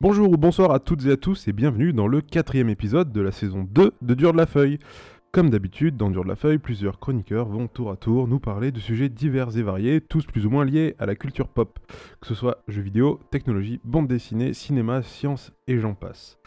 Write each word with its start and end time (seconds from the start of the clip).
Bonjour 0.00 0.30
ou 0.30 0.36
bonsoir 0.36 0.70
à 0.70 0.78
toutes 0.78 1.06
et 1.06 1.10
à 1.10 1.16
tous 1.16 1.48
et 1.48 1.52
bienvenue 1.52 1.92
dans 1.92 2.06
le 2.06 2.20
quatrième 2.20 2.68
épisode 2.68 3.10
de 3.10 3.20
la 3.20 3.32
saison 3.32 3.66
2 3.68 3.94
de 4.00 4.14
Dur 4.14 4.30
de 4.32 4.38
la 4.38 4.46
Feuille. 4.46 4.78
Comme 5.32 5.50
d'habitude, 5.50 5.96
dans 5.96 6.08
Dur 6.08 6.22
de 6.22 6.28
la 6.28 6.36
Feuille, 6.36 6.58
plusieurs 6.58 7.00
chroniqueurs 7.00 7.48
vont 7.48 7.66
tour 7.66 7.90
à 7.90 7.96
tour 7.96 8.28
nous 8.28 8.38
parler 8.38 8.70
de 8.70 8.78
sujets 8.78 9.08
divers 9.08 9.58
et 9.58 9.62
variés, 9.64 10.00
tous 10.00 10.24
plus 10.24 10.46
ou 10.46 10.50
moins 10.50 10.64
liés 10.64 10.94
à 11.00 11.06
la 11.06 11.16
culture 11.16 11.48
pop, 11.48 11.80
que 12.20 12.28
ce 12.28 12.36
soit 12.36 12.62
jeux 12.68 12.82
vidéo, 12.82 13.18
technologie, 13.32 13.80
bande 13.82 14.06
dessinée, 14.06 14.52
cinéma, 14.52 15.02
sciences 15.02 15.50
et 15.66 15.78
j'en 15.78 15.94
passe. 15.94 16.38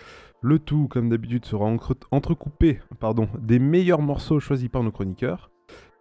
Le 0.41 0.57
tout, 0.57 0.87
comme 0.87 1.09
d'habitude, 1.09 1.43
sera 1.43 1.65
entrecoupé 2.11 2.79
pardon, 3.01 3.27
des 3.37 3.59
meilleurs 3.59 4.01
morceaux 4.01 4.39
choisis 4.39 4.69
par 4.69 4.81
nos 4.81 4.91
chroniqueurs. 4.91 5.51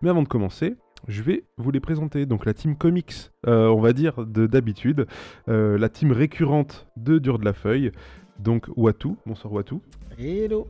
Mais 0.02 0.08
avant 0.10 0.22
de 0.22 0.28
commencer, 0.28 0.76
je 1.08 1.22
vais 1.22 1.44
vous 1.56 1.70
les 1.70 1.80
présenter. 1.80 2.26
Donc 2.26 2.44
la 2.46 2.54
team 2.54 2.76
comics, 2.76 3.30
euh, 3.46 3.68
on 3.68 3.80
va 3.80 3.92
dire 3.92 4.26
de 4.26 4.46
d'habitude, 4.46 5.06
euh, 5.48 5.78
la 5.78 5.88
team 5.88 6.12
récurrente 6.12 6.86
de 6.96 7.18
Dur 7.18 7.38
de 7.38 7.44
la 7.44 7.52
Feuille, 7.52 7.92
donc 8.38 8.66
Watu, 8.76 9.10
bonsoir 9.26 9.52
Watu, 9.52 9.76
Hello 10.18 10.66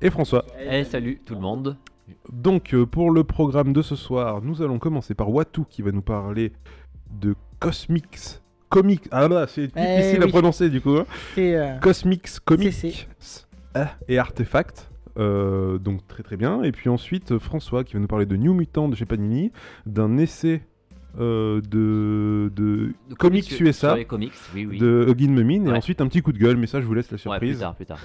et 0.00 0.10
François. 0.10 0.44
Eh 0.70 0.84
salut 0.84 1.20
tout 1.24 1.34
le 1.34 1.40
monde. 1.40 1.76
Donc 2.32 2.74
euh, 2.74 2.84
pour 2.86 3.10
le 3.10 3.24
programme 3.24 3.72
de 3.72 3.82
ce 3.82 3.96
soir, 3.96 4.42
nous 4.42 4.62
allons 4.62 4.78
commencer 4.78 5.14
par 5.14 5.30
Watu 5.30 5.62
qui 5.68 5.82
va 5.82 5.90
nous 5.92 6.02
parler 6.02 6.52
de 7.10 7.34
Cosmics 7.60 8.40
Comics. 8.68 9.04
Ah 9.10 9.28
là, 9.28 9.46
c'est 9.46 9.70
Eh 9.76 9.96
difficile 9.96 10.22
à 10.22 10.26
prononcer 10.26 10.68
du 10.68 10.80
coup. 10.80 10.96
hein. 10.96 11.06
C'est 11.34 11.56
euh, 11.56 11.78
Cosmics 11.78 12.40
Comics 12.44 13.08
ah, 13.74 13.92
et 14.08 14.18
Artefacts. 14.18 14.90
Euh, 15.18 15.78
donc 15.78 16.06
très 16.08 16.22
très 16.22 16.36
bien. 16.36 16.62
Et 16.62 16.72
puis 16.72 16.88
ensuite 16.88 17.32
euh, 17.32 17.38
François 17.38 17.84
qui 17.84 17.94
va 17.94 18.00
nous 18.00 18.06
parler 18.08 18.26
de 18.26 18.36
New 18.36 18.52
Mutant 18.54 18.88
de 18.88 18.96
chez 18.96 19.04
Panini, 19.06 19.52
d'un 19.86 20.16
essai 20.16 20.62
euh, 21.20 21.60
de, 21.60 22.50
de, 22.56 22.92
De 23.08 23.14
Comics 23.14 23.60
USA 23.60 23.88
Sur 23.90 23.96
les 23.96 24.04
comics, 24.04 24.32
oui, 24.52 24.66
oui. 24.66 24.78
de 24.78 25.06
Huggin 25.08 25.30
Mumin 25.30 25.64
et 25.66 25.68
Ouais. 25.70 25.76
ensuite 25.76 26.00
un 26.00 26.08
petit 26.08 26.22
coup 26.22 26.32
de 26.32 26.38
gueule, 26.38 26.56
mais 26.56 26.66
ça 26.66 26.80
je 26.80 26.86
vous 26.86 26.94
laisse 26.94 27.08
la 27.12 27.14
Ouais, 27.14 27.20
surprise. 27.20 27.50
plus 27.52 27.60
tard, 27.60 27.74
plus 27.76 27.86
tard. 27.86 27.98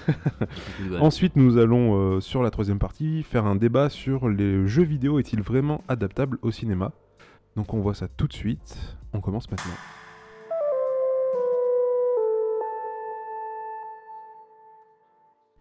Ensuite, 1.00 1.34
nous 1.34 1.58
allons, 1.58 1.96
euh, 2.16 2.20
sur 2.20 2.42
la 2.44 2.50
troisième 2.50 2.78
partie, 2.78 3.24
faire 3.24 3.46
un 3.46 3.56
débat 3.56 3.88
sur 3.90 4.28
les 4.28 4.64
jeux 4.68 4.84
vidéo 4.84 5.18
est-il 5.18 5.42
vraiment 5.42 5.82
adaptable 5.88 6.38
au 6.42 6.52
cinéma? 6.52 6.92
Donc 7.56 7.74
on 7.74 7.80
voit 7.80 7.94
ça 7.94 8.06
tout 8.06 8.28
de 8.28 8.32
suite. 8.32 8.76
On 9.12 9.20
commence 9.20 9.50
maintenant. 9.50 9.72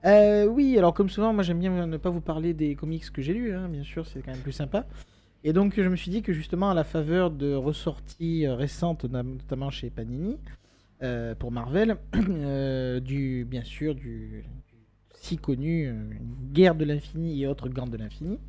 Euh, 0.05 0.45
oui, 0.45 0.77
alors 0.77 0.93
comme 0.93 1.09
souvent, 1.09 1.33
moi 1.33 1.43
j'aime 1.43 1.59
bien 1.59 1.85
ne 1.85 1.97
pas 1.97 2.09
vous 2.09 2.21
parler 2.21 2.53
des 2.53 2.75
comics 2.75 3.09
que 3.11 3.21
j'ai 3.21 3.33
lus, 3.33 3.53
hein, 3.53 3.67
bien 3.69 3.83
sûr, 3.83 4.05
c'est 4.07 4.21
quand 4.21 4.31
même 4.31 4.41
plus 4.41 4.51
sympa. 4.51 4.85
Et 5.43 5.53
donc 5.53 5.75
je 5.75 5.87
me 5.87 5.95
suis 5.95 6.11
dit 6.11 6.21
que 6.21 6.33
justement 6.33 6.69
à 6.69 6.73
la 6.73 6.83
faveur 6.83 7.31
de 7.31 7.53
ressorties 7.53 8.45
euh, 8.45 8.55
récentes, 8.55 9.05
notamment 9.05 9.69
chez 9.69 9.89
Panini, 9.89 10.37
euh, 11.01 11.35
pour 11.35 11.51
Marvel, 11.51 11.97
du 13.01 13.45
bien 13.45 13.63
sûr 13.63 13.95
du, 13.95 14.43
du 14.67 14.77
si 15.15 15.37
connu 15.37 15.93
Guerre 16.51 16.75
de 16.75 16.85
l'infini 16.85 17.41
et 17.41 17.47
autres 17.47 17.69
Gants 17.69 17.87
de 17.87 17.97
l'infini. 17.97 18.39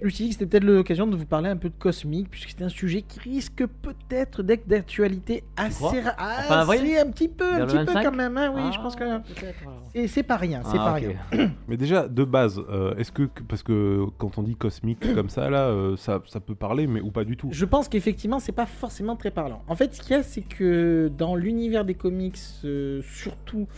Je 0.00 0.06
me 0.06 0.10
suis 0.10 0.24
dit 0.24 0.30
que 0.30 0.34
c'était 0.36 0.46
peut-être 0.46 0.64
l'occasion 0.64 1.06
de 1.06 1.14
vous 1.16 1.26
parler 1.26 1.48
un 1.50 1.56
peu 1.56 1.68
de 1.68 1.74
cosmique, 1.78 2.28
puisque 2.30 2.48
c'est 2.50 2.62
un 2.64 2.68
sujet 2.70 3.02
qui 3.02 3.20
risque 3.20 3.64
peut-être 3.82 4.42
d'être 4.42 4.66
d'actualité 4.66 5.44
assez, 5.56 6.00
ra- 6.00 6.14
Enfin, 6.18 6.60
assez 6.60 6.98
un 6.98 7.08
petit 7.10 7.28
peu, 7.28 7.54
un 7.54 7.58
le 7.60 7.66
petit 7.66 7.76
peu 7.76 7.92
25? 7.92 8.02
quand 8.02 8.16
même. 8.16 8.36
hein, 8.36 8.50
oui, 8.54 8.62
je 8.72 8.78
Ah, 8.78 8.82
pense 8.82 8.96
que 8.96 9.04
peut-être, 9.04 9.62
alors. 9.62 9.88
c'est 9.94 10.08
c'est 10.08 10.22
pas 10.24 10.38
rien, 10.38 10.62
c'est 10.64 10.78
Ah, 10.78 10.84
pas 10.84 10.92
ok. 10.94 11.16
rien. 11.32 11.50
Mais 11.68 11.76
déjà, 11.76 12.08
de 12.08 12.24
base, 12.24 12.60
euh, 12.70 12.96
est-ce 12.96 13.12
que, 13.12 13.24
parce 13.46 13.62
que 13.62 14.06
quand 14.18 14.38
on 14.38 14.42
dit 14.42 14.56
cosmique 14.56 15.12
comme 15.14 15.28
ça, 15.28 15.48
là, 15.50 15.66
euh, 15.68 15.96
ça, 15.96 16.20
ça 16.26 16.40
peut 16.40 16.54
parler, 16.56 16.86
mais 16.88 17.00
ou 17.00 17.10
pas 17.12 17.24
du 17.24 17.36
tout? 17.36 17.50
Je 17.52 17.64
pense 17.64 17.88
qu'effectivement, 17.88 18.40
c'est 18.40 18.50
pas 18.50 18.66
forcément 18.66 19.14
très 19.14 19.30
parlant. 19.30 19.62
En 19.68 19.76
fait, 19.76 19.94
ce 19.94 20.00
qu'il 20.00 20.12
y 20.16 20.18
a, 20.18 20.22
c'est 20.24 20.42
que 20.42 21.12
dans 21.16 21.36
l'univers 21.36 21.84
des 21.84 21.94
comics, 21.94 22.38
euh, 22.64 23.02
surtout 23.02 23.68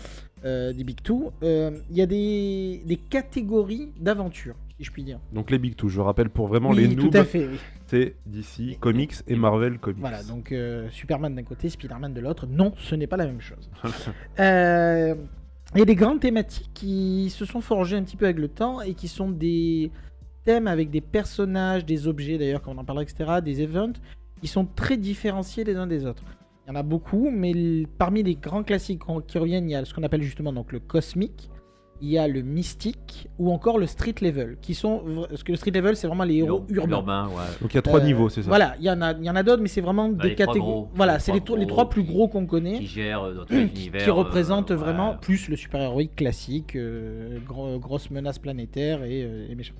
euh, 0.44 0.72
des 0.72 0.84
Big 0.84 1.03
Two, 1.03 1.33
euh, 1.43 1.72
il 1.91 1.97
y 1.97 2.03
a 2.03 2.06
des, 2.06 2.83
des 2.87 2.97
catégories 2.97 3.91
d'aventures, 3.99 4.55
si 4.77 4.85
je 4.85 4.91
puis 4.91 5.05
dire. 5.05 5.21
Donc 5.33 5.51
les 5.51 5.59
Big 5.59 5.77
Two, 5.77 5.89
je 5.89 6.01
rappelle 6.01 6.31
pour 6.31 6.49
vraiment 6.49 6.71
oui, 6.71 6.89
les 6.89 6.97
tout 6.97 7.05
noobs, 7.05 7.17
à 7.17 7.25
fait, 7.25 7.47
oui. 7.47 7.59
c'est 7.87 8.17
DC 8.27 8.79
Comics 8.81 9.15
et 9.29 9.37
Marvel 9.37 9.79
Comics. 9.79 10.01
Voilà, 10.01 10.23
donc 10.25 10.51
euh, 10.53 10.89
Superman 10.91 11.35
d'un 11.35 11.43
côté, 11.45 11.69
Spider-Man 11.69 12.12
de 12.12 12.21
l'autre. 12.21 12.47
Non, 12.47 12.73
ce 12.79 12.95
n'est 12.95 13.07
pas 13.07 13.17
la 13.17 13.27
même 13.27 13.41
chose. 13.41 13.71
Euh, 14.41 15.15
Il 15.75 15.79
y 15.79 15.83
a 15.83 15.84
des 15.84 15.95
grandes 15.95 16.21
thématiques 16.21 16.71
qui 16.75 17.31
se 17.31 17.45
sont 17.45 17.61
forgées 17.61 17.97
un 17.97 18.03
petit 18.03 18.17
peu 18.17 18.25
avec 18.25 18.39
le 18.39 18.49
temps 18.49 18.81
et 18.81 18.95
qui 18.95 19.09
sont 19.09 19.29
des 19.31 19.91
thèmes 20.45 20.67
avec 20.67 20.91
des 20.91 21.01
personnages, 21.01 21.84
des 21.84 22.07
objets 22.07 22.37
d'ailleurs, 22.39 22.63
comme 22.63 22.77
on 22.77 22.81
en 22.81 22.84
parlera, 22.84 23.03
etc., 23.03 23.41
des 23.43 23.63
events, 23.63 23.95
qui 24.41 24.49
sont 24.49 24.67
très 24.67 24.97
différenciés 24.97 25.65
les 25.65 25.77
uns 25.77 25.87
des 25.87 26.05
autres. 26.05 26.23
Il 26.67 26.71
y 26.71 26.73
en 26.73 26.77
a 26.77 26.83
beaucoup, 26.83 27.31
mais 27.31 27.87
parmi 27.99 28.23
les 28.23 28.34
grands 28.37 28.63
classiques 28.63 29.03
qui 29.27 29.39
reviennent, 29.39 29.69
il 29.69 29.73
y 29.73 29.77
a 29.77 29.84
ce 29.84 29.93
qu'on 29.95 30.03
appelle 30.03 30.23
justement 30.23 30.53
donc 30.53 30.73
le 30.73 30.81
cosmique, 30.81 31.51
il 32.03 32.09
y 32.10 32.19
a 32.19 32.27
le 32.28 32.43
mystique 32.43 33.28
ou 33.38 33.50
encore 33.53 33.78
le 33.78 33.87
street 33.87 34.16
level, 34.21 34.56
qui 34.60 34.75
sont 34.75 35.03
parce 35.28 35.43
que 35.43 35.53
le 35.53 35.56
street 35.56 35.71
level 35.71 35.97
c'est 35.97 36.06
vraiment 36.06 36.25
les 36.25 36.37
héros 36.37 36.65
Ur- 36.69 36.82
urbains. 36.82 36.97
Urbain, 36.97 37.28
ouais. 37.28 37.44
Donc 37.62 37.72
il 37.72 37.77
y 37.77 37.78
a 37.78 37.82
trois 37.82 38.00
Euh, 38.00 38.05
niveaux, 38.05 38.28
c'est 38.28 38.43
ça 38.43 38.49
Voilà, 38.49 38.75
il 38.78 38.84
y 38.84 38.91
en 38.91 39.00
a, 39.00 39.12
il 39.12 39.25
y 39.25 39.31
en 39.31 39.37
a 39.37 39.43
d'autres, 39.43 39.62
mais 39.62 39.69
c'est 39.69 39.81
vraiment 39.81 40.09
Bah, 40.09 40.25
des 40.25 40.34
trois 40.34 40.47
catégories. 40.47 40.72
gros. 40.72 40.88
Voilà, 40.94 41.19
c'est 41.19 41.31
trois 41.31 41.38
les, 41.38 41.44
trois- 41.44 41.59
les 41.59 41.65
gros 41.66 41.75
trois 41.75 41.88
plus 41.88 42.04
qui- 42.04 42.12
gros 42.12 42.28
qu'on 42.28 42.47
connaît 42.47 42.78
Qui 42.78 42.87
gère 42.87 43.22
euh, 43.22 43.34
notre 43.34 43.49
qui, 43.54 43.60
univers. 43.60 44.03
qui 44.04 44.10
représentent 44.10 44.71
euh, 44.72 44.77
vraiment 44.77 45.12
ouais. 45.12 45.19
plus 45.21 45.49
le 45.49 45.56
super-héroïque 45.56 46.16
classique, 46.16 46.75
euh, 46.77 47.38
gro- 47.47 47.78
grosse 47.78 48.10
menace 48.10 48.38
planétaire 48.38 49.04
et, 49.04 49.22
euh, 49.22 49.47
et 49.49 49.54
méchant. 49.54 49.75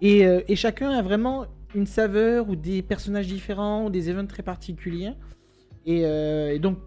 Et, 0.00 0.26
euh, 0.26 0.42
et 0.48 0.54
chacun 0.54 0.90
a 0.90 1.02
vraiment 1.02 1.46
une 1.74 1.86
saveur 1.86 2.48
ou 2.48 2.56
des 2.56 2.82
personnages 2.82 3.26
différents 3.26 3.86
ou 3.86 3.90
des 3.90 4.10
événements 4.10 4.28
très 4.28 4.42
particuliers. 4.42 5.12
Et, 5.86 6.02
euh, 6.04 6.54
et 6.54 6.58
donc, 6.58 6.78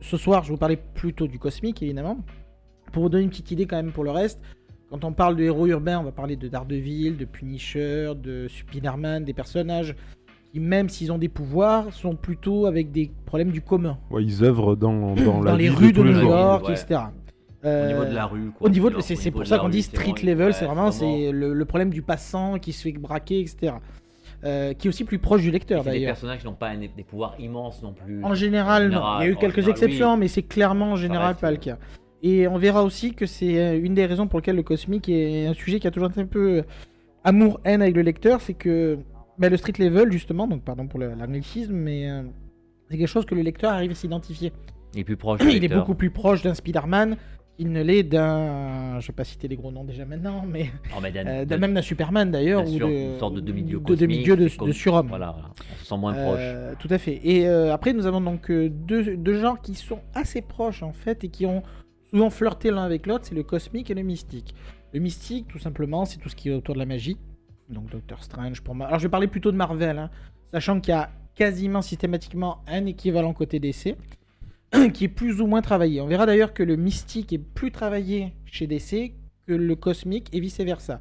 ce 0.00 0.16
soir, 0.16 0.42
je 0.44 0.48
vais 0.48 0.54
vous 0.54 0.58
parler 0.58 0.76
plutôt 0.76 1.26
du 1.26 1.38
cosmique, 1.38 1.82
évidemment. 1.82 2.18
Pour 2.92 3.02
vous 3.04 3.08
donner 3.08 3.24
une 3.24 3.30
petite 3.30 3.50
idée 3.50 3.66
quand 3.66 3.76
même 3.76 3.92
pour 3.92 4.04
le 4.04 4.10
reste, 4.10 4.40
quand 4.90 5.04
on 5.04 5.12
parle 5.12 5.36
de 5.36 5.42
héros 5.42 5.66
urbains, 5.66 5.98
on 5.98 6.04
va 6.04 6.12
parler 6.12 6.36
de 6.36 6.48
Daredevil, 6.48 7.16
de 7.16 7.24
Punisher, 7.24 8.12
de 8.16 8.46
Spider-Man, 8.48 9.24
des 9.24 9.32
personnages 9.34 9.94
qui, 10.52 10.60
même 10.60 10.88
s'ils 10.88 11.10
ont 11.12 11.18
des 11.18 11.28
pouvoirs, 11.28 11.92
sont 11.92 12.14
plutôt 12.14 12.66
avec 12.66 12.92
des 12.92 13.10
problèmes 13.26 13.50
du 13.50 13.60
commun 13.60 13.98
Ouais, 14.10 14.22
ils 14.24 14.44
œuvrent 14.44 14.76
dans, 14.76 15.14
dans, 15.14 15.42
la 15.42 15.50
dans 15.52 15.56
les 15.56 15.64
vie 15.68 15.74
rues 15.74 15.92
de 15.92 16.02
les 16.02 16.12
New 16.12 16.20
jours. 16.20 16.30
York, 16.30 16.68
Ouais. 16.68 16.74
etc. 16.74 17.00
Au 17.64 17.68
niveau 17.68 18.04
de 18.04 18.10
Euh, 18.10 18.12
la 18.12 18.26
rue. 18.26 18.50
quoi, 18.56 18.66
Au 18.68 18.70
niveau 18.70 18.90
de, 18.90 18.96
Au 18.96 19.00
c'est, 19.00 19.30
pour 19.32 19.40
de 19.40 19.46
ça 19.46 19.58
qu'on 19.58 19.68
dit 19.68 19.82
street 19.82 20.22
level, 20.22 20.46
ouais, 20.48 20.52
c'est 20.52 20.66
vraiment, 20.66 20.92
c'est 20.92 21.32
le, 21.32 21.52
le 21.52 21.64
problème 21.64 21.90
du 21.90 22.00
passant 22.02 22.58
qui 22.60 22.72
se 22.72 22.82
fait 22.84 22.92
braquer, 22.92 23.40
etc. 23.40 23.74
Euh, 24.44 24.72
qui 24.74 24.86
est 24.86 24.90
aussi 24.90 25.02
plus 25.04 25.18
proche 25.18 25.42
du 25.42 25.50
lecteur 25.50 25.82
C'est 25.82 25.90
des 25.90 25.96
d'ailleurs. 25.96 26.10
personnages 26.12 26.40
qui 26.40 26.46
n'ont 26.46 26.52
pas 26.52 26.68
un- 26.68 26.78
des 26.78 27.02
pouvoirs 27.08 27.34
immenses 27.40 27.82
non 27.82 27.92
plus. 27.92 28.22
En 28.22 28.34
général, 28.34 28.94
En 28.94 29.00
non. 29.00 29.20
Il 29.20 29.24
y 29.24 29.28
a 29.28 29.30
eu 29.32 29.36
quelques 29.36 29.56
général, 29.56 29.70
exceptions, 29.72 30.12
oui. 30.14 30.20
mais 30.20 30.28
c'est 30.28 30.42
clairement 30.42 30.92
en 30.92 30.96
général 30.96 31.28
reste, 31.28 31.40
pas 31.40 31.50
le 31.50 31.56
euh, 31.56 31.60
cas. 31.60 31.78
Et 32.26 32.48
on 32.48 32.58
verra 32.58 32.82
aussi 32.82 33.14
que 33.14 33.24
c'est 33.24 33.56
euh, 33.60 33.80
une 33.80 33.94
des 33.94 34.04
raisons 34.04 34.26
pour 34.26 34.40
lesquelles 34.40 34.56
le 34.56 34.64
cosmique 34.64 35.08
est 35.08 35.46
un 35.46 35.54
sujet 35.54 35.78
qui 35.78 35.86
a 35.86 35.92
toujours 35.92 36.10
été 36.10 36.20
un 36.20 36.26
peu 36.26 36.58
euh, 36.58 36.62
amour-haine 37.22 37.82
avec 37.82 37.94
le 37.94 38.02
lecteur, 38.02 38.40
c'est 38.40 38.54
que 38.54 38.98
bah, 39.38 39.48
le 39.48 39.56
street 39.56 39.74
level, 39.78 40.10
justement, 40.10 40.48
donc 40.48 40.64
pardon 40.64 40.88
pour 40.88 40.98
l'anglicisme, 40.98 41.74
mais 41.74 42.10
euh, 42.10 42.22
c'est 42.90 42.98
quelque 42.98 43.06
chose 43.06 43.26
que 43.26 43.36
le 43.36 43.42
lecteur 43.42 43.72
arrive 43.72 43.92
à 43.92 43.94
s'identifier. 43.94 44.52
Il 44.94 45.00
est 45.00 45.04
plus 45.04 45.16
proche. 45.16 45.40
Il 45.48 45.64
est 45.64 45.68
beaucoup 45.68 45.94
plus 45.94 46.10
proche 46.10 46.42
d'un 46.42 46.54
Spider-Man 46.54 47.16
qu'il 47.56 47.70
ne 47.70 47.80
l'est 47.80 48.02
d'un. 48.02 48.98
Je 48.98 49.06
vais 49.06 49.12
pas 49.12 49.24
citer 49.24 49.46
les 49.46 49.54
gros 49.54 49.70
noms 49.70 49.84
déjà 49.84 50.04
maintenant, 50.04 50.44
mais. 50.44 50.70
Oh, 50.96 51.00
mais 51.00 51.12
d'un- 51.12 51.26
euh, 51.28 51.58
même 51.58 51.74
d'un 51.74 51.82
Superman 51.82 52.32
d'ailleurs, 52.32 52.66
ou 52.66 52.76
de, 52.76 52.84
une 52.84 53.18
sorte 53.20 53.34
de 53.34 53.40
demi-dieu 53.40 53.78
de, 53.78 53.94
demi-dieu 53.94 54.36
de, 54.36 54.72
surhomme. 54.72 55.06
Voilà, 55.10 55.36
on 55.60 55.78
se 55.78 55.86
sent 55.86 55.96
moins 55.96 56.12
proche. 56.12 56.40
Tout 56.80 56.88
à 56.90 56.98
fait. 56.98 57.20
Et 57.22 57.46
après, 57.46 57.92
nous 57.92 58.06
avons 58.06 58.20
donc 58.20 58.50
deux, 58.50 59.16
deux 59.16 59.40
genres 59.40 59.60
qui 59.60 59.76
sont 59.76 60.00
assez 60.12 60.42
proches 60.42 60.82
en 60.82 60.92
fait 60.92 61.22
et 61.22 61.28
qui 61.28 61.46
ont 61.46 61.62
souvent 62.10 62.30
flirté 62.30 62.70
l'un 62.70 62.84
avec 62.84 63.06
l'autre 63.06 63.24
c'est 63.26 63.34
le 63.34 63.42
cosmique 63.42 63.90
et 63.90 63.94
le 63.94 64.02
mystique. 64.02 64.54
Le 64.92 65.00
mystique, 65.00 65.48
tout 65.48 65.58
simplement, 65.58 66.04
c'est 66.04 66.18
tout 66.18 66.28
ce 66.28 66.36
qui 66.36 66.48
est 66.48 66.54
autour 66.54 66.74
de 66.74 66.78
la 66.80 66.86
magie. 66.86 67.16
Donc 67.68 67.90
Doctor 67.90 68.22
Strange 68.22 68.62
pour 68.62 68.74
moi. 68.74 68.86
Alors, 68.86 68.98
je 68.98 69.04
vais 69.06 69.10
parler 69.10 69.26
plutôt 69.26 69.50
de 69.52 69.56
Marvel, 69.56 69.98
hein, 69.98 70.10
sachant 70.52 70.80
qu'il 70.80 70.92
y 70.92 70.96
a 70.96 71.10
quasiment 71.34 71.82
systématiquement 71.82 72.62
un 72.66 72.86
équivalent 72.86 73.32
côté 73.34 73.58
DC 73.58 73.96
qui 74.94 75.04
est 75.04 75.08
plus 75.08 75.40
ou 75.40 75.46
moins 75.46 75.60
travaillé. 75.62 76.00
On 76.00 76.06
verra 76.06 76.24
d'ailleurs 76.26 76.54
que 76.54 76.62
le 76.62 76.76
mystique 76.76 77.32
est 77.32 77.38
plus 77.38 77.70
travaillé 77.72 78.32
chez 78.44 78.66
DC 78.66 79.12
que 79.46 79.52
le 79.52 79.76
cosmique 79.76 80.28
et 80.32 80.40
vice 80.40 80.58
versa. 80.60 81.00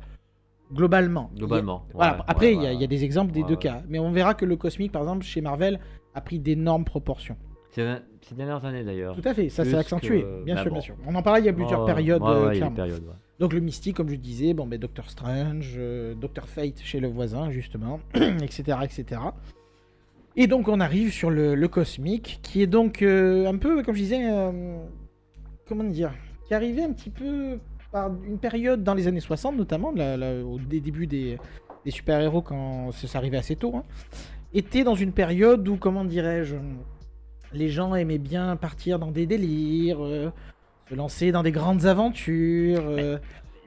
Globalement. 0.73 1.29
A- 1.33 1.37
Globalement. 1.37 1.85
voilà. 1.93 2.25
Après, 2.27 2.53
il 2.53 2.61
y 2.61 2.65
a- 2.65 2.69
ouais. 2.69 2.75
il 2.75 2.81
y, 2.81 2.83
a 2.83 2.87
des 2.87 3.03
exemples 3.03 3.31
des 3.31 3.43
deux 3.43 3.55
cas. 3.55 3.83
Mais 3.87 3.99
on 3.99 4.11
verra 4.11 4.33
que 4.33 4.45
le 4.45 4.55
cosmique, 4.55 4.91
par 4.91 5.03
exemple, 5.03 5.23
chez 5.23 5.39
Marvel, 5.41 5.79
a 6.15 6.21
pris 6.21 6.39
d'énormes 6.39 6.85
proportions. 6.85 7.37
C'est 7.71 7.83
ces 8.27 8.35
dernières 8.35 8.63
années 8.65 8.83
d'ailleurs. 8.83 9.15
Tout 9.15 9.27
à 9.27 9.33
fait, 9.33 9.49
ça 9.49 9.63
s'est 9.65 9.75
accentué, 9.75 10.21
que- 10.23 10.43
bien 10.43 10.55
bah 10.55 10.61
sûr, 10.61 10.69
bon. 10.71 10.75
bien 10.75 10.81
sûr. 10.81 10.95
On 11.05 11.13
en 11.15 11.21
parlait 11.21 11.41
il 11.41 11.45
y 11.45 11.49
a 11.49 11.53
plusieurs 11.53 11.85
périodes, 11.85 12.21
ouais, 12.21 12.45
ouais. 12.47 12.91
Donc 13.39 13.53
le 13.53 13.59
mystique, 13.59 13.95
comme 13.97 14.09
je 14.09 14.15
disais, 14.15 14.53
bon, 14.53 14.65
ben, 14.65 14.79
Doctor 14.79 15.09
Strange, 15.09 15.73
euh, 15.77 16.15
Doctor 16.15 16.47
Fate 16.47 16.79
chez 16.81 16.99
le 16.99 17.07
voisin, 17.07 17.51
justement, 17.51 17.99
etc., 18.15 18.77
etc. 18.83 19.21
Et 20.37 20.47
donc 20.47 20.67
on 20.67 20.79
arrive 20.79 21.11
sur 21.11 21.29
le, 21.29 21.55
le 21.55 21.67
cosmique, 21.67 22.39
qui 22.43 22.61
est 22.61 22.67
donc 22.67 23.01
euh, 23.01 23.45
un 23.47 23.57
peu, 23.57 23.83
comme 23.83 23.95
je 23.95 24.01
disais, 24.01 24.19
euh, 24.31 24.77
comment 25.67 25.83
dire, 25.83 26.11
qui 26.47 26.53
arrivait 26.53 26.83
un 26.83 26.91
petit 26.93 27.09
peu 27.09 27.59
par 27.91 28.09
une 28.27 28.37
période 28.39 28.83
dans 28.83 28.93
les 28.93 29.07
années 29.07 29.19
60, 29.21 29.55
notamment, 29.55 29.91
la- 29.95 30.17
la- 30.17 30.43
au 30.43 30.57
dé- 30.59 30.81
début 30.81 31.07
des, 31.07 31.37
des 31.85 31.91
super-héros, 31.91 32.41
quand 32.41 32.91
ça, 32.91 33.07
ça 33.07 33.17
arrivait 33.19 33.37
assez 33.37 33.55
tôt, 33.55 33.75
hein, 33.75 33.83
était 34.53 34.83
dans 34.83 34.95
une 34.95 35.11
période 35.11 35.65
où, 35.67 35.77
comment 35.77 36.03
dirais-je, 36.05 36.55
les 37.55 37.69
gens 37.69 37.95
aimaient 37.95 38.17
bien 38.17 38.55
partir 38.55 38.99
dans 38.99 39.11
des 39.11 39.25
délires, 39.25 40.03
euh, 40.03 40.29
se 40.89 40.95
lancer 40.95 41.31
dans 41.31 41.43
des 41.43 41.51
grandes 41.51 41.85
aventures. 41.85 42.83
euh, 42.85 43.17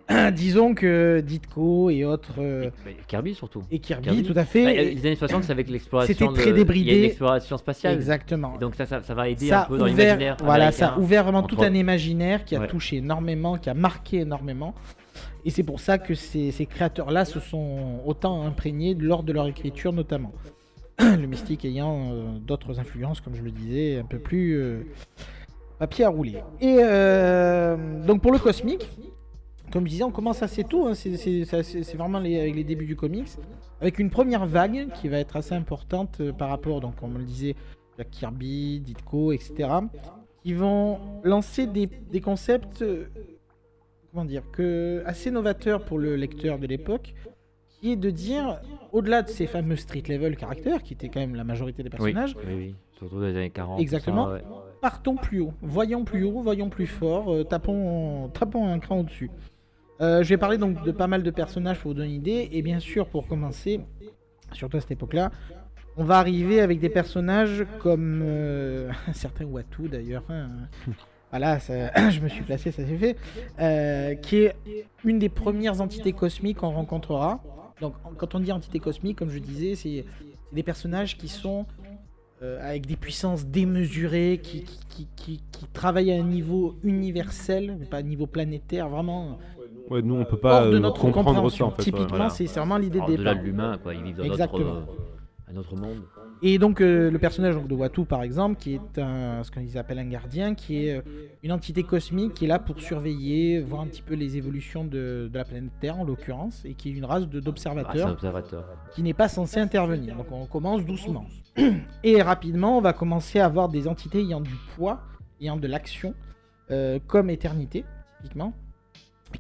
disons 0.33 0.75
que 0.75 1.21
Ditko 1.21 1.91
et 1.91 2.05
autres 2.05 2.37
euh, 2.39 2.71
Bah, 2.85 2.91
Kirby 3.09 3.35
surtout. 3.35 3.63
et 3.71 3.79
Kirby, 3.79 4.05
Kirby. 4.09 4.23
tout 4.23 4.39
à 4.39 4.45
fait. 4.45 4.65
Bah, 4.65 4.73
les 4.83 5.07
années 5.07 5.17
60, 5.17 5.45
c'est 5.45 5.53
avec 5.53 5.69
l'exploration. 5.69 6.15
C'était 6.31 6.33
très 6.43 6.53
débridé. 6.53 7.15
Spatiale. 7.59 7.95
Exactement. 7.95 8.55
Et 8.57 8.59
donc 8.59 8.75
ça, 8.75 8.87
ça, 8.87 9.03
ça 9.03 9.15
va 9.15 9.29
aider 9.29 9.49
ça 9.49 9.63
un 9.63 9.67
peu 9.67 9.77
dans 9.79 9.85
l'imaginaire. 9.87 10.37
voilà, 10.43 10.73
ça 10.73 10.95
a 10.95 10.99
ouvert 10.99 11.25
vraiment 11.25 11.43
tout 11.43 11.61
un 11.61 11.75
imaginaire 11.75 12.45
qui 12.45 12.57
a 12.57 12.61
Ouais. 12.61 12.67
touché 12.69 12.97
énormément, 12.97 13.59
qui 13.59 13.69
a 13.69 13.75
marqué 13.75 14.21
énormément. 14.21 14.75
Et 15.45 15.51
c'est 15.51 15.63
pour 15.63 15.79
ça 15.81 15.99
que 15.99 16.15
ces, 16.15 16.53
ces 16.53 16.65
créateurs-là 16.67 17.25
se 17.25 17.39
sont 17.41 18.01
autant 18.07 18.43
imprégnés 18.47 18.95
lors 18.95 19.23
de 19.23 19.33
leur 19.33 19.47
écriture 19.47 19.93
notamment. 19.93 20.33
le 21.21 21.27
mystique 21.27 21.65
ayant 21.65 22.11
euh, 22.13 22.39
d'autres 22.39 22.79
influences, 22.81 23.21
comme 23.21 23.35
je 23.35 23.43
le 23.43 23.51
disais, 23.51 23.99
un 23.99 24.05
peu 24.05 24.19
plus 24.19 24.55
euh, 24.59 24.81
papier 25.79 26.05
à 26.05 26.09
rouler. 26.09 26.43
Et 26.61 26.79
euh, 26.81 27.77
donc 28.05 28.21
pour 28.23 28.33
le 28.33 28.39
cosmique, 28.39 28.89
comme 29.71 29.85
je 29.85 29.91
disais, 29.91 30.03
on 30.05 30.11
commence 30.11 30.43
assez 30.43 30.65
tôt, 30.65 30.89
hein, 30.89 30.95
c'est- 30.95 31.95
vraiment 31.95 32.19
avec 32.19 32.55
les 32.55 32.65
débuts 32.65 32.87
du 32.87 32.97
comics, 32.97 33.29
avec 33.81 33.99
une 33.99 34.11
première 34.11 34.47
vague 34.47 34.89
qui 34.95 35.09
va 35.09 35.19
être 35.19 35.37
assez 35.37 35.55
importante 35.55 36.21
euh, 36.21 36.33
par 36.33 36.49
rapport, 36.49 36.81
donc 36.81 36.97
comme 36.97 37.15
on 37.15 37.19
le 37.19 37.25
disait, 37.25 37.55
Jack 37.97 38.11
Kirby, 38.11 38.81
Ditko, 38.81 39.33
etc., 39.33 39.69
qui 40.43 40.55
vont 40.55 40.99
lancer 41.23 41.67
des, 41.67 41.87
des 41.87 42.21
concepts, 42.21 42.83
euh, 42.83 43.09
comment 44.13 44.25
dire, 44.25 44.43
que, 44.53 45.03
assez 45.05 45.31
novateurs 45.31 45.85
pour 45.85 45.99
le 45.99 46.17
lecteur 46.17 46.59
de 46.59 46.67
l'époque, 46.67 47.15
qui 47.81 47.93
est 47.93 47.97
de 47.97 48.11
dire, 48.11 48.61
au-delà 48.93 49.23
de 49.23 49.29
ces 49.29 49.47
fameux 49.47 49.77
street 49.77 50.03
level 50.09 50.37
caractères, 50.37 50.83
qui 50.83 50.95
étaient 50.95 51.09
quand 51.09 51.21
même 51.21 51.35
la 51.37 51.45
majorité 51.45 51.83
des 51.83 51.89
Oui, 51.99 52.13
personnages, 52.13 52.37
oui, 52.47 52.55
oui. 52.55 52.75
Surtout 52.99 53.21
dans 53.21 53.27
les 53.27 53.37
années 53.37 53.51
40. 53.51 53.81
Exactement. 53.81 54.29
ouais. 54.31 54.43
partons 54.81 55.15
plus 55.17 55.41
haut, 55.41 55.53
voyons 55.63 56.05
plus 56.05 56.25
haut, 56.25 56.43
voyons 56.43 56.69
plus 56.69 56.87
fort, 56.89 57.33
euh, 57.33 57.45
tapons, 57.45 58.29
tapons 58.29 58.67
un 58.69 58.79
cran 58.81 59.01
au-dessus. 59.01 59.31
Euh, 60.01 60.23
je 60.23 60.29
vais 60.29 60.37
parler 60.37 60.59
donc 60.59 60.83
de 60.85 60.91
pas 60.93 61.07
mal 61.09 61.23
de 61.23 61.31
personnages 61.31 61.79
pour 61.79 61.91
vous 61.91 61.95
donner 61.95 62.09
une 62.11 62.15
idée, 62.17 62.49
et 62.53 62.63
bien 62.63 62.81
sûr, 62.81 63.07
pour 63.07 63.27
commencer, 63.29 63.81
surtout 64.53 64.77
à 64.77 64.81
cette 64.81 64.93
époque-là, 64.93 65.31
on 65.97 66.05
va 66.05 66.19
arriver 66.19 66.61
avec 66.61 66.79
des 66.81 66.89
personnages 66.89 67.65
comme 67.81 68.21
euh, 68.25 68.91
un 69.09 69.13
certain 69.13 69.45
Watu 69.45 69.89
d'ailleurs. 69.89 70.25
hein. 70.29 70.49
Voilà, 71.31 71.61
ça- 71.61 71.93
je 72.11 72.21
me 72.21 72.29
suis 72.29 72.43
placé, 72.43 72.71
ça 72.73 72.87
s'est 72.87 72.97
fait. 72.97 73.17
euh, 73.61 74.15
qui 74.15 74.37
est 74.45 74.55
une 75.05 75.19
des 75.19 75.29
premières 75.29 75.81
entités 75.83 76.13
cosmiques 76.15 76.57
qu'on 76.59 76.71
rencontrera. 76.71 77.41
Donc, 77.81 77.95
en- 78.05 78.11
quand 78.15 78.35
on 78.35 78.41
dit 78.41 78.53
entité 78.53 78.79
cosmique, 78.79 79.19
comme 79.19 79.31
je 79.31 79.39
disais, 79.39 79.75
c'est 79.75 80.05
des 80.53 80.63
personnages 80.63 81.17
qui 81.17 81.29
sont 81.29 81.67
euh, 82.43 82.59
avec 82.65 82.87
des 82.87 82.95
puissances 82.97 83.45
démesurées, 83.47 84.39
qui, 84.43 84.63
qui, 84.63 84.79
qui, 84.89 85.09
qui- 85.17 85.43
qui 85.51 85.67
travaillent 85.73 86.13
à 86.13 86.17
un 86.21 86.23
niveau 86.23 86.77
universel, 86.85 87.77
mais 87.81 87.85
pas 87.87 87.97
à 87.97 88.01
un 88.01 88.05
niveau 88.05 88.27
planétaire, 88.27 88.89
vraiment 88.89 89.39
Ouais, 89.91 90.03
nous 90.03 90.15
on 90.15 90.25
peut 90.25 90.37
pas 90.37 90.65
hors 90.65 90.71
de 90.71 90.77
euh, 90.77 90.79
notre 90.81 91.01
comprendre 91.01 91.31
ça 91.31 91.35
compréhension. 91.35 91.67
en 91.67 91.71
fait. 91.71 91.79
ouais. 91.79 91.85
Typiquement, 91.85 92.07
voilà. 92.09 92.31
c'est 92.31 92.45
vraiment 92.47 92.77
l'idée 92.79 93.01
des 93.07 93.15
Au-delà 93.15 93.35
de 93.35 93.41
l'humain, 93.43 93.79
quoi. 93.83 93.95
Ils 93.95 94.03
vivent 94.05 94.17
dans 94.19 94.23
notre, 94.23 94.35
Exactement. 94.35 94.75
euh, 94.77 95.53
un 95.53 95.57
autre 95.57 95.75
monde. 95.77 96.03
Et 96.43 96.59
donc 96.59 96.81
euh, 96.81 97.11
le 97.11 97.19
personnage 97.19 97.55
donc, 97.55 97.67
de 97.69 97.75
Watu 97.75 98.05
par 98.05 98.23
exemple, 98.23 98.57
qui 98.61 98.75
est 98.75 98.99
un, 98.99 99.43
ce 99.43 99.51
qu'ils 99.51 99.77
appellent 99.77 99.99
un 99.99 100.09
gardien, 100.09 100.55
qui 100.55 100.87
est 100.87 100.99
euh, 100.99 101.03
une 101.43 101.53
entité 101.53 101.83
cosmique 101.83 102.35
qui 102.35 102.45
est 102.45 102.49
là 102.49 102.59
pour 102.59 102.81
surveiller, 102.81 103.61
voir 103.61 103.81
un 103.81 103.87
petit 103.87 104.03
peu 104.03 104.15
les 104.15 104.37
évolutions 104.37 104.85
de, 104.85 105.29
de 105.33 105.39
la 105.39 105.45
planète 105.45 105.73
Terre 105.81 105.99
en 105.99 106.05
l'occurrence, 106.05 106.65
et 106.65 106.75
qui 106.75 106.91
est 106.91 106.93
une 106.93 107.05
race 107.05 107.25
Ah, 107.25 107.41
d'observateurs 107.41 108.11
observateur. 108.11 108.65
qui 108.95 109.03
n'est 109.03 109.15
pas 109.15 109.29
censé 109.29 109.59
intervenir. 109.59 110.17
Donc 110.17 110.31
on 110.31 110.47
commence 110.47 110.85
doucement. 110.85 111.27
Et 112.05 112.23
rapidement, 112.23 112.79
on 112.79 112.81
va 112.81 112.93
commencer 112.93 113.41
à 113.41 113.47
avoir 113.47 113.69
des 113.69 113.89
entités 113.89 114.21
ayant 114.21 114.41
du 114.41 114.55
poids, 114.77 115.01
ayant 115.41 115.57
de 115.57 115.67
l'action, 115.67 116.15
euh, 116.71 117.01
comme 117.07 117.31
Éternité, 117.31 117.85
typiquement. 118.23 118.53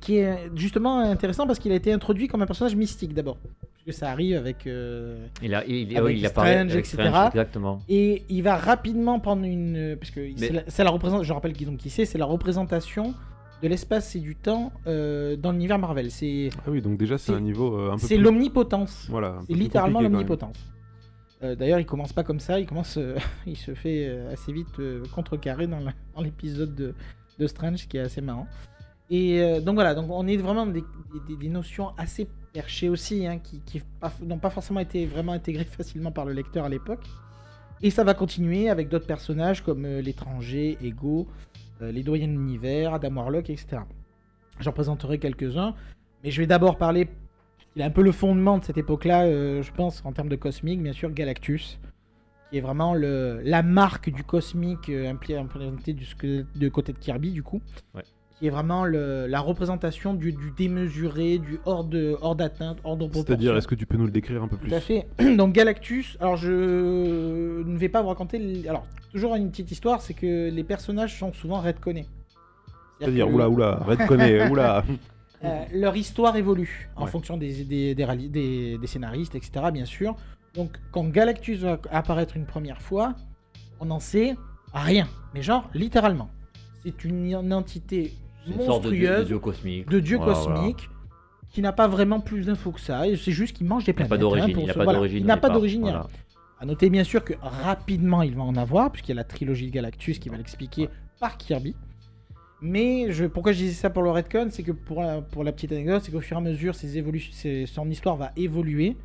Qui 0.01 0.19
est 0.19 0.51
justement 0.55 0.99
intéressant 0.99 1.47
parce 1.47 1.59
qu'il 1.59 1.73
a 1.73 1.75
été 1.75 1.93
introduit 1.93 2.29
comme 2.29 2.43
un 2.43 2.47
personnage 2.47 2.77
mystique 2.77 3.15
d'abord. 3.15 3.39
Puisque 3.89 4.01
ça 4.01 4.11
arrive 4.11 4.37
avec. 4.37 4.67
euh, 4.67 5.27
Il, 5.43 5.55
a, 5.55 5.65
il, 5.67 5.97
Avec 5.97 6.07
oui, 6.07 6.19
il 6.19 6.27
apparaît 6.27 6.55
Strange, 6.57 6.73
avec 6.73 6.85
etc. 6.87 7.09
Strange, 7.09 7.27
exactement. 7.29 7.81
Et 7.89 8.23
il 8.29 8.43
va 8.43 8.57
rapidement 8.59 9.19
prendre 9.19 9.45
une. 9.45 9.97
Parce 9.99 10.11
que 10.11 10.21
c'est 10.37 10.51
Mais- 10.51 10.57
la, 10.57 10.63
c'est 10.69 10.85
la 10.85 10.91
représentation. 10.91 11.25
Je 11.29 11.33
rappelle 11.33 11.53
qui 11.55 11.65
donc 11.65 11.79
qui 11.79 11.89
c'est. 11.89 12.05
C'est 12.05 12.19
la 12.19 12.27
représentation 12.27 13.15
de 13.63 13.69
l'espace 13.69 14.15
et 14.15 14.21
du 14.21 14.37
temps 14.37 14.73
euh, 14.87 15.37
dans 15.37 15.53
l'univers 15.53 15.79
Marvel. 15.79 16.11
C'est 16.11 16.51
Ah 16.59 16.71
oui, 16.71 16.83
donc 16.83 16.99
déjà 16.99 17.17
c'est 17.19 17.33
un 17.33 17.41
niveau 17.41 17.75
euh, 17.79 17.91
un 17.93 17.95
peu 17.99 18.07
c'est 18.07 18.17
plus- 18.17 18.25
l'omnipotence. 18.25 19.07
Voilà. 19.09 19.39
C'est 19.47 19.55
littéralement 19.55 20.01
l'omnipotence. 20.03 20.57
Euh, 21.43 21.55
D'ailleurs, 21.55 21.79
il 21.81 21.87
commence 21.87 22.13
pas 22.13 22.25
comme 22.25 22.41
ça, 22.41 22.59
il 22.61 22.67
commence, 22.67 22.97
euh, 22.99 23.17
il 23.47 23.57
se 23.57 23.73
fait 23.73 24.07
euh, 24.09 24.33
assez 24.33 24.53
vite 24.53 24.67
euh, 24.81 25.03
contrecarrer 25.15 25.67
dans 25.69 25.79
l'épisode 26.21 26.75
de, 26.75 26.95
de 27.39 27.47
Strange, 27.47 27.87
qui 27.89 27.97
est 27.97 28.01
assez 28.01 28.21
marrant. 28.21 28.49
Et 29.09 29.41
euh, 29.41 29.61
donc 29.61 29.77
voilà, 29.77 29.95
donc 29.95 30.07
on 30.11 30.27
est 30.27 30.37
vraiment 30.37 30.67
des, 30.67 30.83
des- 31.29 31.37
des 31.37 31.49
notions 31.49 31.91
assez 31.97 32.29
perchées 32.53 32.89
aussi, 32.89 33.27
hein, 33.27 33.39
qui, 33.39 33.83
n'ont 34.23 34.39
pas 34.39 34.51
forcément 34.51 34.81
été 34.81 35.07
vraiment 35.07 35.33
intégrées 35.33 35.65
facilement 35.71 36.13
par 36.13 36.25
le 36.25 36.33
lecteur 36.33 36.65
à 36.65 36.69
l'époque. 36.69 37.07
Et 37.81 37.91
ça 37.91 38.05
va 38.05 38.15
continuer 38.15 38.69
avec 38.69 38.89
d'autres 38.89 39.07
personnages 39.07 39.63
comme 39.63 39.85
euh, 39.85 40.01
l'étranger, 40.01 40.77
Ego, 40.83 41.29
euh, 41.81 41.93
les 41.93 42.03
doyens 42.03 42.27
de 42.27 42.33
l'univers, 42.33 42.95
Adam 42.95 43.17
Warlock, 43.17 43.51
etc. 43.51 43.83
J'en 44.59 44.73
présenterai 44.73 45.19
quelques-uns, 45.19 45.75
mais 46.25 46.31
je 46.31 46.41
vais 46.41 46.47
d'abord 46.47 46.77
parler 46.77 47.09
il 47.77 47.83
a 47.83 47.85
un 47.85 47.91
peu 47.91 48.03
le 48.03 48.11
fondement 48.11 48.59
de 48.59 48.65
cette 48.65 48.79
époque-là, 48.79 49.27
euh, 49.27 49.63
je 49.63 49.71
pense, 49.71 50.05
en 50.05 50.13
termes 50.13 50.29
de 50.29 50.35
cosmique, 50.35 50.83
bien 50.83 50.93
sûr, 50.93 51.13
Galactus, 51.13 51.79
qui 52.51 52.59
est 52.59 52.61
vraiment 52.61 52.93
la 52.93 53.63
marque 53.63 54.11
du 54.11 54.25
cosmique 54.25 54.89
implantée 54.91 55.93
du, 55.93 56.05
de 56.57 56.69
côté 56.71 56.93
de 56.93 56.99
Kirby, 56.99 57.31
du 57.31 57.45
coup. 57.45 57.61
Qui 58.39 58.47
est 58.47 58.51
vraiment 58.51 58.85
le- 58.85 59.27
la 59.27 59.41
représentation 59.41 60.15
du, 60.15 60.33
du 60.33 60.53
démesuré, 60.57 61.39
du 61.39 61.59
hors 61.65 61.83
de 61.83 62.17
hors 62.21 62.37
d'atteinte, 62.37 62.79
hors 62.85 62.97
de. 62.97 63.09
C'est-à-dire, 63.13 63.57
est-ce 63.57 63.67
que 63.67 63.75
tu 63.75 63.85
peux 63.85 63.97
nous 63.97 64.05
le 64.05 64.13
décrire 64.13 64.43
un 64.45 64.49
peu 64.49 64.57
plus 64.57 64.69
Tout 64.69 64.75
à 64.77 64.81
fait. 64.81 65.09
Donc 65.37 65.53
Galactus, 65.55 66.17
alors 66.21 66.37
je 66.37 66.53
ne 67.63 67.77
vais 67.79 67.89
pas 67.89 68.01
vous 68.03 68.09
raconter. 68.09 68.63
Alors, 68.69 68.87
toujours 69.13 69.35
une 69.35 69.51
petite 69.51 69.71
histoire, 69.73 70.01
c'est 70.03 70.15
que 70.15 70.51
les 70.51 70.63
personnages 70.65 71.19
sont 71.19 71.33
souvent 71.33 71.61
redconnés. 71.61 72.07
C'est-à-dire, 73.01 73.27
que- 73.27 73.33
oula, 73.33 73.49
oula, 73.49 73.75
Red 73.85 74.07
connaît, 74.07 74.49
oula. 74.51 74.85
euh, 75.45 75.65
leur 75.73 75.97
histoire 75.97 76.37
évolue 76.37 76.89
en 76.97 77.05
Ouais. 77.07 77.11
fonction 77.11 77.37
des, 77.37 77.65
des, 77.65 77.95
des, 77.97 78.05
rali- 78.05 78.29
des- 78.29 78.79
des 78.79 78.87
scénaristes, 78.87 79.35
etc. 79.35 79.67
Bien 79.73 79.85
sûr. 79.85 80.15
Donc, 80.55 80.79
quand 80.93 81.05
Galactus 81.11 81.59
va 81.61 81.79
apparaître 81.91 82.37
une 82.37 82.47
première 82.47 82.81
fois, 82.83 83.15
on 83.81 83.87
n'en 83.87 84.01
sait 84.01 84.37
rien. 84.73 85.09
Mais 85.35 85.43
genre, 85.43 85.69
littéralement. 85.75 86.31
C'est 86.85 87.05
une 87.05 87.35
entité 87.53 88.13
De 88.57 88.91
dieu, 88.91 89.11
monstrueuse 89.11 89.41
cosmique. 89.41 89.89
de 89.89 90.01
dieu 90.01 90.17
Voilà, 90.17 90.33
voilà. 90.35 90.57
cosmique 90.61 90.89
qui 91.51 91.63
n'a 91.63 91.73
pas 91.73 91.89
vraiment 91.89 92.21
plus 92.21 92.47
d'infos 92.47 92.73
que 92.73 92.81
ça. 92.81 93.03
C'est 93.17 93.33
juste 93.33 93.57
qu'il 93.57 93.67
mange 93.67 93.85
des 93.85 93.93
Il 93.93 93.95
n'a 94.01 94.07
planètes. 94.07 94.11
pas 94.11 94.17
hein, 94.17 94.19
d'origine. 94.19 94.61
il 94.61 94.67
n'a 94.67 94.75
pas 94.75 94.85
voilà. 94.85 94.99
d'origine. 94.99 95.19
Il 95.21 95.27
n'a 95.27 95.37
pas 95.37 95.49
d'origine. 95.51 95.83
ni 95.83 95.89
rien. 95.91 95.99
Voilà. 96.01 96.11
À 96.61 96.67
noter 96.67 96.91
bien 96.91 97.05
sûr 97.05 97.25
que 97.25 97.35
rapidement 97.41 98.23
il 98.23 98.35
va 98.35 98.43
en 98.43 98.57
avoir, 98.57 98.91
puisqu'il 98.91 99.11
y 99.11 99.13
a 99.13 99.17
la 99.17 99.25
trilogie 99.25 99.67
de 99.67 99.73
Galactus 99.73 100.19
qui 100.19 100.29
va 100.29 100.37
l'expliquer 100.37 100.89
par 101.21 101.37
Kirby. 101.39 101.75
Mais 102.61 103.13
je, 103.13 103.25
pourquoi 103.27 103.53
je 103.53 103.59
disais 103.59 103.73
ça 103.75 103.89
pour 103.91 104.03
le 104.03 104.11
Redcon, 104.11 104.49
c'est 104.51 104.65
que 104.65 104.73
pour 104.73 105.01
la, 105.03 105.23
pour 105.23 105.45
la 105.45 105.53
petite 105.53 105.71
anecdote, 105.71 106.03
c'est 106.05 106.11
qu'au 106.11 106.21
fur 106.21 106.37
et 106.37 106.41
à 106.41 106.43
mesure, 106.43 106.75
ses- 106.75 107.67
son 107.67 107.89
histoire 107.89 108.17
va 108.17 108.33
évoluer 108.37 108.97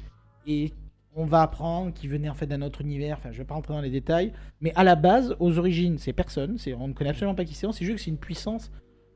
et 0.48 0.74
on 1.16 1.26
va 1.26 1.44
apprendre 1.44 1.94
qu'il 1.94 2.10
venait 2.10 2.30
en 2.30 2.34
fait 2.34 2.48
d'un 2.48 2.64
autre 2.64 2.82
univers. 2.82 3.18
Enfin, 3.20 3.32
je 3.32 3.38
vais 3.38 3.44
pas 3.46 3.54
rentrer 3.54 3.74
dans 3.76 3.82
les 3.82 3.92
détails, 3.92 4.34
mais 4.60 4.74
à 4.76 4.84
la 4.84 4.96
base, 4.96 5.36
aux 5.40 5.60
origines, 5.60 6.00
c'est 6.00 6.14
personne. 6.14 6.58
C'est, 6.58 6.74
on 6.74 6.88
ne 6.88 6.94
connaît 6.94 7.12
absolument 7.12 7.36
pas 7.36 7.46
qui 7.46 7.54
c'est. 7.54 7.68
On 7.68 7.72
sait 7.72 7.86
juste 7.86 7.98
que 7.98 8.02
c'est 8.04 8.10
une 8.10 8.18
puissance 8.18 8.72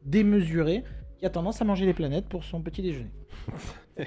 démesurée 0.07 0.83
qui 1.19 1.25
a 1.25 1.29
tendance 1.29 1.61
à 1.61 1.65
manger 1.65 1.85
les 1.85 1.93
planètes 1.93 2.25
pour 2.27 2.43
son 2.43 2.61
petit 2.61 2.81
déjeuner. 2.81 3.11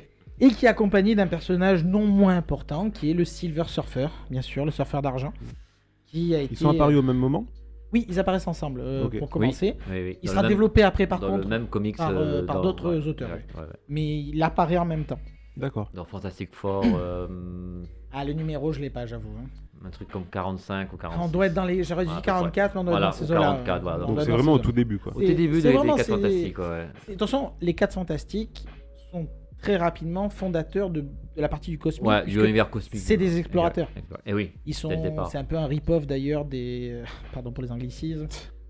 et 0.40 0.48
qui 0.48 0.64
est 0.66 0.68
accompagné 0.68 1.14
d'un 1.14 1.26
personnage 1.26 1.84
non 1.84 2.06
moins 2.06 2.36
important, 2.36 2.90
qui 2.90 3.10
est 3.10 3.14
le 3.14 3.24
Silver 3.24 3.64
Surfer, 3.66 4.08
bien 4.30 4.42
sûr, 4.42 4.64
le 4.64 4.70
surfeur 4.70 5.02
d'argent, 5.02 5.32
qui 6.06 6.34
a 6.34 6.40
été. 6.40 6.54
Ils 6.54 6.56
sont 6.56 6.70
apparus 6.70 6.96
au 6.96 7.02
même 7.02 7.18
moment? 7.18 7.44
Oui, 7.92 8.06
ils 8.08 8.18
apparaissent 8.20 8.46
ensemble 8.46 8.80
euh, 8.82 9.08
pour 9.08 9.28
commencer. 9.28 9.76
Oui, 9.90 9.96
oui. 10.04 10.18
Il 10.22 10.26
Dans 10.26 10.32
sera 10.32 10.42
même- 10.42 10.48
développé 10.50 10.82
après 10.84 11.08
par 11.08 11.18
dans 11.18 11.28
contre, 11.30 11.42
le 11.42 11.48
même 11.48 11.66
comics 11.66 11.96
par, 11.96 12.10
euh, 12.14 12.46
par 12.46 12.62
d'autres 12.62 12.96
ouais, 12.96 13.06
auteurs, 13.06 13.30
ouais, 13.30 13.44
ouais, 13.56 13.60
ouais. 13.62 13.66
mais 13.88 14.20
il 14.22 14.40
apparaît 14.42 14.78
en 14.78 14.84
même 14.84 15.04
temps. 15.04 15.18
D'accord. 15.56 15.90
Dans 15.92 16.04
Fantastic 16.04 16.54
Four, 16.54 16.84
euh, 16.84 17.82
Ah, 18.12 18.24
le 18.24 18.32
numéro, 18.32 18.72
je 18.72 18.80
l'ai 18.80 18.90
pas, 18.90 19.06
j'avoue. 19.06 19.30
hein. 19.36 19.48
Un 19.84 19.90
truc 19.90 20.08
comme 20.08 20.24
45 20.26 20.92
ou 20.92 20.96
46. 20.96 21.24
On 21.24 21.28
doit 21.28 21.46
être 21.46 21.54
dans 21.54 21.64
les. 21.64 21.82
J'aurais 21.82 22.04
dit 22.04 22.10
Ouais, 22.10 22.16
à 22.18 22.20
peu 22.20 22.26
44, 22.26 22.74
mais 22.74 22.80
on 22.80 22.84
doit 22.84 22.92
Voilà, 22.92 23.08
être 23.08 23.12
dans 23.20 23.26
ces 23.26 23.30
eaux-là. 23.32 23.40
44, 23.40 23.82
voilà. 23.82 24.04
On 24.04 24.08
Donc 24.12 24.20
c'est 24.20 24.30
vraiment 24.30 24.52
au 24.52 24.58
tout 24.58 24.72
début, 24.72 24.98
quoi. 24.98 25.12
Au 25.16 25.20
C'est- 25.20 25.26
tout 25.26 25.34
début 25.34 25.60
des, 25.62 25.72
vraiment- 25.72 25.94
des 25.96 26.02
4 26.02 26.06
c'est- 26.06 26.12
Fantastiques, 26.12 26.58
ouais. 26.58 26.86
Attention, 27.14 27.52
les 27.60 27.74
4 27.74 27.94
fantastiques 27.94 28.66
sont 29.10 29.26
très 29.62 29.76
rapidement 29.76 30.28
fondateurs 30.30 30.90
de, 30.90 31.00
de 31.00 31.06
la 31.40 31.48
partie 31.48 31.70
du 31.70 31.78
cosmique. 31.78 32.06
Ouais, 32.08 32.24
du 32.24 32.38
univers 32.42 32.68
cosmique. 32.70 33.00
c'est 33.02 33.16
des 33.16 33.38
explorateurs. 33.38 33.88
Et 34.26 34.34
oui. 34.34 34.52
Ils 34.66 34.74
sont, 34.74 34.90
c'est 35.30 35.38
un 35.38 35.44
peu 35.44 35.56
un 35.56 35.66
rip-off 35.66 36.06
d'ailleurs 36.06 36.44
des, 36.44 36.90
euh, 36.92 37.04
pardon 37.32 37.50
pour 37.52 37.62
les 37.62 37.72
anglicismes, 37.72 38.26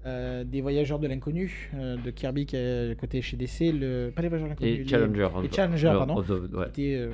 euh, 0.07 0.45
des 0.45 0.61
voyageurs 0.62 0.99
de 0.99 1.07
l'inconnu 1.07 1.71
euh, 1.75 1.97
de 2.02 2.11
Kirby 2.11 2.47
qui 2.47 2.57
est 2.57 2.99
côté 2.99 3.21
chez 3.21 3.37
DC, 3.37 3.73
le... 3.78 4.11
pas 4.11 4.23
les 4.23 4.28
voyageurs 4.28 4.49
de 4.57 4.62
l'inconnu, 4.64 4.83
Les 4.83 4.88
Challengers. 4.88 5.28
les 5.42 5.50
Challengers, 5.52 5.92
pardon. 5.99 6.16
of 6.16 6.26
the- 6.26 6.54
ouais. 6.54 6.64
qui 6.73 6.85
étaient, 6.92 6.97
euh, 6.97 7.11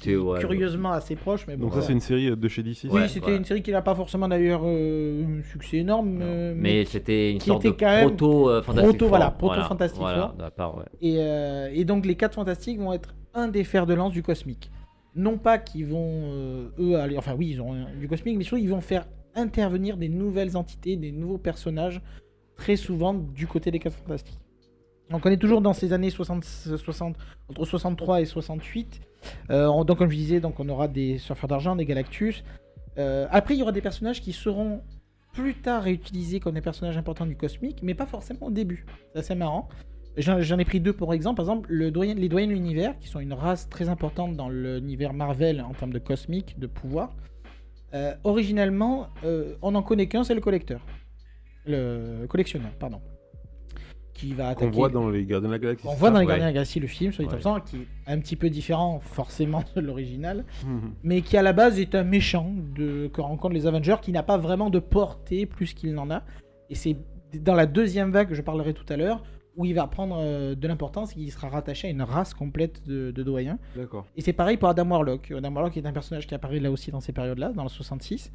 Qui 0.00 0.16
ouais, 0.16 0.40
curieusement 0.40 0.90
assez 0.92 1.14
proches, 1.14 1.46
mais 1.46 1.56
bon. 1.56 1.66
Donc 1.66 1.74
ça, 1.74 1.82
c'est 1.82 1.92
une 1.92 2.00
série 2.00 2.36
de 2.36 2.48
chez 2.48 2.62
DC. 2.64 2.86
Oui, 2.90 3.02
c'était 3.08 3.36
une 3.36 3.44
série 3.44 3.62
qui 3.62 3.70
n'a 3.70 3.82
pas 3.82 3.94
forcément 3.94 4.26
d'ailleurs 4.26 4.62
euh, 4.64 5.38
un 5.40 5.42
succès 5.44 5.76
énorme, 5.78 6.10
Non. 6.18 6.54
Mais 6.56 6.84
c'était 6.84 7.32
une 7.32 7.38
qui 7.38 7.46
sorte 7.46 7.64
était 7.64 7.74
de 7.74 7.78
quand 7.78 7.86
même 7.86 8.08
proto 8.16 8.50
euh, 8.50 8.62
Fantastic 8.62 8.88
proto, 8.88 8.98
Four. 8.98 9.08
voilà, 9.10 9.30
proto 9.30 9.54
voilà, 9.96 10.76
ouais. 10.76 10.84
Et, 11.00 11.16
euh, 11.18 11.70
et 11.72 11.84
donc 11.84 12.04
les 12.04 12.16
4 12.16 12.34
fantastiques 12.34 12.78
vont 12.80 12.92
être 12.92 13.14
un 13.34 13.48
des 13.48 13.62
fers 13.64 13.86
de 13.86 13.94
lance 13.94 14.12
du 14.12 14.22
cosmique. 14.22 14.70
Non 15.16 15.38
pas 15.38 15.58
qu'ils 15.58 15.86
vont, 15.86 16.22
euh, 16.24 16.68
eux, 16.80 16.96
aller... 16.96 17.16
Enfin 17.16 17.34
oui, 17.38 17.50
ils 17.50 17.60
ont 17.60 17.74
du 18.00 18.08
cosmique, 18.08 18.36
mais 18.36 18.42
surtout 18.44 18.62
ils 18.62 18.68
vont 18.70 18.80
faire 18.80 19.06
intervenir 19.36 19.96
des 19.96 20.08
nouvelles 20.08 20.56
entités, 20.56 20.96
des 20.96 21.12
nouveaux 21.12 21.38
personnages, 21.38 22.00
très 22.56 22.76
souvent 22.76 23.14
du 23.14 23.46
côté 23.46 23.70
des 23.70 23.78
4 23.78 23.92
fantastiques. 23.94 24.38
Donc 25.10 25.26
on 25.26 25.30
est 25.30 25.36
toujours 25.36 25.60
dans 25.60 25.72
ces 25.74 25.92
années 25.92 26.10
60, 26.10 26.44
60 26.44 27.16
entre 27.50 27.64
63 27.64 28.20
et 28.22 28.24
68. 28.24 29.00
Euh, 29.50 29.66
on- 29.66 29.84
donc 29.84 29.98
comme 29.98 30.10
je 30.10 30.16
disais, 30.16 30.40
donc 30.40 30.58
on 30.60 30.68
aura 30.68 30.88
des 30.88 31.18
surfeurs 31.18 31.48
d'argent, 31.48 31.76
des 31.76 31.84
Galactus. 31.84 32.42
Euh, 32.98 33.26
après 33.30 33.54
il 33.54 33.58
y 33.58 33.62
aura 33.62 33.72
des 33.72 33.80
personnages 33.82 34.20
qui 34.20 34.32
seront 34.32 34.82
plus 35.32 35.54
tard 35.54 35.82
réutilisés 35.82 36.38
comme 36.40 36.54
des 36.54 36.60
personnages 36.60 36.96
importants 36.96 37.26
du 37.26 37.36
cosmique, 37.36 37.80
mais 37.82 37.94
pas 37.94 38.06
forcément 38.06 38.46
au 38.46 38.50
début. 38.50 38.86
C'est 39.12 39.18
assez 39.18 39.34
marrant. 39.34 39.68
J'en 40.16 40.58
ai 40.60 40.64
pris 40.64 40.78
deux 40.78 40.92
pour 40.92 41.12
exemple. 41.12 41.38
Par 41.38 41.44
exemple, 41.46 41.72
les 41.74 41.90
doyens 41.90 42.14
de 42.14 42.52
l'univers, 42.52 42.96
qui 43.00 43.08
sont 43.08 43.18
une 43.18 43.32
race 43.32 43.68
très 43.68 43.88
importante 43.88 44.36
dans 44.36 44.48
l'univers 44.48 45.12
Marvel 45.12 45.60
en 45.60 45.72
termes 45.74 45.92
de 45.92 45.98
cosmique, 45.98 46.56
de 46.60 46.68
pouvoir. 46.68 47.16
Euh, 47.94 48.14
originellement, 48.22 49.08
euh, 49.24 49.54
on 49.60 49.72
n'en 49.72 49.82
connaît 49.82 50.06
qu'un, 50.06 50.22
c'est 50.22 50.34
le 50.36 50.40
collecteur. 50.40 50.80
Le 51.66 52.26
collectionneur, 52.28 52.70
pardon. 52.78 53.00
Qui 54.12 54.32
va 54.32 54.50
attaquer. 54.50 54.70
voit 54.70 54.88
dans 54.90 55.10
les 55.10 55.24
Gardiens 55.26 55.48
de 55.48 55.54
la 55.54 55.58
Galaxie. 55.58 55.86
On 55.88 55.94
voit 55.94 56.10
dans 56.10 56.20
les. 56.20 56.26
Gardiens 56.26 56.44
de 56.44 56.48
la 56.50 56.52
Galaxie 56.52 56.78
le 56.78 56.86
film, 56.86 57.12
sur 57.12 57.22
les 57.22 57.28
Ouais. 57.28 57.34
absents, 57.34 57.58
qui 57.60 57.78
est 57.78 57.86
un 58.06 58.20
petit 58.20 58.36
peu 58.36 58.48
différent 58.48 59.00
forcément 59.00 59.64
de 59.74 59.80
l'original 59.80 60.44
Mhm. 60.64 60.92
mais 61.02 61.20
qui 61.22 61.36
à 61.36 61.42
la 61.42 61.52
base 61.52 61.80
est 61.80 61.96
un 61.96 62.04
méchant 62.04 62.52
de, 62.76 63.08
que 63.08 63.20
rencontrent 63.20 63.54
les 63.54 63.66
Avengers, 63.66 63.96
qui 64.00 64.12
n'a 64.12 64.22
pas 64.22 64.38
vraiment 64.38 64.70
de 64.70 64.78
portée 64.78 65.46
plus 65.46 65.74
qu'il 65.74 65.94
n'en 65.94 66.10
a. 66.10 66.22
Et 66.70 66.76
c'est 66.76 66.96
dans 67.40 67.54
la 67.54 67.66
deuxième 67.66 68.12
vague 68.12 68.28
que 68.28 68.34
je 68.36 68.42
parlerai 68.42 68.72
tout 68.72 68.86
à 68.88 68.96
l'heure, 68.96 69.24
où 69.56 69.64
il 69.64 69.74
va 69.74 69.86
prendre 69.88 70.16
euh, 70.20 70.54
de 70.54 70.68
l'importance 70.68 71.10
et 71.12 71.14
qu'il 71.16 71.32
sera 71.32 71.48
rattaché 71.48 71.88
à 71.88 71.90
une 71.90 72.02
race 72.02 72.34
complète 72.34 72.86
de, 72.86 73.10
de 73.10 73.22
doyens. 73.24 73.58
D'accord. 73.76 74.06
Et 74.16 74.20
c'est 74.20 74.32
pareil 74.32 74.56
pour 74.58 74.68
Adam 74.68 74.88
Warlock. 74.88 75.32
Adam 75.32 75.52
Warlock 75.52 75.76
est 75.76 75.86
un 75.86 75.92
personnage 75.92 76.26
qui 76.28 76.34
apparaît 76.36 76.60
là 76.60 76.70
aussi 76.70 76.92
dans 76.92 77.00
ces 77.00 77.12
périodes-là, 77.12 77.52
dans 77.52 77.64
le 77.64 77.68
66, 77.68 78.32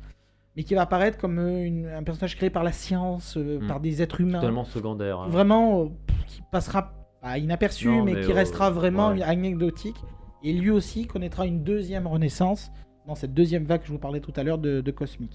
mais 0.55 0.63
qui 0.63 0.73
va 0.75 0.81
apparaître 0.81 1.17
comme 1.17 1.39
euh, 1.39 1.63
une- 1.65 1.85
un 1.87 2.03
personnage 2.03 2.35
créé 2.35 2.49
par 2.49 2.63
la 2.63 2.71
science, 2.71 3.37
euh, 3.37 3.59
Mm. 3.61 3.67
par 3.67 3.79
des 3.79 4.01
êtres 4.01 4.21
humains 4.21 4.39
Totalement 4.39 4.65
secondaire. 4.65 5.19
hein. 5.19 5.27
vraiment 5.29 5.81
euh, 5.83 5.85
pff, 6.07 6.25
qui 6.25 6.41
passera 6.51 6.93
pas 7.21 7.37
inaperçu, 7.37 7.87
Non, 7.87 8.03
mais, 8.03 8.13
mais, 8.13 8.21
qui 8.21 8.31
euh, 8.31 8.35
restera 8.35 8.69
vraiment 8.71 9.09
ouais. 9.11 9.21
anecdotique. 9.23 9.97
Et 10.43 10.53
lui 10.53 10.69
aussi 10.71 11.05
connaîtra 11.05 11.45
une 11.45 11.63
deuxième 11.63 12.07
renaissance 12.07 12.71
dans 13.07 13.15
cette 13.15 13.33
deuxième 13.33 13.65
vague 13.65 13.81
que 13.81 13.87
je 13.87 13.91
vous 13.91 13.97
parlais 13.99 14.19
tout 14.21 14.31
à 14.37 14.43
l'heure 14.43 14.57
de, 14.57 14.81
de 14.81 14.91
Cosmic. 14.91 15.31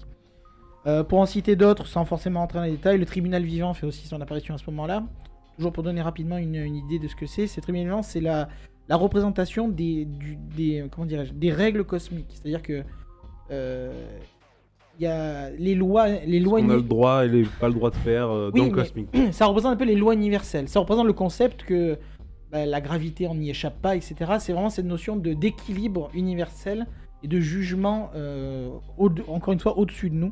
Pour 1.09 1.19
en 1.19 1.25
citer 1.25 1.55
d'autres, 1.55 1.87
sans 1.87 2.05
forcément 2.05 2.43
entrer 2.43 2.59
dans 2.59 2.65
les 2.65 2.71
détails, 2.71 2.99
le 2.99 3.05
tribunal 3.07 3.43
vivant 3.43 3.73
fait 3.73 3.87
aussi 3.87 4.07
son 4.07 4.21
apparition 4.21 4.53
à 4.53 4.59
ce 4.59 4.69
moment-là. 4.69 5.03
Toujours 5.57 5.73
pour 5.73 5.81
donner 5.83 6.01
rapidement 6.03 6.37
une, 6.37 6.53
une 6.55 6.75
idée 6.75 6.99
de 6.99 7.07
ce 7.07 7.15
que 7.15 7.25
c'est, 7.25 7.47
ce 7.47 7.59
tribunal 7.59 7.87
vivant, 7.87 8.01
c'est 8.03 8.19
la, 8.21 8.49
la 8.87 8.95
représentation 8.95 9.67
des, 9.67 10.05
du- 10.05 10.35
des, 10.55 10.85
comment 10.91 11.07
des 11.07 11.51
règles 11.51 11.83
cosmiques. 11.85 12.27
C'est-à-dire 12.29 12.61
que 12.61 12.83
euh, 13.49 13.93
y 15.03 15.07
a 15.07 15.49
les 15.51 15.75
lois, 15.75 16.07
les 16.07 16.39
lois 16.39 16.59
On 16.61 16.69
a 16.69 16.75
le 16.75 16.81
droit 16.81 17.25
et 17.25 17.27
les- 17.29 17.43
pas 17.59 17.67
le 17.67 17.73
droit 17.73 17.89
de 17.91 17.95
faire 17.97 18.29
euh, 18.29 18.49
Oui, 18.53 18.61
dans 18.61 18.65
le 18.67 18.71
cosmique. 18.71 19.09
ça 19.31 19.45
représente 19.45 19.73
un 19.73 19.77
peu 19.77 19.85
les 19.85 19.95
lois 19.95 20.13
universelles. 20.13 20.69
Ça 20.69 20.79
représente 20.79 21.05
le 21.05 21.13
concept 21.13 21.63
que 21.63 21.97
bah, 22.51 22.65
la 22.65 22.81
gravité, 22.81 23.27
on 23.27 23.35
n'y 23.35 23.49
échappe 23.49 23.81
pas, 23.81 23.95
etc. 23.95 24.15
C'est 24.39 24.53
vraiment 24.53 24.69
cette 24.69 24.85
notion 24.85 25.15
de 25.15 25.33
d'équilibre 25.33 26.09
universel 26.13 26.85
et 27.23 27.27
de 27.27 27.39
jugement, 27.39 28.11
euh, 28.15 28.69
au- 28.97 29.09
encore 29.27 29.53
une 29.53 29.59
fois, 29.59 29.77
au-dessus 29.77 30.09
de 30.09 30.15
nous. 30.15 30.31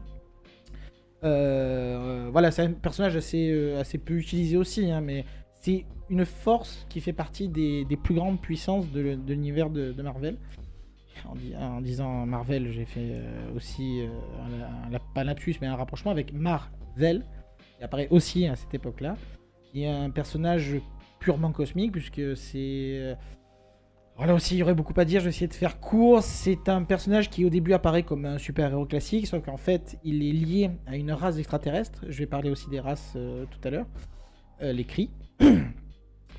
Euh, 1.24 2.30
voilà, 2.32 2.52
c'est 2.52 2.64
un 2.64 2.72
personnage 2.72 3.16
assez, 3.16 3.74
assez 3.80 3.98
peu 3.98 4.16
utilisé 4.16 4.58
aussi, 4.58 4.92
hein, 4.92 5.02
mais 5.02 5.26
c'est 5.62 5.86
une 6.10 6.26
force 6.26 6.86
qui 6.90 7.00
fait 7.00 7.14
partie 7.14 7.48
des, 7.48 7.86
des 7.86 7.96
plus 7.96 8.14
grandes 8.14 8.40
puissances 8.42 8.92
de, 8.92 9.18
l'univers 9.28 9.70
de, 9.70 9.94
de 9.94 10.02
Marvel. 10.04 10.36
En, 11.30 11.36
di- 11.36 11.56
en 11.56 11.82
disant 11.82 12.26
Marvel, 12.26 12.72
j'ai 12.72 12.86
fait 12.86 13.10
euh, 13.14 13.56
aussi, 13.56 14.02
euh, 14.02 14.08
un, 14.92 14.98
pas 15.14 15.24
lapsus, 15.24 15.56
mais 15.62 15.68
un 15.68 15.76
rapprochement 15.76 16.12
avec 16.12 16.34
Marvel, 16.34 17.26
qui 17.78 17.84
apparaît 17.84 18.08
aussi 18.10 18.48
à 18.48 18.56
cette 18.56 18.74
époque-là, 18.74 19.16
qui 19.72 19.84
est 19.84 19.90
un 19.90 20.10
personnage 20.10 20.76
purement 21.20 21.52
cosmique, 21.52 21.92
puisque 21.94 22.36
c'est... 22.36 22.98
euh, 23.00 23.16
alors 24.16 24.28
là 24.28 24.34
aussi, 24.36 24.56
il 24.56 24.60
y 24.60 24.64
aurait 24.64 24.76
beaucoup 24.76 24.94
à 24.98 25.06
dire, 25.06 25.22
je 25.22 25.26
vais 25.26 25.30
essayer 25.32 25.48
de 25.48 25.54
faire 25.56 25.80
court. 25.80 26.22
C'est 26.22 26.70
un 26.70 26.84
personnage 26.84 27.30
qui 27.32 27.46
au 27.46 27.50
début 27.50 27.74
apparaît 27.74 28.04
comme 28.04 28.26
un 28.26 28.38
super-héros 28.38 28.86
classique, 28.86 29.26
sauf 29.26 29.44
qu'en 29.44 29.58
fait, 29.58 29.98
il 30.04 30.22
est 30.28 30.32
lié 30.32 30.72
à 30.86 30.96
une 30.96 31.12
race 31.12 31.38
extraterrestre. 31.40 32.06
Je 32.08 32.20
vais 32.20 32.28
parler 32.28 32.52
aussi 32.52 32.70
des 32.70 32.80
races 32.80 33.14
tout 33.16 33.68
à 33.68 33.70
l'heure. 33.72 33.88
Les 34.62 34.84
cris. 34.84 35.10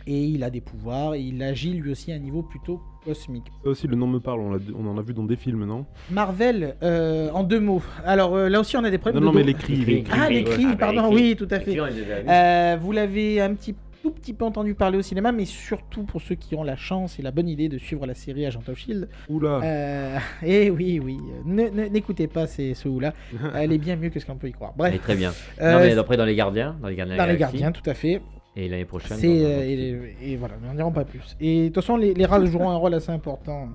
Et 0.06 0.24
il 0.24 0.44
a 0.44 0.50
des 0.50 0.60
pouvoirs, 0.60 1.14
et 1.14 1.20
il 1.20 1.42
agit 1.42 1.72
lui 1.72 1.90
aussi 1.90 2.12
à 2.12 2.16
un 2.16 2.18
niveau 2.18 2.42
plutôt 2.42 2.80
cosmique. 3.04 3.46
Ça 3.62 3.70
aussi, 3.70 3.86
le 3.86 3.96
nom 3.96 4.06
me 4.06 4.18
parle. 4.20 4.40
On, 4.40 4.86
en 4.86 4.98
a 4.98 5.02
vu 5.02 5.14
dans 5.14 5.24
des 5.24 5.36
films, 5.36 5.64
non? 5.64 5.86
Marvel, 6.10 6.76
euh, 6.82 7.30
en 7.32 7.42
deux 7.42 7.60
mots. 7.60 7.82
Alors 8.04 8.34
euh, 8.34 8.48
là 8.50 8.60
aussi, 8.60 8.76
on 8.76 8.84
a 8.84 8.90
des 8.90 8.98
problèmes 8.98 9.24
non, 9.24 9.32
de 9.32 9.42
mais 9.42 9.54
cris. 9.54 9.80
cris. 9.80 10.04
Ah, 10.12 10.26
cris, 10.28 10.44
Ah, 10.66 10.74
bah, 10.74 10.76
pardon, 10.92 11.14
oui, 11.14 11.36
tout 11.38 11.48
à 11.50 11.58
fait. 11.60 11.76
Euh, 11.78 12.76
vous 12.80 12.92
l'avez 12.92 13.40
un 13.40 13.54
petit 13.54 13.74
tout 14.02 14.10
petit 14.10 14.34
peu 14.34 14.44
entendu 14.44 14.74
parler 14.74 14.98
au 14.98 15.02
cinéma, 15.02 15.32
mais 15.32 15.46
surtout 15.46 16.02
pour 16.02 16.20
ceux 16.20 16.34
qui 16.34 16.54
ont 16.54 16.62
la 16.62 16.76
chance 16.76 17.18
et 17.18 17.22
la 17.22 17.30
bonne 17.30 17.48
idée 17.48 17.70
de 17.70 17.78
suivre 17.78 18.04
la 18.06 18.12
série 18.12 18.44
Agent 18.44 18.60
of 18.68 18.76
Shield. 18.78 19.08
Oula. 19.30 20.20
Et 20.44 20.70
oui, 20.70 21.00
oui, 21.02 21.16
ne- 21.46 21.70
ne- 21.70 21.86
n'écoutez 21.88 22.26
pas 22.26 22.46
ces, 22.46 22.74
ce 22.74 22.86
ou-là. 22.88 23.14
Elle 23.54 23.72
est 23.72 23.78
bien 23.78 23.96
mieux 23.96 24.10
que 24.10 24.20
ce 24.20 24.26
qu'on 24.26 24.36
peut 24.36 24.48
y 24.48 24.52
croire. 24.52 24.74
Elle 24.80 24.84
est 24.84 24.88
Bref, 24.90 25.00
très 25.00 25.16
bien. 25.16 25.32
euh, 25.62 25.72
non, 25.72 25.78
mais 25.78 25.96
après, 25.96 26.18
dans 26.18 26.26
les 26.26 26.34
gardiens, 26.36 26.76
dans 26.82 26.88
les 26.88 26.96
gardiens, 26.96 27.16
dans 27.16 27.24
les 27.24 27.38
gardiens, 27.38 27.72
tout 27.72 27.88
à 27.88 27.94
fait. 27.94 28.20
Et 28.56 28.68
l'année 28.68 28.84
prochaine. 28.84 29.18
C'est 29.18 29.44
euh, 29.44 29.64
et, 29.64 30.32
et 30.32 30.36
voilà, 30.36 30.54
nous 30.60 30.68
n'en 30.68 30.74
dirons 30.74 30.92
pas 30.92 31.04
plus. 31.04 31.36
Et 31.40 31.62
de 31.62 31.66
toute 31.68 31.82
façon, 31.82 31.96
les, 31.96 32.14
les 32.14 32.24
races 32.24 32.44
joueront 32.44 32.70
un 32.70 32.76
rôle 32.76 32.94
assez 32.94 33.10
important. 33.10 33.68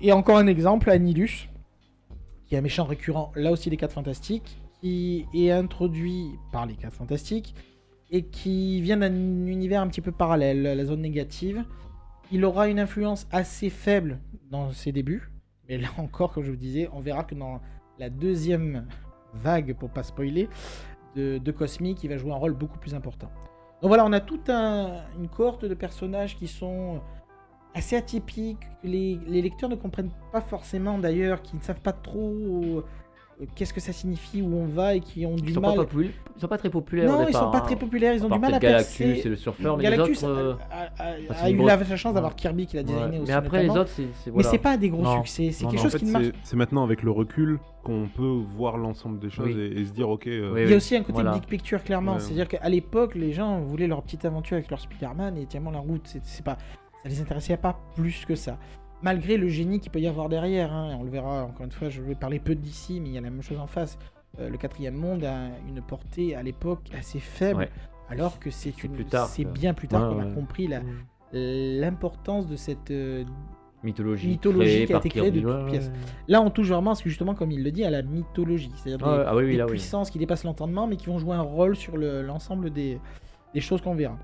Et 0.00 0.12
encore 0.12 0.36
un 0.38 0.46
exemple, 0.46 0.90
Annihilus, 0.90 1.48
qui 2.46 2.54
est 2.54 2.58
un 2.58 2.62
méchant 2.62 2.84
récurrent, 2.84 3.32
là 3.34 3.50
aussi 3.50 3.70
des 3.70 3.76
4 3.76 3.92
Fantastiques, 3.92 4.58
qui 4.80 5.26
est 5.32 5.50
introduit 5.50 6.38
par 6.50 6.66
les 6.66 6.74
4 6.74 6.92
Fantastiques 6.92 7.54
et 8.10 8.24
qui 8.24 8.82
vient 8.82 8.98
d'un 8.98 9.46
univers 9.46 9.80
un 9.80 9.88
petit 9.88 10.02
peu 10.02 10.12
parallèle, 10.12 10.62
la 10.62 10.84
zone 10.84 11.00
négative. 11.00 11.64
Il 12.30 12.44
aura 12.44 12.68
une 12.68 12.78
influence 12.78 13.26
assez 13.30 13.70
faible 13.70 14.18
dans 14.50 14.70
ses 14.72 14.92
débuts, 14.92 15.30
mais 15.68 15.78
là 15.78 15.88
encore, 15.96 16.32
comme 16.32 16.44
je 16.44 16.50
vous 16.50 16.56
disais, 16.56 16.88
on 16.92 17.00
verra 17.00 17.24
que 17.24 17.34
dans 17.34 17.60
la 17.98 18.10
deuxième 18.10 18.86
vague, 19.32 19.74
pour 19.74 19.88
pas 19.88 20.02
spoiler, 20.02 20.48
de, 21.16 21.38
de 21.38 21.52
Cosmic, 21.52 22.02
il 22.04 22.08
va 22.08 22.18
jouer 22.18 22.32
un 22.32 22.36
rôle 22.36 22.54
beaucoup 22.54 22.78
plus 22.78 22.94
important. 22.94 23.30
Donc 23.82 23.88
voilà, 23.88 24.06
on 24.06 24.12
a 24.12 24.20
toute 24.20 24.48
une 24.48 25.28
cohorte 25.28 25.64
de 25.64 25.74
personnages 25.74 26.36
qui 26.36 26.46
sont 26.46 27.00
assez 27.74 27.96
atypiques, 27.96 28.60
que 28.80 28.86
les, 28.86 29.18
les 29.26 29.42
lecteurs 29.42 29.68
ne 29.68 29.74
comprennent 29.74 30.12
pas 30.30 30.40
forcément 30.40 30.98
d'ailleurs, 30.98 31.42
qui 31.42 31.56
ne 31.56 31.62
savent 31.62 31.80
pas 31.80 31.92
trop 31.92 32.84
qu'est-ce 33.54 33.72
que 33.72 33.80
ça 33.80 33.92
signifie, 33.92 34.42
où 34.42 34.54
on 34.54 34.66
va 34.66 34.94
et 34.94 35.00
qui 35.00 35.24
ont 35.26 35.36
Ils 35.36 35.42
du 35.44 35.52
mal. 35.58 35.74
pas 35.76 35.82
popul- 35.84 36.10
ils 36.36 36.40
sont 36.40 36.48
pas 36.48 36.58
très 36.58 36.70
populaires. 36.70 37.08
au 37.10 37.12
non, 37.12 37.22
ils 37.22 37.26
départ, 37.26 37.42
sont 37.44 37.50
pas 37.50 37.58
hein. 37.58 37.60
très 37.62 37.76
populaires, 37.76 38.14
ils 38.14 38.24
ont 38.24 38.28
du 38.30 38.38
mal 38.38 38.54
à 38.54 38.58
Galactus 38.58 38.96
percer. 38.98 39.26
et 39.26 39.30
le 39.30 39.36
surfeur, 39.36 39.76
mais 39.76 39.82
Galactus 39.84 40.22
les 40.22 40.28
autres. 40.28 40.38
euh, 40.38 40.54
a, 40.70 41.02
a- 41.02 41.10
a- 41.10 41.14
parce 41.28 41.42
a 41.42 41.46
qu'ils 41.46 41.60
eu 41.60 41.64
la 41.66 41.96
chance 41.96 42.14
d'avoir 42.14 42.32
ouais. 42.32 42.36
Kirby 42.38 42.66
qui 42.66 42.76
l'a 42.76 42.82
designé 42.82 43.04
ouais. 43.04 43.18
aussi. 43.18 43.26
Mais 43.28 43.32
après, 43.32 43.62
les 43.62 43.70
autres, 43.70 43.88
c'est. 43.88 44.02
c'est- 44.14 44.26
Mais 44.26 44.32
voilà. 44.32 44.48
c'est 44.50 44.58
pas 44.58 44.76
des 44.76 44.88
gros 44.90 45.02
Non. 45.02 45.16
succès, 45.18 45.50
c'est 45.52 45.64
Non, 45.64 45.70
quelque 45.70 45.80
non. 45.80 45.86
En 45.86 45.90
chose 45.90 45.92
fait, 46.00 46.06
qui 46.06 46.12
marche 46.12 46.24
c'est 46.24 46.32
c'est 46.44 46.56
maintenant 46.56 46.84
avec 46.84 47.02
le 47.02 47.10
recul 47.10 47.58
qu'on 47.82 48.06
peut 48.14 48.40
voir 48.56 48.76
l'ensemble 48.78 49.18
des 49.18 49.30
choses 49.30 49.54
Oui. 49.54 49.60
et, 49.60 49.80
et 49.80 49.84
se 49.84 49.92
dire, 49.92 50.08
ok. 50.08 50.26
euh, 50.28 50.52
Oui, 50.52 50.60
Il 50.60 50.64
y 50.64 50.66
oui. 50.68 50.72
a 50.74 50.76
aussi 50.76 50.96
un 50.96 51.00
côté 51.00 51.12
Voilà. 51.14 51.32
big 51.32 51.44
picture, 51.44 51.82
clairement. 51.82 52.14
Ouais. 52.14 52.20
C'est-à-dire 52.20 52.48
qu'à 52.48 52.68
l'époque, 52.68 53.14
les 53.14 53.32
gens 53.32 53.60
voulaient 53.60 53.88
leur 53.88 54.02
petite 54.02 54.24
aventure 54.24 54.56
avec 54.56 54.70
leur 54.70 54.80
Spider-Man 54.80 55.36
et 55.36 55.46
tiens 55.46 55.60
la 55.72 55.78
route. 55.80 56.02
C'est 56.04 56.20
c'est 56.24 56.44
pas, 56.44 56.56
ça 57.02 57.08
les 57.08 57.20
intéressait 57.20 57.56
pas 57.56 57.78
plus 57.96 58.24
que 58.24 58.34
ça. 58.36 58.56
Malgré 59.02 59.36
le 59.36 59.48
génie 59.48 59.80
qu'il 59.80 59.90
peut 59.90 60.00
y 60.00 60.06
avoir 60.06 60.28
derrière. 60.28 60.72
hein, 60.72 60.96
on 60.98 61.02
le 61.02 61.10
verra, 61.10 61.44
encore 61.44 61.66
une 61.66 61.72
fois, 61.72 61.88
je 61.88 62.00
vais 62.02 62.14
parler 62.14 62.38
peu 62.38 62.54
d'ici, 62.54 63.00
mais 63.00 63.08
il 63.08 63.14
y 63.14 63.18
a 63.18 63.20
la 63.20 63.30
même 63.30 63.42
chose 63.42 63.58
en 63.58 63.66
face. 63.66 63.98
Euh, 64.38 64.48
le 64.48 64.56
quatrième 64.56 64.94
monde 64.94 65.24
a 65.24 65.48
une 65.68 65.82
portée 65.82 66.34
à 66.36 66.42
l'époque 66.42 66.88
assez 66.98 67.18
faible, 67.18 67.60
Ouais. 67.60 67.70
alors 68.08 68.38
que 68.38 68.50
c'est 68.50 68.72
bien 69.44 69.74
plus 69.74 69.88
tard 69.88 70.08
Ouais, 70.10 70.22
qu'on 70.24 70.30
a 70.30 70.32
compris 70.34 70.68
la- 70.68 70.80
l'importance 71.32 72.46
de 72.46 72.56
cette 72.56 72.90
euh, 72.90 73.24
Mythologie. 73.82 74.28
mythologie 74.28 74.86
qui 74.86 74.94
a 74.94 74.98
été 74.98 75.08
créée 75.08 75.30
de 75.32 75.40
toutes 75.40 75.50
ouais, 75.50 75.70
pièces. 75.70 75.88
ouais. 75.88 75.92
Là, 76.28 76.40
on 76.40 76.50
touche 76.50 76.68
vraiment, 76.68 76.90
parce 76.90 77.02
que 77.02 77.08
justement, 77.08 77.34
comme 77.34 77.50
il 77.50 77.64
le 77.64 77.70
dit, 77.72 77.84
à 77.84 77.90
la 77.90 78.02
mythologie. 78.02 78.70
C'est-à-dire 78.76 79.04
Ah 79.06 79.16
des, 79.18 79.24
ah 79.26 79.36
oui, 79.36 79.44
oui, 79.44 79.50
des 79.52 79.56
là, 79.58 79.64
oui. 79.64 79.72
puissances 79.72 80.10
qui 80.10 80.18
dépassent 80.18 80.44
l'entendement, 80.44 80.86
mais 80.86 80.96
qui 80.96 81.06
vont 81.06 81.18
jouer 81.18 81.34
un 81.34 81.40
rôle 81.42 81.74
sur 81.74 81.96
le- 81.96 82.22
l'ensemble 82.22 82.70
des, 82.70 83.00
des 83.54 83.60
choses 83.60 83.80
qu'on 83.82 83.94
verra. 83.96 84.16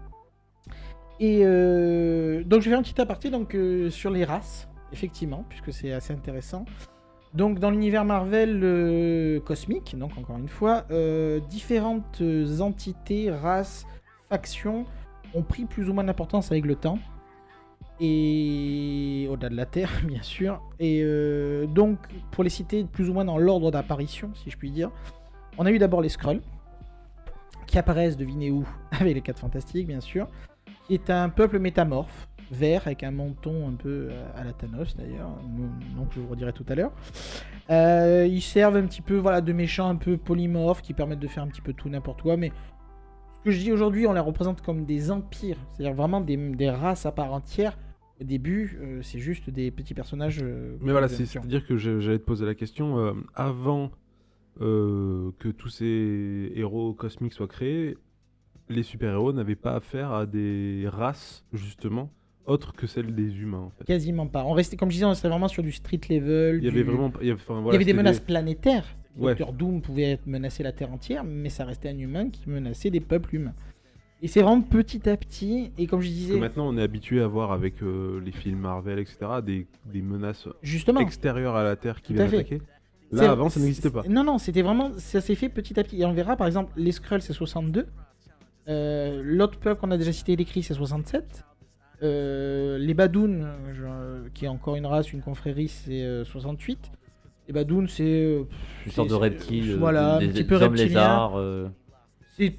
Et 1.21 1.41
euh, 1.43 2.45
donc, 2.45 2.61
je 2.61 2.67
vais 2.67 2.71
faire 2.71 2.79
un 2.79 2.83
petit 2.83 3.01
aparté 3.01 3.31
donc, 3.31 3.55
euh, 3.57 3.91
sur 3.91 4.11
les 4.11 4.25
races, 4.25 4.68
effectivement, 4.93 5.45
puisque 5.49 5.73
c'est 5.73 5.93
assez 5.93 6.13
intéressant. 6.13 6.65
Donc 7.35 7.59
dans 7.59 7.71
l'univers 7.71 8.05
Marvel 8.05 8.61
euh, 8.63 9.41
cosmique, 9.41 9.97
donc 9.99 10.17
encore 10.19 10.39
une 10.39 10.49
fois, 10.49 10.85
euh, 10.91 11.41
différentes 11.41 12.23
entités, 12.61 13.31
races, 13.31 13.87
factions 14.29 14.87
ont 15.35 15.43
pris 15.43 15.65
plus 15.65 15.89
ou 15.89 15.93
moins 15.93 16.05
d'importance 16.05 16.51
avec 16.51 16.65
le 16.65 16.75
temps. 16.75 16.99
Et 18.01 19.27
au-delà 19.31 19.49
de 19.49 19.57
la 19.57 19.67
Terre, 19.67 19.91
bien 20.05 20.23
sûr. 20.23 20.63
Et 20.79 21.01
euh, 21.03 21.67
donc, 21.67 21.99
pour 22.31 22.45
les 22.45 22.51
citer 22.51 22.85
plus 22.85 23.11
ou 23.11 23.13
moins 23.13 23.25
dans 23.25 23.39
l'ordre 23.39 23.71
d'apparition, 23.71 24.31
si 24.35 24.51
je 24.51 24.57
puis 24.57 24.71
dire, 24.71 24.91
on 25.59 25.67
a 25.67 25.71
eu 25.71 25.79
d'abord 25.79 26.01
les 26.01 26.09
Skrulls, 26.09 26.43
qui 27.67 27.79
apparaissent, 27.79 28.17
devinez 28.17 28.51
où, 28.51 28.67
avec 28.93 29.15
les 29.15 29.21
4 29.21 29.39
Fantastiques, 29.39 29.87
bien 29.87 30.01
sûr, 30.01 30.29
qui 30.87 30.95
est 30.95 31.11
un 31.11 31.29
peuple 31.29 31.59
métamorphe, 31.59 32.29
vert, 32.51 32.83
avec 32.87 33.03
un 33.03 33.11
menton 33.11 33.69
un 33.69 33.75
peu 33.75 34.09
euh, 34.11 34.25
à 34.35 34.45
la 34.45 34.53
Thanos 34.53 34.97
d'ailleurs, 34.97 35.31
donc 35.97 36.09
je 36.15 36.21
vous 36.21 36.29
redirai 36.29 36.53
tout 36.53 36.65
à 36.69 36.75
l'heure. 36.75 36.93
Euh, 37.71 38.27
ils 38.29 38.41
servent 38.41 38.77
un 38.77 38.87
petit 38.87 39.03
peu 39.03 39.17
voilà, 39.17 39.41
de 39.41 39.53
méchants 39.53 39.89
un 39.89 39.97
peu 39.97 40.17
polymorphes, 40.17 40.83
qui 40.83 40.95
permettent 40.95 41.21
de 41.21 41.29
faire 41.29 41.43
un 41.43 41.49
petit 41.49 41.61
peu 41.61 41.73
tout 41.73 41.89
n'importe 41.89 42.23
quoi, 42.23 42.37
mais 42.37 42.53
ce 43.39 43.45
que 43.45 43.51
je 43.51 43.59
dis 43.59 43.73
aujourd'hui, 43.73 44.07
on 44.07 44.13
les 44.13 44.21
représente 44.21 44.63
comme 44.63 44.85
des 44.85 45.11
empires, 45.11 45.59
c'est-à-dire 45.73 45.95
vraiment 45.95 46.21
des, 46.21 46.37
des 46.37 46.71
races 46.71 47.07
à 47.07 47.13
part 47.13 47.33
entière. 47.33 47.79
Au 48.21 48.25
début, 48.25 48.79
euh, 48.83 49.01
c'est 49.03 49.21
juste 49.21 49.49
des 49.49 49.71
petits 49.71 49.95
personnages. 49.95 50.41
euh, 50.43 50.77
Mais 50.81 50.93
voilà, 50.93 51.09
c'est-à-dire 51.09 51.65
que 51.65 51.77
j'allais 51.77 52.19
te 52.19 52.25
poser 52.25 52.47
la 52.47 52.55
question, 52.55 53.15
avant 53.35 53.91
que 54.59 55.51
tous 55.57 55.69
ces 55.69 56.53
héros 56.57 56.95
cosmiques 56.95 57.33
soient 57.33 57.47
créés, 57.47 57.97
les 58.69 58.83
super-héros 58.83 59.33
n'avaient 59.33 59.55
pas 59.55 59.77
affaire 59.77 60.13
à 60.13 60.27
des 60.27 60.87
races, 60.89 61.45
justement, 61.53 62.11
autres 62.49 62.73
que 62.75 62.87
celles 62.87 63.15
des 63.15 63.37
humains, 63.39 63.59
en 63.59 63.71
fait. 63.71 63.85
Quasiment 63.85 64.27
pas. 64.27 64.45
On 64.45 64.53
restait, 64.53 64.77
comme 64.77 64.89
je 64.91 64.95
disais, 64.95 65.05
on 65.05 65.11
restait 65.11 65.29
vraiment 65.29 65.49
sur 65.49 65.63
du 65.63 65.73
street 65.73 66.01
level. 66.11 66.57
Il 66.57 66.59
y 66.59 66.61
du- 66.63 66.69
avait 66.69 66.83
vraiment... 66.83 67.13
Il 67.21 67.29
y 67.29 67.31
avait, 67.31 67.41
enfin, 67.41 67.55
Il 67.55 67.59
y 67.59 67.63
voilà, 67.63 67.77
avait 67.77 67.85
des 67.85 67.93
menaces 67.95 68.21
planétaires. 68.21 68.85
Ouais. 69.17 69.33
Docteur 69.33 69.53
Doom 69.53 69.81
pouvait 69.83 70.19
menacer 70.27 70.63
la 70.63 70.73
Terre 70.73 70.93
entière, 70.93 71.25
mais 71.25 71.49
ça 71.49 71.65
restait 71.65 71.89
un 71.89 71.99
humain 71.99 72.31
qui 72.31 72.49
menaçait 72.49 72.91
des 72.91 73.01
peuples 73.01 73.35
humains. 73.37 73.55
Et 74.23 74.27
c'est 74.29 74.43
vraiment 74.43 74.63
petit 74.63 75.09
à 75.09 75.17
petit, 75.17 75.71
et 75.79 75.87
comme 75.87 76.01
je 76.01 76.09
Parce 76.09 76.19
que 76.21 76.27
disais, 76.27 76.41
maintenant, 76.41 76.69
on 76.69 76.77
est 76.77 76.83
habitué 76.83 77.21
à 77.21 77.27
voir 77.29 77.53
avec 77.53 77.83
euh, 77.83 78.21
les 78.25 78.33
films 78.33 78.59
Marvel, 78.61 78.99
etc., 78.99 79.19
des, 79.45 79.67
des 79.87 80.03
menaces 80.03 80.49
justement, 80.63 81.01
extérieures 81.01 81.55
à 81.55 81.63
la 81.63 81.77
Terre 81.77 82.03
qui 82.03 82.15
viennent 82.15 82.27
attaquer. 82.29 82.61
Là, 83.13 83.31
avant, 83.31 83.49
ça 83.49 83.59
n'existait 83.61 83.91
pas. 83.91 84.03
Non, 84.09 84.23
non, 84.25 84.39
c'était 84.39 84.63
vraiment, 84.63 84.91
ça 84.99 85.21
s'est 85.21 85.35
fait 85.37 85.49
petit 85.49 85.79
à 85.81 85.83
petit. 85.85 86.01
Et 86.03 86.05
on 86.05 86.13
verra, 86.13 86.37
par 86.37 86.47
exemple, 86.47 86.73
les 86.77 86.93
Skrulls, 86.93 87.23
c'est 87.23 87.33
62. 87.33 87.87
Euh, 88.69 89.23
L'autre 89.25 89.59
peuple 89.59 89.81
qu'on 89.81 89.91
a 89.91 89.97
déjà 89.97 90.13
cité, 90.13 90.37
les 90.37 90.45
Cris, 90.45 90.63
c'est 90.63 90.75
67. 90.75 91.45
Euh, 92.03 92.79
les 92.79 92.95
Badoun, 92.95 93.45
euh, 93.83 94.29
qui 94.35 94.45
est 94.45 94.49
encore 94.49 94.77
une 94.77 94.87
race, 94.87 95.13
une 95.13 95.21
confrérie, 95.21 95.69
c'est 95.69 96.03
euh, 96.03 96.25
68. 96.25 96.93
Les 97.49 97.53
Badoun, 97.55 97.89
c'est. 97.89 98.05
euh, 98.05 98.45
Une 98.87 98.93
sorte 98.93 99.09
de 99.11 99.15
reptile, 99.15 99.77
voilà, 99.77 100.17
euh, 100.17 100.19
des, 100.21 100.27
un 100.27 100.29
petit 100.33 100.45
peu 100.45 100.57
reptilien. 100.57 101.31
euh, 101.37 101.69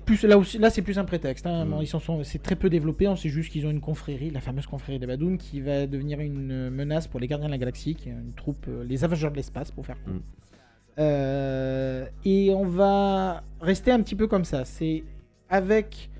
plus 0.05 0.23
là 0.23 0.37
aussi, 0.37 0.57
là 0.57 0.69
c'est 0.69 0.81
plus 0.81 0.99
un 0.99 1.05
prétexte. 1.05 1.45
hein. 1.47 1.63
Mm. 1.63 1.77
Ils 1.81 1.87
sont, 1.87 2.23
c'est 2.23 2.43
très 2.43 2.55
peu 2.57 2.69
développé. 2.69 3.07
On 3.07 3.15
sait 3.15 3.29
juste 3.29 3.49
qu'ils 3.51 3.65
ont 3.65 3.69
une 3.71 3.79
confrérie, 3.79 4.29
la 4.29 4.41
fameuse 4.41 4.65
confrérie 4.67 4.99
des 4.99 5.07
Badoun, 5.07 5.37
qui 5.37 5.61
va 5.61 5.87
devenir 5.87 6.19
une 6.19 6.51
euh, 6.51 6.69
menace 6.69 7.07
pour 7.07 7.19
les 7.21 7.27
Gardiens 7.27 7.47
de 7.47 7.51
la 7.51 7.57
Galaxie, 7.57 7.95
qui 7.95 8.09
est 8.09 8.11
une 8.11 8.33
troupe, 8.35 8.65
euh, 8.67 8.83
les 8.83 9.05
Avengers 9.05 9.29
de 9.29 9.35
l'espace, 9.35 9.71
pour 9.71 9.85
faire 9.85 10.01
court. 10.03 10.15
Mm. 10.15 10.21
Euh, 10.99 12.05
et 12.25 12.51
on 12.53 12.65
va 12.65 13.43
rester 13.61 13.91
un 13.91 14.01
petit 14.01 14.15
peu 14.15 14.27
comme 14.27 14.43
ça. 14.43 14.65
C'est 14.65 15.03
avec 15.49 16.09
euh, 16.13 16.18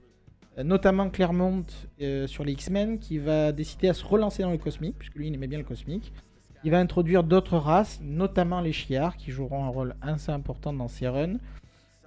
notamment 0.63 1.09
Claremont 1.09 1.65
euh, 2.01 2.27
sur 2.27 2.43
les 2.43 2.53
X-Men 2.53 2.99
qui 2.99 3.17
va 3.17 3.51
décider 3.51 3.89
à 3.89 3.93
se 3.93 4.05
relancer 4.05 4.43
dans 4.43 4.51
le 4.51 4.57
cosmique, 4.57 4.95
puisque 4.97 5.15
lui 5.15 5.27
il 5.27 5.33
aimait 5.33 5.47
bien 5.47 5.59
le 5.59 5.63
cosmique. 5.63 6.11
Il 6.63 6.71
va 6.71 6.79
introduire 6.79 7.23
d'autres 7.23 7.57
races, 7.57 7.99
notamment 8.01 8.59
les 8.59 8.73
Shi'ar, 8.73 9.15
qui 9.15 9.31
joueront 9.31 9.63
un 9.63 9.69
rôle 9.69 9.95
assez 10.01 10.31
important 10.31 10.73
dans 10.73 10.89
ces 10.89 11.07
runs. 11.07 11.37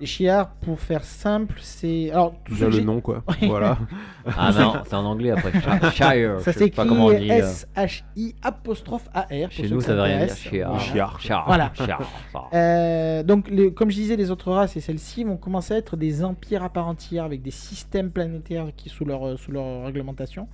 Les 0.02 0.06
Shi'ar, 0.08 0.50
pour 0.54 0.80
faire 0.80 1.04
simple, 1.04 1.60
c'est. 1.62 2.10
Alors, 2.10 2.34
tout 2.44 2.54
Déjà 2.54 2.68
le 2.68 2.80
nom, 2.80 3.00
quoi. 3.00 3.22
Voilà. 3.42 3.78
Ah 4.36 4.50
non, 4.52 4.72
c'est 4.84 4.94
en 4.94 5.04
anglais 5.04 5.30
après. 5.30 5.52
Shire, 5.92 5.92
Shire, 5.92 6.40
Ça 6.40 6.50
je 6.50 6.58
sais 6.58 6.70
pas 6.70 6.82
s'écrit 6.82 6.88
comment 6.88 7.06
on 7.06 7.12
dit. 7.12 7.30
euh. 7.30 7.38
S-H-I 7.38 8.34
apostrophe 8.42 9.08
A-R. 9.14 9.50
Chez 9.50 9.68
nous, 9.68 9.80
ça 9.80 9.94
veut 9.94 10.00
rien 10.02 10.26
dire. 10.26 10.34
intéresse. 10.34 10.80
Shire. 11.20 11.44
Voilà. 11.46 11.72
Euh, 12.52 13.22
donc, 13.22 13.48
les- 13.48 13.72
comme 13.72 13.90
je 13.90 13.94
disais, 13.96 14.16
les 14.16 14.32
autres 14.32 14.50
races 14.50 14.76
et 14.76 14.80
celles-ci 14.80 15.22
vont 15.22 15.36
commencer 15.36 15.74
à 15.74 15.76
être 15.76 15.96
des 15.96 16.24
empires 16.24 16.64
à 16.64 16.68
part 16.68 16.88
entière 16.88 17.22
avec 17.24 17.40
des 17.42 17.50
systèmes 17.52 18.10
planétaires 18.10 18.66
qui 18.76 18.88
sous 18.88 19.04
leur, 19.04 19.24
euh, 19.26 19.36
sous 19.36 19.52
leur 19.52 19.84
réglementation. 19.84 20.48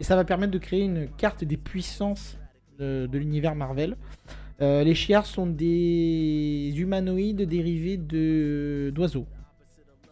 Et 0.00 0.04
ça 0.04 0.16
va 0.16 0.24
permettre 0.24 0.52
de 0.52 0.58
créer 0.58 0.80
une 0.84 1.08
carte 1.08 1.44
des 1.44 1.58
puissances 1.58 2.38
de, 2.78 3.06
de 3.06 3.18
l'univers 3.18 3.54
Marvel. 3.54 3.96
Euh, 4.60 4.84
les 4.84 4.94
Shi'ar 4.94 5.26
sont 5.26 5.46
des 5.46 6.72
humanoïdes 6.76 7.42
dérivés 7.42 7.96
de 7.96 8.92
d'oiseaux. 8.94 9.26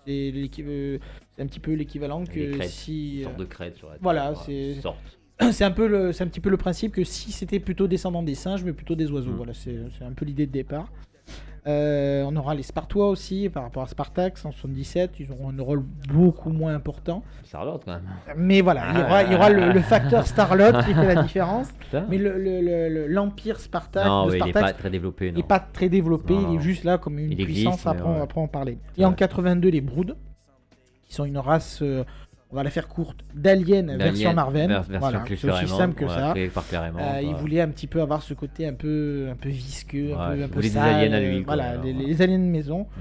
C'est 0.06 0.32
euh, 0.60 0.98
c'est 1.36 1.42
un 1.42 1.46
petit 1.46 1.60
peu 1.60 1.72
l'équivalent 1.74 2.24
que 2.24 2.56
crêtes, 2.56 2.68
si. 2.70 3.14
Une 3.14 3.20
euh, 3.20 3.24
sorte 3.24 3.38
de 3.38 3.44
crête 3.44 3.76
sur 3.76 3.86
la 3.88 3.94
tête, 3.94 4.02
Voilà, 4.02 4.34
c'est- 4.34 4.74
c'est 5.52 5.64
un 5.64 5.70
peu 5.70 5.86
le, 5.86 6.12
c'est 6.12 6.24
un 6.24 6.26
petit 6.26 6.40
peu 6.40 6.50
le 6.50 6.56
principe 6.56 6.92
que 6.92 7.04
si 7.04 7.30
c'était 7.30 7.60
plutôt 7.60 7.86
descendant 7.86 8.22
des 8.22 8.34
singes, 8.34 8.64
mais 8.64 8.72
plutôt 8.72 8.96
des 8.96 9.10
oiseaux. 9.10 9.30
Mm. 9.30 9.36
Voilà, 9.36 9.54
c'est 9.54 9.76
c'est 9.96 10.04
un 10.04 10.12
peu 10.12 10.24
l'idée 10.24 10.46
de 10.46 10.52
départ. 10.52 10.90
Euh, 11.68 12.24
on 12.26 12.34
aura 12.34 12.56
les 12.56 12.64
Spartois 12.64 13.08
aussi 13.08 13.48
par 13.48 13.62
rapport 13.62 13.84
à 13.84 13.86
Spartax 13.86 14.44
en 14.44 14.50
77. 14.50 15.20
Ils 15.20 15.30
auront 15.30 15.50
un 15.56 15.62
rôle 15.62 15.84
beaucoup 16.12 16.50
moins 16.50 16.74
important. 16.74 17.22
Star-Lord 17.44 17.80
quand 17.84 17.92
même. 17.92 18.02
Mais 18.36 18.62
voilà, 18.62 18.82
il 18.92 18.98
y 18.98 19.02
aura, 19.02 19.22
il 19.22 19.32
y 19.32 19.34
aura 19.36 19.50
le, 19.50 19.72
le 19.72 19.80
facteur 19.80 20.26
Starlord 20.26 20.84
qui 20.84 20.92
fait 20.92 21.14
la 21.14 21.22
différence. 21.22 21.68
Putain. 21.78 22.04
Mais 22.08 22.18
le- 22.18 22.36
le- 22.36 22.60
le- 22.62 22.88
le- 22.88 23.06
l'empire 23.06 23.58
non, 24.04 24.26
de 24.26 24.30
oui, 24.32 24.38
il 24.42 24.48
est 24.48 24.50
Spartax 24.50 24.72
pas 24.72 24.78
très 24.78 24.90
développé. 24.90 25.30
n'est 25.30 25.40
Non. 25.40 25.46
pas 25.46 25.60
très 25.60 25.88
développé. 25.88 26.34
Non, 26.34 26.50
il 26.52 26.56
est 26.58 26.62
juste 26.62 26.82
là 26.82 26.98
comme 26.98 27.18
une 27.20 27.30
Il 27.30 27.40
existe, 27.40 27.60
puissance. 27.68 27.84
mais 27.84 27.90
Après, 27.92 28.04
on- 28.08 28.14
ouais. 28.16 28.20
après, 28.22 28.40
on 28.40 28.48
parler. 28.48 28.78
Et 28.98 29.04
en 29.04 29.10
Ouais. 29.10 29.14
82, 29.16 29.68
les 29.68 29.80
Broods, 29.80 30.16
qui 31.04 31.14
sont 31.14 31.24
une 31.24 31.38
race, 31.38 31.78
euh, 31.82 32.02
on 32.52 32.56
va 32.56 32.62
la 32.62 32.70
faire 32.70 32.86
courte, 32.86 33.24
d'aliens 33.34 33.82
version 33.96 34.30
D'Alien, 34.30 34.34
Marvel. 34.36 34.68
vers- 34.68 35.00
Voilà, 35.00 35.20
plus 35.20 35.36
c'est 35.38 35.50
aussi 35.50 35.66
simple 35.68 35.94
que 35.94 36.06
ça. 36.06 36.34
Euh, 36.34 37.20
il 37.22 37.34
voulait 37.36 37.60
un 37.62 37.68
petit 37.68 37.86
peu 37.86 38.00
avoir 38.02 38.22
ce 38.22 38.34
côté 38.34 38.66
un 38.66 38.74
peu, 38.74 39.28
un 39.30 39.36
peu 39.36 39.48
visqueux, 39.48 40.12
un 40.14 40.36
peu, 40.36 40.42
un 40.44 40.48
peu 40.48 40.60
des 40.60 40.68
sale, 40.68 40.94
aliens 40.94 41.12
à 41.12 41.20
euh, 41.20 41.30
lui, 41.30 41.42
quoi, 41.44 41.54
voilà, 41.54 41.70
alors, 41.70 41.84
les, 41.84 41.92
ouais. 41.94 42.04
les 42.04 42.22
aliens 42.22 42.38
de 42.38 42.44
maison. 42.44 42.80
Mm. 42.96 43.00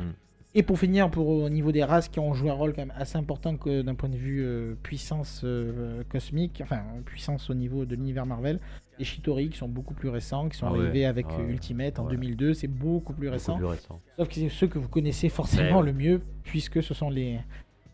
Et 0.53 0.63
pour 0.63 0.77
finir, 0.79 1.09
pour 1.09 1.27
au 1.29 1.49
niveau 1.49 1.71
des 1.71 1.83
races 1.83 2.09
qui 2.09 2.19
ont 2.19 2.33
joué 2.33 2.49
un 2.49 2.53
rôle 2.53 2.73
quand 2.73 2.81
même 2.81 2.93
assez 2.97 3.17
important 3.17 3.55
que 3.55 3.81
d'un 3.83 3.95
point 3.95 4.09
de 4.09 4.17
vue 4.17 4.41
euh, 4.43 4.75
puissance 4.83 5.41
euh, 5.45 6.03
cosmique, 6.09 6.59
enfin 6.61 6.81
puissance 7.05 7.49
au 7.49 7.53
niveau 7.53 7.85
de 7.85 7.95
l'univers 7.95 8.25
Marvel, 8.25 8.59
les 8.99 9.05
Shitori 9.05 9.49
qui 9.49 9.57
sont 9.57 9.69
beaucoup 9.69 9.93
plus 9.93 10.09
récents, 10.09 10.49
qui 10.49 10.57
sont 10.57 10.67
Ah 10.67 10.73
ouais, 10.73 10.79
arrivés 10.79 11.05
avec 11.05 11.25
euh, 11.27 11.37
ouais, 11.45 11.51
Ultimate 11.51 11.99
en 11.99 12.03
ouais. 12.05 12.11
2002, 12.11 12.53
c'est 12.53 12.67
beaucoup 12.67 13.13
plus 13.13 13.27
Beaucoup 13.27 13.33
récent. 13.33 13.55
plus 13.55 13.65
récent. 13.65 14.01
Sauf 14.17 14.27
que 14.27 14.33
c'est 14.35 14.49
ceux 14.49 14.67
que 14.67 14.77
vous 14.77 14.89
connaissez 14.89 15.29
forcément 15.29 15.79
Ouais. 15.79 15.85
le 15.85 15.93
mieux, 15.93 16.21
puisque 16.43 16.83
ce 16.83 16.93
sont 16.93 17.09
les 17.09 17.39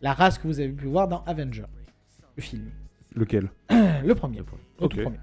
la 0.02 0.12
race 0.12 0.38
que 0.38 0.46
vous 0.46 0.60
avez 0.60 0.70
pu 0.70 0.86
voir 0.86 1.08
dans 1.08 1.22
Avenger, 1.24 1.64
le 2.36 2.42
film. 2.42 2.70
Lequel 3.14 3.50
Le 3.70 4.12
premier. 4.14 4.38
Le 4.38 4.44
premier. 5.04 5.18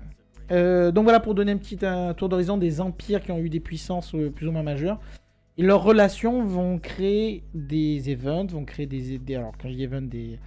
Euh, 0.52 0.92
donc 0.92 1.06
voilà 1.06 1.20
pour 1.20 1.34
donner 1.34 1.54
un 1.54 1.58
petit 1.58 1.84
un 1.86 2.14
tour 2.14 2.30
d'horizon 2.30 2.58
des 2.58 2.80
empires 2.82 3.22
qui 3.22 3.32
ont 3.32 3.40
eu 3.40 3.50
des 3.50 3.60
puissances 3.60 4.14
euh, 4.14 4.30
plus 4.30 4.48
ou 4.48 4.52
moins 4.52 4.64
majeures. 4.64 5.00
Et 5.58 5.64
leurs 5.64 5.82
relations 5.84 6.44
vont 6.44 6.78
créer 6.78 7.44
des 7.54 8.10
events, 8.12 8.48
vont 8.48 8.66
créer 8.66 8.86
des, 8.86 9.18
des- 9.18 9.36
alors 9.36 9.54
quand 9.60 9.70
je 9.70 9.74
dis 9.76 9.84
events, 9.84 10.02
des, 10.10 10.38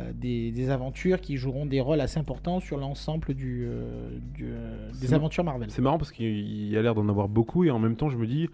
euh, 0.00 0.10
des, 0.14 0.50
des 0.50 0.70
aventures 0.70 1.20
qui 1.20 1.36
joueront 1.36 1.66
des 1.66 1.80
rôles 1.82 2.00
assez 2.00 2.18
importants 2.18 2.58
sur 2.60 2.78
l'ensemble 2.78 3.34
du, 3.34 3.66
euh, 3.68 4.18
du, 4.34 4.52
des 5.00 5.12
aventures 5.14 5.44
Marvel. 5.44 5.70
C'est 5.70 5.82
marrant 5.82 5.98
parce 5.98 6.10
qu'il 6.10 6.68
y 6.70 6.76
a 6.76 6.82
l'air 6.82 6.94
d'en 6.94 7.08
avoir 7.08 7.28
beaucoup 7.28 7.64
et 7.64 7.70
en 7.70 7.78
même 7.78 7.96
temps, 7.96 8.08
je 8.08 8.16
me 8.16 8.26
dis, 8.26 8.48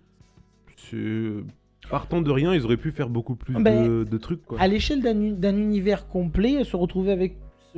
c'est- 0.77 1.45
partant 1.91 2.21
de 2.23 2.31
rien, 2.31 2.55
ils 2.55 2.65
auraient 2.65 2.77
pu 2.77 2.91
faire 2.93 3.09
beaucoup 3.09 3.35
plus 3.35 3.55
Ben, 3.63 3.87
de, 3.87 4.05
de 4.05 4.19
trucs. 4.19 4.45
Quoi. 4.45 4.59
À 4.61 4.69
l'échelle 4.69 5.03
d'un 5.03 5.57
univers 5.57 6.09
complet, 6.09 6.65
se 6.65 6.77
retrouver 6.77 7.13
avec 7.13 7.37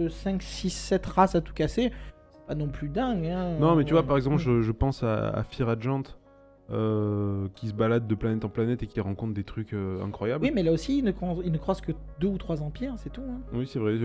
5, 0.09 0.43
6, 0.43 0.71
7 0.71 1.07
races 1.07 1.35
à 1.35 1.41
tout 1.41 1.53
casser, 1.55 1.91
c'est 2.33 2.47
pas 2.47 2.55
non 2.55 2.69
plus 2.69 2.89
dingue. 2.89 3.27
hein. 3.27 3.57
Non, 3.61 3.75
mais 3.77 3.85
tu 3.85 3.93
vois, 3.93 4.03
par 4.03 4.17
exemple, 4.17 4.37
Euh, 4.37 4.61
je, 4.61 4.63
je 4.63 4.73
pense 4.73 5.03
à, 5.03 5.29
à 5.31 5.43
euh, 6.71 7.47
qui 7.55 7.69
se 7.69 7.75
balade 7.75 8.07
de 8.07 8.15
planète 8.15 8.45
en 8.45 8.49
planète 8.49 8.83
et 8.83 8.87
qui 8.87 8.99
rencontre 9.01 9.35
des 9.35 9.45
trucs 9.45 9.75
euh, 9.75 10.03
incroyables. 10.03 10.45
Oui, 10.45 10.51
mais 10.55 10.63
là 10.63 10.73
aussi, 10.73 10.99
il 10.99 11.05
ne, 11.05 11.13
cro- 11.13 11.43
il 11.45 11.53
ne 11.53 11.59
croise 11.59 11.81
que 11.83 11.93
deux 12.21 12.29
ou 12.29 12.39
trois 12.39 12.63
empires, 12.63 12.95
c'est 12.97 13.13
tout. 13.13 13.21
hein. 13.29 13.41
Oui, 13.53 13.67
c'est 13.71 13.79
vrai. 13.79 13.97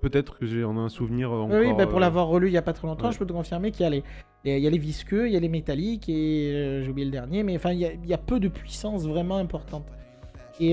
Peut-être 0.00 0.38
que 0.38 0.46
j'ai 0.46 0.64
en 0.64 0.76
ai 0.76 0.80
un 0.80 0.88
souvenir 0.88 1.30
encore. 1.30 1.58
Oui, 1.60 1.72
bah, 1.76 1.86
pour 1.86 1.98
euh, 1.98 2.00
l'avoir 2.00 2.26
relu 2.28 2.46
il 2.48 2.52
y 2.54 2.56
a 2.58 2.62
pas 2.62 2.72
très 2.72 2.86
longtemps, 2.88 3.06
ouais. 3.08 3.12
je 3.12 3.18
peux 3.18 3.26
te 3.26 3.32
confirmer 3.32 3.70
qu'il 3.70 3.82
y 3.84 3.86
a 3.86 3.90
les, 3.90 4.02
les- 4.44 4.56
il 4.56 4.62
y 4.62 4.66
a 4.66 4.70
les 4.70 4.78
visqueux, 4.78 5.26
il 5.28 5.34
y 5.34 5.36
a 5.36 5.40
les 5.40 5.48
métalliques 5.50 6.08
et 6.08 6.80
j'ai 6.82 6.88
oublié 6.90 7.04
le 7.04 7.12
dernier, 7.12 7.42
mais 7.42 7.56
enfin 7.56 7.72
il 7.72 7.80
y, 7.80 7.84
a- 7.84 7.92
il 7.92 8.06
y 8.06 8.14
a 8.14 8.18
peu 8.18 8.40
de 8.40 8.48
puissance 8.48 9.06
vraiment 9.06 9.36
importante. 9.36 9.84
Et, 10.58 10.72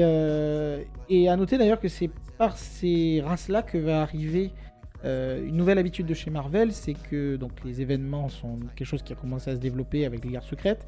et 1.09 1.27
à 1.29 1.35
noter 1.35 1.57
d'ailleurs 1.57 1.79
que 1.81 1.89
c'est 1.89 2.09
par 2.37 2.57
ces 2.57 3.21
races-là 3.21 3.61
que 3.63 3.77
va 3.77 4.01
arriver 4.01 4.51
euh, 5.05 5.45
une 5.45 5.57
nouvelle 5.57 5.77
habitude 5.77 6.05
de 6.05 6.13
chez 6.13 6.31
Marvel, 6.31 6.71
c'est 6.71 6.93
que 6.93 7.35
donc 7.35 7.51
les 7.65 7.81
événements 7.81 8.29
sont 8.29 8.59
quelque 8.75 8.87
chose 8.87 9.03
qui 9.03 9.11
a 9.11 9.17
commencé 9.17 9.51
à 9.51 9.55
se 9.55 9.59
développer 9.59 10.05
avec 10.05 10.23
les 10.23 10.31
guerres 10.31 10.43
secrètes, 10.45 10.87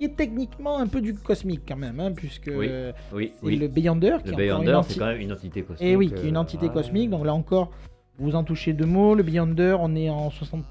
qui 0.00 0.06
est 0.06 0.16
techniquement 0.16 0.78
un 0.78 0.86
peu 0.86 1.02
du 1.02 1.12
cosmique 1.14 1.60
quand 1.68 1.76
même, 1.76 2.00
hein, 2.00 2.12
puisque 2.12 2.50
Oui, 2.56 2.70
Oui, 3.12 3.32
c'est 3.38 3.46
oui. 3.46 3.56
le 3.56 3.68
Beyonder 3.68 4.16
qui 4.24 4.28
Le 4.28 4.32
est 4.32 4.36
Beyonder, 4.36 4.80
c'est 4.88 4.98
quand 4.98 5.06
même 5.06 5.20
une 5.20 5.30
entité 5.32 5.62
cosmique. 5.62 5.86
et 5.86 5.94
oui, 5.94 6.08
qui 6.10 6.24
est 6.24 6.28
une 6.30 6.36
euh, 6.38 6.40
entité 6.40 6.70
cosmique. 6.70 7.10
Donc 7.10 7.26
là 7.26 7.34
encore, 7.34 7.70
vous 8.18 8.34
en 8.34 8.42
touchez 8.42 8.72
deux 8.72 8.86
mots. 8.86 9.14
Le 9.14 9.22
Beyonder, 9.22 9.76
on 9.78 9.94
est 9.94 10.08
en 10.08 10.30
60 10.30 10.64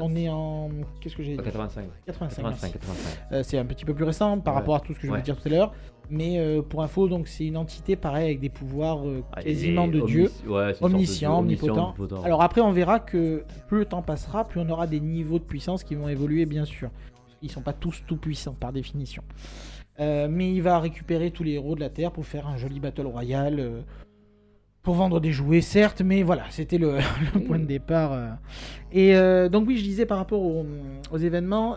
On 0.00 0.16
est 0.16 0.28
en. 0.30 0.70
Qu'est-ce 1.00 1.14
que 1.14 1.22
j'ai 1.22 1.36
dit 1.36 1.42
85. 1.42 1.84
85. 2.06 2.42
85, 2.42 2.42
merci. 2.62 2.72
85. 2.72 3.18
Euh, 3.32 3.42
c'est 3.44 3.58
un 3.58 3.66
petit 3.66 3.84
peu 3.84 3.92
plus 3.94 4.04
récent 4.04 4.38
par 4.40 4.54
Ouais. 4.54 4.60
rapport 4.60 4.76
à 4.76 4.80
tout 4.80 4.94
ce 4.94 4.98
que 4.98 5.02
je 5.06 5.12
Ouais. 5.12 5.18
voulais 5.18 5.22
dire 5.22 5.36
tout 5.36 5.46
à 5.46 5.50
l'heure. 5.50 5.72
Mais 6.10 6.38
euh, 6.38 6.62
pour 6.62 6.82
info, 6.82 7.06
donc 7.06 7.28
c'est 7.28 7.44
une 7.46 7.56
entité 7.58 7.96
pareil 7.96 8.24
avec 8.26 8.40
des 8.40 8.48
pouvoirs 8.48 9.06
euh, 9.06 9.22
Ah, 9.34 9.42
quasiment 9.42 9.86
de 9.88 10.00
Dieu. 10.00 10.30
Ouais, 10.46 10.72
de 10.72 10.78
Omniscient, 10.80 11.42
dieu, 11.42 11.56
omnipotent. 11.58 11.94
omnipotent. 11.98 12.24
Alors 12.24 12.42
après, 12.42 12.60
on 12.62 12.72
verra 12.72 12.98
que 12.98 13.44
plus 13.68 13.78
le 13.80 13.84
temps 13.84 14.02
passera, 14.02 14.44
plus 14.44 14.58
on 14.60 14.68
aura 14.70 14.86
des 14.86 15.00
niveaux 15.00 15.38
de 15.38 15.44
puissance 15.44 15.84
qui 15.84 15.94
vont 15.94 16.08
évoluer, 16.08 16.44
bien 16.46 16.64
sûr. 16.64 16.88
Ils 17.44 17.50
sont 17.50 17.60
pas 17.62 17.72
tous 17.74 18.02
tout 18.06 18.16
puissants 18.16 18.56
par 18.58 18.72
définition. 18.72 19.22
Euh, 20.00 20.26
mais 20.28 20.52
il 20.52 20.60
va 20.62 20.80
récupérer 20.80 21.30
tous 21.30 21.44
les 21.44 21.52
héros 21.52 21.76
de 21.76 21.80
la 21.80 21.90
Terre 21.90 22.10
pour 22.10 22.26
faire 22.26 22.48
un 22.48 22.56
joli 22.56 22.80
battle 22.80 23.06
royal. 23.06 23.60
euh, 23.60 23.80
pour 24.82 24.96
vendre 24.96 25.18
des 25.18 25.32
jouets, 25.32 25.62
certes, 25.62 26.02
mais 26.02 26.22
voilà, 26.22 26.42
c'était 26.50 26.76
le, 26.76 26.98
point 27.46 27.58
de 27.58 27.64
départ. 27.64 28.12
euh. 28.12 28.28
Et 28.92 29.14
donc 29.48 29.66
oui, 29.66 29.78
je 29.78 29.82
disais 29.82 30.04
par 30.04 30.18
rapport 30.18 30.42
aux, 30.42 31.16
événements, 31.16 31.76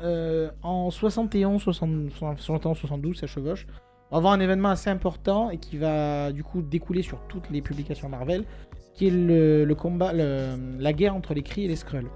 en 0.62 0.92
71, 0.92 1.62
60, 1.62 2.10
71, 2.12 2.78
72, 2.78 3.18
ça 3.18 3.26
chevauche, 3.28 3.66
on 4.12 4.16
va 4.16 4.18
avoir 4.18 4.34
un 4.34 4.40
événement 4.42 4.70
assez 4.70 4.90
important 4.90 5.50
et 5.50 5.58
qui 5.58 5.78
va 5.78 6.34
du 6.34 6.44
coup 6.44 6.62
découler 6.62 7.02
sur 7.02 7.20
toutes 7.30 7.50
les 7.50 7.62
publications 7.62 8.10
Marvel, 8.10 8.44
qui 8.94 9.08
est 9.08 9.12
le, 9.12 9.64
le 9.64 9.76
combat, 9.76 10.12
le- 10.12 10.78
la 10.78 10.92
guerre 10.92 11.16
entre 11.16 11.34
les 11.34 11.44
Kree 11.44 11.64
et 11.64 11.68
les 11.70 11.76
Skrulls. 11.78 12.10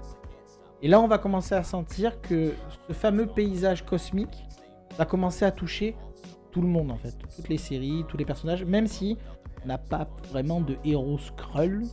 Et 0.82 0.88
là, 0.88 1.00
on 1.00 1.06
va 1.06 1.18
commencer 1.18 1.54
à 1.54 1.62
sentir 1.62 2.20
que 2.20 2.52
ce 2.88 2.92
fameux 2.92 3.26
paysage 3.26 3.84
cosmique 3.84 4.44
va 4.98 5.04
commencer 5.04 5.44
à 5.44 5.50
toucher 5.52 5.94
tout 6.50 6.60
le 6.60 6.68
monde 6.68 6.90
en 6.90 6.96
fait, 6.96 7.14
toutes 7.36 7.48
les 7.48 7.56
séries, 7.56 8.04
tous 8.08 8.16
les 8.16 8.24
personnages, 8.24 8.64
même 8.64 8.86
si 8.86 9.16
on 9.64 9.68
n'a 9.68 9.78
pas 9.78 10.08
vraiment 10.30 10.60
de 10.60 10.76
héros 10.84 11.18
Skrull, 11.18 11.84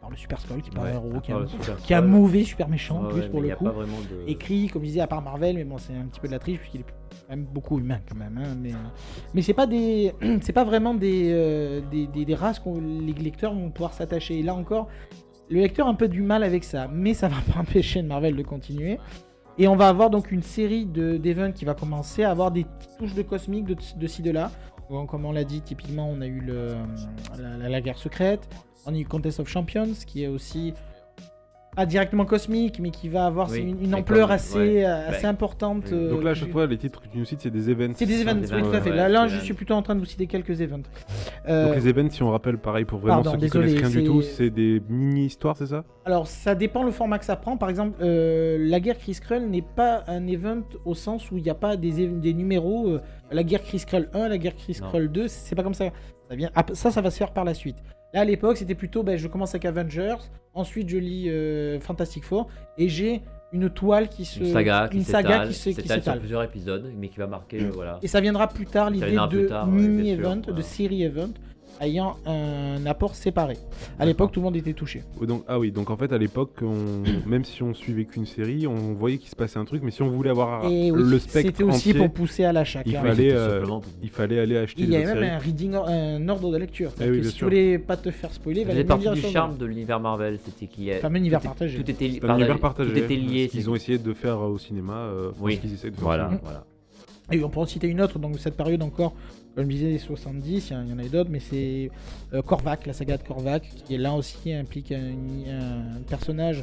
par 0.00 0.10
le 0.10 0.16
Super 0.16 0.38
Skrull 0.38 0.60
qui 0.62 0.70
est 0.70 0.74
pas 0.74 0.82
Ouais, 0.82 0.90
un 0.90 0.94
héros, 0.94 1.20
qui 1.20 1.32
est 1.32 1.34
un, 1.34 1.46
Super 1.46 1.76
qui 1.78 1.94
mauvais 2.02 2.44
super 2.44 2.68
méchant 2.68 2.98
en 3.00 3.04
Ouais, 3.06 3.20
plus 3.22 3.28
pour 3.30 3.40
le 3.40 3.56
coup. 3.56 3.64
de- 3.64 4.28
Écrit, 4.30 4.68
comme 4.68 4.82
je 4.82 4.88
disais, 4.88 5.00
à 5.00 5.06
part 5.08 5.22
Marvel, 5.22 5.56
mais 5.56 5.64
bon, 5.64 5.78
c'est 5.78 5.94
un 5.94 6.04
petit 6.04 6.20
peu 6.20 6.28
de 6.28 6.32
la 6.32 6.38
triche 6.38 6.58
puisqu'il 6.60 6.82
est 6.82 6.84
quand 6.84 7.30
même 7.30 7.44
beaucoup 7.46 7.78
humain 7.80 7.98
quand 8.08 8.14
même. 8.16 8.38
hein, 8.38 8.54
mais 8.60 8.72
euh, 8.74 8.76
mais 9.34 9.42
c'est 9.42 9.54
pas 9.54 9.66
des, 9.66 10.12
c'est 10.42 10.52
pas 10.52 10.62
vraiment 10.64 10.94
des, 10.94 11.30
euh, 11.32 11.80
des, 11.90 12.06
des- 12.06 12.24
des 12.26 12.34
races 12.34 12.60
que 12.60 12.68
les 12.78 13.12
lecteurs 13.14 13.54
vont 13.54 13.70
pouvoir 13.70 13.94
s'attacher. 13.94 14.38
Et 14.38 14.42
là 14.44 14.54
encore, 14.54 14.86
le 15.48 15.60
lecteur 15.60 15.86
a 15.86 15.90
un 15.90 15.94
peu 15.94 16.08
du 16.08 16.22
mal 16.22 16.42
avec 16.42 16.64
ça, 16.64 16.88
mais 16.92 17.14
ça 17.14 17.28
va 17.28 17.36
pas 17.52 17.60
empêcher 17.60 18.02
Marvel 18.02 18.36
de 18.36 18.42
continuer. 18.42 18.98
Et 19.58 19.68
on 19.68 19.76
va 19.76 19.88
avoir 19.88 20.10
donc 20.10 20.30
une 20.32 20.42
série 20.42 20.84
de 20.84 21.16
d'events 21.16 21.50
qui 21.52 21.64
va 21.64 21.74
commencer 21.74 22.22
à 22.24 22.30
avoir 22.30 22.50
des 22.50 22.66
touches 22.98 23.14
de 23.14 23.22
cosmique 23.22 23.64
de, 23.64 24.06
ci 24.06 24.22
de 24.22 24.30
là. 24.30 24.50
Comme 25.08 25.24
on 25.24 25.32
l'a 25.32 25.44
dit, 25.44 25.62
typiquement, 25.62 26.08
on 26.08 26.20
a 26.20 26.26
eu 26.26 26.42
la- 26.46 27.68
la 27.68 27.80
guerre 27.80 27.98
secrète, 27.98 28.48
on 28.86 28.94
a 28.94 28.98
eu 28.98 29.04
Contest 29.06 29.40
of 29.40 29.48
Champions, 29.48 29.92
qui 30.06 30.22
est 30.24 30.28
aussi 30.28 30.74
directement 31.84 32.24
cosmique, 32.24 32.78
mais 32.80 32.90
qui 32.90 33.08
va 33.10 33.26
avoir 33.26 33.50
Oui, 33.50 33.76
une, 33.82 33.94
ampleur 33.94 34.28
comme- 34.28 34.34
assez, 34.36 34.56
ouais. 34.58 34.84
euh, 34.86 35.08
assez 35.10 35.24
Bah, 35.24 35.28
importante. 35.28 35.84
oui. 35.90 35.98
euh, 35.98 36.10
Donc 36.10 36.22
là, 36.24 36.30
à 36.30 36.32
que 36.32 36.38
chaque 36.38 36.50
fois, 36.52 36.66
les 36.66 36.78
titres 36.78 37.02
que 37.02 37.08
tu 37.08 37.18
nous 37.18 37.24
cites, 37.26 37.42
c'est 37.42 37.50
des 37.50 37.68
events. 37.68 37.92
c'est 37.96 38.06
des 38.06 38.22
events, 38.22 38.36
des 38.40 38.50
oui, 38.54 38.62
tout 38.62 38.68
à 38.70 38.80
fait. 38.80 38.90
ouais, 38.90 38.96
là, 38.96 39.08
là, 39.10 39.26
je 39.28 39.38
suis 39.40 39.52
plutôt 39.52 39.74
en 39.74 39.82
train 39.82 39.94
de 39.94 40.00
vous 40.00 40.06
citer 40.06 40.26
quelques 40.26 40.60
events. 40.62 40.80
Euh, 41.48 41.66
Donc 41.66 41.74
les 41.76 41.88
events, 41.88 42.10
si 42.10 42.22
on 42.22 42.30
rappelle 42.30 42.56
pareil 42.56 42.84
pour 42.86 42.98
vraiment 43.00 43.16
Pardon, 43.16 43.32
ceux 43.32 43.36
qui 43.36 43.42
désolé, 43.42 43.74
connaissent 43.74 43.92
rien 43.92 44.00
du 44.02 44.06
tout, 44.06 44.22
c'est- 44.22 44.32
c'est 44.44 44.50
des 44.50 44.80
mini-histoires, 44.88 45.56
c'est 45.56 45.66
ça? 45.66 45.84
Alors, 46.06 46.26
ça 46.26 46.54
dépend 46.54 46.82
le 46.84 46.92
format 46.92 47.18
que 47.18 47.24
ça 47.24 47.36
prend. 47.36 47.56
Par 47.56 47.68
exemple, 47.68 47.98
euh, 48.00 48.56
la 48.60 48.80
guerre 48.80 48.96
Chris 48.96 49.18
Krull 49.20 49.42
n'est 49.48 49.60
pas 49.62 50.04
un 50.06 50.26
event 50.28 50.62
au 50.84 50.94
sens 50.94 51.30
où 51.30 51.36
il 51.36 51.42
n'y 51.42 51.50
a 51.50 51.54
pas 51.54 51.76
des, 51.76 52.06
des 52.06 52.32
numéros. 52.32 52.88
euh, 52.88 53.00
la 53.32 53.42
guerre 53.42 53.62
Chris 53.62 53.82
Krull 53.86 54.08
1, 54.14 54.28
la 54.28 54.38
guerre 54.38 54.54
Chris 54.56 54.78
Non. 54.80 54.88
Krull 54.88 55.08
2, 55.10 55.26
c'est 55.28 55.54
pas 55.56 55.62
comme 55.64 55.74
ça. 55.74 55.86
Ça, 56.30 56.36
vient, 56.36 56.50
ap- 56.54 56.72
ça, 56.74 56.90
ça 56.90 57.00
va 57.00 57.10
se 57.10 57.16
faire 57.18 57.32
par 57.32 57.44
la 57.44 57.54
suite. 57.54 57.76
Là, 58.16 58.22
à 58.22 58.24
l'époque, 58.24 58.56
c'était 58.56 58.74
plutôt 58.74 59.02
ben, 59.02 59.18
je 59.18 59.28
commence 59.28 59.50
avec 59.50 59.66
Avengers, 59.66 60.16
ensuite 60.54 60.88
je 60.88 60.96
lis 60.96 61.28
euh, 61.28 61.78
Fantastic 61.80 62.24
Four, 62.24 62.48
et 62.78 62.88
j'ai 62.88 63.20
une 63.52 63.68
toile 63.68 64.08
qui 64.08 64.24
se. 64.24 64.40
Une 64.40 64.52
saga 64.54 64.88
qui 64.90 64.96
une 64.96 65.04
saga 65.04 65.46
qui 65.46 65.52
s'étale 65.52 66.02
sur 66.02 66.18
plusieurs 66.18 66.42
épisodes, 66.42 66.90
mais 66.96 67.08
qui 67.08 67.18
va 67.18 67.26
marquer, 67.26 67.62
euh, 67.62 67.70
voilà. 67.74 67.98
Et 68.02 68.08
ça 68.08 68.22
viendra 68.22 68.48
plus 68.48 68.64
tard, 68.64 68.88
l'idée 68.88 69.10
de 69.10 69.48
ouais, 69.48 69.66
mini-event, 69.66 70.36
de 70.36 70.62
série-event, 70.62 71.34
ayant 71.80 72.16
un 72.26 72.84
apport 72.86 73.14
séparé. 73.14 73.56
À 73.98 74.06
l'époque, 74.06 74.32
tout 74.32 74.40
le 74.40 74.44
monde 74.44 74.56
était 74.56 74.72
touché. 74.72 75.02
Oh, 75.20 75.26
donc, 75.26 75.44
Ah 75.48 75.58
oui, 75.58 75.70
donc 75.72 75.90
en 75.90 75.96
fait, 75.96 76.12
à 76.12 76.18
l'époque, 76.18 76.52
on- 76.62 77.02
même 77.28 77.44
si 77.44 77.62
on 77.62 77.74
suivait 77.74 78.04
qu'une 78.04 78.26
série, 78.26 78.66
on 78.66 78.94
voyait 78.94 79.18
qu'il 79.18 79.28
se 79.28 79.36
passait 79.36 79.58
un 79.58 79.64
truc, 79.64 79.82
mais 79.82 79.90
si 79.90 80.02
on 80.02 80.08
voulait 80.08 80.30
avoir 80.30 80.64
Et 80.66 80.90
oui, 80.90 81.02
le 81.02 81.18
spectre 81.18 81.50
c'était 81.50 81.64
aussi 81.64 81.90
entier, 81.90 81.94
pour 81.94 82.10
pousser 82.12 82.44
à 82.44 82.52
l'achat. 82.52 82.82
il 82.86 82.92
fallait, 82.94 83.32
euh, 83.32 83.64
il 84.02 84.10
fallait 84.10 84.38
aller 84.38 84.56
acheter 84.56 84.82
Il 84.82 84.90
y 84.90 84.96
avait 84.96 85.04
même 85.06 85.14
séries. 85.16 85.28
un 85.28 85.38
reading, 85.38 85.74
or- 85.74 85.88
un 85.88 86.28
ordre 86.28 86.50
de 86.52 86.56
lecture. 86.58 86.90
Eh 87.00 87.10
oui, 87.10 87.24
si 87.24 87.34
tu 87.34 87.44
voulais 87.44 87.78
pas 87.78 87.96
te 87.96 88.10
faire 88.10 88.32
spoiler, 88.32 88.62
il 88.62 88.66
fallait 88.66 88.84
partie 88.84 89.10
du 89.10 89.20
charme 89.20 89.56
de 89.56 89.66
l'univers 89.66 90.00
Marvel, 90.00 90.38
c'était 90.44 90.66
qu'il 90.66 90.84
y 90.84 90.90
a... 90.90 90.94
Le 90.94 91.00
fameux 91.00 91.18
univers 91.18 91.40
tout 91.40 91.46
est- 91.46 91.48
partagé. 91.48 91.78
Tout 91.82 91.90
était, 91.90 92.08
li- 92.08 92.18
C'est 92.20 92.28
un 92.30 92.36
univers 92.36 92.58
partagé. 92.58 92.90
Tout 92.92 92.98
était 92.98 93.16
lié. 93.16 93.46
ce 93.46 93.52
qu'ils 93.52 93.62
c'est- 93.62 93.68
ont 93.68 93.74
essayé 93.74 93.98
de 93.98 94.12
faire 94.14 94.40
au 94.40 94.58
cinéma. 94.58 94.94
euh, 94.94 95.30
enfin, 95.30 95.38
Oui. 95.42 95.56
ce 95.56 95.60
qu'ils 95.60 95.74
essaient 95.74 95.90
de 95.90 95.94
faire 95.96 96.02
au 96.02 96.06
Voilà, 96.06 96.24
cinéma. 96.26 96.40
voilà. 96.42 96.64
Et 97.32 97.42
on 97.42 97.48
peut 97.48 97.58
en 97.60 97.66
citer 97.66 97.88
une 97.88 98.00
autre, 98.00 98.18
donc 98.20 98.38
cette 98.38 98.56
période 98.56 98.82
encore, 98.82 99.14
comme 99.56 99.64
je 99.64 99.70
disais, 99.70 99.88
les 99.88 99.98
70, 99.98 100.68
il 100.70 100.72
y 100.90 100.92
en- 100.92 100.98
a 100.98 101.08
d'autres, 101.08 101.30
mais 101.30 101.40
c'est 101.40 101.90
euh, 102.34 102.42
Korvac, 102.42 102.86
la 102.86 102.92
saga 102.92 103.16
de 103.16 103.22
Korvac, 103.22 103.62
qui 103.62 103.94
est 103.94 103.98
là 103.98 104.12
aussi 104.12 104.52
implique 104.52 104.92
un, 104.92 106.02
personnage 106.06 106.62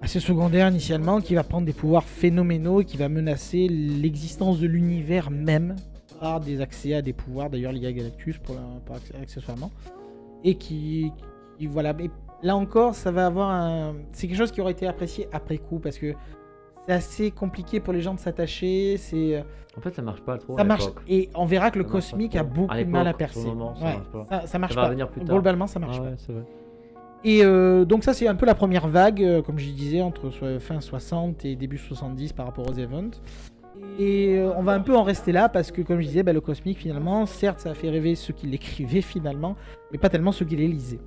assez 0.00 0.18
secondaire 0.18 0.68
initialement, 0.70 1.20
qui 1.20 1.34
va 1.34 1.44
prendre 1.44 1.66
des 1.66 1.74
pouvoirs 1.74 2.04
phénoménaux 2.04 2.80
et 2.80 2.84
qui 2.86 2.96
va 2.96 3.10
menacer 3.10 3.68
l'existence 3.68 4.60
de 4.60 4.66
l'univers 4.66 5.30
même 5.30 5.76
par 6.20 6.40
des 6.40 6.62
accès 6.62 6.94
à 6.94 7.02
des 7.02 7.12
pouvoirs, 7.12 7.50
d'ailleurs 7.50 7.72
liés 7.72 7.86
à 7.86 7.92
Galactus 7.92 8.38
pour, 8.38 8.56
accessoirement, 9.20 9.70
et 10.42 10.54
qui, 10.54 11.12
voilà, 11.60 11.94
là 12.42 12.56
encore, 12.56 12.94
ça 12.94 13.10
va 13.10 13.26
avoir 13.26 13.50
un, 13.50 13.94
c'est 14.12 14.26
quelque 14.26 14.38
chose 14.38 14.52
qui 14.52 14.62
aurait 14.62 14.72
été 14.72 14.86
apprécié 14.86 15.28
après 15.32 15.58
coup 15.58 15.80
parce 15.80 15.98
que 15.98 16.14
c'est 16.86 16.92
assez 16.94 17.30
compliqué 17.30 17.80
pour 17.80 17.92
les 17.92 18.00
gens 18.00 18.14
de 18.14 18.20
s'attacher, 18.20 18.96
c'est 18.98 19.44
En 19.76 19.80
fait, 19.80 19.94
ça 19.94 20.02
marche 20.02 20.20
pas 20.22 20.38
trop. 20.38 20.54
ça 20.56 20.62
à 20.62 20.64
marche 20.64 20.84
et 21.08 21.30
on 21.34 21.44
verra 21.46 21.70
que 21.70 21.78
le 21.78 21.84
Ça 21.84 21.90
cosmique 21.90 22.36
a 22.36 22.42
beaucoup 22.44 22.74
de 22.74 22.84
mal 22.84 23.06
à 23.08 23.12
percer. 23.14 23.46
moment, 23.46 23.74
ça 23.74 23.84
Ouais, 23.84 23.94
marche 23.94 24.08
pas. 24.08 24.26
ça, 24.30 24.46
ça 24.46 24.58
marche 24.58 24.74
pas. 24.74 24.84
revenir 24.86 25.08
plus 25.08 25.20
tard. 25.22 25.34
Globalement, 25.34 25.66
ça 25.66 25.78
marche 25.80 25.96
Ah 25.98 26.02
pas. 26.02 26.08
ouais, 26.10 26.14
c'est 26.18 26.32
vrai. 26.32 26.44
Et 27.26 27.42
euh, 27.42 27.86
donc 27.86 28.04
ça 28.04 28.12
c'est 28.12 28.28
un 28.28 28.34
peu 28.34 28.44
la 28.44 28.54
première 28.54 28.86
vague, 28.86 29.22
euh, 29.22 29.40
comme 29.40 29.58
je 29.58 29.70
disais, 29.70 30.02
entre 30.02 30.30
fin 30.60 30.80
60 30.80 31.44
et 31.46 31.56
début 31.56 31.78
70 31.78 32.34
par 32.34 32.44
rapport 32.46 32.68
aux 32.68 32.74
events. 32.78 33.12
Et 33.98 34.34
euh, 34.36 34.52
on 34.56 34.62
va 34.62 34.72
un 34.72 34.80
peu 34.80 34.94
en 34.96 35.02
rester 35.02 35.32
là 35.32 35.48
parce 35.48 35.72
que 35.72 35.80
comme 35.82 36.00
je 36.00 36.06
disais, 36.06 36.22
bah, 36.22 36.32
le 36.34 36.40
cosmique 36.40 36.78
finalement, 36.78 37.24
certes 37.26 37.60
ça 37.60 37.70
a 37.70 37.74
fait 37.74 37.88
rêver 37.88 38.14
ceux 38.14 38.34
qui 38.34 38.46
l'écrivaient 38.46 39.00
finalement, 39.00 39.56
mais 39.90 39.98
pas 39.98 40.10
tellement 40.10 40.32
ceux 40.32 40.44
qui 40.44 40.54
les 40.56 40.68
lisaient. 40.68 41.00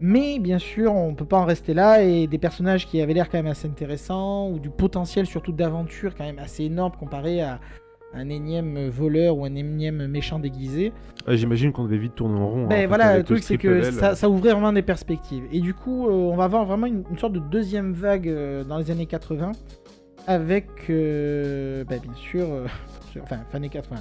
Mais 0.00 0.38
bien 0.38 0.58
sûr, 0.58 0.94
on 0.94 1.14
peut 1.14 1.24
pas 1.24 1.38
en 1.38 1.44
rester 1.44 1.74
là 1.74 2.02
et 2.02 2.26
des 2.26 2.38
personnages 2.38 2.86
qui 2.86 3.00
avaient 3.00 3.14
l'air 3.14 3.28
quand 3.28 3.38
même 3.38 3.48
assez 3.50 3.66
intéressants 3.66 4.48
ou 4.50 4.58
du 4.58 4.70
potentiel 4.70 5.26
surtout 5.26 5.52
d'aventure 5.52 6.14
quand 6.14 6.24
même 6.24 6.38
assez 6.38 6.64
énorme 6.64 6.92
comparé 6.98 7.40
à 7.42 7.58
un 8.14 8.28
énième 8.28 8.88
voleur 8.88 9.36
ou 9.36 9.44
un 9.44 9.54
énième 9.54 10.06
méchant 10.06 10.38
déguisé. 10.38 10.92
Ah, 11.26 11.34
J'imagine 11.36 11.72
qu'on 11.72 11.84
devait 11.84 11.98
vite 11.98 12.14
tourner 12.14 12.38
en 12.40 12.48
rond. 12.48 12.64
hein, 12.64 12.68
Ben 12.68 12.86
voilà, 12.88 13.18
le 13.18 13.24
truc 13.24 13.42
c'est 13.42 13.58
que 13.58 13.90
ça, 13.90 14.14
ça 14.14 14.30
ouvrait 14.30 14.52
vraiment 14.52 14.72
des 14.72 14.82
perspectives. 14.82 15.44
Et 15.52 15.60
du 15.60 15.74
coup, 15.74 16.06
euh, 16.08 16.12
on 16.12 16.36
va 16.36 16.44
avoir 16.44 16.64
vraiment 16.64 16.86
une, 16.86 17.02
une 17.10 17.18
sorte 17.18 17.32
de 17.34 17.38
deuxième 17.40 17.92
vague 17.92 18.28
euh, 18.28 18.64
dans 18.64 18.78
les 18.78 18.90
années 18.90 19.06
80, 19.06 19.52
avec, 20.26 20.66
euh, 20.90 21.84
ben, 21.84 22.00
bien 22.00 22.14
sûr, 22.14 22.44
euh, 22.44 22.66
enfin, 23.22 23.38
fin 23.50 23.56
années 23.58 23.68
80, 23.68 23.96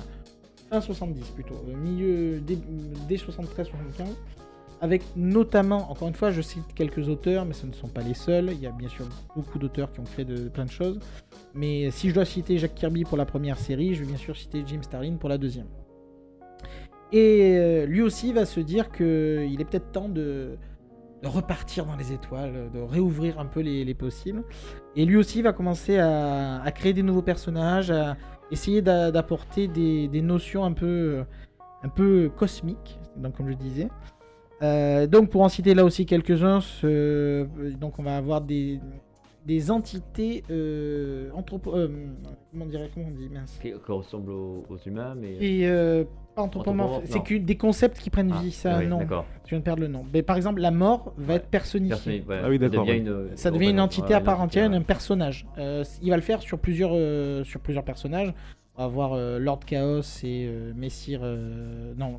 fin 0.69 0.79
70 0.81 1.29
plutôt, 1.31 1.55
milieu, 1.83 2.39
dès 2.39 3.15
73-75, 3.15 3.73
avec 4.81 5.03
notamment, 5.15 5.89
encore 5.89 6.07
une 6.07 6.13
fois, 6.13 6.31
je 6.31 6.41
cite 6.41 6.73
quelques 6.75 7.09
auteurs, 7.09 7.45
mais 7.45 7.53
ce 7.53 7.65
ne 7.65 7.73
sont 7.73 7.87
pas 7.87 8.01
les 8.01 8.13
seuls, 8.13 8.49
il 8.51 8.59
y 8.59 8.67
a 8.67 8.71
bien 8.71 8.89
sûr 8.89 9.05
beaucoup 9.35 9.57
d'auteurs 9.57 9.91
qui 9.91 9.99
ont 9.99 10.03
créé 10.03 10.25
de, 10.25 10.49
plein 10.49 10.65
de 10.65 10.71
choses, 10.71 10.99
mais 11.53 11.89
si 11.91 12.09
je 12.09 12.13
dois 12.13 12.25
citer 12.25 12.57
Jack 12.57 12.75
Kirby 12.75 13.03
pour 13.03 13.17
la 13.17 13.25
première 13.25 13.57
série, 13.57 13.95
je 13.95 14.01
vais 14.01 14.07
bien 14.07 14.17
sûr 14.17 14.35
citer 14.35 14.63
Jim 14.65 14.81
Starlin 14.81 15.15
pour 15.17 15.29
la 15.29 15.37
deuxième. 15.37 15.67
Et 17.11 17.55
euh, 17.57 17.85
lui 17.85 18.01
aussi 18.01 18.33
va 18.33 18.45
se 18.45 18.59
dire 18.59 18.91
qu'il 18.91 19.59
est 19.59 19.65
peut-être 19.65 19.91
temps 19.91 20.09
de, 20.09 20.57
repartir 21.23 21.85
dans 21.85 21.95
les 21.95 22.13
étoiles, 22.13 22.69
de 22.71 22.79
réouvrir 22.79 23.39
un 23.39 23.47
peu 23.47 23.61
les, 23.61 23.83
les 23.83 23.93
possibles. 23.95 24.43
Et 24.95 25.05
lui 25.05 25.17
aussi 25.17 25.41
va 25.41 25.51
commencer 25.51 25.97
à, 25.97 26.63
créer 26.75 26.93
des 26.93 27.03
nouveaux 27.03 27.23
personnages, 27.23 27.89
à 27.89 28.15
essayer 28.51 28.81
d'a- 28.81 29.11
d'apporter 29.11 29.67
des, 29.67 30.07
des 30.07 30.21
notions 30.21 30.63
un 30.63 30.73
peu, 30.73 31.23
un 31.83 31.89
peu 31.89 32.29
cosmiques, 32.35 32.99
donc 33.15 33.35
comme 33.35 33.49
je 33.49 33.55
disais. 33.55 33.87
Euh, 34.63 35.05
donc 35.07 35.29
pour 35.29 35.41
en 35.41 35.49
citer 35.49 35.73
là 35.75 35.85
aussi 35.85 36.05
quelques-uns, 36.05 36.61
ce- 36.61 37.45
donc 37.79 37.99
on 37.99 38.03
va 38.03 38.17
avoir 38.17 38.41
des, 38.41 38.79
des 39.45 39.69
entités 39.69 40.43
euh, 40.49 41.29
anthropo... 41.35 41.75
euh, 41.75 41.87
comment 42.51 42.65
dirait 42.65 42.89
comment 42.93 43.07
on 43.09 43.11
dit 43.11 43.29
mince. 43.29 43.59
Qui, 43.61 43.71
qui 43.73 43.91
ressemble 43.91 44.31
aux, 44.31 44.65
aux 44.69 44.77
humains, 44.85 45.13
mais. 45.15 45.33
Et 45.39 45.67
euh, 45.67 46.03
pas 46.35 46.41
anthropomorphe, 46.41 46.89
Anthropomorphe, 47.03 47.09
c'est 47.11 47.23
que 47.23 47.39
des 47.39 47.55
concepts 47.55 47.99
qui 47.99 48.09
prennent 48.09 48.31
Ah, 48.35 48.41
vie, 48.41 48.51
ça 48.51 48.79
oui, 48.79 48.87
non. 48.87 48.99
Je 49.45 49.49
viens 49.49 49.59
de 49.59 49.63
perdre 49.63 49.81
le 49.81 49.87
nom. 49.87 50.03
Mais 50.13 50.21
par 50.23 50.35
exemple, 50.37 50.59
la 50.59 50.71
mort 50.71 51.13
va 51.17 51.33
Ouais. 51.33 51.39
être 51.39 51.47
personnifiée. 51.47 52.19
Personne- 52.21 52.29
ouais, 52.29 52.41
Ah 52.43 52.49
oui, 52.49 52.59
d'accord, 52.59 52.85
Ça 52.85 52.91
devient 52.91 52.99
une, 52.99 53.37
Ça 53.37 53.51
devient 53.51 53.69
une 53.69 53.79
entité 53.79 54.13
à 54.15 54.21
part 54.21 54.41
entière, 54.41 54.69
ouais. 54.69 54.75
un 54.75 54.81
personnage. 54.81 55.45
Euh, 55.59 55.83
il 56.01 56.09
va 56.09 56.15
le 56.15 56.21
faire 56.23 56.41
sur 56.41 56.57
plusieurs, 56.59 56.91
euh, 56.93 57.43
sur 57.43 57.59
plusieurs 57.59 57.83
personnages. 57.85 58.33
On 58.79 58.83
va 58.83 58.87
voir 58.89 59.13
euh, 59.13 59.39
Lord 59.39 59.61
Chaos 59.65 60.01
et 60.23 60.45
euh, 60.47 60.71
Messire. 60.75 61.21
euh, 61.23 61.93
non, 61.97 62.17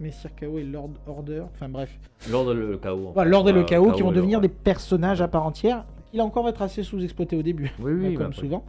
Messire 0.00 0.34
Chaos 0.34 0.58
et 0.58 0.64
Lord 0.64 0.90
Order. 1.06 1.44
Enfin 1.54 1.68
bref. 1.68 1.96
L'ordre 2.30 2.52
le 2.52 2.76
chaos. 2.78 3.12
fait. 3.14 3.24
Lord 3.26 3.48
et 3.48 3.52
le 3.52 3.60
Ouais, 3.60 3.66
chaos 3.66 3.92
qui 3.92 4.02
vont 4.02 4.10
et 4.10 4.16
devenir 4.16 4.40
des 4.40 4.48
personnages 4.48 5.22
à 5.22 5.28
part 5.28 5.46
entière 5.46 5.84
Il 6.12 6.20
a 6.20 6.24
encore 6.24 6.48
être 6.48 6.62
assez 6.62 6.82
sous-exploité 6.82 7.36
au 7.36 7.42
début, 7.42 7.72
Oui, 7.78 7.92
oui, 7.92 8.14
comme 8.16 8.28
bah, 8.30 8.36
souvent. 8.36 8.64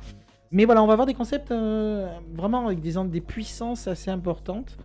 Mais 0.51 0.65
voilà, 0.65 0.84
on 0.84 0.88
va 0.88 0.93
avoir 0.93 1.08
des 1.08 1.13
concepts 1.15 1.51
euh, 1.51 2.08
vraiment 2.36 2.67
avec 2.67 2.80
des, 2.82 2.93
des 3.06 3.21
puissances 3.21 3.88
assez 3.88 4.12
importantes. 4.12 4.77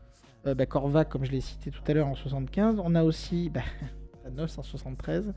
Euh, 0.47 0.55
bah, 0.55 0.65
Korvac, 0.65 1.09
comme 1.11 1.25
je 1.27 1.33
l'ai 1.33 1.41
cité 1.43 1.71
tout 1.71 1.83
à 1.87 1.93
l'heure, 1.93 2.07
en 2.07 2.15
75. 2.15 2.81
On 2.83 2.95
a 2.95 3.03
aussi 3.03 3.51
bah, 3.51 3.61
Thanos 4.25 4.57
en 4.59 4.63
73. 4.63 5.33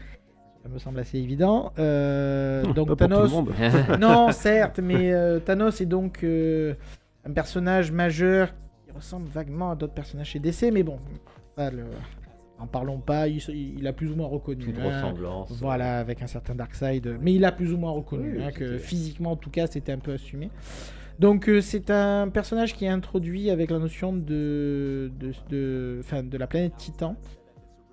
Ça 0.64 0.70
me 0.70 0.78
semble 0.78 1.00
assez 1.00 1.18
évident. 1.18 1.72
Euh, 1.80 2.64
Pas 2.64 2.74
donc 2.74 2.88
pour 2.90 2.98
tout 2.98 3.04
le 3.04 3.10
Thanos, 3.10 3.32
monde. 3.32 3.52
non, 4.00 4.32
certes, 4.32 4.80
mais 4.80 5.12
euh, 5.14 5.40
Thanos 5.40 5.80
est 5.82 5.86
donc 5.86 6.24
euh, 6.24 6.76
un 7.26 7.32
personnage 7.32 7.92
majeur 7.92 8.54
qui 8.86 8.92
ressemble 8.92 9.28
vaguement 9.28 9.72
à 9.72 9.76
d'autres 9.76 9.94
personnages 9.94 10.30
chez 10.30 10.40
DC, 10.40 10.72
mais 10.72 10.84
bon, 10.84 11.00
ça, 11.58 11.72
le... 11.72 11.86
en 12.58 12.68
parlons 12.68 13.00
pas, 13.00 13.28
il, 13.28 13.42
il 13.50 13.88
a 13.88 13.94
plus 13.94 14.12
ou 14.12 14.16
moins 14.16 14.28
reconnu. 14.28 14.66
Toute 14.66 14.80
hein. 14.80 14.96
ressemblance. 14.96 15.52
Voilà, 15.60 16.00
avec 16.00 16.22
un 16.22 16.28
certain 16.28 16.56
Darkseid, 16.56 17.18
mais 17.22 17.34
il 17.34 17.46
a 17.46 17.52
plus 17.52 17.74
ou 17.74 17.78
moins 17.78 17.92
reconnu 17.92 18.38
Oui, 18.38 18.44
hein, 18.44 18.52
que 18.52 18.78
physiquement, 18.78 19.32
en 19.32 19.38
tout 19.38 19.50
cas, 19.50 19.68
c'était 19.68 19.92
un 19.92 20.00
peu 20.00 20.14
assumé. 20.14 20.50
Donc 21.20 21.50
euh, 21.50 21.60
c'est 21.60 21.92
un 21.92 22.30
personnage 22.30 22.74
qui 22.74 22.86
est 22.86 22.90
introduit 22.90 23.50
avec 23.50 23.72
la 23.72 23.80
notion 23.80 24.14
de, 24.14 25.12
de, 25.20 25.34
de, 25.50 25.98
enfin, 26.00 26.24
de 26.24 26.38
la 26.38 26.48
planète 26.48 26.78
Titan. 26.78 27.18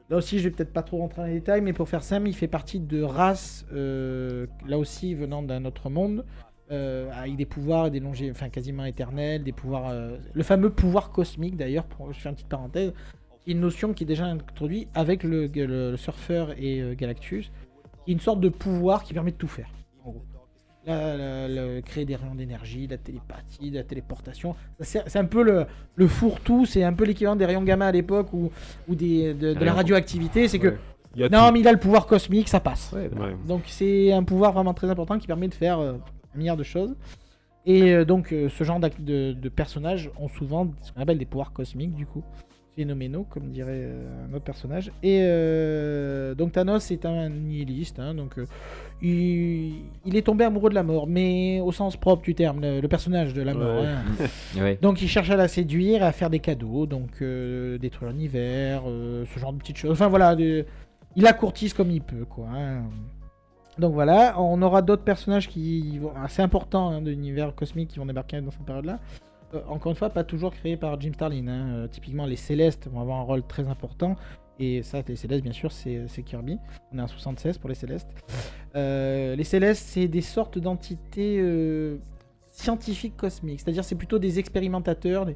Là 0.09 0.19
aussi, 0.19 0.39
je 0.39 0.45
vais 0.45 0.51
peut-être 0.53 0.73
pas 0.73 0.85
trop 0.85 0.99
rentrer 0.99 1.23
dans 1.23 1.27
les 1.27 1.35
détails, 1.35 1.63
mais 1.63 1.73
pour 1.73 1.89
faire 1.89 2.05
simple, 2.05 2.29
il 2.29 2.35
fait 2.35 2.47
partie 2.47 2.79
de 2.79 3.03
races, 3.03 3.67
euh, 3.73 4.47
là 4.69 4.79
aussi 4.79 5.15
venant 5.15 5.43
d'un 5.43 5.65
autre 5.65 5.91
monde, 5.91 6.25
euh, 6.71 7.11
avec 7.13 7.37
des 7.37 7.47
pouvoirs, 7.47 7.91
des 7.91 8.01
longé... 8.01 8.31
enfin 8.31 8.49
quasiment 8.49 8.85
éternels, 8.85 9.43
des 9.45 9.53
pouvoirs, 9.53 9.89
euh, 9.91 10.17
le 10.33 10.43
fameux 10.43 10.71
pouvoir 10.71 11.11
cosmique 11.11 11.57
d'ailleurs. 11.57 11.85
Pour... 11.85 12.13
Je 12.13 12.19
fais 12.21 12.29
une 12.29 12.35
petite 12.35 12.49
parenthèse, 12.49 12.93
qui 13.45 13.51
est 13.51 13.53
une 13.55 13.61
notion 13.61 13.93
qui 13.93 14.05
est 14.05 14.07
déjà 14.07 14.25
introduite 14.27 14.89
avec 14.95 15.23
le, 15.23 15.47
le, 15.47 15.91
le 15.93 15.97
surfeur 15.97 16.51
et 16.59 16.81
euh, 16.81 16.95
Galactus, 16.95 17.51
qui 18.05 18.11
est 18.11 18.15
une 18.15 18.21
sorte 18.21 18.41
de 18.41 18.49
pouvoir 18.49 19.05
qui 19.05 19.15
permet 19.15 19.31
de 19.33 19.37
tout 19.37 19.49
faire. 19.49 19.69
En 20.05 20.11
gros. 20.11 20.23
La- 20.87 21.17
la- 21.17 21.49
la- 21.49 21.83
créer 21.83 22.05
des 22.05 22.15
rayons 22.15 22.37
d'énergie, 22.37 22.87
la 22.87 22.97
télépathie, 22.97 23.71
la 23.71 23.83
téléportation. 23.83 24.55
C'est 24.81 25.03
c'est 25.09 25.19
un 25.19 25.25
peu 25.25 25.43
le, 25.43 25.67
le 25.97 26.07
fourre-tout, 26.07 26.65
c'est 26.65 26.85
un 26.85 26.93
peu 26.93 27.05
l'équivalent 27.05 27.35
des 27.35 27.45
rayons 27.45 27.65
gamma 27.65 27.87
à 27.87 27.93
l'époque 27.93 28.33
ou, 28.33 28.53
ou 28.87 28.95
des, 28.95 29.35
de, 29.35 29.53
de 29.55 29.65
la 29.65 29.73
radioactivité. 29.73 30.47
C'est 30.47 30.61
que 30.61 30.69
Ouais. 30.69 30.79
Il 31.17 31.23
y 31.23 31.25
a 31.25 31.29
non, 31.31 31.47
tout. 31.49 31.55
mais 31.55 31.61
il 31.61 31.67
a 31.69 31.73
le 31.73 31.79
pouvoir 31.81 32.07
cosmique, 32.07 32.47
ça 32.47 32.61
passe. 32.61 32.93
Ouais, 32.93 33.09
bah, 33.09 33.25
Ouais. 33.29 33.37
Donc 33.49 33.63
c'est 33.67 34.13
un 34.13 34.23
pouvoir 34.23 34.53
vraiment 34.53 34.75
très 34.75 34.91
important 34.91 35.19
qui 35.19 35.27
permet 35.27 35.49
de 35.49 35.55
faire 35.55 35.81
un 36.37 36.39
milliard 36.39 36.57
de 36.57 36.63
choses. 36.63 36.95
Et 37.69 37.93
euh, 37.93 38.05
donc 38.05 38.33
euh, 38.33 38.49
ce 38.49 38.63
genre 38.63 38.79
de, 38.79 39.33
de 39.33 39.49
personnages 39.49 40.11
ont 40.21 40.29
souvent 40.29 40.71
ce 40.83 40.93
qu'on 40.93 41.01
appelle 41.01 41.19
des 41.19 41.25
pouvoirs 41.25 41.53
cosmiques 41.53 41.95
du 41.95 42.07
coup. 42.07 42.23
Phénoménaux 42.77 43.25
comme 43.31 43.51
dirait 43.53 43.73
euh, 43.87 44.27
un 44.31 44.35
autre 44.35 44.45
personnage. 44.45 44.93
Et 45.03 45.21
euh, 45.23 46.35
donc 46.35 46.53
Thanos 46.53 46.91
est 46.91 47.07
un 47.07 47.31
nihiliste. 47.31 47.99
hein, 47.99 48.15
donc 48.15 48.39
euh, 48.39 48.45
il, 49.03 49.77
il 50.05 50.15
est 50.17 50.23
tombé 50.23 50.45
amoureux 50.45 50.69
de 50.71 50.75
la 50.75 50.83
mort, 50.83 51.07
mais 51.07 51.59
au 51.61 51.73
sens 51.73 51.97
propre 51.97 52.23
du 52.23 52.35
terme, 52.35 52.61
le, 52.61 52.81
le 52.81 52.89
personnage 52.89 53.33
de 53.33 53.41
la 53.43 53.55
mort. 53.55 53.81
Ouais. 53.83 53.89
hein. 53.89 54.27
ouais. 54.63 54.79
Donc 54.83 55.01
il 55.03 55.09
cherche 55.09 55.31
à 55.31 55.37
la 55.37 55.49
séduire, 55.49 56.03
à 56.05 56.13
faire 56.13 56.29
des 56.31 56.39
cadeaux, 56.41 56.85
donc 56.87 57.09
euh, 57.23 57.79
détruire 57.79 58.11
l'univers, 58.13 58.83
ce 58.87 59.41
genre 59.41 59.55
de 59.55 59.59
petites 59.59 59.79
choses. 59.79 59.93
Enfin 59.93 60.09
voilà, 60.09 60.37
de- 60.37 60.67
il 61.17 61.23
la 61.23 61.33
courtise 61.33 61.73
comme 61.73 61.91
il 61.91 62.03
peut, 62.03 62.27
quoi. 62.29 62.47
hein. 62.53 62.83
Donc 63.79 63.93
voilà, 63.93 64.41
on 64.41 64.61
aura 64.63 64.81
d'autres 64.81 65.05
personnages 65.05 65.49
qui 65.49 65.99
vont 65.99 66.13
assez 66.17 66.41
importants 66.41 66.89
hein, 66.91 67.03
de 67.03 67.11
l'univers 67.11 67.55
cosmique 67.55 67.91
qui 67.91 67.99
vont 67.99 68.07
débarquer 68.07 68.41
dans 68.41 68.51
cette 68.51 68.65
période-là. 68.65 68.99
Euh, 69.55 69.61
encore 69.69 69.91
une 69.91 69.97
fois, 69.97 70.11
pas 70.11 70.25
toujours 70.25 70.53
créés 70.53 70.77
par 70.77 70.99
Jim 71.01 71.13
Starlin. 71.13 71.47
hein. 71.49 71.69
Euh, 71.75 71.87
typiquement, 71.87 72.27
les 72.27 72.37
Célestes 72.37 72.89
vont 72.89 73.01
avoir 73.01 73.19
un 73.19 73.23
rôle 73.23 73.43
très 73.43 73.69
important. 73.69 74.17
Et 74.59 74.83
ça, 74.83 75.03
les 75.07 75.17
Célestes, 75.17 75.43
bien 75.43 75.53
sûr, 75.53 75.71
c'est 75.71 76.07
Kirby. 76.25 76.59
On 76.93 76.99
est 76.99 77.03
en 77.03 77.07
76 77.07 77.59
pour 77.59 77.69
les 77.69 77.75
Célestes. 77.75 78.09
Euh, 78.75 79.37
les 79.37 79.45
Célestes, 79.45 79.85
c'est 79.87 80.09
des 80.09 80.23
sortes 80.23 80.59
d'entités 80.59 81.39
scientifiques 82.51 83.19
cosmiques. 83.19 83.61
C'est-à-dire, 83.61 83.85
c'est 83.85 83.97
plutôt 83.97 84.19
des 84.19 84.39
expérimentateurs. 84.39 85.27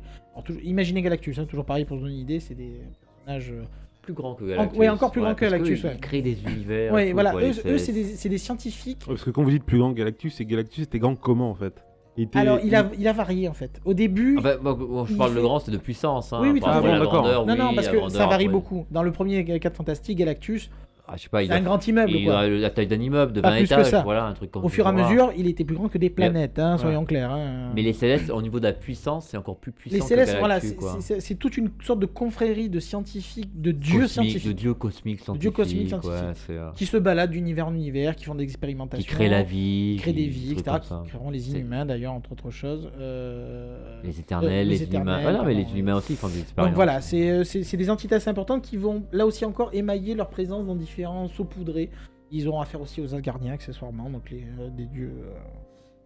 Imaginez 0.63 1.03
Galactus, 1.03 1.39
hein, 1.39 1.45
toujours 1.45 1.67
pareil 1.67 1.85
pour 1.85 1.99
se 1.99 2.03
donner 2.03 2.15
une 2.15 2.21
idée. 2.21 2.41
C'est 2.41 2.55
des 2.55 2.81
personnages. 3.27 3.53
Plus 4.03 4.13
grand 4.15 4.35
que 4.35 4.45
Galactus. 4.45 4.79
ouais, 4.79 4.89
encore 4.89 5.11
plus 5.11 5.21
grand 5.21 5.35
que 5.35 5.45
Galactus, 5.45 5.85
ouais. 5.85 5.93
Ils 5.95 6.01
créent 6.01 6.23
des 6.23 6.43
univers. 6.43 6.93
Tout, 6.93 7.13
voilà. 7.13 7.35
Eux, 7.37 7.79
c'est 7.79 8.29
des, 8.29 8.39
scientifiques. 8.39 9.01
Ouais, 9.03 9.15
Parce 9.15 9.25
que 9.25 9.31
quand 9.31 9.43
vous 9.43 9.51
dites 9.51 9.65
plus 9.65 9.79
grand 9.79 9.93
que 9.93 9.99
Galactus, 9.99 10.35
c'est 10.35 10.45
Galactus 10.45 10.85
était 10.85 10.99
grand 10.99 11.17
comment 11.17 11.51
en 11.51 11.55
fait? 11.55 11.85
Il 12.17 12.25
était... 12.25 12.39
Alors, 12.39 12.59
il 12.65 12.75
a, 12.75 12.91
il 12.99 13.07
a 13.07 13.13
varié 13.13 13.49
en 13.49 13.53
fait. 13.53 13.81
Au 13.85 13.95
début. 13.95 14.37
Ah 14.39 14.43
bah, 14.43 14.57
moi, 14.61 14.77
moi, 14.77 15.07
je 15.09 15.15
parle 15.15 15.31
fait- 15.31 15.37
de 15.37 15.43
grand, 15.43 15.59
c'est 15.61 15.71
de 15.71 15.77
puissance. 15.77 16.33
Hein, 16.33 16.41
Oui, 16.43 16.51
oui, 16.51 16.61
tout 16.61 16.69
à 16.69 16.83
fait. 16.83 16.99
non, 16.99 17.47
non, 17.47 17.69
oui, 17.69 17.75
parce 17.77 17.89
que 17.89 18.09
ça 18.09 18.27
varie 18.27 18.47
ouais. 18.47 18.53
beaucoup. 18.53 18.87
Dans 18.91 19.03
le 19.03 19.13
premier 19.13 19.45
4 19.45 19.77
Fantastiques, 19.77 20.19
Galactus, 20.19 20.71
Ah, 21.13 21.17
je 21.17 21.23
sais 21.25 21.29
pas, 21.29 21.43
il 21.43 21.49
c'est 21.49 21.55
un 21.55 21.61
grand 21.61 21.85
immeuble. 21.89 22.13
il 22.13 22.25
quoi. 22.25 22.39
a 22.41 22.49
la 22.49 22.71
taille 22.71 22.87
d'un 22.87 23.01
immeuble 23.01 23.33
de 23.33 23.41
Pas 23.41 23.51
20 23.51 23.57
plus 23.57 23.69
que 23.69 23.75
étages. 23.75 23.91
ça. 23.91 24.03
Voilà, 24.03 24.27
un 24.27 24.33
truc 24.33 24.51
comme 24.53 24.65
Au 24.65 24.69
fur 24.69 24.87
et 24.87 24.89
à 24.89 24.93
mesure, 24.93 25.33
il 25.37 25.49
était 25.49 25.65
plus 25.65 25.75
grand 25.75 25.89
que 25.89 25.99
des 25.99 26.09
planètes, 26.11 26.59
hein, 26.59 26.79
soyons 26.79 27.05
clairs. 27.05 27.33
hein. 27.33 27.73
Mais 27.75 27.83
les 27.83 27.93
célestes, 27.93 28.31
au 28.31 28.41
niveau 28.41 28.59
de 28.61 28.65
la 28.65 28.73
puissance, 28.73 29.27
c'est 29.27 29.37
encore 29.37 29.57
plus 29.57 29.73
puissant 29.73 29.97
Les 29.97 30.03
Célestes, 30.03 30.37
voilà, 30.39 30.61
c'est- 30.61 31.35
toute 31.35 31.57
une 31.57 31.71
sorte 31.83 31.99
de 32.01 32.07
confrérie 32.07 32.69
de 32.69 32.79
scientifiques, 32.81 33.61
de 33.61 33.73
dieux 33.73 34.01
Cosmique, 34.03 34.11
scientifiques, 34.11 34.47
De 34.47 34.53
dieux 34.53 34.75
cosmiques 34.75 35.21
scientifiques. 35.21 35.41
dieux 35.41 35.51
cosmiques 35.51 35.93
ouais, 35.95 36.01
scientifiques. 36.01 36.45
c'est, 36.47 36.53
euh, 36.57 36.71
qui 36.77 36.87
se 36.87 36.97
baladent 36.97 37.31
d'univers 37.31 37.67
en 37.69 37.75
univers, 37.75 38.15
qui 38.15 38.25
font 38.27 38.35
des 38.37 38.45
expérimentations, 38.45 39.05
qui 39.05 39.13
créent 39.13 39.29
la 39.29 39.43
vie. 39.43 39.95
qui 39.97 40.03
créent 40.03 40.13
des 40.13 40.27
vies, 40.29 40.53
etc. 40.53 40.77
Qui 40.83 41.09
créeront 41.09 41.31
les 41.31 41.51
inhumains 41.51 41.87
d'ailleurs, 41.87 42.13
entre 42.13 42.33
autres 42.33 42.51
choses. 42.51 42.89
Euh, 43.01 44.01
Les 44.05 44.21
éternels, 44.21 44.51
euh, 44.67 44.71
les, 44.71 44.83
éternels, 44.83 45.15
inhumains. 45.19 45.35
Ah 45.35 45.39
non, 45.39 45.45
mais 45.45 45.55
les 45.55 45.63
inhumains 45.73 45.97
aussi 45.97 46.15
font 46.15 46.29
des 46.29 46.41
expériences. 46.41 46.71
Donc 46.71 46.77
voilà, 46.77 47.01
c'est 47.01 47.77
des 47.77 47.91
entités 47.91 48.15
assez 48.15 48.31
importantes 48.31 48.63
qui 48.63 48.77
vont 48.77 49.03
là 49.13 49.27
aussi 49.27 49.45
encore 49.45 49.71
émailler 49.73 50.15
leur 50.15 50.29
présence 50.29 50.67
dans 50.67 50.75
différents 50.77 51.00
saupoudrés. 51.29 51.91
Ils 52.31 52.49
auront 52.49 52.61
affaire 52.61 52.81
aussi 52.81 53.01
aux 53.01 53.15
Asgardiens 53.15 53.53
accessoirement, 53.53 54.09
donc 54.09 54.31
les, 54.31 54.45
euh, 54.59 54.71
des 54.71 54.87
dieux, 54.87 55.13
euh, 55.25 55.35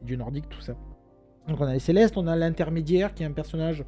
dieux 0.02 0.16
nordiques, 0.16 0.48
tout 0.48 0.60
ça. 0.60 0.74
Donc 1.48 1.60
on 1.60 1.64
a 1.64 1.72
les 1.74 1.78
Célestes, 1.78 2.16
on 2.16 2.26
a 2.26 2.36
l'intermédiaire 2.36 3.14
qui 3.14 3.22
est 3.22 3.26
un 3.26 3.32
personnage 3.32 3.84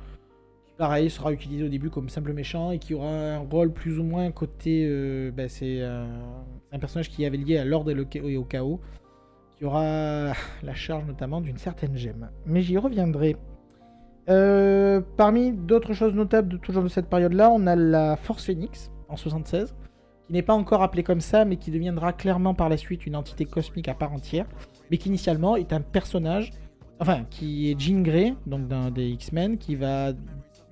qui 0.66 0.72
pareil 0.76 1.08
sera 1.08 1.32
utilisé 1.32 1.64
au 1.64 1.68
début 1.68 1.88
comme 1.88 2.10
simple 2.10 2.34
méchant 2.34 2.70
et 2.70 2.78
qui 2.78 2.92
aura 2.92 3.08
un 3.08 3.38
rôle 3.38 3.72
plus 3.72 3.98
ou 3.98 4.02
moins 4.02 4.30
côté... 4.30 4.86
euh, 4.86 5.30
ben, 5.30 5.48
c'est 5.48 5.82
un 5.82 6.78
personnage 6.78 7.08
qui 7.08 7.24
avait 7.24 7.38
lié 7.38 7.56
à 7.56 7.64
l'ordre 7.64 7.90
et, 7.90 8.18
et 8.18 8.36
au 8.36 8.44
chaos, 8.44 8.80
qui 9.56 9.64
aura 9.64 10.32
la 10.62 10.74
charge 10.74 11.06
notamment 11.06 11.40
d'une 11.40 11.56
certaine 11.56 11.96
gemme. 11.96 12.28
Mais 12.44 12.60
j'y 12.60 12.76
reviendrai. 12.76 13.36
Parmi 14.26 15.52
d'autres 15.52 15.94
choses 15.94 16.12
notables 16.12 16.48
de 16.48 16.56
toujours 16.58 16.82
de 16.82 16.88
cette 16.88 17.08
période-là, 17.08 17.50
on 17.50 17.66
a 17.66 17.76
la 17.76 18.16
Force 18.16 18.44
Phoenix 18.44 18.90
en 19.08 19.16
76, 19.16 19.74
qui 20.26 20.32
n'est 20.32 20.42
pas 20.42 20.54
encore 20.54 20.82
appelée 20.82 21.02
comme 21.02 21.20
ça, 21.20 21.44
mais 21.44 21.56
qui 21.56 21.70
deviendra 21.70 22.12
clairement 22.12 22.54
par 22.54 22.68
la 22.68 22.76
suite 22.76 23.06
une 23.06 23.16
entité 23.16 23.44
cosmique 23.44 23.88
à 23.88 23.94
part 23.94 24.12
entière, 24.12 24.46
mais 24.90 24.98
qui 24.98 25.08
initialement 25.08 25.56
est 25.56 25.72
un 25.72 25.80
personnage, 25.80 26.50
enfin, 27.00 27.24
qui 27.30 27.70
est 27.70 27.80
Jean 27.80 28.02
Grey, 28.02 28.34
donc 28.46 28.66
d'un 28.68 28.90
des 28.90 29.08
X-Men, 29.08 29.58
qui 29.58 29.76
va 29.76 30.12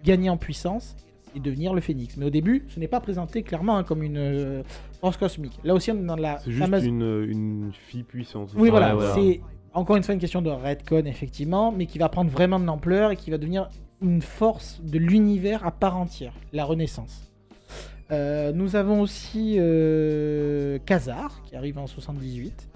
gagner 0.03 0.29
en 0.29 0.37
puissance 0.37 0.97
et 1.37 1.41
devenir 1.41 1.75
le 1.75 1.81
Phénix. 1.81 2.17
Mais 2.17 2.27
au 2.27 2.31
début, 2.31 2.65
ce 2.69 2.79
n'est 2.79 2.89
pas 2.89 3.01
présenté 3.01 3.43
clairement 3.43 3.77
hein, 3.77 3.85
comme 3.85 4.03
une 4.03 4.19
euh, 4.19 4.63
force 5.01 5.17
cosmique. 5.17 5.59
Là 5.65 5.75
aussi, 5.75 5.91
on 5.91 5.99
est 5.99 6.07
dans 6.07 6.17
la 6.17 6.39
C'est 6.39 6.51
juste 6.51 6.65
fameuse... 6.65 6.87
une, 6.87 7.27
une 7.29 7.73
fille 7.73 8.05
puissante. 8.05 8.53
Oui, 8.57 8.71
voilà, 8.71 8.95
voilà. 8.95 9.15
c'est 9.15 9.41
encore 9.73 9.97
une 9.97 10.03
fois 10.03 10.15
une 10.15 10.21
question 10.21 10.43
de 10.43 10.51
redcon, 10.51 11.05
effectivement, 11.07 11.73
mais 11.73 11.87
qui 11.87 11.99
va 11.99 12.09
prendre 12.09 12.31
vraiment 12.31 12.61
de 12.61 12.65
l'ampleur 12.65 13.11
et 13.11 13.17
qui 13.17 13.31
va 13.31 13.39
devenir 13.39 13.69
une 14.01 14.23
force 14.23 14.81
de 14.83 14.99
l'univers 14.99 15.67
à 15.67 15.73
part 15.73 15.97
entière, 15.97 16.35
la 16.53 16.65
Renaissance. 16.65 17.33
Euh, 18.15 18.53
nous 18.53 18.77
avons 18.77 19.01
aussi 19.01 19.57
euh, 19.59 20.79
Khazar, 20.87 21.43
qui 21.43 21.57
arrive 21.57 21.79
en 21.79 21.87
78, 21.87 22.69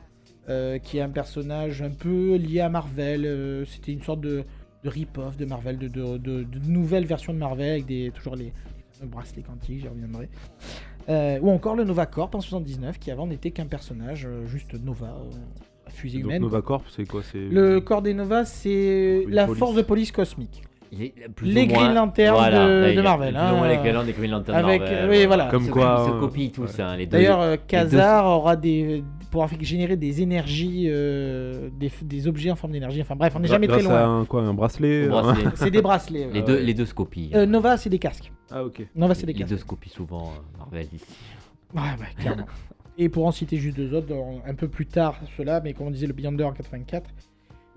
euh, 0.49 0.79
qui 0.79 0.99
est 0.99 1.01
un 1.01 1.09
personnage 1.09 1.81
un 1.83 1.91
peu 1.91 2.35
lié 2.37 2.61
à 2.61 2.69
Marvel. 2.69 3.25
euh, 3.25 3.65
C'était 3.67 3.93
une 3.93 4.03
sorte 4.03 4.21
de, 4.21 4.43
de 4.83 4.89
rip-off 4.89 5.37
de 5.37 5.45
Marvel, 5.45 5.79
de, 5.79 5.89
de, 5.89 6.47
nouvelles 6.67 7.07
versions 7.07 7.33
de 7.33 7.39
Marvel 7.39 7.71
avec 7.71 7.87
des, 7.87 8.11
toujours 8.15 8.35
les, 8.35 8.53
les 9.01 9.07
bracelets 9.07 9.43
quantiques, 9.43 9.81
j'y 9.81 9.89
reviendrai. 9.89 10.29
Ou 11.41 11.51
encore 11.51 11.75
le 11.77 11.85
Nova 11.85 12.07
Corp 12.07 12.35
en 12.35 12.41
79, 12.41 12.99
qui 12.99 13.11
avant 13.11 13.27
n'était 13.27 13.51
qu'un 13.51 13.67
personnage, 13.67 14.29
juste 14.47 14.75
Nova, 14.75 15.17
fusée 15.89 16.19
Donc 16.19 16.27
humaine. 16.27 16.43
Nova 16.43 16.61
Corp, 16.63 16.85
c'est 16.95 17.07
quoi? 17.07 17.23
C'est... 17.23 17.39
Le 17.49 17.81
corps 17.81 18.03
des 18.03 18.13
Nova, 18.13 18.45
c'est 18.45 19.25
la 19.29 19.47
police. 19.47 19.59
force 19.59 19.75
de 19.75 19.83
police 19.83 20.13
cosmique. 20.13 20.63
Les 20.93 21.63
ou 21.63 21.67
moins- 21.67 21.67
Green 21.85 21.95
Lantern 21.95 22.35
voilà, 22.35 22.67
de- 22.95 23.01
Marvel, 23.03 23.35
Plus 23.35 23.39
hein. 23.39 23.53
ou 23.53 23.57
moins 23.57 23.69
l'équivalent 23.69 24.05
des 24.05 24.13
Green 24.13 24.31
Lantern 24.31 24.57
Avec- 24.65 24.81
Marvel. 24.83 25.11
oui, 25.11 25.27
voilà. 25.27 25.47
Comme 25.47 25.69
quoi, 25.69 26.05
Ils 26.07 26.11
se 26.11 26.17
euh, 26.17 26.21
copient 26.21 26.49
tous, 26.49 26.63
ouais. 26.79 26.81
hein, 26.81 26.97
les 26.97 27.07
deux. 27.07 27.13
D'ailleurs, 27.19 27.41
euh, 27.41 27.57
Khazar 27.67 28.27
aura 28.27 28.57
des 28.57 29.05
pourra 29.31 29.47
générer 29.61 29.97
des 29.97 30.23
énergies, 30.23 30.87
euh, 30.89 31.69
des, 31.79 31.91
des 32.03 32.27
objets 32.27 32.51
en 32.51 32.57
forme 32.57 32.73
d'énergie. 32.73 33.03
Enfin 33.03 33.15
bref, 33.17 33.35
on 33.37 33.41
n'est 33.41 33.49
jamais 33.49 33.67
très 33.69 33.83
loin. 33.83 34.21
un, 34.21 34.25
quoi, 34.25 34.41
un 34.43 34.55
bracelet 34.55 35.07
bracelet. 35.09 35.45
C'est 35.55 35.71
des 35.71 35.83
bracelets. 35.83 36.27
ouais. 36.27 36.33
les, 36.33 36.43
deux, 36.43 36.59
les 36.61 36.73
deux 36.75 36.87
se 36.87 36.95
copient. 36.95 37.29
Euh, 37.35 37.45
Nova, 37.45 37.77
c'est 37.77 37.91
des 37.91 37.99
casques. 37.99 38.33
Ah 38.51 38.65
ok. 38.65 38.87
Nova, 38.97 39.15
c'est 39.15 39.27
des 39.27 39.35
les 39.35 39.39
casques. 39.41 39.51
deux 39.51 39.59
se 39.59 39.65
copient 39.67 39.93
souvent, 39.93 40.29
euh, 40.35 40.59
Marvel 40.59 40.87
ici. 40.95 41.05
Ouais, 41.75 41.83
ouais, 41.83 42.15
clairement. 42.19 42.47
Et 42.97 43.09
pour 43.11 43.27
en 43.27 43.31
citer 43.31 43.59
juste 43.59 43.77
deux 43.77 43.95
autres, 43.95 44.13
un 44.47 44.55
peu 44.55 44.67
plus 44.67 44.87
tard, 44.87 45.21
ceux-là, 45.37 45.61
mais 45.63 45.73
comme 45.75 45.89
on 45.89 45.91
disait, 45.91 46.07
le 46.07 46.15
Beyonder 46.15 46.45
en 46.45 46.53
84. 46.53 47.11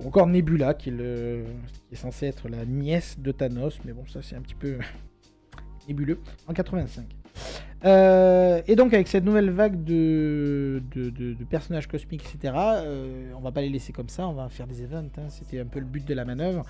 Encore 0.06 0.28
Nebula, 0.28 0.74
qui 0.74 0.90
est, 0.90 0.94
le... 0.94 1.46
qui 1.88 1.96
est 1.96 1.98
censé 1.98 2.28
être 2.28 2.50
la 2.50 2.66
nièce 2.66 3.20
de 3.20 3.32
Thanos, 3.32 3.80
mais 3.86 3.94
bon, 3.94 4.06
ça 4.08 4.22
c'est 4.22 4.36
un 4.36 4.42
petit 4.42 4.56
peu 4.56 4.78
nébuleux, 5.88 6.20
en 6.48 6.54
85. 6.54 7.06
Euh, 7.84 8.62
et 8.68 8.76
donc 8.76 8.94
avec 8.94 9.08
cette 9.08 9.24
nouvelle 9.26 9.50
vague 9.50 9.84
de, 9.84 10.82
personnages 11.50 11.88
cosmiques, 11.88 12.24
etc., 12.24 12.54
euh, 12.58 13.32
on 13.36 13.42
va 13.42 13.52
pas 13.52 13.62
les 13.62 13.70
laisser 13.70 13.92
comme 13.92 14.10
ça, 14.10 14.28
on 14.28 14.34
va 14.34 14.50
faire 14.50 14.68
des 14.68 14.84
events, 14.84 15.10
hein, 15.18 15.30
c'était 15.30 15.60
un 15.60 15.66
peu 15.66 15.80
le 15.80 15.86
but 15.86 16.06
de 16.08 16.14
la 16.14 16.26
manœuvre. 16.26 16.64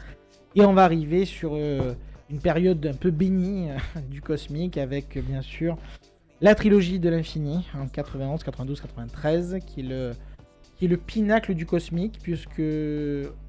Et 0.56 0.66
on 0.66 0.74
va 0.74 0.84
arriver 0.84 1.26
sur 1.26 1.54
euh, 1.56 1.94
une 2.30 2.40
période 2.40 2.86
un 2.86 2.94
peu 2.94 3.12
bénie 3.12 3.70
euh, 3.70 4.00
du 4.10 4.22
cosmique 4.22 4.78
avec 4.78 5.18
bien 5.26 5.42
sûr 5.42 5.78
la 6.42 6.56
trilogie 6.56 7.00
de 7.00 7.10
l'infini 7.10 7.68
en 7.76 7.88
91, 7.88 8.44
92, 8.44 8.82
93, 8.82 9.60
qui 9.66 9.82
est 9.82 9.84
le, 9.84 10.12
qui 10.82 10.86
est 10.86 10.88
le 10.88 10.98
pinacle 10.98 11.54
du 11.54 11.68
cosmique, 11.68 12.18
puisque 12.24 12.60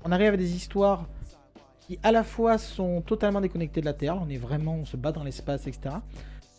on 0.04 0.12
arrive 0.12 0.34
à 0.34 0.36
des 0.36 0.54
histoires 0.54 1.08
qui 1.80 1.98
à 2.02 2.12
la 2.12 2.24
fois 2.24 2.58
sont 2.58 3.00
totalement 3.00 3.40
déconnectées 3.40 3.80
de 3.80 3.86
la 3.86 3.94
Terre, 3.94 4.18
on 4.20 4.28
est 4.28 4.36
vraiment, 4.36 4.74
on 4.74 4.84
se 4.84 4.98
bat 4.98 5.12
dans 5.12 5.24
l'espace, 5.24 5.66
etc., 5.66 5.94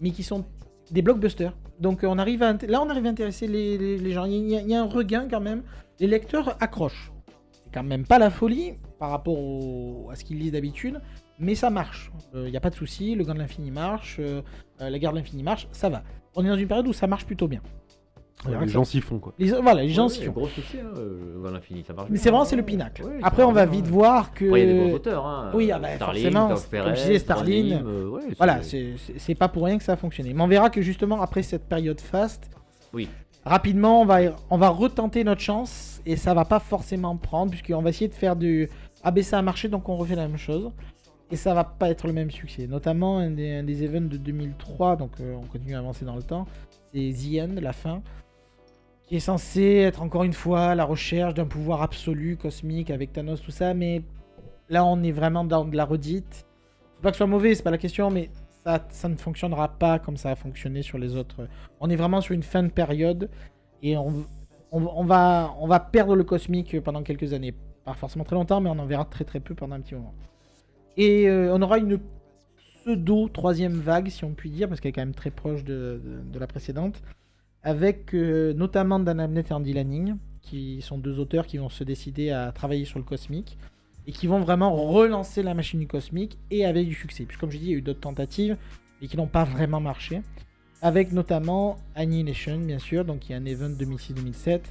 mais 0.01 0.09
qui 0.09 0.23
sont 0.23 0.45
des 0.89 1.03
blockbusters. 1.03 1.55
Donc 1.79 2.03
euh, 2.03 2.07
on 2.07 2.17
arrive 2.17 2.39
là 2.39 2.81
on 2.81 2.89
arrive 2.89 3.05
à 3.05 3.09
intéresser 3.09 3.47
les, 3.47 4.11
gens. 4.11 4.25
Il 4.25 4.49
y, 4.49 4.73
a, 4.73 4.81
un 4.81 4.85
regain 4.85 5.27
quand 5.29 5.41
même. 5.41 5.61
Les 5.99 6.07
lecteurs 6.07 6.57
accrochent. 6.59 7.11
C'est 7.51 7.71
quand 7.71 7.83
même 7.83 8.07
pas 8.07 8.17
la 8.17 8.31
folie 8.31 8.73
par 8.97 9.11
rapport 9.11 10.09
à 10.11 10.15
ce 10.15 10.23
qu'ils 10.23 10.39
lisent 10.39 10.53
d'habitude, 10.53 10.99
mais 11.37 11.53
ça 11.53 11.69
marche. 11.69 12.11
Il 12.33 12.49
n'y 12.49 12.57
a 12.57 12.61
pas 12.61 12.71
de 12.71 12.75
souci. 12.75 13.13
Le 13.13 13.23
Gant 13.23 13.35
de 13.35 13.39
l'Infini 13.39 13.69
marche, 13.69 14.17
euh, 14.19 14.41
euh, 14.81 14.89
la 14.89 14.97
Guerre 14.97 15.11
de 15.11 15.17
l'Infini 15.17 15.43
marche, 15.43 15.67
ça 15.71 15.89
va. 15.89 16.01
On 16.33 16.43
est 16.43 16.49
dans 16.49 16.57
une 16.57 16.67
période 16.67 16.87
où 16.87 16.93
ça 16.93 17.05
marche 17.05 17.27
plutôt 17.27 17.47
bien. 17.47 17.61
On 18.45 18.49
verra 18.49 18.65
les 18.65 18.71
gens 18.71 18.83
s'y 18.83 18.99
font 18.99 19.19
quoi. 19.19 19.33
les- 19.39 19.51
voilà, 19.51 19.83
les 19.83 19.89
gens 19.89 20.03
Ouais, 20.03 20.09
s'y 20.09 20.19
ouais, 20.19 20.25
font. 20.25 20.31
Gros 20.33 20.47
succès, 20.47 20.81
hein, 20.81 20.91
euh, 20.97 21.39
vers 21.41 21.51
l'infini, 21.51 21.83
ça 21.87 21.93
marche. 21.93 22.09
Mais 22.09 22.17
c'est 22.17 22.29
vraiment 22.29 22.43
c'est 22.45 22.55
le 22.57 22.63
pinacle. 22.63 23.03
Ouais, 23.03 23.19
Après 23.23 23.43
on 23.43 23.53
va 23.53 23.65
vite 23.65 23.85
ouais. 23.85 23.91
voir 23.91 24.33
que 24.33 24.43
il 24.43 24.51
y 24.57 24.61
a 24.61 24.65
des 24.73 24.79
gros 24.87 24.95
auteurs. 24.95 25.25
Hein. 25.25 25.51
Oui, 25.53 25.71
ah 25.71 25.79
bah, 25.79 25.95
Starling, 25.95 26.23
forcément, 26.23 26.49
Doc 26.49 26.57
comme 26.71 26.95
je 26.95 27.11
disais, 27.13 27.61
Lim, 27.61 27.83
euh, 27.87 28.07
ouais, 28.09 28.21
c'est- 28.29 28.35
Voilà, 28.37 28.59
c'est- 28.63 29.35
pas 29.35 29.47
pour 29.47 29.63
rien 29.63 29.77
que 29.77 29.83
ça 29.83 29.93
a 29.93 29.95
fonctionné. 29.95 30.33
Mais 30.33 30.41
on 30.41 30.47
verra 30.47 30.69
que 30.69 30.81
justement 30.81 31.21
après 31.21 31.41
cette 31.41 31.69
période 31.69 32.01
faste, 32.01 32.49
Oui. 32.91 33.07
rapidement 33.45 34.01
on 34.01 34.05
va, 34.05 34.19
on 34.49 34.57
va 34.57 34.69
retenter 34.69 35.23
notre 35.23 35.41
chance 35.41 36.01
et 36.05 36.17
ça 36.17 36.33
va 36.33 36.43
pas 36.43 36.59
forcément 36.59 37.15
prendre 37.15 37.51
puisqu'on 37.51 37.81
va 37.81 37.89
essayer 37.91 38.09
de 38.09 38.13
faire 38.13 38.35
du 38.35 38.69
ah 39.03 39.11
ben 39.11 39.23
ça 39.23 39.37
a 39.39 39.41
marché 39.41 39.69
donc 39.69 39.87
on 39.89 39.95
refait 39.95 40.15
la 40.15 40.27
même 40.27 40.37
chose 40.37 40.69
et 41.31 41.35
ça 41.37 41.53
va 41.53 41.63
pas 41.63 41.89
être 41.89 42.07
le 42.07 42.13
même 42.13 42.29
succès. 42.31 42.67
Notamment 42.67 43.19
un 43.19 43.31
des, 43.31 43.51
un 43.55 43.63
des 43.63 43.83
events 43.83 44.09
de 44.09 44.17
2003 44.17 44.97
donc 44.97 45.11
euh, 45.21 45.35
on 45.41 45.45
continue 45.45 45.75
à 45.75 45.79
avancer 45.79 46.03
dans 46.05 46.15
le 46.15 46.23
temps, 46.23 46.45
c'est 46.93 47.13
The 47.13 47.41
End, 47.41 47.55
la 47.61 47.73
fin, 47.73 48.01
est 49.15 49.19
censé 49.19 49.61
être 49.63 50.01
encore 50.01 50.23
une 50.23 50.33
fois 50.33 50.75
la 50.75 50.85
recherche 50.85 51.33
d'un 51.33 51.45
pouvoir 51.45 51.81
absolu 51.81 52.37
cosmique 52.37 52.89
avec 52.89 53.13
Thanos 53.13 53.41
tout 53.41 53.51
ça, 53.51 53.73
mais 53.73 54.01
là 54.69 54.85
on 54.85 55.01
est 55.03 55.11
vraiment 55.11 55.43
dans 55.43 55.65
de 55.65 55.75
la 55.75 55.85
redite. 55.85 56.45
Faut 56.95 57.01
pas 57.03 57.09
que 57.09 57.15
ce 57.15 57.19
soit 57.19 57.27
mauvais, 57.27 57.53
c'est 57.55 57.63
pas 57.63 57.71
la 57.71 57.77
question, 57.77 58.09
mais 58.09 58.29
ça, 58.63 58.85
ça 58.89 59.09
ne 59.09 59.15
fonctionnera 59.15 59.67
pas 59.67 59.99
comme 59.99 60.15
ça 60.17 60.31
a 60.31 60.35
fonctionné 60.35 60.81
sur 60.81 60.97
les 60.97 61.15
autres. 61.15 61.47
On 61.79 61.89
est 61.89 61.95
vraiment 61.95 62.21
sur 62.21 62.33
une 62.33 62.43
fin 62.43 62.63
de 62.63 62.69
période 62.69 63.29
et 63.81 63.97
on, 63.97 64.25
on, 64.71 65.03
va, 65.03 65.53
on 65.59 65.67
va 65.67 65.79
perdre 65.79 66.15
le 66.15 66.23
cosmique 66.23 66.79
pendant 66.81 67.03
quelques 67.03 67.33
années. 67.33 67.53
Pas 67.83 67.93
forcément 67.93 68.23
très 68.23 68.35
longtemps, 68.37 68.61
mais 68.61 68.69
on 68.69 68.79
en 68.79 68.85
verra 68.85 69.03
très 69.03 69.25
très 69.25 69.41
peu 69.41 69.53
pendant 69.53 69.75
un 69.75 69.81
petit 69.81 69.95
moment. 69.95 70.13
Et 70.95 71.27
euh, 71.27 71.53
on 71.53 71.61
aura 71.61 71.77
une 71.79 71.99
pseudo 72.55 73.27
troisième 73.27 73.73
vague, 73.73 74.07
si 74.09 74.23
on 74.23 74.31
peut 74.33 74.47
dire, 74.49 74.69
parce 74.69 74.79
qu'elle 74.79 74.89
est 74.89 74.93
quand 74.93 75.01
même 75.01 75.13
très 75.13 75.31
proche 75.31 75.63
de- 75.65 76.01
de 76.25 76.39
la 76.39 76.47
précédente, 76.47 77.01
avec 77.63 78.13
euh, 78.13 78.53
notamment 78.53 78.99
Dan 78.99 79.19
Abnett 79.19 79.49
et 79.49 79.53
Andy 79.53 79.73
Lanning, 79.73 80.15
qui 80.41 80.81
sont 80.81 80.97
deux 80.97 81.19
auteurs 81.19 81.47
qui 81.47 81.57
vont 81.57 81.69
se 81.69 81.83
décider 81.83 82.29
à 82.29 82.51
travailler 82.51 82.85
sur 82.85 82.99
le 82.99 83.05
cosmique 83.05 83.57
et 84.05 84.11
qui 84.11 84.27
vont 84.27 84.39
vraiment 84.39 84.75
relancer 84.75 85.43
la 85.43 85.53
machine 85.53 85.79
du 85.79 85.87
cosmique 85.87 86.37
et 86.51 86.65
avec 86.65 86.87
du 86.87 86.93
succès. 86.93 87.23
Puisque 87.23 87.39
comme 87.39 87.51
je 87.51 87.57
dis, 87.57 87.65
il 87.65 87.71
y 87.71 87.75
a 87.75 87.77
eu 87.77 87.81
d'autres 87.81 88.01
tentatives 88.01 88.57
mais 89.01 89.07
qui 89.07 89.17
n'ont 89.17 89.27
pas 89.27 89.43
vraiment 89.43 89.79
marché. 89.79 90.21
Avec 90.81 91.13
notamment 91.13 91.77
Annihilation, 91.95 92.59
bien 92.59 92.79
sûr, 92.79 93.05
donc 93.05 93.29
il 93.29 93.31
y 93.31 93.35
a 93.35 93.37
un 93.37 93.45
event 93.45 93.69
2006-2007 93.69 94.61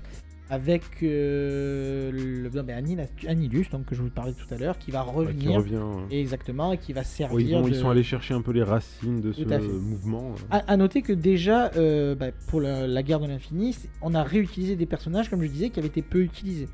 avec 0.52 0.82
euh, 1.02 2.10
le, 2.12 2.50
non, 2.50 2.62
mais 2.62 2.74
Annihil- 2.74 3.08
Annihilus, 3.26 3.70
donc 3.70 3.86
que 3.86 3.94
je 3.94 4.02
vous 4.02 4.10
parlais 4.10 4.34
tout 4.34 4.52
à 4.52 4.58
l'heure, 4.58 4.76
qui 4.78 4.90
va 4.90 5.00
Ouais, 5.06 5.24
qui 5.32 5.48
revenir 5.48 5.52
revient. 5.56 5.80
exactement 6.14 6.74
et 6.74 6.76
qui 6.78 6.92
va 6.92 7.04
servir. 7.04 7.34
Ouais, 7.36 7.42
ils, 7.44 7.54
ont- 7.56 7.66
ils 7.66 7.74
sont 7.74 7.88
allés 7.88 8.02
chercher 8.02 8.34
un 8.34 8.42
peu 8.42 8.52
les 8.52 8.62
racines 8.62 9.22
de 9.22 9.32
ce 9.32 9.44
mouvement. 9.44 10.34
À, 10.50 10.58
à 10.70 10.76
noter 10.76 11.00
que 11.00 11.14
déjà, 11.14 11.70
euh, 11.76 12.14
bah, 12.14 12.26
pour 12.48 12.60
la, 12.60 12.86
la 12.86 13.02
guerre 13.02 13.20
de 13.20 13.26
l'infini, 13.28 13.74
on 14.02 14.14
a 14.14 14.22
réutilisé 14.22 14.76
des 14.76 14.84
personnages, 14.84 15.30
comme 15.30 15.42
je 15.42 15.48
disais, 15.48 15.70
qui 15.70 15.78
avaient 15.78 15.88
été 15.88 16.02
peu 16.02 16.20
utilisés. 16.20 16.68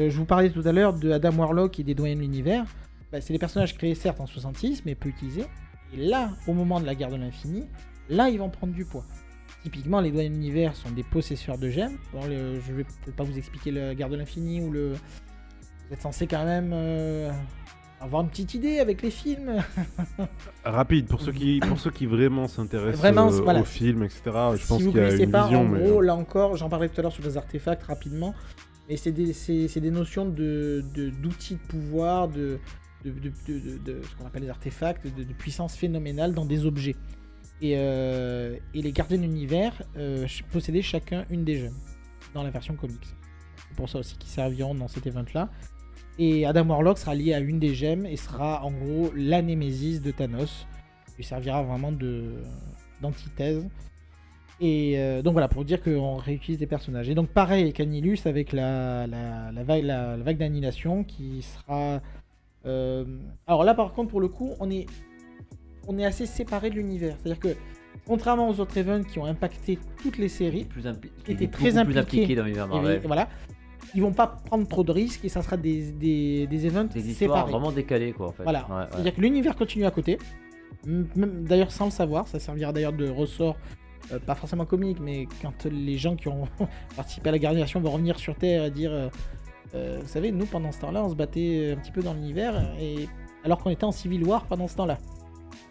Euh, 0.00 0.08
je 0.08 0.16
vous 0.16 0.24
parlais 0.24 0.48
tout 0.48 0.62
à 0.64 0.72
l'heure 0.72 0.94
de 0.94 1.10
Adam 1.10 1.32
Warlock 1.36 1.78
et 1.80 1.84
des 1.84 1.94
Doyens 1.94 2.16
de 2.16 2.20
l'Univers. 2.20 2.64
Bah, 3.12 3.20
c'est 3.20 3.34
des 3.34 3.38
personnages 3.38 3.76
créés 3.76 3.94
certes 3.94 4.20
en 4.22 4.26
66, 4.26 4.84
mais 4.86 4.94
peu 4.94 5.10
utilisés. 5.10 5.44
Et 5.94 5.98
là, 6.08 6.30
au 6.46 6.54
moment 6.54 6.80
de 6.80 6.86
la 6.86 6.94
guerre 6.94 7.10
de 7.10 7.16
l'infini, 7.16 7.64
là, 8.08 8.30
ils 8.30 8.38
vont 8.38 8.48
prendre 8.48 8.72
du 8.72 8.86
poids. 8.86 9.04
Typiquement, 9.62 10.00
les 10.00 10.10
Doyens 10.10 10.30
de 10.30 10.34
l'Univers 10.34 10.74
sont 10.76 10.90
des 10.90 11.02
possesseurs 11.02 11.58
de 11.58 11.68
gemmes. 11.68 11.96
Bon, 12.12 12.24
le- 12.26 12.60
je 12.60 12.72
vais 12.72 12.84
peut-être 12.84 13.16
pas 13.16 13.24
vous 13.24 13.36
expliquer 13.36 13.70
la 13.70 13.94
guerre 13.94 14.08
de 14.08 14.16
l'infini 14.16 14.60
ou 14.60 14.70
le. 14.70 14.92
Vous 14.92 15.94
êtes 15.94 16.02
censé 16.02 16.26
quand 16.26 16.44
même 16.44 16.70
euh, 16.72 17.30
avoir 18.00 18.22
une 18.22 18.28
petite 18.28 18.54
idée 18.54 18.78
avec 18.78 19.02
les 19.02 19.10
films. 19.10 19.62
Rapide, 20.64 21.06
pour 21.06 21.20
ceux 21.20 21.32
qui, 21.32 21.60
pour 21.60 21.78
ceux 21.80 21.90
qui 21.90 22.06
vraiment 22.06 22.46
s'intéressent 22.46 23.00
Vraiment, 23.00 23.32
euh, 23.32 23.40
voilà. 23.42 23.60
au 23.60 23.64
film, 23.64 24.02
etc. 24.04 24.20
Je 24.24 24.30
pense 24.66 24.78
si 24.78 24.82
vous 24.84 24.90
qu'il 24.92 25.00
y 25.00 25.02
a 25.02 25.06
connaissez 25.06 25.24
une 25.24 25.30
pas, 25.30 25.44
vision. 25.44 25.60
en 25.62 25.64
mais, 25.68 25.80
gros, 25.88 26.00
euh, 26.02 26.04
là 26.04 26.14
encore, 26.14 26.56
j'en 26.56 26.68
parlais 26.68 26.88
tout 26.88 27.00
à 27.00 27.02
l'heure 27.02 27.12
sur 27.12 27.24
les 27.24 27.36
artefacts 27.36 27.82
rapidement, 27.84 28.34
mais 28.88 28.96
c'est 28.96 29.12
des, 29.12 29.32
des 29.80 29.90
notions 29.90 30.24
de 30.26 30.84
de- 30.94 31.10
d'outils 31.10 31.54
de, 31.54 31.60
pouvoir, 31.68 32.28
de, 32.28 32.58
de, 33.04 33.10
de- 33.10 33.32
de- 33.48 33.58
de- 33.58 33.78
de 33.78 34.02
ce 34.02 34.14
qu'on 34.16 34.26
appelle 34.26 34.42
les 34.42 34.50
artefacts, 34.50 35.04
de, 35.06 35.24
de 35.24 35.32
puissance 35.32 35.74
phénoménale 35.74 36.32
dans 36.34 36.44
des 36.44 36.64
objets. 36.66 36.96
Et, 37.60 37.74
euh, 37.76 38.56
et 38.72 38.82
les 38.82 38.92
gardiens 38.92 39.18
de 39.18 39.22
l'univers 39.22 39.82
euh, 39.96 40.26
possédaient 40.52 40.82
chacun 40.82 41.24
une 41.28 41.44
des 41.44 41.56
gemmes 41.56 41.78
dans 42.34 42.42
la 42.42 42.50
version 42.50 42.74
comics. 42.74 43.06
C'est 43.56 43.76
pour 43.76 43.88
ça 43.88 43.98
aussi 43.98 44.16
qu'ils 44.16 44.30
serviront 44.30 44.74
dans 44.74 44.88
cet 44.88 45.06
event-là. 45.06 45.48
Et 46.20 46.46
Adam 46.46 46.66
Warlock 46.68 46.98
sera 46.98 47.14
lié 47.14 47.34
à 47.34 47.40
une 47.40 47.58
des 47.58 47.74
gemmes 47.74 48.06
et 48.06 48.16
sera 48.16 48.64
en 48.64 48.72
gros 48.72 49.10
la 49.14 49.42
némésis 49.42 50.00
de 50.00 50.10
Thanos. 50.10 50.66
Il 51.18 51.24
servira 51.24 51.62
vraiment 51.62 51.90
de 51.90 52.34
d'antithèse. 53.00 53.66
Et 54.60 54.98
euh, 54.98 55.22
donc 55.22 55.32
voilà, 55.32 55.48
pour 55.48 55.64
dire 55.64 55.82
qu'on 55.82 56.16
réutilise 56.16 56.58
des 56.58 56.66
personnages. 56.66 57.08
Et 57.08 57.14
donc 57.14 57.28
pareil 57.28 57.62
avec 57.62 57.78
Annihilus, 57.78 58.26
avec 58.26 58.52
la, 58.52 59.06
la, 59.06 59.52
la 59.52 59.62
vague, 59.64 59.84
la, 59.84 60.16
vague 60.16 60.38
d'annihilation 60.38 61.02
qui 61.04 61.42
sera... 61.42 62.00
Alors 63.46 63.64
là 63.64 63.72
par 63.74 63.94
contre, 63.94 64.10
pour 64.10 64.20
le 64.20 64.28
coup, 64.28 64.50
on 64.60 64.70
est, 64.70 64.86
on 65.88 65.98
est 65.98 66.04
assez 66.04 66.26
séparé 66.26 66.70
de 66.70 66.76
l'univers. 66.76 67.16
C'est-à-dire 67.22 67.40
que, 67.40 67.56
contrairement 68.06 68.48
aux 68.48 68.60
autres 68.60 68.76
events 68.78 69.02
qui 69.04 69.18
ont 69.18 69.24
impacté 69.24 69.78
toutes 70.02 70.18
les 70.18 70.28
séries, 70.28 70.64
plus 70.64 70.82
Qui 70.82 71.34
beaucoup 71.34 71.46
très 71.46 71.46
plus 71.48 71.76
impliqué. 71.78 71.98
impliqué 71.98 72.34
dans 72.36 72.44
l'univers 72.44 72.66
et 72.66 72.68
Marvel. 72.68 73.00
voilà, 73.04 73.28
ils 73.94 74.02
vont 74.02 74.12
pas 74.12 74.26
prendre 74.26 74.68
trop 74.68 74.84
de 74.84 74.92
risques 74.92 75.24
et 75.24 75.28
ça 75.28 75.42
sera 75.42 75.56
des, 75.56 75.90
des, 75.92 76.46
des 76.46 76.66
events 76.66 76.84
Des 76.92 77.00
séparés. 77.00 77.50
vraiment 77.50 77.72
décalées, 77.72 78.12
quoi, 78.12 78.28
en 78.28 78.32
fait. 78.32 78.42
Voilà. 78.44 78.66
Ouais, 78.68 78.76
ouais. 78.76 78.86
C'est-à-dire 78.92 79.14
que 79.14 79.20
l'univers 79.20 79.56
continue 79.56 79.86
à 79.86 79.90
côté. 79.90 80.18
D'ailleurs 80.86 81.72
sans 81.72 81.86
le 81.86 81.90
savoir, 81.90 82.28
ça 82.28 82.38
servira 82.38 82.72
d'ailleurs 82.72 82.92
de 82.92 83.08
ressort, 83.08 83.56
euh, 84.12 84.18
pas 84.20 84.34
forcément 84.34 84.64
comique, 84.64 84.98
mais 85.00 85.26
quand 85.42 85.64
les 85.64 85.96
gens 85.98 86.14
qui 86.14 86.28
ont 86.28 86.44
participé 86.96 87.30
à 87.30 87.32
la 87.32 87.38
garnison 87.38 87.80
vont 87.80 87.90
revenir 87.90 88.18
sur 88.18 88.36
Terre 88.36 88.64
et 88.66 88.70
dire, 88.70 88.92
euh, 88.92 89.08
euh, 89.74 89.98
vous 90.00 90.08
savez, 90.08 90.30
nous 90.30 90.46
pendant 90.46 90.70
ce 90.70 90.80
temps-là, 90.80 91.02
on 91.04 91.08
se 91.08 91.14
battait 91.14 91.74
un 91.76 91.80
petit 91.80 91.90
peu 91.90 92.00
dans 92.02 92.14
l'univers, 92.14 92.72
et 92.80 93.08
alors 93.44 93.58
qu'on 93.58 93.70
était 93.70 93.84
en 93.84 93.92
Civil 93.92 94.22
War 94.24 94.44
pendant 94.46 94.68
ce 94.68 94.76
temps-là. 94.76 94.98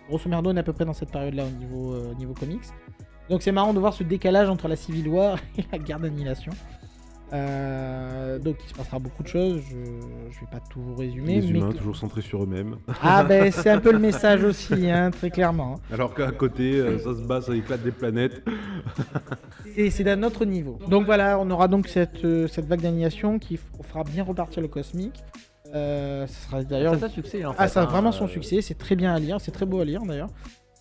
Grosso 0.08 0.30
merdo, 0.30 0.50
on 0.52 0.56
est 0.56 0.60
à 0.60 0.64
peu 0.64 0.74
près 0.74 0.86
dans 0.86 0.94
cette 0.94 1.12
période-là 1.12 1.44
au 1.46 1.50
niveau, 1.60 1.94
euh, 1.94 2.14
niveau 2.16 2.34
comics. 2.34 2.62
Donc 3.30 3.42
c'est 3.42 3.52
marrant 3.52 3.74
de 3.74 3.80
voir 3.80 3.94
ce 3.94 4.04
décalage 4.04 4.50
entre 4.50 4.68
la 4.68 4.76
Civil 4.76 5.08
War 5.10 5.38
et 5.58 5.64
la 5.72 5.78
guerre 5.78 6.00
d'annihilation. 6.00 6.52
Euh, 7.34 8.40
donc 8.40 8.56
il 8.64 8.70
se 8.70 8.74
passera 8.74 9.00
beaucoup 9.00 9.22
de 9.22 9.28
choses, 9.28 9.62
je, 9.70 9.76
je 9.76 10.40
vais 10.40 10.46
pas 10.50 10.62
tout 10.70 10.96
résumer. 10.98 11.42
les 11.42 11.52
mais 11.52 11.58
humains 11.60 11.72
que- 11.74 11.78
toujours 11.78 11.98
centrés 11.98 12.22
sur 12.22 12.42
eux-mêmes. 12.44 12.78
ah 13.04 13.26
ben 13.26 13.52
c'est 13.52 13.70
un 13.70 13.82
peu 13.82 13.92
le 13.92 14.00
message 14.00 14.46
aussi, 14.46 14.90
hein, 14.90 15.12
très 15.12 15.30
clairement. 15.30 15.76
hein. 15.76 15.94
Alors 15.94 16.14
qu'à 16.16 16.32
côté, 16.32 16.76
euh, 16.80 16.98
ça 17.00 17.14
se 17.14 17.22
bat, 17.28 17.42
ça 17.42 17.54
éclate 17.54 17.84
des 17.84 17.92
planètes. 17.92 18.42
Et 19.76 19.90
c'est 19.92 20.06
d'un 20.06 20.24
autre 20.24 20.46
niveau. 20.46 20.80
Donc 20.88 21.06
voilà, 21.06 21.38
on 21.38 21.52
aura 21.52 21.68
donc 21.68 21.90
cette, 21.90 22.26
cette 22.48 22.66
vague 22.66 22.82
d'annihilation 22.82 23.40
qui 23.40 23.60
fera 23.84 24.06
bien 24.06 24.24
repartir 24.24 24.62
le 24.62 24.70
cosmique. 24.70 25.22
Euh, 25.76 26.26
ça 26.28 26.48
sera 26.48 26.64
d'ailleurs... 26.64 26.96
Succès, 27.10 27.44
en 27.46 27.52
fait. 27.52 27.58
Ah 27.60 27.68
ça 27.68 27.82
a 27.82 27.84
hein, 27.84 27.88
vraiment 27.88 28.12
son 28.12 28.26
euh, 28.26 28.30
succès, 28.30 28.62
c'est 28.62 28.78
très 28.78 28.96
bien 28.96 29.14
à 29.14 29.20
lire, 29.20 29.38
c'est 29.42 29.52
très 29.52 29.66
beau 29.66 29.80
à 29.82 29.86
lire 29.86 30.02
d'ailleurs. 30.04 30.30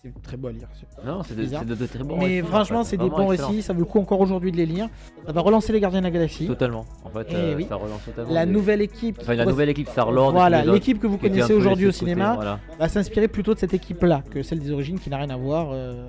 C'est 0.03 0.21
très 0.21 0.37
beau 0.37 0.47
à 0.47 0.51
lire. 0.51 0.67
Non, 1.05 1.23
c'est 1.23 1.35
de, 1.35 1.85
très 1.85 2.03
bons 2.03 2.17
Mais 2.17 2.25
récits, 2.25 2.41
en 2.43 2.45
franchement, 2.45 2.83
fait. 2.83 2.91
c'est 2.91 2.97
des 2.97 3.09
bons 3.09 3.27
récits, 3.27 3.61
ça 3.61 3.73
vaut 3.73 3.79
le 3.79 3.85
coup 3.85 3.99
encore 3.99 4.21
aujourd'hui 4.21 4.51
de 4.51 4.57
les 4.57 4.65
lire. 4.65 4.87
Ça 5.25 5.31
va 5.33 5.41
relancer 5.41 5.73
les 5.73 5.79
Gardiens 5.81 5.99
de 5.99 6.05
la 6.05 6.11
Galaxie. 6.11 6.47
Totalement. 6.47 6.85
En 7.03 7.09
fait, 7.09 7.27
Eh 7.31 7.35
euh, 7.35 7.55
oui. 7.57 7.65
ça 7.67 7.75
relance 7.75 8.05
totalement. 8.05 8.31
La 8.31 8.45
des- 8.45 8.51
nouvelle 8.51 8.81
équipe... 8.81 9.17
Enfin, 9.21 9.33
la 9.33 9.45
nouvelle 9.45 9.69
équipe 9.69 9.89
Star-Lord. 9.89 10.31
Voilà, 10.31 10.63
l'équipe 10.63 10.99
que 10.99 11.07
vous 11.07 11.17
connaissez 11.17 11.53
aujourd'hui 11.53 11.85
au 11.85 11.89
côté, 11.89 11.99
cinéma 11.99 12.35
voilà. 12.35 12.59
va 12.79 12.87
s'inspirer 12.87 13.27
plutôt 13.27 13.53
de 13.55 13.59
cette 13.59 13.73
équipe-là 13.73 14.23
que 14.29 14.41
celle 14.43 14.59
des 14.59 14.71
origines 14.71 14.99
qui 14.99 15.09
n'a 15.09 15.17
rien 15.17 15.29
à 15.31 15.35
voir, 15.37 15.69
euh, 15.71 16.07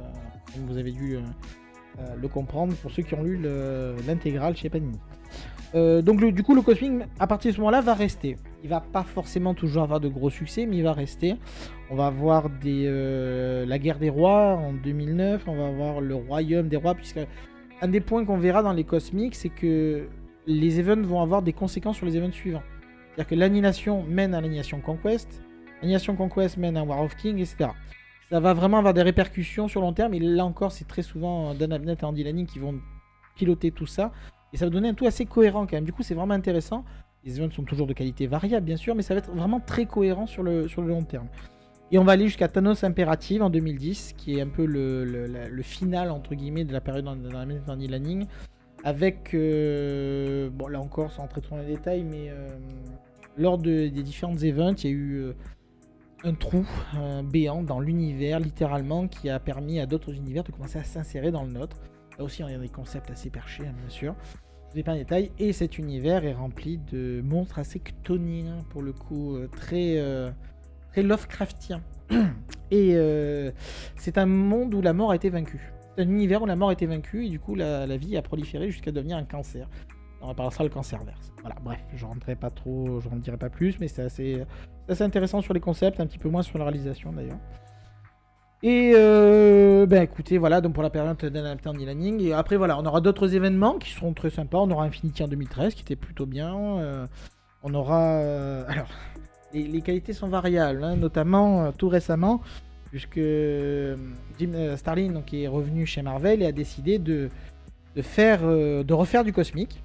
comme 0.53 0.66
vous 0.66 0.79
avez 0.79 0.93
dû 0.93 1.18
le 2.20 2.29
comprendre 2.29 2.74
pour 2.74 2.91
ceux 2.93 3.03
qui 3.03 3.14
ont 3.14 3.22
lu 3.24 3.37
le- 3.39 3.97
l'intégrale 4.07 4.55
chez 4.57 4.68
Panini. 4.70 4.99
Euh, 5.74 6.01
donc 6.03 6.20
le- 6.20 6.31
du 6.31 6.43
coup, 6.43 6.55
le 6.55 6.62
Cosmic, 6.62 6.93
à 7.18 7.26
partir 7.26 7.51
de 7.51 7.57
ce 7.57 7.61
moment-là, 7.61 7.81
va 7.81 7.95
rester. 7.95 8.37
Il 8.65 8.69
va 8.69 8.81
pas 8.81 9.05
forcément 9.05 9.55
toujours 9.55 9.85
avoir 9.85 10.01
de 10.01 10.09
gros 10.09 10.31
succès, 10.31 10.67
mais 10.67 10.79
il 10.79 10.83
va 10.83 10.93
rester. 10.93 11.37
On 11.91 11.95
va 11.95 12.07
avoir 12.07 12.49
euh, 12.67 13.65
la 13.65 13.79
guerre 13.79 13.99
des 13.99 14.11
rois 14.11 14.57
en 14.57 14.73
2009, 14.73 15.45
on 15.47 15.57
va 15.57 15.69
avoir 15.69 16.01
le 16.01 16.15
royaume 16.15 16.69
des 16.69 16.77
rois, 16.77 16.95
puisque 16.95 17.21
un 17.81 17.89
des 17.89 18.01
points 18.01 18.25
qu'on 18.25 18.39
verra 18.39 18.63
dans 18.63 18.73
les 18.73 18.85
Cosmics, 18.85 19.37
c'est 19.37 19.49
que 19.49 20.09
les 20.47 20.81
events 20.81 21.07
vont 21.07 21.23
avoir 21.23 21.43
des 21.43 21.53
conséquences 21.53 21.97
sur 21.97 22.07
les 22.07 22.17
events 22.17 22.33
suivants. 22.33 22.63
C'est-à-dire 23.15 23.29
que 23.29 23.35
l'annihilation 23.37 24.03
mène 24.05 24.35
à 24.35 24.41
l'annihilation 24.41 24.81
Conquest, 24.81 25.43
l'annihilation 25.81 26.17
Conquest 26.17 26.57
mène 26.57 26.77
à 26.77 26.83
War 26.83 27.01
of 27.01 27.15
King, 27.17 27.39
etc. 27.39 27.71
Ça 28.31 28.41
va 28.41 28.55
vraiment 28.55 28.79
avoir 28.79 28.93
des 28.93 29.03
répercussions 29.03 29.69
sur 29.69 29.81
long 29.81 29.93
terme, 29.93 30.15
et 30.15 30.19
là 30.19 30.45
encore, 30.45 30.73
c'est 30.73 30.87
très 30.87 31.03
souvent 31.03 31.55
Dan 31.55 31.73
Abnett 31.73 32.03
et 32.03 32.05
Andy 32.05 32.25
Lanning 32.25 32.47
qui 32.47 32.59
vont 32.59 32.81
piloter 33.37 33.71
tout 33.71 33.87
ça. 33.87 34.13
Et 34.53 34.57
ça 34.57 34.67
va 34.67 34.71
donner 34.71 34.89
un 34.89 34.95
tout 34.95 35.07
assez 35.07 35.27
cohérent 35.27 35.67
quand 35.67 35.77
même. 35.77 35.85
Du 35.85 35.93
coup, 35.93 36.03
c'est 36.03 36.15
vraiment 36.15 36.35
intéressant. 36.35 36.85
Les 37.25 37.39
events 37.41 37.51
sont 37.53 37.64
toujours 37.64 37.87
de 37.87 37.93
qualité 37.93 38.27
variable, 38.27 38.64
bien 38.66 38.77
sûr, 38.77 38.95
mais 38.95 39.03
ça 39.03 39.14
va 39.14 39.19
être 39.19 39.31
vraiment 39.33 39.61
très 39.61 39.87
cohérent 39.87 40.27
sur 40.27 40.43
le, 40.43 40.69
sur 40.69 40.83
le 40.83 40.89
long 40.89 41.03
terme. 41.03 41.27
Et 41.91 41.99
on 41.99 42.05
va 42.05 42.12
aller 42.12 42.27
jusqu'à 42.27 42.49
Thanos 42.49 42.85
Imperative 42.85 43.43
en 43.43 43.51
2010, 43.51 44.14
qui 44.16 44.37
est 44.39 44.41
un 44.43 44.49
peu 44.49 44.64
le, 44.66 45.05
le, 45.05 45.27
la- 45.27 45.49
le 45.49 45.62
final, 45.62 46.11
entre 46.11 46.35
guillemets, 46.35 46.64
de 46.64 46.73
la 46.73 46.81
période 46.81 47.05
d'Andy 47.66 47.89
Lanning. 47.89 48.27
Avec, 48.85 49.35
euh, 49.35 50.51
bon 50.51 50.69
là 50.69 50.81
encore, 50.81 51.11
sans 51.11 51.25
entrer 51.25 51.41
trop 51.41 51.57
dans 51.57 51.62
les 51.62 51.69
détails, 51.75 52.05
mais 52.05 52.29
euh, 52.29 52.57
lors 53.37 53.59
de- 53.59 53.89
des 53.89 54.03
différents 54.03 54.37
events, 54.37 54.75
il 54.85 54.85
y 54.85 54.93
a 54.93 54.97
eu 54.97 55.14
euh, 55.16 55.33
un 56.25 56.35
trou 56.35 56.64
béant 57.25 57.62
dans 57.62 57.81
l'univers, 57.81 58.39
littéralement, 58.39 59.09
qui 59.09 59.29
a 59.31 59.39
permis 59.41 59.81
à 59.81 59.87
d'autres 59.87 60.12
univers 60.14 60.45
de 60.45 60.53
commencer 60.53 60.79
à 60.79 60.85
s'insérer 60.85 61.31
dans 61.33 61.43
le 61.45 61.51
nôtre. 61.51 61.79
Là 62.19 62.25
aussi, 62.25 62.43
il 62.43 62.51
y 62.51 62.55
a 62.55 62.59
des 62.59 62.69
concepts 62.69 63.11
assez 63.11 63.31
perchés, 63.31 63.66
hein, 63.66 63.75
bien 63.81 63.89
sûr. 63.89 64.14
Je 64.75 64.83
pas 64.83 64.93
en 64.93 64.97
détail. 64.97 65.31
Et 65.39 65.53
cet 65.53 65.79
univers 65.79 66.25
est 66.25 66.35
rempli 66.35 66.79
de 66.93 67.23
monstres 67.23 67.59
assez 67.59 67.81
chthoniens, 67.81 68.64
pour 68.71 68.83
le 68.83 68.93
coup, 68.93 69.37
euh, 69.37 69.49
très, 69.49 69.95
euh, 69.97 70.31
très 70.93 71.03
Lovecraftien. 71.03 71.81
Et 72.71 72.93
euh, 72.95 73.51
c'est 73.97 74.19
un 74.19 74.27
monde 74.27 74.75
où 74.75 74.83
la 74.83 74.93
mort 74.93 75.11
a 75.11 75.16
été 75.16 75.31
vaincue. 75.31 75.73
C'est 75.97 76.03
un 76.03 76.09
univers 76.09 76.43
où 76.43 76.47
la 76.47 76.57
mort 76.57 76.69
a 76.69 76.73
été 76.73 76.87
vaincue, 76.87 77.27
et 77.27 77.29
du 77.29 77.41
coup, 77.41 77.55
la, 77.55 77.87
la 77.87 77.97
vie 77.97 78.16
a 78.16 78.23
proliféré 78.23 78.71
jusqu'à 78.71 78.93
devenir 78.93 79.16
un 79.16 79.25
cancer. 79.25 79.69
On 80.21 80.29
appellera 80.29 80.51
ça 80.51 80.62
le 80.62 80.69
cancer 80.69 81.03
verse. 81.03 81.33
Voilà, 81.41 81.57
bref, 81.62 81.81
je 81.95 82.05
rentrerai 82.05 82.37
pas 82.37 82.51
trop, 82.51 83.01
je 83.01 83.09
ne 83.09 83.19
dirai 83.19 83.37
pas 83.37 83.51
plus, 83.51 83.81
mais 83.81 83.89
c'est 83.89 84.03
assez, 84.03 84.45
c'est 84.87 84.93
assez 84.93 85.03
intéressant 85.03 85.41
sur 85.41 85.55
les 85.55 85.61
concepts, 85.61 85.99
un 85.99 86.07
petit 86.07 86.19
peu 86.19 86.29
moins 86.29 86.43
sur 86.43 86.59
la 86.59 86.64
réalisation 86.64 87.12
d'ailleurs. 87.12 87.39
Et 88.63 88.93
euh, 88.95 89.87
ben 89.87 90.03
écoutez, 90.03 90.37
voilà, 90.37 90.61
donc 90.61 90.75
pour 90.75 90.83
la 90.83 90.91
période 90.91 91.17
d'Adapter 91.17 91.71
Neil 91.73 91.87
Lanning. 91.87 92.21
Et 92.21 92.33
après, 92.33 92.57
voilà, 92.57 92.77
on 92.79 92.85
aura 92.87 93.01
d'autres 93.01 93.35
événements 93.35 93.79
qui 93.79 93.91
seront 93.91 94.13
très 94.15 94.31
sympas. 94.31 94.59
On 94.59 94.71
aura 94.71 94.85
Infinity 94.85 95.23
en 95.23 95.29
2013 95.29 95.75
qui 95.75 95.83
était 95.83 95.97
plutôt 95.97 96.27
bien. 96.27 96.57
Euh, 96.79 97.07
on 97.63 97.73
aura. 97.75 98.03
euh, 98.19 98.65
alors, 98.69 98.89
les, 99.55 99.81
qualités 99.81 100.13
sont 100.13 100.29
variables, 100.29 100.83
hein, 100.83 100.97
notamment 100.97 101.67
euh, 101.67 101.71
tout 101.77 101.89
récemment, 101.89 102.41
puisque 102.91 103.21
Jim 104.39 104.77
Starlin 104.77 105.13
donc, 105.13 105.33
est 105.33 105.47
revenu 105.47 105.87
chez 105.87 106.03
Marvel 106.03 106.43
et 106.43 106.47
a 106.47 106.53
décidé 106.53 106.99
de, 106.99 107.31
de, 107.95 108.03
faire, 108.03 108.43
de 108.43 108.93
refaire 108.93 109.23
du 109.23 109.33
cosmique 109.33 109.83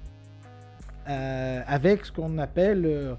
avec 1.06 2.06
ce 2.06 2.12
qu'on 2.12 2.38
appelle 2.38 3.16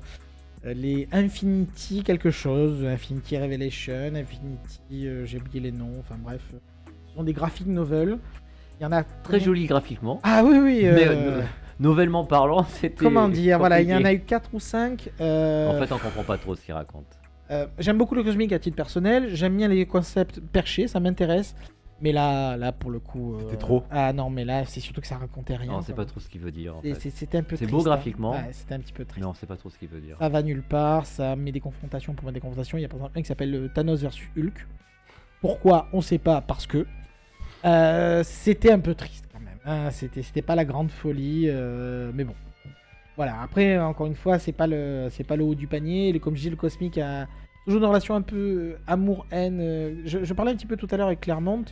les 0.74 1.08
Infinity 1.12 2.04
quelque 2.04 2.32
chose, 2.32 2.84
Infinity 2.86 3.38
Revelation, 3.38 4.12
Infinity, 4.16 5.08
euh, 5.08 5.26
j'ai 5.26 5.38
oublié 5.38 5.60
les 5.60 5.72
noms, 5.72 5.94
enfin 6.00 6.16
bref, 6.18 6.42
ce 7.08 7.14
sont 7.16 7.24
des 7.24 7.34
graphiques 7.34 7.68
novels. 7.68 8.18
Il 8.80 8.84
y 8.84 8.86
en 8.86 8.92
a 8.92 9.04
Très 9.04 9.40
joli 9.40 9.68
graphiquement. 9.68 10.20
Ah 10.24 10.44
oui, 10.46 10.58
oui. 10.58 10.80
Mais, 10.84 11.08
euh, 11.08 11.14
euh, 11.14 11.42
Nouvellement 11.80 12.24
parlant, 12.26 12.64
c'était. 12.70 12.96
comment 13.04 13.28
dire, 13.30 13.58
voilà, 13.60 13.82
il 13.82 13.90
y 13.90 13.94
en 13.94 14.04
a 14.06 14.14
eu 14.14 14.20
4 14.22 14.50
ou 14.54 14.60
5. 14.60 15.10
euh, 15.22 15.70
En 15.70 15.80
fait, 15.86 15.94
on 15.94 15.98
comprend 15.98 16.24
pas 16.24 16.38
trop 16.38 16.56
ce 16.56 16.62
qu'il 16.62 16.74
raconte. 16.74 17.06
euh, 17.52 17.68
J'aime 17.80 17.98
beaucoup 17.98 18.16
le 18.16 18.24
cosmique 18.24 18.52
à 18.54 18.60
titre 18.60 18.76
personnel, 18.76 19.30
j'aime 19.36 19.56
bien 19.58 19.68
les 19.68 19.86
concepts 19.86 20.40
perchés, 20.40 20.88
ça 20.88 21.00
m'intéresse. 21.00 21.56
Mais 22.02 22.12
là, 22.12 22.58
là, 22.58 22.72
pour 22.74 22.92
le 22.92 23.00
coup. 23.00 23.36
euh, 23.36 23.40
C'était 23.42 23.58
trop. 23.58 23.84
Ah 23.90 24.12
non, 24.12 24.30
mais 24.30 24.44
là, 24.44 24.66
c'est 24.66 24.82
surtout 24.82 25.00
que 25.00 25.08
ça 25.08 25.18
racontait 25.18 25.56
rien. 25.56 25.72
Non, 25.72 25.82
c'est 25.82 25.94
pas 25.96 26.06
trop 26.06 26.20
ce 26.20 26.28
qu'il 26.28 26.42
veut 26.42 26.52
dire. 26.52 26.76
C'est- 26.84 26.94
c'est- 26.96 27.10
C'était 27.10 27.38
un 27.38 27.44
peu 27.44 27.56
C'est 27.56 27.68
beau 27.68 27.80
hein. 27.80 27.84
graphiquement. 27.84 28.32
Ouais, 28.32 28.50
c'était 28.52 28.74
un 28.76 28.80
petit 28.80 28.92
peu 28.92 29.06
triste. 29.06 29.24
Mais 29.24 29.30
on 29.30 29.34
sait 29.34 29.46
pas 29.46 29.56
trop 29.56 29.70
ce 29.70 29.78
qu'il 29.78 29.88
veut 29.88 30.02
dire. 30.02 30.18
Ça 30.20 30.28
va 30.28 30.44
nulle 30.44 30.62
part, 30.62 31.06
ça 31.06 31.36
met 31.38 31.54
des 31.54 31.62
confrontations 31.62 32.14
pour 32.14 32.26
mettre 32.26 32.34
des 32.36 32.42
confrontations. 32.42 32.78
Il 32.78 32.82
y 32.82 32.86
a 32.86 32.90
par 32.90 32.98
exemple 32.98 33.18
un 33.18 33.22
qui 33.22 33.28
s'appelle 33.28 33.52
le 33.52 33.70
Thanos 33.70 34.02
versus 34.02 34.28
Hulk. 34.38 34.68
Pourquoi? 35.40 35.88
On 35.94 36.02
sait 36.02 36.18
pas, 36.18 36.42
parce 36.42 36.68
que. 36.68 36.86
Euh, 37.64 38.24
c'était 38.24 38.72
un 38.72 38.80
peu 38.80 38.94
triste 38.94 39.26
quand 39.32 39.40
même. 39.40 39.58
hein. 39.66 39.90
C'était 39.92 40.22
c'était 40.22 40.42
pas 40.42 40.56
la 40.56 40.66
grande 40.66 40.92
folie, 40.92 41.46
euh, 41.48 42.12
mais 42.14 42.24
bon. 42.26 42.36
Voilà, 43.16 43.42
après, 43.42 43.80
encore 43.80 44.08
une 44.08 44.16
fois, 44.16 44.38
c'est 44.40 44.52
pas, 44.52 44.68
le, 44.68 45.08
c'est 45.10 45.24
pas 45.24 45.38
le 45.38 45.46
haut 45.46 45.56
du 45.56 45.68
panier. 45.68 46.20
Comme 46.20 46.36
je 46.36 46.42
dis, 46.42 46.50
le 46.50 46.58
cosmique 46.58 46.98
a 46.98 47.28
toujours 47.66 47.82
une 47.82 47.88
relation 47.88 48.16
un 48.16 48.22
peu 48.22 48.76
amour-haine. 48.88 49.60
euh, 49.62 49.96
Je, 50.06 50.24
je 50.24 50.34
parlais 50.34 50.52
un 50.52 50.56
petit 50.56 50.66
peu 50.68 50.78
tout 50.78 50.88
à 50.92 50.98
l'heure 50.98 51.08
avec 51.08 51.22
Claremont. 51.22 51.66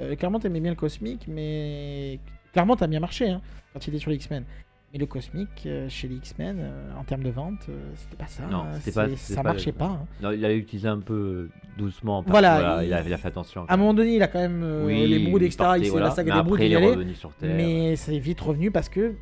Euh, 0.00 0.14
Claremont 0.16 0.40
aimait 0.40 0.60
bien 0.60 0.70
le 0.72 0.76
cosmique, 0.76 1.26
mais. 1.28 2.18
Claremont 2.52 2.74
a 2.74 2.86
bien 2.86 3.00
marché 3.00 3.28
hein, 3.28 3.40
quand 3.72 3.86
il 3.86 3.90
était 3.90 3.98
sur 4.00 4.10
les 4.10 4.16
X-Men. 4.16 4.44
Mais 4.92 4.98
le 5.00 5.06
cosmique, 5.06 5.64
euh, 5.66 5.88
chez 5.88 6.06
les 6.08 6.14
X-Men, 6.16 6.56
euh, 6.60 6.90
en 6.98 7.02
termes 7.04 7.22
de 7.24 7.28
vente, 7.30 7.66
euh, 7.68 7.74
c'était 7.96 8.16
pas 8.16 8.26
ça. 8.28 8.44
Non, 8.50 8.58
hein. 8.60 8.78
pas- 8.94 9.08
ça 9.16 9.34
pas- 9.36 9.42
marchait 9.42 9.72
pas. 9.72 9.86
hein. 9.86 10.06
Non, 10.22 10.30
il 10.30 10.42
a 10.44 10.54
utilisé 10.54 10.88
un 10.88 11.00
peu 11.00 11.48
doucement. 11.76 12.22
parce 12.22 12.30
Voilà, 12.30 12.82
il- 12.82 12.86
il, 12.88 12.94
a, 12.94 13.02
il 13.02 13.12
a 13.12 13.16
fait 13.18 13.28
attention. 13.28 13.64
À 13.68 13.74
un 13.74 13.76
moment 13.76 13.92
donné, 13.94 14.14
il 14.16 14.22
a 14.22 14.28
quand 14.28 14.38
même 14.38 14.62
euh, 14.62 14.86
Oui, 14.86 15.06
les 15.06 15.18
broods, 15.18 15.40
il 15.40 15.46
etc. 15.46 15.56
partait, 15.58 15.80
il 15.80 15.84
s'est 15.86 15.90
voilà. 15.90 16.06
la 16.06 16.12
saga 16.12 16.34
Mais 16.34 16.40
des 16.40 16.44
broods, 16.44 16.54
après, 16.54 16.66
il 16.68 16.72
est 16.72 16.76
revenu 16.86 17.14
sur 17.14 17.32
Terre. 17.34 17.54
Mais 17.56 17.96
c'est 17.96 18.18
vite 18.18 18.40
revenu 18.40 18.70
parce 18.70 18.88
que 18.88 19.14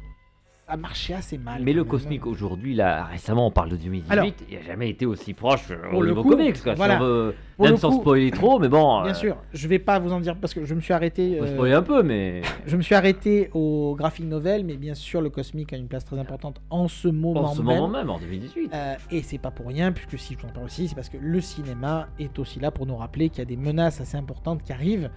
ça 0.69 0.77
marchait 0.79 1.15
assez 1.15 1.37
mal. 1.39 1.63
Mais 1.63 1.73
le 1.73 1.83
même. 1.83 1.91
cosmique 1.91 2.27
aujourd'hui, 2.27 2.75
là, 2.75 3.05
récemment, 3.05 3.47
on 3.47 3.51
parle 3.51 3.69
de 3.71 3.77
2018, 3.77 4.11
Alors, 4.13 4.27
il 4.51 4.57
n'a 4.57 4.63
jamais 4.63 4.89
été 4.89 5.05
aussi 5.05 5.35
proche 5.35 5.71
euh, 5.71 5.91
pour 5.91 5.99
au 5.99 6.03
le 6.03 6.15
coup, 6.15 6.23
comics, 6.31 6.63
quoi. 6.63 6.75
voilà. 6.75 6.97
Si 6.97 7.03
on 7.03 7.05
veut, 7.05 7.35
Pour 7.57 7.65
même 7.67 7.75
le 7.75 7.79
sans 7.79 7.91
coup- 7.91 8.01
spoiler 8.01 8.31
trop, 8.31 8.59
mais 8.59 8.69
bon, 8.69 9.03
Bien 9.03 9.11
euh, 9.11 9.15
sûr, 9.15 9.37
je 9.53 9.69
vais 9.69 9.79
pas 9.79 9.99
vous 9.99 10.13
en 10.13 10.21
dire 10.21 10.37
parce 10.37 10.55
que 10.55 10.65
je 10.65 10.75
me 10.75 10.81
suis 10.81 10.95
arrêté. 10.95 11.39
euh, 11.39 11.47
spoiler 11.55 11.75
un 11.75 11.83
peu, 11.83 12.03
mais 12.03 12.41
je 12.67 12.77
me 12.79 12.83
suis 12.83 12.95
arrêté 12.95 13.51
au 13.53 13.95
graphic 13.97 14.25
novel, 14.27 14.65
mais 14.65 14.77
bien 14.77 14.95
sûr, 14.95 15.21
le 15.21 15.29
cosmique 15.31 15.73
a 15.73 15.77
une 15.77 15.87
place 15.89 16.05
très 16.07 16.19
importante 16.19 16.61
en 16.71 16.89
ce 16.89 17.09
moment 17.09 17.43
en 17.43 17.55
ce 17.55 17.61
même. 17.63 17.77
moment 17.77 17.89
même, 17.89 18.09
en 18.11 18.19
2018. 18.19 18.71
Euh, 18.73 18.95
et 19.11 19.23
c'est 19.23 19.39
pas 19.39 19.51
pour 19.51 19.67
rien, 19.67 19.93
puisque 19.93 20.19
si 20.19 20.33
je 20.35 20.39
vous 20.39 20.47
en 20.47 20.53
parle 20.53 20.65
aussi, 20.67 20.89
c'est 20.89 20.95
parce 20.95 21.11
que 21.11 21.19
le 21.21 21.41
cinéma 21.43 22.09
est 22.19 22.39
aussi 22.39 22.59
là 22.59 22.71
pour 22.71 22.87
nous 22.87 22.97
rappeler 22.97 23.29
qu'il 23.29 23.41
y 23.41 23.43
a 23.43 23.45
des 23.45 23.57
menaces 23.59 24.01
assez 24.01 24.17
importantes 24.17 24.63
qui 24.63 24.73
arrivent. 24.73 25.11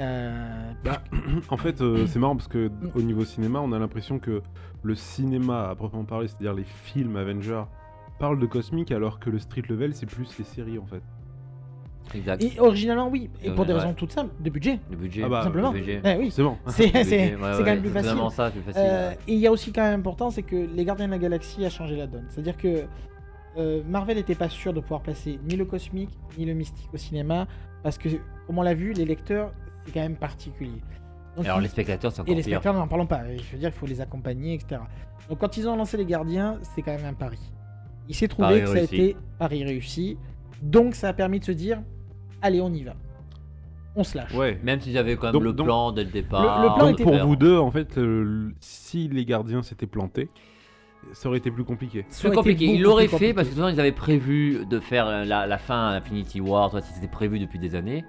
Euh, 0.00 0.72
Bah, 0.84 1.02
en 1.48 1.56
fait, 1.56 1.80
euh, 1.80 2.06
c'est 2.06 2.18
marrant 2.18 2.36
parce 2.36 2.48
que 2.48 2.70
au 2.94 3.02
niveau 3.02 3.24
cinéma, 3.24 3.60
on 3.60 3.72
a 3.72 3.78
l'impression 3.78 4.18
que 4.18 4.42
le 4.82 4.94
cinéma 4.94 5.68
à 5.70 5.74
proprement 5.74 6.04
parler, 6.04 6.28
c'est-à-dire 6.28 6.54
les 6.54 6.64
films 6.64 7.16
Avengers, 7.16 7.64
parle 8.18 8.38
de 8.38 8.46
cosmique 8.46 8.92
alors 8.92 9.18
que 9.20 9.30
le 9.30 9.38
street 9.38 9.62
level, 9.68 9.94
c'est 9.94 10.06
plus 10.06 10.36
les 10.38 10.44
séries 10.44 10.78
en 10.78 10.86
fait. 10.86 11.02
Exact. 12.14 12.40
et 12.40 12.60
originalement, 12.60 13.08
oui, 13.08 13.28
et 13.42 13.50
pour 13.50 13.66
des 13.66 13.72
Ouais. 13.72 13.80
raisons 13.80 13.92
toutes 13.92 14.12
simples, 14.12 14.32
de 14.38 14.48
budget, 14.48 14.78
Le 14.90 14.96
budget. 14.96 15.22
Ah 15.24 15.28
bah, 15.28 15.42
simplement. 15.42 15.72
le 15.72 15.78
budget. 15.80 16.00
Eh 16.04 16.16
oui, 16.16 16.30
C'est 16.30 16.42
bon. 16.44 16.56
c'est 16.68 16.84
ouais, 16.94 17.34
ouais, 17.34 17.36
quand 17.58 17.64
même 17.64 17.80
plus 17.80 17.90
facile. 17.90 18.16
ça, 18.30 18.50
plus 18.52 18.60
facile. 18.60 18.80
Euh, 18.84 19.08
ouais. 19.10 19.18
et 19.26 19.32
il 19.32 19.38
y 19.40 19.46
a 19.48 19.50
aussi 19.50 19.72
quand 19.72 19.82
même 19.82 19.98
important, 20.00 20.30
c'est 20.30 20.42
que 20.44 20.54
les 20.54 20.84
Gardiens 20.84 21.06
de 21.06 21.10
la 21.10 21.18
Galaxie 21.18 21.64
a 21.66 21.68
changé 21.68 21.96
la 21.96 22.06
donne. 22.06 22.24
C'est-à-dire 22.28 22.56
que 22.56 22.84
euh, 23.58 23.82
Marvel 23.88 24.18
n'était 24.18 24.36
pas 24.36 24.48
sûr 24.48 24.72
de 24.72 24.78
pouvoir 24.80 25.00
placer 25.00 25.40
ni 25.48 25.56
le 25.56 25.64
cosmique 25.64 26.16
ni 26.38 26.44
le 26.44 26.54
mystique 26.54 26.88
au 26.94 26.96
cinéma, 26.96 27.48
parce 27.82 27.98
que, 27.98 28.08
comme 28.46 28.58
on 28.58 28.62
l'a 28.62 28.74
vu, 28.74 28.92
les 28.92 29.04
lecteurs, 29.04 29.50
c'est 29.86 29.92
quand 29.92 30.00
même 30.00 30.16
particulier. 30.16 30.80
Donc, 31.36 31.44
Alors 31.44 31.58
ils- 31.60 31.64
les 31.64 31.68
spectateurs, 31.68 32.12
c'est 32.12 32.18
et 32.18 32.22
encore 32.22 32.34
les 32.34 32.42
pire. 32.42 32.44
spectateurs, 32.58 32.74
n'en 32.74 32.88
parlons 32.88 33.06
pas. 33.06 33.22
Je 33.36 33.52
veux 33.52 33.58
dire, 33.58 33.68
il 33.68 33.72
faut 33.78 33.86
les 33.86 34.00
accompagner, 34.00 34.54
etc. 34.54 34.80
Donc 35.28 35.38
quand 35.38 35.56
ils 35.56 35.68
ont 35.68 35.76
lancé 35.76 35.96
les 35.96 36.06
Gardiens, 36.06 36.58
c'est 36.62 36.82
quand 36.82 36.92
même 36.96 37.04
un 37.04 37.12
pari. 37.14 37.38
Il 38.08 38.14
s'est 38.14 38.28
trouvé 38.28 38.60
que 38.60 38.66
ça 38.66 38.72
a 38.72 38.74
réussi. 38.76 38.94
été 38.94 39.16
pari 39.38 39.64
réussi. 39.64 40.18
Donc 40.62 40.94
ça 40.94 41.08
a 41.08 41.12
permis 41.12 41.40
de 41.40 41.44
se 41.44 41.52
dire, 41.52 41.82
allez, 42.40 42.60
on 42.60 42.72
y 42.72 42.82
va. 42.84 42.94
On 43.96 44.04
se 44.04 44.16
lâche. 44.16 44.32
Ouais. 44.34 44.58
Même 44.62 44.80
s'ils 44.80 44.96
avaient 44.98 45.16
quand 45.16 45.24
même 45.28 45.32
Donc- 45.34 45.42
le 45.42 45.52
donc- 45.52 45.66
plan 45.66 45.92
dès 45.92 46.04
le 46.04 46.10
départ. 46.10 46.60
Le- 46.62 46.68
le 46.68 46.74
plan 46.74 46.86
Donc 46.86 46.94
était- 47.00 47.02
pour 47.04 47.16
vous 47.26 47.36
deux, 47.36 47.56
en 47.58 47.70
fait, 47.70 47.96
euh, 47.98 48.50
si 48.60 49.08
les 49.08 49.24
gardiens 49.24 49.62
s'étaient 49.62 49.86
plantés, 49.86 50.28
ça 51.12 51.28
aurait 51.28 51.38
été 51.38 51.50
plus 51.50 51.64
compliqué. 51.64 52.04
C'est 52.08 52.30
compliqué. 52.32 52.64
Ils 52.66 52.82
l'auraient 52.82 53.08
fait 53.08 53.32
parce 53.34 53.48
que 53.48 53.54
souvent 53.54 53.68
ils 53.68 53.80
avaient 53.80 53.92
prévu 53.92 54.64
de 54.66 54.80
faire 54.80 55.06
euh, 55.06 55.24
la, 55.24 55.46
la 55.46 55.58
fin 55.58 55.88
à 55.88 55.96
Infinity 55.96 56.40
War, 56.40 56.70
toi, 56.70 56.80
c'était 56.82 57.08
prévu 57.08 57.38
depuis 57.38 57.58
des 57.58 57.74
années. 57.74 58.04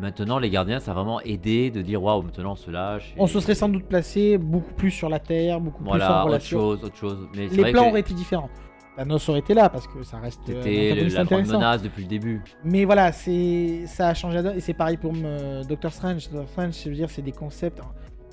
Maintenant, 0.00 0.38
les 0.38 0.50
gardiens, 0.50 0.78
ça 0.78 0.92
a 0.92 0.94
vraiment 0.94 1.20
aidé 1.22 1.70
de 1.70 1.82
dire 1.82 2.02
waouh, 2.02 2.22
maintenant 2.22 2.52
on 2.52 2.56
se 2.56 2.70
lâche. 2.70 3.14
On 3.18 3.26
se 3.26 3.40
serait 3.40 3.54
sans 3.56 3.68
doute 3.68 3.84
placé 3.86 4.38
beaucoup 4.38 4.72
plus 4.74 4.90
sur 4.92 5.08
la 5.08 5.18
Terre, 5.18 5.60
beaucoup 5.60 5.78
plus 5.82 5.88
en 5.88 5.96
Voilà, 5.96 6.18
autre 6.18 6.26
relation. 6.26 6.58
chose, 6.60 6.84
autre 6.84 6.96
chose. 6.96 7.28
Mais 7.34 7.48
Les 7.48 7.62
vrai 7.62 7.72
plans 7.72 7.84
que 7.84 7.88
auraient 7.90 8.00
été 8.00 8.14
différents. 8.14 8.50
Thanos 8.96 9.28
aurait 9.28 9.38
été 9.40 9.54
là 9.54 9.68
parce 9.68 9.86
que 9.86 10.02
ça 10.02 10.18
reste 10.18 10.40
euh, 10.50 10.58
un 10.58 10.62
c'était 10.62 11.08
la 11.16 11.24
grande 11.24 11.46
menace 11.46 11.82
depuis 11.82 12.02
le 12.02 12.08
début. 12.08 12.42
Mais 12.64 12.84
voilà, 12.84 13.12
c'est 13.12 13.84
ça 13.86 14.08
a 14.08 14.14
changé 14.14 14.36
la 14.36 14.42
donne 14.42 14.56
et 14.56 14.60
c'est 14.60 14.74
pareil 14.74 14.96
pour 14.96 15.12
euh, 15.16 15.62
Doctor 15.64 15.92
Strange. 15.92 16.28
Doctor 16.30 16.48
Strange, 16.48 16.74
je 16.84 16.88
veux 16.88 16.96
dire, 16.96 17.08
c'est 17.10 17.22
des 17.22 17.32
concepts. 17.32 17.80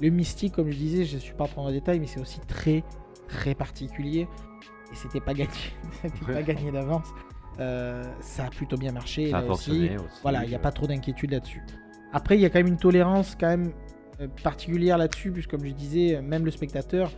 Le 0.02 0.10
mystique, 0.10 0.54
comme 0.54 0.70
je 0.72 0.78
disais, 0.78 1.06
je 1.06 1.18
suis 1.18 1.34
pas 1.36 1.46
les 1.68 1.74
détails, 1.74 2.00
mais 2.00 2.08
c'est 2.08 2.20
aussi 2.20 2.40
très 2.48 2.84
très 3.28 3.56
particulier 3.56 4.28
et 4.92 4.96
c'était 4.96 5.20
pas 5.22 5.34
gagné, 5.34 5.50
c'était 6.02 6.26
Ouais. 6.26 6.34
pas 6.34 6.44
gagné 6.44 6.72
d'avance. 6.72 7.08
Euh, 7.60 8.04
ça 8.20 8.46
a 8.46 8.50
plutôt 8.50 8.78
bien 8.78 8.92
marché. 8.92 9.32
Ça 9.32 9.38
a 9.38 9.42
là 9.42 9.48
fonctionné 9.48 9.96
aussi. 9.96 10.06
aussi. 10.06 10.20
Voilà, 10.22 10.44
il 10.44 10.50
n'y 10.50 10.56
a 10.56 10.60
pas 10.60 10.72
trop 10.72 10.88
d'inquiétude 10.88 11.32
là-dessus. 11.32 11.64
Après, 12.14 12.36
il 12.38 12.42
y 12.42 12.46
a 12.46 12.50
quand 12.50 12.60
même 12.60 12.68
une 12.68 12.78
tolérance 12.78 13.36
quand 13.40 13.48
même 13.48 13.72
euh, 14.22 14.28
particulière 14.44 14.98
là-dessus, 14.98 15.32
puisque 15.32 15.52
comme 15.52 15.66
je 15.66 15.72
disais, 15.72 16.16
euh, 16.16 16.22
même 16.22 16.46
le 16.46 16.52
spectateur, 16.52 17.12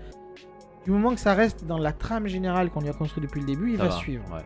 du 0.86 0.92
moment 0.92 1.14
que 1.14 1.20
ça 1.20 1.34
reste 1.34 1.66
dans 1.66 1.78
la 1.78 1.92
trame 1.92 2.28
générale 2.28 2.70
qu'on 2.70 2.82
lui 2.82 2.90
a 2.90 2.94
construit 2.94 3.22
depuis 3.24 3.42
le 3.42 3.48
début, 3.48 3.72
il 3.74 3.78
Ça 3.78 3.86
va, 3.86 3.92
suivre. 3.92 4.24
ouais. 4.34 4.42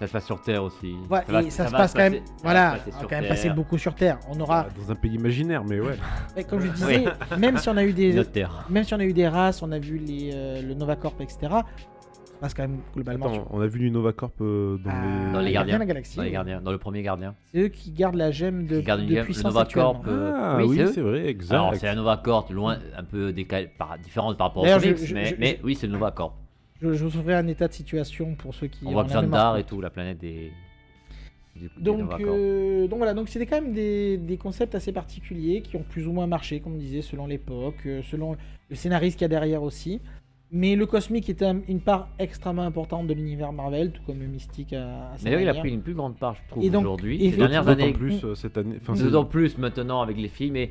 Ça 0.00 0.08
se 0.08 0.12
passe 0.12 0.24
sur 0.26 0.42
Terre 0.42 0.64
aussi. 0.64 0.92
Voilà, 1.08 1.24
va- 1.28 1.42
et 1.42 1.50
ça, 1.50 1.66
se 1.66 1.70
va 1.70 1.78
passe 1.78 1.92
quand 1.92 2.00
même. 2.00 2.14
ça 2.14 2.20
Voilà, 2.42 2.78
on 2.86 2.90
va 2.90 3.02
quand 3.02 3.10
même 3.20 3.28
passer 3.28 3.48
beaucoup 3.50 3.78
sur 3.78 3.94
Terre. 3.94 4.18
On 4.28 4.38
aura, 4.40 4.66
Dans 4.76 4.90
un 4.90 4.96
pays 4.96 5.14
imaginaire, 5.14 5.62
mais 5.64 5.78
ouais. 5.80 5.96
comme 6.50 6.60
je 6.60 6.68
disais, 6.68 7.04
même 7.38 7.58
si 7.58 7.68
on 7.68 7.76
a 7.76 7.84
eu 7.84 7.92
des, 7.92 8.20
même 8.68 8.82
si 8.84 8.92
on 8.92 8.98
a 8.98 9.04
eu 9.04 9.12
des 9.12 9.28
races, 9.28 9.62
on 9.62 9.70
a 9.70 9.78
vu 9.78 9.98
les, 9.98 10.32
euh, 10.34 10.62
le 10.62 10.74
Novacorp, 10.74 11.14
etc. 11.20 11.54
Ça 12.34 12.40
passe 12.40 12.54
quand 12.54 12.62
même 12.64 12.80
globalement 12.94 13.26
Attends, 13.26 13.48
on 13.52 13.60
a 13.60 13.66
vu 13.66 13.78
du 13.78 13.90
Novacorp 13.90 14.32
euh, 14.40 14.76
dans 14.78 14.90
les. 14.90 15.32
Dans 15.32 15.40
les 15.40 15.50
Ah, 15.50 15.52
gardiens. 15.52 15.74
de 15.74 15.78
la 15.80 15.86
galaxie. 15.86 16.16
Dans 16.16 16.22
les 16.22 16.28
oui. 16.28 16.32
gardiens, 16.32 16.60
dans 16.60 16.72
le 16.72 16.78
premier 16.78 17.02
gardien. 17.02 17.34
C'est 17.52 17.60
eux 17.60 17.68
qui 17.68 17.90
gardent 17.92 18.16
la 18.16 18.30
gemme 18.30 18.66
de, 18.66 18.80
de 18.80 18.86
gemme, 18.86 19.06
le 19.08 19.22
puissance 19.22 19.44
Novacorp, 19.44 19.96
actuellement. 19.98 20.18
euh, 20.18 20.32
Ah 20.34 20.56
oui, 20.58 20.80
oui, 20.82 20.88
c'est 20.92 21.00
vrai, 21.00 21.26
exact. 21.26 21.54
Alors 21.54 21.74
c'est 21.76 21.88
un 21.88 21.94
Nova 21.94 22.16
Corp 22.18 22.50
loin, 22.50 22.78
un 22.96 23.04
peu 23.04 23.32
décalé, 23.32 23.68
par, 23.78 23.98
différente 23.98 24.36
par 24.36 24.48
rapport 24.48 24.64
au 24.64 24.66
je- 24.66 24.72
comics, 24.78 24.96
je- 24.98 25.14
mais, 25.14 25.24
je- 25.26 25.34
mais 25.38 25.56
je- 25.60 25.64
oui 25.64 25.74
c'est 25.74 25.86
le 25.86 25.92
Nova 25.94 26.10
Corp. 26.10 26.34
Je, 26.82 26.92
je 26.92 27.04
vous 27.04 27.22
ferai 27.22 27.34
un 27.34 27.46
état 27.46 27.68
de 27.68 27.72
situation 27.72 28.34
pour 28.34 28.54
ceux 28.54 28.66
qui. 28.66 28.84
On 28.86 28.92
voit 28.92 29.04
la 29.04 29.08
Xandar 29.08 29.56
et 29.58 29.64
tout, 29.64 29.80
la 29.80 29.90
planète 29.90 30.18
des. 30.18 30.50
du- 31.56 31.70
Donc, 31.78 32.08
Corp. 32.10 32.20
euh, 32.20 32.88
donc 32.88 32.98
voilà, 32.98 33.14
donc 33.14 33.28
c'était 33.28 33.46
quand 33.46 33.60
même 33.62 33.72
des, 33.72 34.18
des 34.18 34.36
concepts 34.36 34.74
assez 34.74 34.92
particuliers 34.92 35.62
qui 35.62 35.76
ont 35.76 35.84
plus 35.88 36.06
ou 36.08 36.12
moins 36.12 36.26
marché, 36.26 36.58
comme 36.60 36.74
on 36.74 36.78
disait, 36.78 37.00
selon 37.00 37.26
l'époque, 37.28 37.86
selon 38.10 38.36
le 38.68 38.76
scénariste 38.76 39.16
qu'il 39.18 39.22
y 39.24 39.26
a 39.26 39.28
derrière 39.28 39.62
aussi. 39.62 40.00
Mais 40.56 40.76
le 40.76 40.86
cosmique 40.86 41.28
est 41.28 41.42
un- 41.42 41.62
une 41.66 41.80
part 41.80 42.06
extrêmement 42.20 42.62
importante 42.62 43.08
de 43.08 43.12
l'univers 43.14 43.52
Marvel, 43.52 43.90
tout 43.90 44.02
comme 44.06 44.20
le 44.20 44.28
mystique 44.28 44.72
à, 44.72 45.10
à 45.12 45.18
sa 45.18 45.28
Mais 45.28 45.34
oui, 45.34 45.42
il 45.42 45.48
a 45.48 45.54
pris 45.54 45.70
une 45.70 45.82
plus 45.82 45.94
grande 45.94 46.16
part, 46.16 46.36
je 46.36 46.48
trouve, 46.48 46.62
Et 46.64 46.70
donc, 46.70 46.82
aujourd'hui. 46.82 47.24
et 47.24 47.32
Ces 47.32 47.38
dernières 47.38 47.66
années, 47.66 47.92
plus 47.92 48.24
euh, 48.24 48.36
cette 48.36 48.56
année. 48.56 48.76
Enfin, 48.80 48.94
d'autant 48.94 49.24
plus 49.24 49.58
maintenant 49.58 50.00
avec 50.00 50.16
les 50.16 50.28
films 50.28 50.54
et 50.54 50.70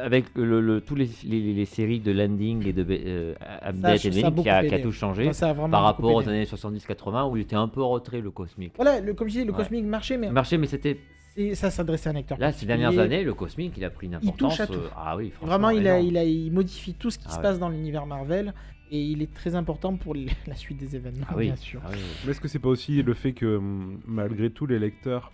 avec 0.00 0.24
le, 0.34 0.60
le- 0.60 0.80
tous 0.80 0.96
les, 0.96 1.08
les, 1.24 1.52
les 1.52 1.64
séries 1.64 2.00
de 2.00 2.10
Landing 2.10 2.66
et 2.66 2.72
de 2.72 2.84
euh, 2.90 3.34
Update 3.62 4.04
et 4.06 4.10
qui 4.10 4.48
a, 4.48 4.64
qui 4.64 4.74
a 4.74 4.78
tout 4.80 4.90
changé 4.92 5.32
ça 5.32 5.50
a 5.50 5.54
par 5.54 5.82
rapport 5.82 6.12
aux 6.12 6.28
années 6.28 6.44
70-80 6.44 7.30
où 7.30 7.36
il 7.36 7.42
était 7.42 7.54
un 7.56 7.68
peu 7.68 7.82
en 7.82 7.90
retrait 7.90 8.20
le 8.20 8.30
cosmique. 8.32 8.72
Voilà, 8.76 9.00
le, 9.00 9.14
comme 9.14 9.28
je 9.28 9.34
disais, 9.34 9.44
le 9.44 9.52
Ouais. 9.52 9.58
cosmique 9.58 9.84
marchait, 9.84 10.16
mais 10.16 10.30
Marché, 10.30 10.58
mais 10.58 10.66
c'était 10.66 10.96
c'est- 11.36 11.54
ça 11.54 11.70
s'adressait 11.70 12.08
à 12.08 12.12
un 12.12 12.16
acteur. 12.16 12.38
là 12.38 12.50
ces 12.52 12.66
dernières 12.66 12.98
années 12.98 13.22
le 13.22 13.34
cosmique 13.34 13.74
il 13.76 13.84
a 13.84 13.90
pris 13.90 14.06
une 14.08 14.18
Il 14.22 14.32
touche 14.32 14.54
importance. 14.54 14.60
à 14.60 14.66
tout. 14.66 14.72
euh, 14.74 14.88
ah 14.96 15.16
oui, 15.16 15.30
franchement, 15.30 15.46
Vraiment, 15.58 15.70
il, 15.70 15.86
a, 15.86 15.98
énorme. 15.98 16.08
il, 16.08 16.18
a, 16.18 16.24
il 16.24 16.52
modifie 16.52 16.94
tout 16.94 17.10
ce 17.10 17.18
qui 17.18 17.26
Ah 17.28 17.32
se 17.32 17.36
ouais. 17.36 17.42
passe 17.42 17.58
dans 17.60 17.68
l'univers 17.68 18.04
Marvel 18.06 18.52
et 18.90 19.00
il 19.02 19.22
est 19.22 19.32
très 19.32 19.54
important 19.54 19.96
pour 19.96 20.14
la 20.46 20.54
suite 20.56 20.78
des 20.78 20.96
événements, 20.96 21.26
Ah 21.28 21.34
oui, 21.36 21.46
bien 21.46 21.56
sûr. 21.56 21.80
ah 21.84 21.90
oui. 21.92 21.98
Mais 22.24 22.30
est-ce 22.32 22.40
que 22.40 22.48
c'est 22.48 22.58
pas 22.58 22.68
aussi 22.68 23.02
le 23.02 23.14
fait 23.14 23.32
que 23.32 23.56
hum, 23.56 24.00
malgré 24.06 24.50
tout 24.50 24.66
les 24.66 24.78
lecteurs 24.78 25.32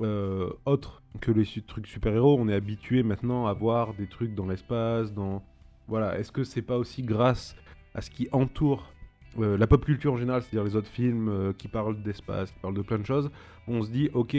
euh, 0.00 0.50
autres 0.64 1.02
que 1.20 1.30
les 1.30 1.44
trucs 1.66 1.86
super-héros, 1.86 2.38
on 2.38 2.48
est 2.48 2.54
habitué 2.54 3.02
maintenant 3.02 3.46
à 3.46 3.52
voir 3.52 3.94
des 3.94 4.06
trucs 4.06 4.34
dans 4.34 4.46
l'espace, 4.46 5.12
dans 5.12 5.42
voilà, 5.88 6.18
est-ce 6.18 6.32
que 6.32 6.44
c'est 6.44 6.62
pas 6.62 6.78
aussi 6.78 7.02
grâce 7.02 7.56
à 7.94 8.00
ce 8.00 8.10
qui 8.10 8.28
entoure 8.32 8.92
euh, 9.40 9.58
la 9.58 9.66
pop 9.66 9.84
culture 9.84 10.12
en 10.12 10.16
général, 10.16 10.42
c'est-à-dire 10.42 10.64
les 10.64 10.76
autres 10.76 10.88
films 10.88 11.28
euh, 11.28 11.52
qui 11.52 11.68
parlent 11.68 12.00
d'espace, 12.02 12.50
qui 12.52 12.58
parlent 12.60 12.74
de 12.76 12.82
plein 12.82 12.98
de 12.98 13.04
choses, 13.06 13.30
on 13.68 13.82
se 13.82 13.90
dit 13.90 14.08
OK, 14.14 14.36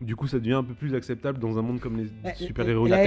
du 0.00 0.16
coup 0.16 0.26
ça 0.28 0.38
devient 0.38 0.52
un 0.54 0.64
peu 0.64 0.74
plus 0.74 0.94
acceptable 0.94 1.38
dans 1.38 1.58
un 1.58 1.62
monde 1.62 1.80
comme 1.80 1.96
les 1.96 2.06
super-héros. 2.34 2.86
la- 2.96 3.02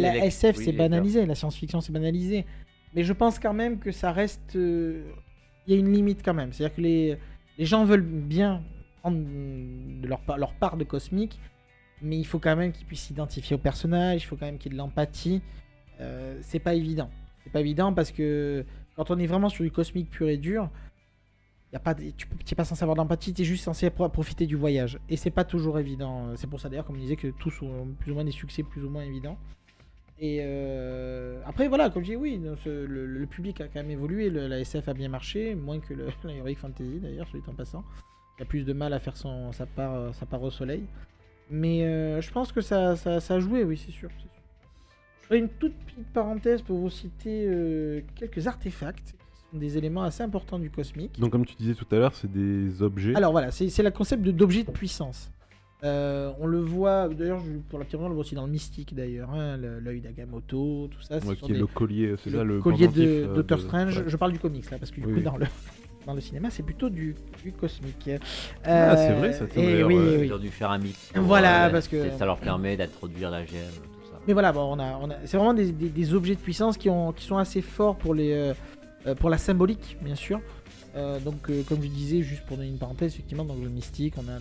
La 0.00 0.14
lec- 0.14 0.22
SF 0.24 0.58
oui, 0.58 0.64
c'est 0.64 0.72
banalisé, 0.72 1.26
la 1.26 1.34
science-fiction 1.34 1.80
c'est 1.80 1.92
banalisé. 1.92 2.44
Mais 2.96 3.04
je 3.04 3.12
pense 3.12 3.38
quand 3.38 3.52
même 3.52 3.78
que 3.78 3.92
ça 3.92 4.10
reste. 4.10 4.56
euh, 4.56 5.04
Il 5.66 5.74
y 5.74 5.76
a 5.76 5.78
une 5.78 5.92
limite 5.92 6.22
quand 6.24 6.34
même. 6.34 6.52
C'est-à-dire 6.52 6.74
que 6.74 6.80
les, 6.80 7.18
gens 7.58 7.84
veulent 7.84 8.00
bien 8.02 8.62
prendre 9.00 9.18
leur, 10.02 10.54
part- 10.54 10.76
de 10.78 10.84
cosmique, 10.84 11.38
mais 12.02 12.16
il 12.18 12.24
faut 12.24 12.38
quand 12.38 12.56
même 12.56 12.72
qu'ils 12.72 12.86
puissent 12.86 13.02
s'identifier 13.04 13.54
au 13.54 13.58
personnage, 13.58 14.22
il 14.22 14.26
faut 14.26 14.36
quand 14.36 14.46
même 14.46 14.58
qu'il 14.58 14.72
y 14.72 14.74
ait 14.74 14.78
de 14.78 14.82
l'empathie. 14.82 15.42
Euh, 16.00 16.38
c'est 16.40 16.58
pas 16.58 16.74
évident. 16.74 17.10
C'est 17.44 17.52
pas 17.52 17.60
évident 17.60 17.92
parce 17.92 18.10
que 18.10 18.64
quand 18.96 19.10
on 19.10 19.18
est 19.18 19.26
vraiment 19.26 19.50
sur 19.50 19.62
du 19.62 19.70
cosmique 19.70 20.10
pur 20.10 20.28
et 20.28 20.38
dur, 20.38 20.70
pas, 21.84 21.94
tu 21.94 22.04
n'es 22.04 22.54
pas 22.56 22.64
censé 22.64 22.82
avoir 22.82 22.96
d'empathie, 22.96 23.34
tu 23.34 23.42
es 23.42 23.44
juste 23.44 23.64
censé 23.64 23.90
pro- 23.90 24.08
profiter 24.08 24.46
du 24.46 24.56
voyage. 24.56 24.98
Et 25.10 25.16
c'est 25.16 25.30
pas 25.30 25.44
toujours 25.44 25.78
évident. 25.78 26.34
C'est 26.36 26.48
pour 26.48 26.58
ça 26.60 26.70
d'ailleurs, 26.70 26.86
comme 26.86 26.96
on 26.96 27.00
disait, 27.00 27.16
que 27.16 27.28
tous 27.28 27.60
ont 27.60 27.88
plus 28.00 28.12
ou 28.12 28.14
moins 28.14 28.24
des 28.24 28.30
succès 28.30 28.62
plus 28.62 28.82
ou 28.82 28.88
moins 28.88 29.02
évidents. 29.02 29.36
Et 30.18 30.38
euh, 30.42 31.40
après, 31.44 31.68
voilà, 31.68 31.90
comme 31.90 32.02
je 32.02 32.10
dis, 32.12 32.16
oui, 32.16 32.38
donc, 32.38 32.58
le, 32.64 32.86
le 32.86 33.26
public 33.26 33.60
a 33.60 33.64
quand 33.68 33.80
même 33.80 33.90
évolué, 33.90 34.30
le- 34.30 34.46
la 34.48 34.60
SF 34.60 34.88
a 34.88 34.94
bien 34.94 35.08
marché, 35.10 35.54
moins 35.54 35.78
que 35.78 35.92
le, 35.92 36.06
la 36.24 36.32
Heroic 36.32 36.54
Fantasy 36.56 37.00
d'ailleurs, 37.00 37.26
dit 37.34 37.40
en 37.46 37.52
passant. 37.52 37.84
Il 38.38 38.42
a 38.42 38.46
plus 38.46 38.64
de 38.64 38.72
mal 38.72 38.92
à 38.92 38.98
faire 38.98 39.16
son, 39.16 39.52
sa, 39.52 39.66
part, 39.66 40.14
sa 40.14 40.24
part 40.26 40.42
au 40.42 40.50
soleil. 40.50 40.84
Mais 41.50 41.84
euh, 41.84 42.20
je 42.20 42.30
pense 42.32 42.50
que 42.50 42.60
ça, 42.60 42.96
ça, 42.96 43.20
ça 43.20 43.34
a 43.34 43.40
joué, 43.40 43.62
oui, 43.62 43.76
c'est 43.76 43.92
sûr, 43.92 44.10
sûr. 44.18 44.30
Je 45.22 45.26
ferai 45.26 45.38
une 45.38 45.48
toute 45.48 45.74
petite 45.86 46.06
parenthèse 46.12 46.62
pour 46.62 46.78
vous 46.78 46.90
citer 46.90 47.46
euh, 47.48 48.00
quelques 48.14 48.46
artefacts 48.46 49.12
qui 49.12 49.50
sont 49.52 49.58
des 49.58 49.76
éléments 49.76 50.02
assez 50.02 50.22
importants 50.22 50.58
du 50.58 50.70
cosmique. 50.70 51.18
Donc 51.20 51.30
comme 51.32 51.44
tu 51.44 51.54
disais 51.56 51.74
tout 51.74 51.86
à 51.92 51.96
l'heure, 51.98 52.14
c'est 52.14 52.30
des 52.30 52.80
objets. 52.82 53.14
Alors 53.16 53.32
voilà, 53.32 53.50
c'est 53.50 53.82
le 53.82 53.90
concept 53.90 54.22
de- 54.22 54.30
d'objet 54.30 54.62
de 54.64 54.70
puissance. 54.70 55.30
Euh, 55.84 56.32
on 56.40 56.46
le 56.46 56.58
voit, 56.60 57.06
d'ailleurs, 57.08 57.40
je- 57.40 57.58
pour 57.68 57.78
la 57.78 57.84
petite 57.84 58.00
on 58.00 58.08
le 58.08 58.14
voit 58.14 58.22
aussi 58.22 58.34
dans 58.34 58.46
le 58.46 58.50
mystique 58.52 58.94
d'ailleurs, 58.94 59.30
hein, 59.30 59.58
le- 59.58 59.78
l'œil 59.78 60.00
d'Agamotto, 60.00 60.88
tout 60.90 61.02
ça. 61.02 61.18
Ouais, 61.18 61.36
qui 61.36 61.50
est 61.50 61.54
des- 61.54 61.60
le 61.60 61.66
collier, 61.66 62.14
c'est 62.24 62.30
là 62.30 62.44
le 62.44 62.60
collier 62.62 62.88
de 62.88 63.02
euh, 63.06 63.34
Doctor 63.34 63.58
de- 63.58 63.62
Strange. 63.62 63.98
ouais. 63.98 64.04
Je 64.06 64.16
parle 64.16 64.32
du 64.32 64.38
comics 64.38 64.70
là, 64.70 64.78
parce 64.78 64.90
que 64.90 65.00
du 65.02 65.06
Oui, 65.06 65.14
coup, 65.14 65.20
dans 65.20 65.36
le, 65.36 65.44
dans 66.06 66.14
le 66.14 66.20
cinéma, 66.22 66.48
c'est 66.50 66.62
plutôt 66.62 66.88
du, 66.88 67.14
du 67.44 67.52
cosmique. 67.52 68.08
Ah, 68.64 68.96
c'est 68.96 69.10
Euh, 69.10 69.18
vrai, 69.18 69.32
ça, 69.34 69.44
et 69.54 69.76
l'air, 69.76 69.86
oui, 69.86 69.96
ouais. 69.96 70.16
oui. 70.20 70.26
Ils 70.26 70.32
ont 70.32 70.38
dû 70.38 70.48
faire 70.48 70.70
un 70.70 70.78
mix. 70.78 71.10
Voilà, 71.14 71.68
parce 71.68 71.88
que- 71.88 72.04
c'est- 72.10 72.16
Ça 72.18 72.24
leur 72.24 72.38
permet 72.38 72.74
d'introduire 72.78 73.30
la 73.30 73.44
gemme, 73.44 73.58
tout 73.74 74.10
ça. 74.10 74.18
Mais 74.26 74.32
voilà, 74.32 74.52
bon, 74.52 74.62
on 74.76 74.78
a, 74.78 74.96
on 75.02 75.10
a, 75.10 75.14
c'est 75.26 75.36
vraiment 75.36 75.52
des, 75.54 75.72
des- 75.72 75.90
des 75.90 76.14
objets 76.14 76.36
de 76.36 76.40
puissance 76.40 76.78
qui, 76.78 76.88
ont, 76.88 77.12
qui 77.12 77.24
sont 77.24 77.36
assez 77.36 77.60
forts 77.60 77.96
pour, 77.96 78.14
les, 78.14 78.32
euh, 78.32 78.54
euh, 79.06 79.14
pour 79.14 79.28
la 79.28 79.36
symbolique, 79.36 79.98
bien 80.00 80.14
sûr. 80.14 80.40
Euh, 80.96 81.20
donc, 81.20 81.50
euh, 81.50 81.62
comme 81.68 81.82
je 81.82 81.88
disais, 81.88 82.22
juste 82.22 82.46
pour 82.46 82.56
donner 82.56 82.70
une 82.70 82.78
parenthèse, 82.78 83.12
effectivement, 83.12 83.44
dans 83.44 83.54
le 83.54 83.68
mystique, 83.68 84.14
on 84.16 84.26
a 84.30 84.38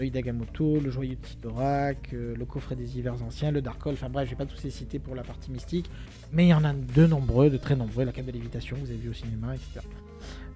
bah, 0.00 0.04
l'œil 0.04 0.10
d'Agamotto, 0.10 0.80
le 0.80 0.90
de 0.90 1.14
Tidorak, 1.14 2.10
euh, 2.14 2.34
le 2.34 2.44
coffret 2.46 2.74
des 2.74 2.98
hivers 2.98 3.22
anciens, 3.22 3.50
le 3.50 3.60
Dark 3.60 3.86
enfin 3.86 4.08
bref, 4.08 4.26
je 4.26 4.30
vais 4.30 4.36
pas 4.36 4.46
tous 4.46 4.62
les 4.64 4.70
citer 4.70 4.98
pour 4.98 5.14
la 5.14 5.22
partie 5.22 5.50
mystique, 5.50 5.90
mais 6.32 6.46
il 6.46 6.48
y 6.48 6.54
en 6.54 6.64
a 6.64 6.72
de 6.72 7.06
nombreux, 7.06 7.50
de 7.50 7.58
très 7.58 7.76
nombreux, 7.76 8.04
la 8.04 8.12
cape 8.12 8.26
de 8.26 8.32
lévitation, 8.32 8.76
vous 8.80 8.90
avez 8.90 8.98
vu 8.98 9.10
au 9.10 9.14
cinéma, 9.14 9.54
etc. 9.54 9.86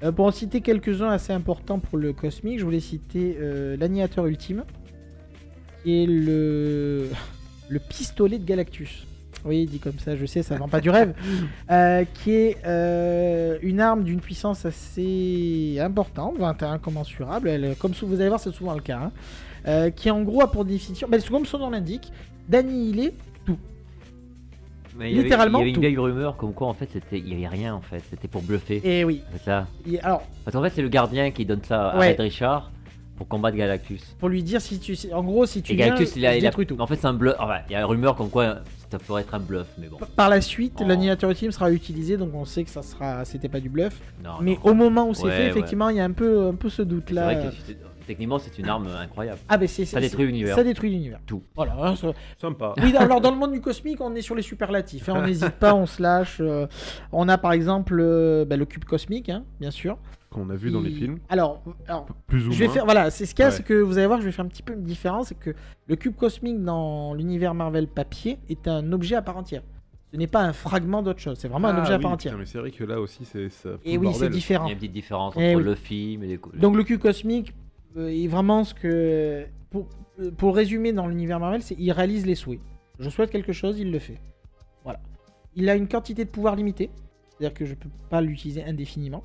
Euh, 0.02 0.12
pour 0.12 0.26
en 0.26 0.30
citer 0.30 0.60
quelques-uns 0.60 1.10
assez 1.10 1.32
importants 1.32 1.78
pour 1.78 1.98
le 1.98 2.12
cosmique, 2.12 2.58
je 2.58 2.64
voulais 2.64 2.80
citer 2.80 3.36
euh, 3.38 3.76
l'annihilateur 3.76 4.26
ultime, 4.26 4.64
le, 5.84 7.08
le 7.68 7.78
pistolet 7.78 8.38
de 8.38 8.44
Galactus. 8.44 9.06
Oui, 9.44 9.66
dit 9.66 9.78
comme 9.78 9.98
ça, 9.98 10.16
je 10.16 10.24
sais, 10.26 10.42
ça 10.42 10.56
vend 10.56 10.68
pas 10.68 10.80
du 10.80 10.90
rêve. 10.90 11.14
Euh, 11.70 12.04
qui 12.14 12.30
est 12.32 12.56
euh, 12.66 13.58
une 13.62 13.80
arme 13.80 14.04
d'une 14.04 14.20
puissance 14.20 14.64
assez 14.66 15.78
importante, 15.80 16.34
21 16.38 16.78
commensurable. 16.78 17.48
Elle, 17.48 17.74
comme 17.76 17.92
vous 18.02 18.20
allez 18.20 18.28
voir, 18.28 18.40
c'est 18.40 18.52
souvent 18.52 18.74
le 18.74 18.80
cas. 18.80 18.98
hein. 19.04 19.12
Euh, 19.66 19.90
qui 19.90 20.10
en 20.10 20.22
gros 20.22 20.42
a 20.42 20.50
pour 20.50 20.64
définition, 20.64 21.08
ben, 21.10 21.20
comme 21.22 21.46
son 21.46 21.58
nom 21.58 21.70
l'indique, 21.70 22.12
d'annihiler 22.48 23.14
Mais 24.96 25.10
il 25.10 25.16
y 25.16 25.18
avait- 25.18 25.24
Littéralement 25.24 25.58
Il 25.58 25.62
y 25.62 25.64
avait 25.64 25.70
une 25.70 25.74
tout. 25.74 25.80
vieille 25.80 25.98
rumeur 25.98 26.36
comme 26.36 26.52
quoi 26.52 26.68
en 26.68 26.74
fait 26.74 26.88
c'était 26.92 27.18
il 27.18 27.28
y 27.28 27.34
avait 27.34 27.48
rien 27.48 27.74
en 27.74 27.80
fait, 27.80 28.02
c'était 28.10 28.28
pour 28.28 28.42
bluffer. 28.42 28.80
Et 28.84 29.04
oui. 29.04 29.22
C'est 29.32 29.42
ça. 29.44 29.66
Et 29.90 29.98
alors, 30.00 30.22
Parce 30.44 30.54
qu'en 30.56 30.62
fait 30.62 30.70
c'est 30.70 30.82
le 30.82 30.88
gardien 30.88 31.30
qui 31.32 31.44
donne 31.44 31.62
ça 31.64 31.88
à 31.90 31.98
Ouais. 31.98 32.10
Red 32.12 32.20
Richard 32.20 32.70
pour 33.16 33.26
combattre 33.26 33.56
Galactus. 33.56 34.14
pour 34.20 34.28
lui 34.28 34.42
dire 34.42 34.60
si 34.60 34.78
tu, 34.78 34.96
en 35.12 35.22
gros, 35.24 35.46
si 35.46 35.62
tu 35.62 35.72
Et 35.72 35.76
viens, 35.76 35.86
Galactus 35.86 36.14
il 36.16 36.26
a, 36.26 36.36
il 36.36 36.46
a- 36.46 36.50
tout. 36.52 36.64
En 36.78 36.86
fait 36.86 36.96
c'est 36.96 37.06
un 37.06 37.14
bluff. 37.14 37.34
Enfin, 37.40 37.58
il 37.68 37.72
y 37.72 37.74
a 37.74 37.80
une 37.80 37.86
rumeur 37.86 38.14
comme 38.14 38.30
quoi 38.30 38.56
ça 38.98 39.04
pourrait 39.04 39.22
être 39.22 39.34
un 39.34 39.40
bluff, 39.40 39.66
mais 39.78 39.88
bon. 39.88 39.96
Par 40.14 40.28
la 40.28 40.40
suite, 40.40 40.74
Oh. 40.80 40.84
l'annihilateur 40.86 41.28
ultime 41.30 41.50
sera 41.50 41.70
utilisé, 41.72 42.16
donc 42.16 42.30
on 42.34 42.44
sait 42.44 42.62
que 42.64 42.70
ça 42.70 42.82
sera, 42.82 43.24
c'était 43.24 43.48
pas 43.48 43.58
du 43.60 43.68
bluff. 43.68 44.00
Non, 44.22 44.30
Mais 44.40 44.52
non. 44.52 44.70
au 44.70 44.74
moment 44.74 45.08
où 45.08 45.14
c'est 45.14 45.24
Ouais, 45.24 45.30
fait, 45.32 45.42
ouais. 45.44 45.48
effectivement, 45.50 45.88
il 45.88 45.96
y 45.96 46.00
a 46.00 46.04
un 46.04 46.12
peu, 46.12 46.46
un 46.48 46.54
peu 46.54 46.68
ce 46.68 46.82
doute 46.82 47.04
c'est 47.08 47.14
là. 47.14 47.24
vrai 47.24 47.34
que 47.36 47.56
c'est- 47.66 47.76
techniquement 48.06 48.38
c'est 48.38 48.56
une 48.58 48.68
arme 48.68 48.86
incroyable. 48.86 49.38
Ah, 49.48 49.56
ben 49.56 49.66
c'est 49.66 49.84
Ça 49.86 49.98
détruit 49.98 50.26
l'univers. 50.26 50.54
Ça 50.54 50.62
détruit 50.62 50.90
l'univers. 50.90 51.18
Tout. 51.26 51.42
Voilà. 51.56 51.74
hein, 51.80 51.96
ça- 51.96 52.12
Sympa. 52.38 52.74
Oui, 52.82 52.94
alors 52.96 53.20
dans 53.20 53.30
le 53.30 53.36
monde 53.38 53.52
du 53.52 53.60
cosmique, 53.62 54.00
on 54.00 54.14
est 54.14 54.20
sur 54.22 54.34
les 54.34 54.42
superlatifs. 54.42 55.08
hein, 55.08 55.14
on 55.16 55.22
n'hésite 55.26 55.50
pas, 55.58 55.74
on 55.74 55.86
se 55.86 56.00
lâche. 56.02 56.36
euh, 56.40 56.66
on 57.12 57.28
a 57.28 57.38
par 57.38 57.52
exemple 57.52 57.96
euh, 57.98 58.44
bah, 58.44 58.56
le 58.56 58.66
cube 58.66 58.84
cosmique, 58.84 59.28
hein, 59.30 59.42
bien 59.58 59.70
sûr. 59.70 59.96
Qu'on 60.34 60.50
a 60.50 60.56
vu 60.56 60.70
dans 60.72 60.80
les 60.80 60.90
films, 60.90 61.18
Alors, 61.28 61.62
alors, 61.86 62.06
plus 62.26 62.48
ou 62.48 62.52
je 62.52 62.58
vais 62.58 62.64
moins. 62.66 62.74
faire. 62.74 62.84
Voilà, 62.84 63.10
c'est 63.10 63.24
ce 63.24 63.34
qu'il 63.34 63.42
y 63.42 63.46
a, 63.46 63.50
Ouais. 63.50 63.54
c'est 63.56 63.62
que 63.62 63.74
vous 63.74 63.98
allez 63.98 64.06
voir, 64.08 64.20
je 64.20 64.26
vais 64.26 64.32
faire 64.32 64.44
un 64.44 64.48
petit 64.48 64.62
peu 64.64 64.72
une 64.74 64.82
différence. 64.82 65.28
C'est 65.28 65.38
que 65.38 65.54
le 65.86 65.94
cube 65.96 66.16
cosmique 66.16 66.60
dans 66.62 67.14
l'univers 67.14 67.54
Marvel 67.54 67.86
papier 67.86 68.38
est 68.48 68.66
un 68.66 68.92
objet 68.92 69.14
à 69.14 69.22
part 69.22 69.36
entière. 69.36 69.62
Ce 70.12 70.16
n'est 70.16 70.26
pas 70.26 70.42
un 70.42 70.52
fragment 70.52 71.02
d'autre 71.02 71.20
chose, 71.20 71.38
c'est 71.38 71.48
vraiment 71.48 71.68
un 71.68 71.76
Ah 71.76 71.80
objet 71.80 71.92
à 71.94 71.98
part 71.98 72.10
putain, 72.10 72.14
entière. 72.14 72.38
mais 72.38 72.46
c'est 72.46 72.58
vrai 72.58 72.70
que 72.72 72.84
là 72.84 73.00
aussi, 73.00 73.24
c'est 73.24 73.48
ça. 73.48 73.70
Et 73.84 73.96
oui, 73.96 74.08
c'est 74.12 74.12
bordel. 74.12 74.28
Il 74.30 74.34
y 74.34 74.38
différent. 74.38 74.66
a 74.66 74.70
une 74.70 74.76
petite 74.76 74.92
différence 74.92 75.34
Eh 75.36 75.54
entre 75.54 75.64
le 75.64 75.74
film 75.76 76.22
et 76.24 76.26
les. 76.26 76.40
Donc 76.58 76.76
le 76.76 76.82
cube 76.84 77.00
cosmique 77.00 77.54
euh, 77.96 78.08
est 78.08 78.26
vraiment 78.28 78.64
ce 78.64 78.74
que. 78.74 79.44
Pour, 79.70 79.88
euh, 80.20 80.30
pour 80.32 80.54
résumer 80.56 80.92
dans 80.92 81.06
l'univers 81.06 81.38
Marvel, 81.40 81.62
c'est 81.62 81.76
il 81.78 81.90
réalise 81.92 82.26
les 82.26 82.34
souhaits. 82.34 82.60
Je 82.98 83.08
souhaite 83.08 83.30
quelque 83.30 83.52
chose, 83.52 83.78
il 83.78 83.90
le 83.92 83.98
fait. 84.00 84.20
Voilà. 84.84 85.00
Il 85.56 85.68
a 85.68 85.74
une 85.76 85.86
quantité 85.88 86.24
de 86.24 86.30
pouvoir 86.30 86.54
limitée, 86.56 86.90
c'est-à-dire 87.30 87.54
que 87.54 87.64
je 87.64 87.74
peux 87.74 87.88
pas 88.10 88.20
l'utiliser 88.20 88.64
indéfiniment. 88.64 89.22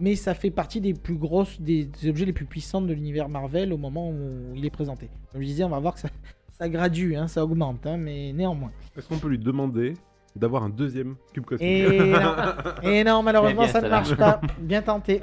Mais 0.00 0.14
ça 0.16 0.34
fait 0.34 0.50
partie 0.50 0.80
des 0.80 0.94
plus 0.94 1.16
grosses, 1.16 1.60
des, 1.60 1.84
des 1.86 2.08
objets 2.08 2.24
les 2.24 2.32
plus 2.32 2.44
puissants 2.44 2.80
de 2.82 2.92
l'univers 2.92 3.28
Marvel 3.28 3.72
au 3.72 3.78
moment 3.78 4.10
où 4.10 4.54
il 4.54 4.64
est 4.64 4.70
présenté. 4.70 5.08
Comme 5.32 5.40
je 5.40 5.46
disais, 5.46 5.64
on 5.64 5.68
va 5.68 5.78
voir 5.80 5.94
que 5.94 6.00
ça, 6.00 6.08
ça 6.58 6.68
gradue, 6.68 7.16
hein, 7.16 7.26
ça 7.28 7.44
augmente, 7.44 7.86
hein, 7.86 7.96
mais 7.96 8.32
néanmoins. 8.32 8.70
Est-ce 8.96 9.08
qu'on 9.08 9.18
peut 9.18 9.28
lui 9.28 9.38
demander 9.38 9.94
d'avoir 10.36 10.62
un 10.62 10.68
deuxième 10.68 11.16
cube 11.32 11.44
cosmique. 11.44 11.68
Et 11.68 12.10
non, 12.12 12.34
et 12.82 13.02
non, 13.02 13.22
malheureusement, 13.24 13.62
Bien, 13.64 13.72
bien, 13.72 13.72
ça 13.72 13.80
ne 13.82 13.88
marche 13.88 14.14
pas. 14.14 14.40
Bien 14.60 14.82
tenté. 14.82 15.20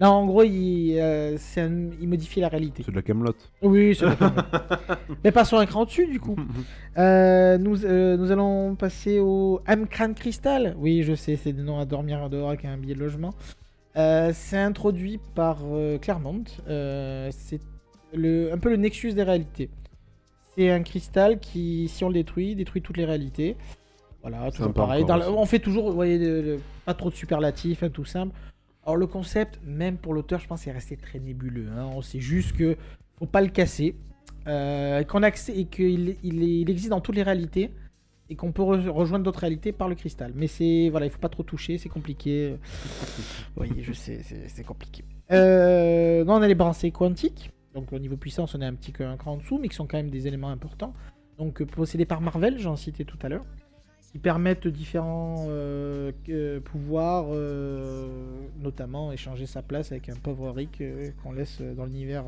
Non, 0.00 0.08
en 0.08 0.26
gros, 0.26 0.42
il, 0.42 0.98
euh, 0.98 1.36
un- 1.58 1.90
il 2.00 2.08
modifie 2.08 2.40
la 2.40 2.48
réalité. 2.48 2.82
C'est 2.84 2.90
de 2.90 2.96
la 2.96 3.02
camelote. 3.02 3.52
Oui, 3.62 3.94
c'est 3.94 4.06
d'accord. 4.06 4.32
Mais 5.22 5.30
pas 5.30 5.44
sur 5.44 5.58
un 5.58 5.66
cran 5.66 5.84
dessus, 5.84 6.06
du 6.08 6.18
coup. 6.18 6.34
Euh, 6.98 7.58
nous, 7.58 7.84
euh, 7.84 8.16
nous 8.16 8.32
allons 8.32 8.74
passer 8.74 9.20
au 9.20 9.60
Amcran 9.68 10.14
Crystal. 10.14 10.74
Oui, 10.78 11.04
je 11.04 11.14
sais, 11.14 11.36
c'est 11.36 11.52
des 11.52 11.62
noms 11.62 11.78
à 11.78 11.84
dormir 11.84 12.28
dehors 12.28 12.48
avec 12.48 12.64
un 12.64 12.76
billet 12.76 12.94
de 12.94 13.00
logement. 13.00 13.34
Euh, 13.96 14.32
c'est 14.34 14.58
introduit 14.58 15.20
par 15.34 15.58
euh, 15.64 15.98
Claremont. 15.98 16.44
Euh, 16.68 17.30
c'est 17.32 17.60
un 18.14 18.58
peu 18.58 18.70
le 18.70 18.76
nexus 18.76 19.12
des 19.12 19.22
réalités. 19.22 19.70
C'est 20.56 20.70
un 20.70 20.82
cristal 20.82 21.38
qui, 21.40 21.88
si 21.88 22.04
on 22.04 22.08
le 22.08 22.14
détruit, 22.14 22.54
détruit 22.54 22.82
toutes 22.82 22.96
les 22.96 23.04
réalités. 23.04 23.56
Voilà, 24.22 24.50
toujours 24.50 24.72
pareil. 24.72 25.04
Dans 25.04 25.18
on 25.36 25.46
fait 25.46 25.58
toujours, 25.58 25.88
vous 25.88 25.94
voyez, 25.94 26.18
le- 26.18 26.42
le- 26.42 26.60
pas 26.86 26.94
trop 26.94 27.10
de 27.10 27.14
superlatifs, 27.14 27.82
hein, 27.82 27.90
tout 27.90 28.04
simple. 28.04 28.34
Alors 28.84 28.96
le 28.96 29.06
concept, 29.06 29.58
même 29.64 29.96
pour 29.96 30.14
l'auteur, 30.14 30.40
je 30.40 30.46
pense, 30.46 30.66
est 30.66 30.72
resté 30.72 30.96
très 30.96 31.18
nébuleux. 31.18 31.68
hein. 31.76 31.86
On 31.94 32.02
sait 32.02 32.20
juste 32.20 32.56
que 32.56 32.76
faut 33.18 33.26
pas 33.26 33.40
le 33.40 33.48
casser, 33.48 33.94
euh, 34.46 35.02
qu'on 35.04 35.22
accès 35.22 35.56
et 35.56 35.64
qu'il 35.66 36.16
il, 36.22 36.42
est- 36.42 36.60
il 36.60 36.70
existe 36.70 36.90
dans 36.90 37.00
toutes 37.00 37.16
les 37.16 37.22
réalités 37.22 37.70
et 38.30 38.36
qu'on 38.36 38.52
peut 38.52 38.62
re- 38.62 38.88
rejoindre 38.88 39.24
d'autres 39.24 39.40
réalités 39.40 39.72
par 39.72 39.88
le 39.88 39.94
cristal. 39.94 40.32
Mais 40.34 40.46
c'est 40.46 40.88
voilà, 40.90 41.06
il 41.06 41.10
faut 41.10 41.18
pas 41.18 41.28
trop 41.28 41.42
toucher, 41.42 41.78
c'est 41.78 41.88
compliqué. 41.88 42.56
oui, 43.56 43.70
je 43.82 43.92
sais, 43.92 44.20
c'est 44.48 44.64
compliqué. 44.64 45.04
Euh, 45.32 46.24
non, 46.24 46.34
on 46.34 46.42
a 46.42 46.48
les 46.48 46.54
brancées 46.54 46.90
quantiques. 46.90 47.50
Donc 47.74 47.92
au 47.92 47.98
niveau 47.98 48.16
puissance, 48.16 48.54
on 48.54 48.60
est 48.60 48.66
un 48.66 48.74
petit 48.74 48.92
un 49.02 49.16
cran 49.16 49.32
en 49.32 49.36
dessous, 49.38 49.58
mais 49.58 49.68
qui 49.68 49.74
sont 49.74 49.86
quand 49.86 49.96
même 49.96 50.10
des 50.10 50.26
éléments 50.28 50.50
importants. 50.50 50.94
Donc 51.38 51.60
euh, 51.60 51.66
possédés 51.66 52.04
par 52.06 52.20
Marvel, 52.20 52.58
j'en 52.58 52.76
citais 52.76 53.04
tout 53.04 53.18
à 53.22 53.28
l'heure, 53.28 53.44
qui 54.12 54.18
permettent 54.18 54.68
différents 54.68 55.46
euh, 55.48 56.12
pouvoirs, 56.64 57.26
euh, 57.30 58.06
notamment 58.60 59.10
échanger 59.12 59.46
sa 59.46 59.62
place 59.62 59.90
avec 59.90 60.08
un 60.08 60.14
pauvre 60.14 60.50
Rick 60.50 60.82
qu'on 61.22 61.32
laisse 61.32 61.60
dans 61.60 61.84
l'univers 61.84 62.24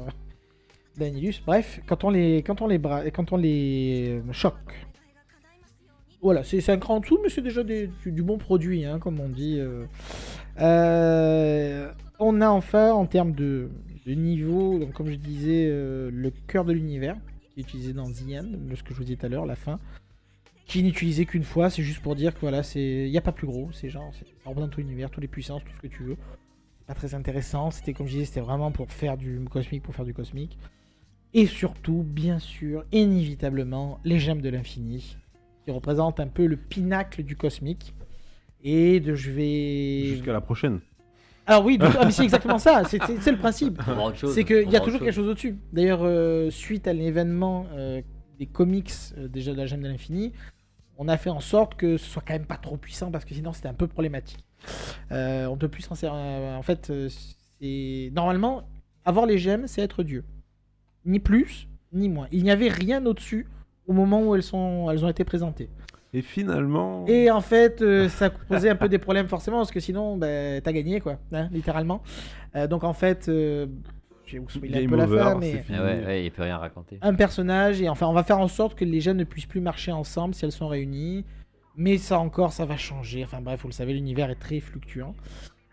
d'Anilus. 0.97 1.43
Bref, 1.47 1.81
quand 1.87 2.03
on 2.03 2.11
les, 2.11 2.43
quand 2.43 2.61
on 2.61 2.67
les, 2.67 2.81
quand 3.13 3.33
on 3.33 3.37
les 3.37 4.21
choque. 4.33 4.75
Voilà, 6.27 6.43
c'est 6.43 6.61
c'est 6.61 6.73
un 6.73 6.79
cran 6.79 6.97
en 6.97 6.99
dessous, 6.99 7.21
mais 7.23 7.29
c'est 7.29 7.41
déjà 7.41 7.63
du, 7.63 7.89
bon 8.25 8.37
produit, 8.37 8.85
hein, 8.85 8.99
comme 8.99 9.21
on 9.21 9.29
dit. 9.29 9.61
euh. 9.61 9.85
Euh, 10.59 11.93
on 12.19 12.41
a 12.41 12.49
enfin, 12.49 12.91
en 12.93 13.07
termes 13.07 13.31
de, 13.31 13.71
niveau, 14.09 14.89
comme 14.93 15.09
je 15.09 15.15
disais, 15.15 15.69
euh, 15.71 16.11
le 16.13 16.33
cœur 16.49 16.65
de 16.65 16.73
l'univers, 16.73 17.17
qui 17.55 17.61
est 17.61 17.63
utilisé 17.63 17.93
dans 17.93 18.11
The 18.11 18.25
End, 18.41 18.75
ce 18.75 18.83
que 18.83 18.93
je 18.93 18.95
vous 18.95 19.05
disais 19.05 19.15
tout 19.15 19.27
à 19.27 19.29
l'heure, 19.29 19.47
la 19.47 19.55
fin, 19.55 19.79
qui 20.67 20.83
n'est 20.83 20.89
utilisé 20.89 21.27
qu'une 21.27 21.45
fois, 21.45 21.71
c'est 21.71 21.85
juste 21.85 22.01
pour 22.01 22.17
dire 22.17 22.35
que 22.35 22.41
voilà, 22.41 22.63
il 22.75 23.09
n'y 23.09 23.19
a 23.19 23.21
pas 23.21 23.31
plus 23.31 23.47
gros, 23.47 23.71
c'est 23.71 23.89
genre, 23.89 24.13
ça 24.13 24.25
représente 24.47 24.73
tout 24.73 24.81
l'univers, 24.81 25.11
toutes 25.13 25.23
les 25.23 25.29
puissances, 25.29 25.63
tout 25.63 25.77
ce 25.77 25.81
que 25.81 25.95
tu 25.95 26.03
veux. 26.03 26.17
Pas 26.89 26.95
très 26.95 27.15
intéressant, 27.15 27.71
c'était 27.71 27.93
comme 27.93 28.09
je 28.09 28.15
disais, 28.15 28.25
c'était 28.25 28.41
vraiment 28.41 28.73
pour 28.73 28.91
faire 28.91 29.17
du 29.17 29.39
cosmique, 29.49 29.85
pour 29.85 29.95
faire 29.95 30.05
du 30.05 30.13
cosmique. 30.13 30.59
Et 31.35 31.47
surtout, 31.47 32.05
bien 32.05 32.41
sûr, 32.41 32.85
inévitablement, 32.91 34.01
les 34.03 34.19
gemmes 34.19 34.41
de 34.41 34.49
l'infini, 34.49 35.17
qui 35.67 35.73
représentent 35.73 36.21
un 36.21 36.29
peu 36.29 36.47
le 36.47 36.57
pinacle 36.57 37.25
du 37.25 37.37
cosmique. 37.37 37.93
Et 38.63 39.01
de 39.01 39.15
je 39.15 39.33
vais. 39.33 40.15
Jusqu'à 40.15 40.33
la 40.33 40.41
prochaine. 40.41 40.81
Alors 41.45 41.65
oui, 41.65 41.79
ah, 41.81 42.05
mais 42.05 42.11
c'est 42.11 42.25
exactement 42.25 42.59
ça, 42.59 42.83
c'est 42.85 42.99
le 43.31 43.37
principe. 43.37 43.81
C'est 44.33 44.45
qu'il 44.45 44.71
y 44.71 44.77
a 44.77 44.81
toujours 44.81 45.01
quelque 45.01 45.15
chose 45.15 45.29
au-dessus. 45.29 45.57
D'ailleurs, 45.73 46.01
euh, 46.03 46.51
suite 46.51 46.89
à 46.89 46.93
l'événement 46.93 47.67
euh, 47.75 48.01
des 48.39 48.47
comics 48.47 48.93
euh, 49.17 49.29
déjà 49.29 49.53
de 49.53 49.57
la 49.57 49.67
Gemme 49.67 49.83
de 49.83 49.89
l'Infini, 49.89 50.33
on 50.99 51.07
a 51.09 51.17
fait 51.17 51.31
en 51.31 51.41
sorte 51.41 51.77
que 51.77 51.99
ce 51.99 52.07
soit 52.07 52.23
quand 52.27 52.33
même 52.33 52.47
pas 52.47 52.57
trop 52.57 52.77
puissant 52.77 53.11
parce 53.11 53.25
que 53.25 53.35
sinon 53.35 53.53
c'était 53.53 53.69
un 53.69 53.75
peu 53.75 53.87
problématique. 53.87 54.45
Euh, 55.13 55.47
on 55.47 55.57
peut 55.57 55.69
plus 55.69 55.83
s'en 55.83 55.95
servir. 55.95 56.19
En 56.19 56.63
fait, 56.63 56.93
c'est 57.61 58.11
normalement 58.13 58.69
avoir 59.05 59.27
les 59.27 59.39
gemmes, 59.39 59.69
c'est 59.69 59.83
être 59.83 60.03
Dieu, 60.03 60.25
ni 61.05 61.21
plus 61.21 61.69
ni 61.93 62.09
moins. 62.09 62.27
Il 62.33 62.43
n'y 62.43 62.51
avait 62.51 62.69
rien 62.69 63.05
au-dessus 63.07 63.47
au 63.87 63.93
moment 63.93 64.23
où 64.23 64.35
elles 64.35 64.43
sont, 64.43 64.91
elles 64.91 65.05
ont 65.05 65.09
été 65.09 65.25
présentées. 65.25 65.69
Et 66.13 66.23
finalement. 66.23 67.05
Et 67.07 67.31
en 67.31 67.41
fait, 67.41 67.83
euh, 67.83 68.09
ça 68.09 68.31
posait 68.31 68.71
un 68.71 68.77
peu 68.77 68.89
des 68.89 68.99
problèmes 68.99 69.29
forcément, 69.29 69.59
parce 69.59 69.73
que 69.73 69.81
sinon, 69.81 70.17
ben, 70.17 70.61
t'as 70.63 70.73
gagné, 70.73 71.01
quoi, 71.01 71.19
hein, 71.33 71.49
littéralement. 71.53 72.03
Euh, 72.55 72.67
donc 72.67 72.85
en 72.85 72.95
fait, 72.95 73.29
euh, 73.29 73.67
spoiler 74.49 74.77
un 74.77 74.81
Game 74.81 74.91
peu 74.91 74.97
la 74.97 75.05
over, 75.05 75.19
fin, 75.19 75.33
c'est 75.33 75.39
mais 75.39 75.63
fini. 75.63 75.79
Ah 75.79 75.85
ouais, 75.85 76.05
ouais, 76.05 76.25
il 76.25 76.31
peut 76.31 76.43
rien 76.43 76.59
raconter. 76.59 76.99
un 77.03 77.15
personnage, 77.15 77.83
et 77.83 77.89
enfin, 77.89 78.07
on 78.07 78.13
va 78.13 78.23
faire 78.23 78.39
en 78.39 78.49
sorte 78.49 78.79
que 78.79 78.85
les 78.85 79.01
gemmes 79.01 79.19
ne 79.19 79.25
puissent 79.25 79.47
plus 79.47 79.61
marcher 79.61 79.93
ensemble 79.93 80.35
si 80.35 80.45
elles 80.45 80.53
sont 80.53 80.69
réunies. 80.69 81.25
Mais 81.77 81.99
ça 81.99 82.19
encore, 82.19 82.53
ça 82.53 82.65
va 82.65 82.79
changer. 82.79 83.23
Enfin 83.23 83.43
bref, 83.43 83.61
vous 83.61 83.69
le 83.69 83.75
savez, 83.75 83.93
l'univers 83.93 84.31
est 84.31 84.41
très 84.41 84.61
fluctuant. 84.61 85.15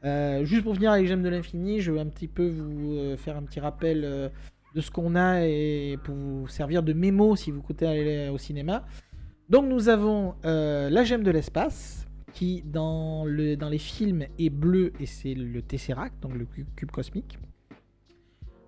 Euh, 0.04 0.44
juste 0.44 0.64
pour 0.64 0.74
finir 0.74 0.92
avec 0.92 1.04
les 1.04 1.08
gemmes 1.08 1.24
de 1.24 1.30
l'infini, 1.30 1.80
je 1.80 1.92
vais 1.92 2.02
un 2.02 2.08
petit 2.08 2.28
peu 2.28 2.50
vous 2.50 2.98
euh, 2.98 3.16
faire 3.16 3.38
un 3.38 3.44
petit 3.44 3.62
rappel 3.62 4.02
euh, 4.04 4.28
de 4.74 4.82
ce 4.82 4.90
qu'on 4.92 5.16
a 5.16 5.46
et 5.46 5.98
pour 6.04 6.16
vous 6.16 6.48
servir 6.48 6.84
de 6.84 6.94
mémo 6.94 7.36
si 7.36 7.52
vous 7.52 7.62
comptez 7.62 7.86
aller 7.86 8.30
au 8.30 8.38
cinéma. 8.38 8.86
Donc 9.50 9.66
nous 9.68 9.90
avons 9.90 10.36
euh, 10.46 10.90
la 10.90 11.04
gemme 11.04 11.24
de 11.24 11.32
l'espace 11.32 12.08
qui 12.34 12.64
dans, 12.64 13.26
dans 13.26 13.70
les 13.70 13.78
films 13.78 14.26
est 14.40 14.50
bleu 14.50 14.94
et 15.00 15.06
c'est 15.06 15.36
le 15.36 15.62
Tesseract, 15.62 16.20
donc 16.22 16.34
le 16.36 16.46
cu- 16.46 16.66
cube 16.76 16.90
cosmique. 16.92 17.38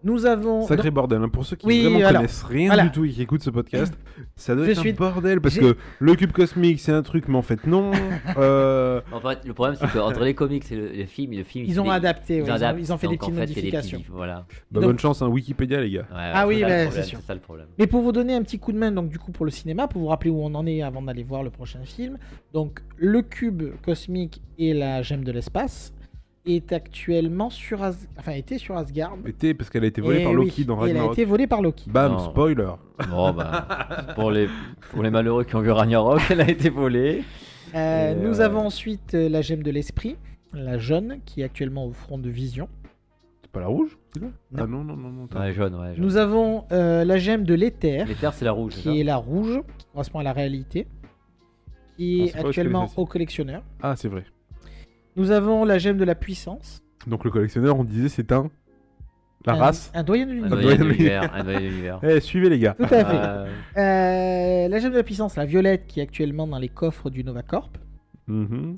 Nous 0.06 0.26
avons... 0.26 0.66
Sacré 0.68 0.92
bordel, 0.92 1.22
hein. 1.22 1.28
pour 1.30 1.46
ceux 1.46 1.56
qui 1.58 1.66
Oui, 1.66 1.82
vraiment 1.82 2.00
alors, 2.00 2.22
connaissent 2.22 2.44
rien 2.44 2.68
voilà. 2.68 2.84
du 2.84 2.92
tout 2.92 3.04
et 3.04 3.10
qui 3.10 3.22
écoutent 3.22 3.44
ce 3.44 3.50
podcast, 3.50 3.94
ça 4.38 4.56
doit 4.56 4.66
Je 4.66 4.72
être 4.72 4.80
suis- 4.80 4.92
un 4.92 4.94
bordel 4.94 5.42
parce 5.42 5.58
que 5.58 5.76
le 6.00 6.16
cube 6.16 6.32
cosmique 6.32 6.80
c'est 6.80 6.92
un 6.94 7.02
truc, 7.02 7.28
mais 7.28 7.36
en 7.38 7.42
fait 7.42 7.66
non. 7.68 7.92
Euh, 8.38 9.02
En 9.12 9.20
fait, 9.20 9.40
le 9.46 9.54
problème, 9.54 9.78
c'est 9.80 9.92
qu'entre 9.92 10.24
les 10.24 10.34
comics 10.34 10.72
et 10.72 10.76
le, 10.76 10.88
le 10.90 11.06
film, 11.06 11.34
le 11.34 11.44
film 11.44 11.66
Ils 11.68 11.80
ont 11.80 11.86
les- 11.86 11.90
adapté, 11.92 12.42
ouais, 12.42 12.48
ils 12.48 12.52
ont- 12.52 12.56
adaptent, 12.56 12.80
ils 12.80 12.94
ont 12.94 12.98
fait 12.98 13.08
des 13.08 13.18
petites 13.18 13.34
des 13.34 13.40
modifications. 13.40 14.00
petits- 14.00 14.12
Voilà. 14.12 14.46
bah, 14.72 14.82
Donc- 14.82 14.84
bonne 14.84 15.00
chance, 15.00 15.22
hein, 15.22 15.28
Wikipédia 15.28 15.82
les 15.82 15.90
gars. 15.92 16.02
Ouais, 16.12 16.32
Ah 16.34 16.48
oui, 16.48 16.56
c'est 16.56 16.62
ça, 16.62 16.68
bah, 16.68 16.76
le 16.76 16.80
c'est 16.84 16.86
problème, 16.90 17.06
sûr. 17.06 17.20
Ça 17.26 17.34
le 17.34 17.40
problème. 17.40 17.68
Mais 17.80 17.88
pour 17.88 18.02
vous 18.02 18.12
donner 18.12 18.36
un 18.36 18.44
petit 18.44 18.60
coup 18.60 18.72
de 18.74 18.78
main, 18.78 18.92
donc 18.92 19.10
du 19.10 19.18
coup 19.20 19.32
pour 19.32 19.46
le 19.46 19.52
cinéma, 19.52 19.88
pour 19.88 20.02
vous 20.02 20.08
rappeler 20.08 20.30
où 20.30 20.40
on 20.42 20.54
en 20.54 20.66
est 20.68 20.82
avant 20.84 21.02
d'aller 21.02 21.24
voir 21.24 21.42
le 21.44 21.50
prochain 21.50 21.80
film, 21.84 22.18
donc 22.54 22.82
le 22.98 23.22
cube 23.24 23.64
cosmique 23.84 24.42
et 24.60 24.74
la 24.74 25.02
gemme 25.02 25.24
de 25.24 25.32
l'espace 25.32 25.94
est 26.46 26.72
actuellement 26.74 27.50
sur 27.50 27.82
As... 27.84 28.08
enfin 28.18 28.34
était 28.34 28.58
sur 28.58 28.78
Asgard. 28.78 29.16
Était 29.26 29.54
parce 29.54 29.70
qu'elle 29.70 29.84
a 29.84 29.88
été 29.88 30.02
volée 30.02 30.20
Et 30.22 30.24
par 30.24 30.32
Eh 30.34 30.38
oui, 30.38 30.46
Loki 30.46 30.66
dans 30.66 30.76
et 30.86 30.90
Elle 30.90 30.98
a 30.98 31.00
Ragnarok. 31.00 31.14
été 31.14 31.26
volée 31.26 31.48
par 31.48 31.62
Loki. 31.62 31.90
Bam, 31.90 32.12
Non. 32.14 32.20
spoiler. 32.20 32.72
Bon, 33.10 33.32
bah, 33.34 33.68
pour 34.16 34.32
les, 34.32 34.48
pour 34.92 35.04
les 35.04 35.10
malheureux 35.10 35.44
qui 35.44 35.56
ont 35.56 35.62
vu 35.62 35.72
Ragnarok, 35.72 36.22
elle 36.30 36.42
a 36.42 36.50
été 36.50 36.70
volée. 36.70 37.24
Euh, 37.74 38.12
Et, 38.12 38.16
nous 38.16 38.40
euh, 38.42 38.46
avons 38.46 38.62
ensuite 38.68 39.16
euh, 39.16 39.28
la 39.28 39.42
gemme 39.42 39.64
de 39.64 39.72
l'esprit, 39.72 40.16
la 40.54 40.78
jaune, 40.78 41.20
qui 41.26 41.42
est 41.42 41.44
actuellement 41.44 41.86
au 41.86 41.92
front 41.92 42.18
de 42.18 42.30
Vision. 42.30 42.70
C'est 43.42 43.52
pas 43.52 43.60
la 43.60 43.68
rouge 43.68 43.98
Non. 44.22 44.32
Ah 44.58 44.66
non, 44.68 44.84
non, 44.84 44.96
non, 44.96 45.10
non. 45.10 45.28
Ouais, 45.40 45.52
jaune, 45.54 45.76
ouais. 45.76 45.96
jaune. 45.96 46.06
Nous 46.06 46.18
avont 46.18 46.66
euh, 46.72 47.04
la 47.04 47.18
gemme 47.18 47.44
de 47.44 47.54
l'éther, 47.54 48.06
L'éther, 48.06 48.34
c'est 48.34 48.46
la 48.46 48.52
rouge. 48.52 48.74
qui 48.76 49.00
est 49.00 49.04
la 49.04 49.18
rouge, 49.18 49.62
qui 49.78 49.86
correspond 49.92 50.20
à 50.20 50.24
la 50.24 50.32
réalité, 50.34 50.88
qui 51.98 52.32
Ah, 52.36 52.40
est 52.40 52.46
actuellement 52.46 52.88
au 52.96 53.06
collectionneur. 53.06 53.62
Ah, 53.82 53.96
c'est 53.96 54.08
vrai. 54.10 54.24
Nous 55.16 55.32
avons 55.32 55.64
la 55.66 55.78
gemme 55.78 55.98
de 55.98 56.04
la 56.04 56.16
puissance. 56.16 56.84
Donc 57.08 57.24
le 57.24 57.32
collectionneur, 57.32 57.78
on 57.80 57.84
disait 57.84 58.10
c'est 58.10 58.32
un. 58.32 58.50
La 59.46 59.54
un, 59.54 59.58
race 59.58 59.92
Un 59.94 60.04
doyen 60.04 60.26
de 60.26 60.32
l'univers. 60.32 60.54
Un 60.58 60.62
doyen 61.44 61.60
de 61.60 61.60
l'univers. 61.60 62.00
Eh, 62.04 62.20
suivez 62.20 62.50
les 62.50 62.58
gars. 62.60 62.74
Tout 62.78 62.84
à 62.84 62.88
fait. 62.88 63.06
Euh, 63.06 63.48
Euh, 63.78 64.68
la 64.68 64.80
gemme 64.80 64.92
de 64.92 64.98
la 64.98 65.04
puissance, 65.04 65.36
la 65.36 65.46
violette, 65.46 65.86
qui 65.88 66.00
est 66.00 66.04
actuellement 66.04 66.48
dans 66.48 66.58
les 66.58 66.70
coffres 66.70 67.10
du 67.10 67.24
Nova 67.24 67.44
Corp. 67.44 67.78
Mhm. 68.28 68.76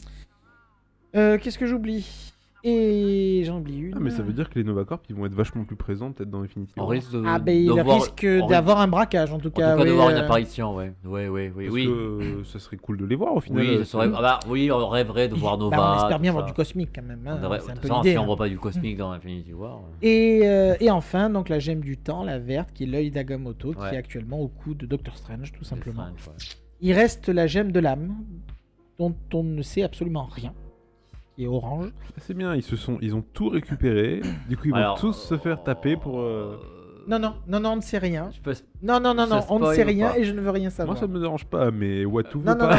Euh, 1.15 1.37
Qu'est-ce 1.37 1.57
que 1.57 1.65
j'oublie? 1.67 2.33
Et 2.63 3.43
j'en 3.45 3.59
oublie 3.59 3.77
une. 3.77 3.93
Ah, 3.95 3.99
mais 4.01 4.09
ça 4.09 4.23
veut 4.23 4.33
dire 4.33 4.49
que 4.49 4.57
les 4.57 4.65
Novacorp 4.65 5.01
ils 5.09 5.15
vont 5.15 5.25
être 5.25 5.33
vachement 5.33 5.63
plus 5.63 5.75
présents 5.75 6.11
peut-être 6.11 6.29
dans 6.29 6.41
Infinity 6.41 6.73
on 6.77 6.81
War. 6.81 6.89
risque 6.89 7.11
de. 7.11 7.23
Ah, 7.25 7.37
ben 7.39 7.55
il 7.55 7.67
de 7.67 7.71
voir- 7.81 7.97
risque 7.97 8.25
on 8.27 8.33
risque- 8.41 8.49
d'avoir 8.49 8.79
un 8.81 8.87
braquage, 8.87 9.31
en 9.31 9.37
tout 9.37 9.47
En 9.47 9.49
tout 9.51 9.59
cas. 9.61 9.75
cas, 9.77 9.83
de 9.83 9.89
oui, 9.89 9.95
voir 9.95 10.09
une 10.09 10.15
euh, 10.17 10.23
apparition, 10.23 10.75
ouais. 10.75 10.91
Ouais, 11.05 11.27
ouais, 11.29 11.51
oui. 11.55 11.65
Parce 11.65 11.73
Oui, 11.75 11.85
que 11.85 11.89
euh, 11.91 12.43
ça 12.43 12.59
serait 12.59 12.77
cool 12.77 12.97
de 12.97 13.05
les 13.05 13.15
voir 13.15 13.35
au 13.35 13.39
final. 13.41 13.61
oui, 13.61 13.69
euh, 13.75 13.79
ça 13.79 13.85
serait- 13.91 14.07
c'est- 14.07 14.13
ah 14.17 14.21
bah, 14.21 14.39
oui, 14.49 14.71
on 14.71 14.87
rêverait 14.89 15.27
de 15.29 15.35
voir 15.35 15.57
Nova. 15.57 15.77
bah, 15.77 15.93
on 15.97 16.01
espère 16.03 16.19
bien 16.19 16.31
voir 16.31 16.45
ça. 16.45 16.51
du 16.51 16.55
cosmique 16.55 16.89
quand 16.95 17.03
même. 17.03 17.21
hein, 17.27 17.35
On 17.37 17.41
devrait- 17.41 17.59
C'est 17.59 17.71
un 17.71 17.75
de 17.75 17.79
peu 17.79 17.81
toute 17.81 17.89
façon, 17.89 18.01
l'idée. 18.01 18.11
si 18.13 18.17
on 18.17 18.21
hein. 18.23 18.25
voit 18.25 18.37
pas 18.37 18.49
du 18.49 18.57
cosmique 18.57 18.97
dans 18.97 19.11
Infinity 19.11 19.53
War. 19.53 19.75
euh, 19.77 19.79
Et, 20.01 20.41
euh, 20.43 20.75
et 20.79 20.89
enfin, 20.89 21.29
donc 21.29 21.49
la 21.49 21.59
gemme 21.59 21.81
du 21.81 21.95
temps, 21.97 22.23
la 22.23 22.39
verte, 22.39 22.71
qui 22.73 22.83
est 22.83 22.87
l'œil 22.87 23.11
d'Agamotto, 23.11 23.71
qui 23.73 23.79
Ouais. 23.79 23.93
est 23.93 23.97
actuellement 23.97 24.39
au 24.41 24.47
cou 24.47 24.73
de 24.73 24.85
Doctor 24.87 25.15
Strange, 25.15 25.51
tout 25.51 25.63
simplement. 25.63 26.07
Strange, 26.17 26.27
ouais. 26.39 26.57
Il 26.81 26.93
reste 26.93 27.29
la 27.29 27.45
gemme 27.47 27.71
de 27.71 27.79
l'âme, 27.79 28.15
dont 28.99 29.15
on 29.33 29.43
ne 29.43 29.61
sait 29.61 29.83
absolument 29.83 30.25
rien, 30.25 30.53
qui 31.37 31.43
est 31.43 31.47
orange. 31.47 31.89
C'est 32.17 32.33
bien, 32.33 32.55
ils 32.55 32.63
se 32.63 32.75
sont, 32.75 32.97
ils 32.99 33.13
ont 33.15 33.21
tout 33.33 33.49
récupéré. 33.49 34.21
Du 34.49 34.57
coup, 34.57 34.63
ils 34.65 34.71
vont 34.71 34.77
Alors, 34.77 34.99
tous 34.99 35.13
se 35.13 35.37
faire 35.37 35.61
taper 35.63 35.95
pour. 35.95 36.19
euh, 36.19 36.59
Non, 37.07 37.19
non, 37.19 37.35
non, 37.47 37.59
non, 37.59 37.69
on 37.73 37.75
ne 37.75 37.81
sait 37.81 37.99
rien. 37.99 38.31
Je 38.33 38.41
peux... 38.41 38.53
Non, 38.81 38.99
non, 38.99 39.13
non, 39.13 39.27
Ça 39.27 39.35
non, 39.35 39.45
on 39.49 39.59
ne 39.59 39.65
spoil 39.65 39.75
sait 39.75 39.83
ou 39.83 39.87
rien 39.87 40.09
pas 40.09 40.17
et 40.17 40.23
je 40.23 40.33
ne 40.33 40.41
veux 40.41 40.49
rien 40.49 40.71
savoir. 40.71 40.95
Moi, 40.97 40.99
ça 40.99 41.07
me 41.07 41.19
dérange 41.19 41.45
pas, 41.45 41.69
mais 41.69 42.05
Watou 42.05 42.39
Non, 42.39 42.53
veut 42.53 42.57
non, 42.57 42.67
pas. 42.67 42.75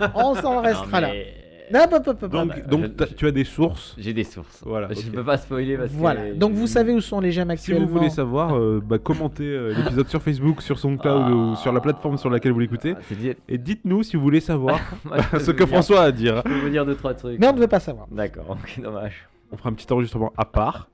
non. 0.00 0.08
on 0.16 0.34
s'en 0.34 0.60
restera 0.60 1.00
Non, 1.00 1.06
là. 1.08 1.12
mais- 1.14 1.34
Non. 1.72 1.80
Donc, 1.88 2.20
bah, 2.48 2.54
donc 2.68 2.82
je- 2.82 2.86
t'as- 2.88 3.06
je- 3.06 3.14
tu 3.14 3.26
as 3.26 3.30
des 3.30 3.44
sources. 3.44 3.94
J'ai 3.98 4.12
des 4.12 4.24
sources. 4.24 4.62
Voilà, 4.64 4.88
Je 4.92 5.06
ne 5.08 5.12
peux 5.12 5.24
pas 5.24 5.38
spoiler 5.38 5.76
parce 5.76 5.90
Voilà. 5.92 6.28
que. 6.30 6.34
Donc 6.34 6.52
vous 6.52 6.66
savez 6.66 6.92
où 6.92 7.00
sont 7.00 7.20
les 7.20 7.32
gemmes 7.32 7.48
Si 7.48 7.52
actuellement. 7.52 7.86
vous 7.86 7.92
voulez 7.92 8.10
savoir, 8.10 8.56
euh, 8.56 8.82
bah, 8.84 8.98
commentez 8.98 9.44
euh, 9.48 9.72
l'épisode 9.96 10.08
sur 10.08 10.20
Facebook, 10.22 10.60
sur 10.62 10.78
SoundCloud 10.78 11.22
Ah. 11.26 11.30
ou 11.30 11.56
sur 11.56 11.72
la 11.72 11.80
plateforme 11.80 12.18
sur 12.18 12.28
laquelle 12.30 12.52
vous 12.52 12.60
l'écoutez. 12.60 12.94
Ah, 12.96 13.14
dit- 13.14 13.32
Et 13.48 13.58
dites-nous 13.58 14.02
si 14.02 14.16
vous 14.16 14.22
voulez 14.22 14.40
savoir 14.40 14.78
Moi, 15.04 15.16
ce 15.40 15.50
que 15.50 15.58
dire- 15.64 15.68
François 15.68 16.02
a 16.02 16.04
à 16.04 16.12
dire. 16.12 16.42
Je 16.44 16.52
peux 16.52 16.58
vous 16.60 16.68
dire 16.68 16.84
deux 16.84 16.94
trois 16.96 17.14
trucs. 17.14 17.38
Mais 17.40 17.48
on 17.48 17.52
ne 17.54 17.58
veut 17.58 17.68
pas 17.68 17.80
savoir. 17.80 18.06
D'accord, 18.10 18.44
ok, 18.50 18.80
dommage. 18.82 19.28
On 19.50 19.56
fera 19.56 19.70
un 19.70 19.72
petit 19.74 19.90
enregistrement 19.92 20.32
à 20.36 20.44
part. 20.44 20.88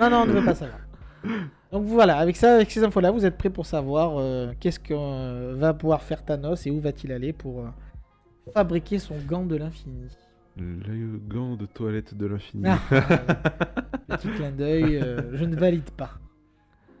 Non, 0.00 0.10
non, 0.10 0.16
on 0.22 0.26
ne 0.26 0.32
veut 0.32 0.44
pas 0.44 0.54
savoir. 0.54 0.78
Donc 1.72 1.84
voilà, 1.84 2.16
avec 2.18 2.36
ça, 2.36 2.54
avec 2.54 2.70
ces 2.70 2.82
infos-là, 2.84 3.10
vous 3.10 3.26
êtes 3.26 3.36
prêts 3.36 3.50
pour 3.50 3.66
savoir 3.66 4.12
euh, 4.16 4.52
qu'est-ce 4.60 4.78
que 4.80 4.94
euh, 4.94 5.54
va 5.58 5.74
pouvoir 5.74 6.02
faire 6.02 6.24
Thanos 6.24 6.66
et 6.66 6.70
où 6.70 6.80
va-t-il 6.80 7.12
aller 7.12 7.32
pour 7.32 7.60
euh, 7.60 7.64
fabriquer 8.52 8.98
son 8.98 9.14
gant 9.28 9.44
de 9.44 9.56
l'infini. 9.56 10.08
Le 10.56 11.18
gant 11.28 11.54
de 11.56 11.66
toilette 11.66 12.16
de 12.16 12.26
l'infini. 12.26 12.64
Ah, 12.66 12.78
euh, 12.92 13.00
petit 14.16 14.28
clin 14.28 14.50
d'œil, 14.50 14.96
euh, 14.96 15.20
je 15.34 15.44
ne 15.44 15.54
valide 15.54 15.90
pas. 15.96 16.10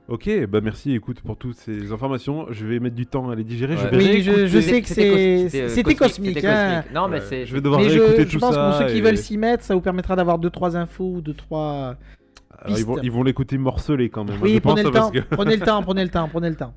Ok, 0.06 0.30
bah 0.46 0.60
merci, 0.62 0.94
écoute, 0.94 1.20
pour 1.20 1.36
toutes 1.36 1.56
ces 1.56 1.92
informations. 1.92 2.46
Je 2.50 2.64
vais 2.66 2.78
mettre 2.78 2.94
du 2.96 3.04
temps 3.04 3.28
à 3.28 3.34
les 3.34 3.44
digérer. 3.44 3.76
Je 3.76 3.86
vais 3.88 3.96
Oui, 3.96 4.22
je- 4.22 4.46
je 4.46 4.58
sais 4.60 4.80
que 4.80 4.88
C'était 4.88 5.48
c'est- 5.50 5.62
euh, 5.64 5.68
c'était 5.68 5.94
cosmique, 5.94 6.42
hein. 6.44 6.82
Non, 6.94 7.08
mais 7.08 7.16
Ouais, 7.18 7.24
c'est. 7.28 7.44
je 7.46 7.52
vais 7.54 7.60
devoir 7.60 7.80
Mais 7.82 7.88
réécouter 7.88 8.22
je, 8.22 8.26
je 8.28 8.32
tout 8.32 8.38
pense 8.38 8.54
ça. 8.54 8.70
pour 8.70 8.78
ceux 8.78 8.92
qui 8.92 8.98
et- 8.98 9.02
veulent 9.02 9.18
s'y 9.18 9.36
mettre, 9.36 9.64
ça 9.64 9.74
vous 9.74 9.82
permettra 9.82 10.16
d'avoir 10.16 10.38
2-3 10.38 10.76
infos 10.76 11.16
ou 11.16 11.20
2-3. 11.20 11.96
Alors, 12.60 12.78
ils 12.78 12.84
vont, 12.86 12.94
pistes. 12.94 13.04
ils 13.04 13.12
vont 13.12 13.22
l'écouter 13.22 13.58
morcelé 13.58 14.08
quand 14.08 14.24
même. 14.24 14.38
Oui, 14.40 14.54
je 14.54 14.58
prenez 14.60 14.82
pense, 14.82 14.92
le 14.94 14.98
temps, 14.98 15.10
parce 15.10 15.26
que- 15.28 15.34
prenez 15.34 15.56
le 15.56 15.66
temps, 15.66 15.82
prenez 15.82 16.02
le 16.04 16.10
temps, 16.10 16.28
prenez 16.28 16.48
le 16.48 16.56
temps. 16.56 16.74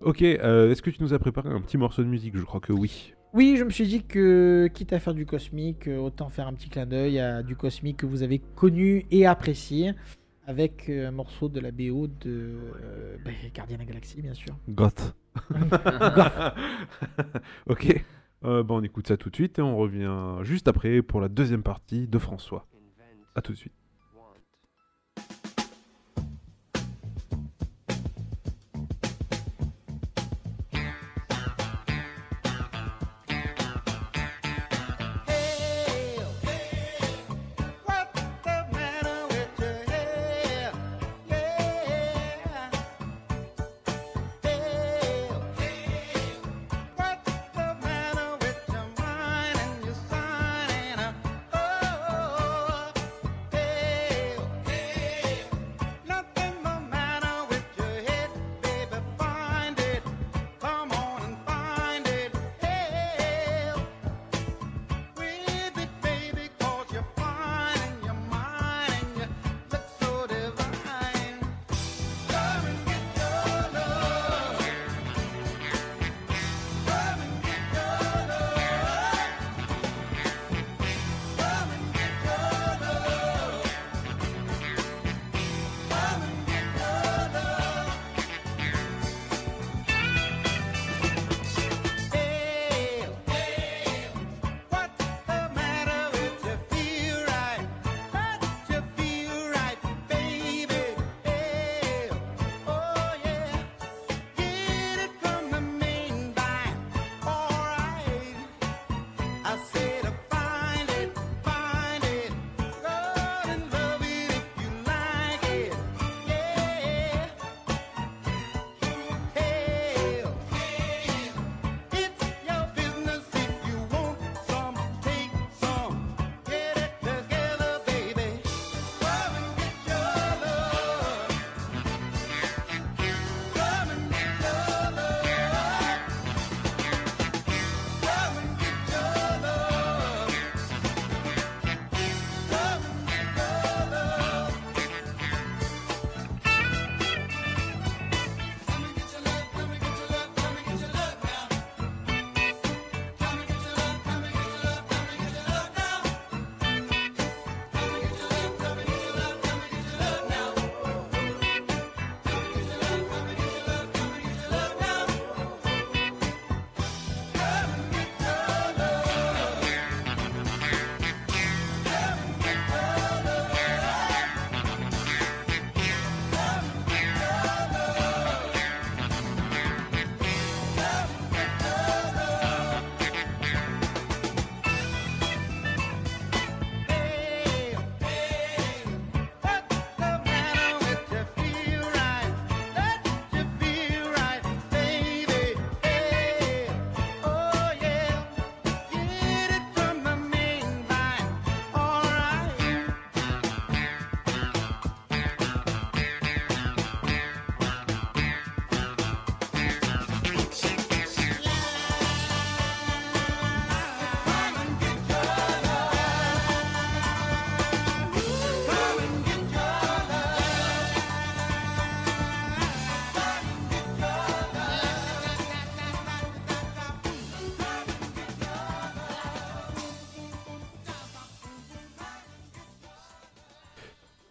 Ok, 0.00 0.22
euh, 0.22 0.70
est-ce 0.70 0.82
que 0.82 0.90
tu 0.90 1.02
nous 1.02 1.12
as 1.12 1.18
préparé 1.18 1.50
un 1.50 1.60
petit 1.60 1.76
morceau 1.76 2.02
de 2.02 2.08
musique 2.08 2.36
Je 2.36 2.44
crois 2.44 2.60
que 2.60 2.72
oui. 2.72 3.14
Oui, 3.34 3.56
je 3.58 3.64
me 3.64 3.70
suis 3.70 3.86
dit 3.86 4.04
que, 4.04 4.70
quitte 4.72 4.92
à 4.92 5.00
faire 5.00 5.14
du 5.14 5.26
cosmique, 5.26 5.88
euh, 5.88 5.98
autant 5.98 6.30
faire 6.30 6.46
un 6.46 6.54
petit 6.54 6.68
clin 6.68 6.86
d'œil 6.86 7.18
à 7.18 7.42
du 7.42 7.56
cosmique 7.56 7.98
que 7.98 8.06
vous 8.06 8.22
avez 8.22 8.38
connu 8.38 9.04
et 9.10 9.26
apprécié, 9.26 9.92
avec 10.46 10.88
euh, 10.88 11.08
un 11.08 11.10
morceau 11.10 11.50
de 11.50 11.60
la 11.60 11.70
BO 11.70 12.06
de 12.06 12.56
euh, 12.82 13.16
bah, 13.22 13.32
Guardian 13.54 13.76
of 13.76 13.84
the 13.84 13.88
Galaxy, 13.88 14.22
bien 14.22 14.34
sûr. 14.34 14.56
Goth. 14.68 15.14
ok. 17.66 18.04
Euh, 18.44 18.62
bah, 18.62 18.74
on 18.74 18.82
écoute 18.82 19.08
ça 19.08 19.18
tout 19.18 19.28
de 19.28 19.34
suite 19.34 19.58
et 19.58 19.62
on 19.62 19.76
revient 19.76 20.38
juste 20.42 20.68
après 20.68 21.02
pour 21.02 21.20
la 21.20 21.28
deuxième 21.28 21.62
partie 21.62 22.08
de 22.08 22.18
François. 22.18 22.66
A 23.34 23.42
tout 23.42 23.52
de 23.52 23.58
suite. 23.58 23.74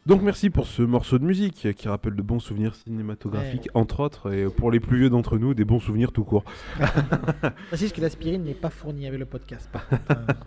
Donc 0.07 0.21
merci 0.21 0.49
pour 0.49 0.67
ce 0.67 0.81
morceau 0.81 1.19
de 1.19 1.25
musique 1.25 1.67
qui 1.75 1.87
rappelle 1.89 2.15
de 2.15 2.21
bons 2.21 2.39
souvenirs 2.39 2.75
cinématographiques, 2.75 3.67
entre 3.73 3.99
autres, 3.99 4.31
et 4.31 4.45
pour 4.45 4.71
les 4.71 4.79
plus 4.79 4.99
vieux 4.99 5.09
d'entre 5.09 5.37
nous, 5.37 5.53
des 5.53 5.65
bons 5.65 5.81
souvenirs 5.81 6.13
tout 6.13 6.23
court. 6.23 6.45
Précise 7.67 7.91
que 7.91 7.99
l'aspirine 7.99 8.45
n'est 8.45 8.53
pas 8.53 8.69
fournie 8.69 9.05
avec 9.05 9.19
le 9.19 9.25
podcast. 9.25 9.69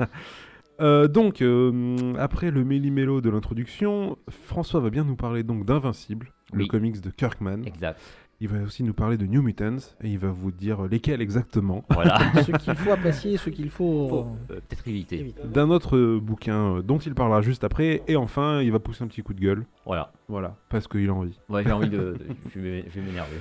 euh. 0.81 1.09
Donc, 1.09 1.43
euh, 1.43 2.15
après 2.19 2.51
le 2.51 2.65
méli-mélo 2.65 3.21
de 3.21 3.29
l'introduction, 3.29 4.17
François 4.31 4.81
va 4.81 4.89
bien 4.89 5.05
nous 5.05 5.17
parler 5.17 5.43
donc 5.43 5.67
d'Invincible, 5.67 6.33
le 6.55 6.65
comics 6.65 7.03
de 7.03 7.11
Kirkman. 7.11 7.63
Exact. 7.67 8.01
Il 8.43 8.49
va 8.49 8.59
aussi 8.63 8.83
nous 8.83 8.95
parler 8.95 9.19
de 9.19 9.27
New 9.27 9.43
Mutants, 9.43 9.77
et 10.03 10.09
il 10.09 10.19
va 10.19 10.29
vous 10.31 10.51
dire 10.51 10.83
lesquels 10.85 11.21
exactement. 11.21 11.85
Voilà. 11.91 12.19
ce 12.43 12.51
qu'il 12.53 12.75
faut 12.75 12.91
apprécier, 12.91 13.37
ce 13.37 13.51
qu'il 13.51 13.69
faut, 13.69 14.09
Faut, 14.09 14.27
euh, 14.51 14.55
peut-être 14.67 14.89
éviter. 14.89 15.19
éviter. 15.21 15.43
D'un 15.45 15.69
autre 15.69 15.97
euh, 15.99 16.19
bouquin 16.23 16.77
euh, 16.77 16.83
dont 16.83 16.97
il 16.99 17.15
parlera 17.15 17.43
juste 17.43 17.65
après, 17.65 18.03
et 18.09 18.17
enfin, 18.17 18.63
il 18.63 18.73
va 18.73 18.79
pousser 18.79 19.05
un 19.05 19.09
petit 19.09 19.23
coup 19.23 19.35
de 19.35 19.41
gueule. 19.41 19.67
Voilà. 19.85 20.11
Voilà, 20.29 20.57
parce 20.71 20.89
qu'il 20.89 21.07
a 21.11 21.13
envie. 21.13 21.39
Ouais, 21.51 21.65
j'ai 21.65 21.73
envie 21.73 21.91
de. 21.91 21.99
de- 21.99 22.19
je 22.55 22.61
vais 22.61 22.85
m'énerver. 22.97 23.37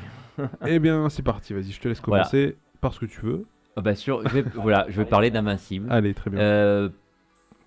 eh 0.67 0.79
bien, 0.79 1.07
c'est 1.07 1.23
parti, 1.23 1.53
vas-y, 1.53 1.71
je 1.71 1.79
te 1.79 1.87
laisse 1.87 2.01
Voilà. 2.05 2.23
commencer 2.25 2.57
par 2.81 2.93
ce 2.93 2.99
que 2.99 3.05
tu 3.05 3.21
veux. 3.21 3.45
Ah 3.77 3.81
bah, 3.81 3.95
sur, 3.95 4.27
je 4.27 4.33
vais, 4.33 4.41
voilà, 4.55 4.85
je 4.89 4.97
vais 5.01 5.05
parler 5.09 5.31
d'Invincible. 5.31 5.87
Allez, 5.89 6.13
très 6.13 6.29
bien. 6.29 6.41
euh, 6.41 6.89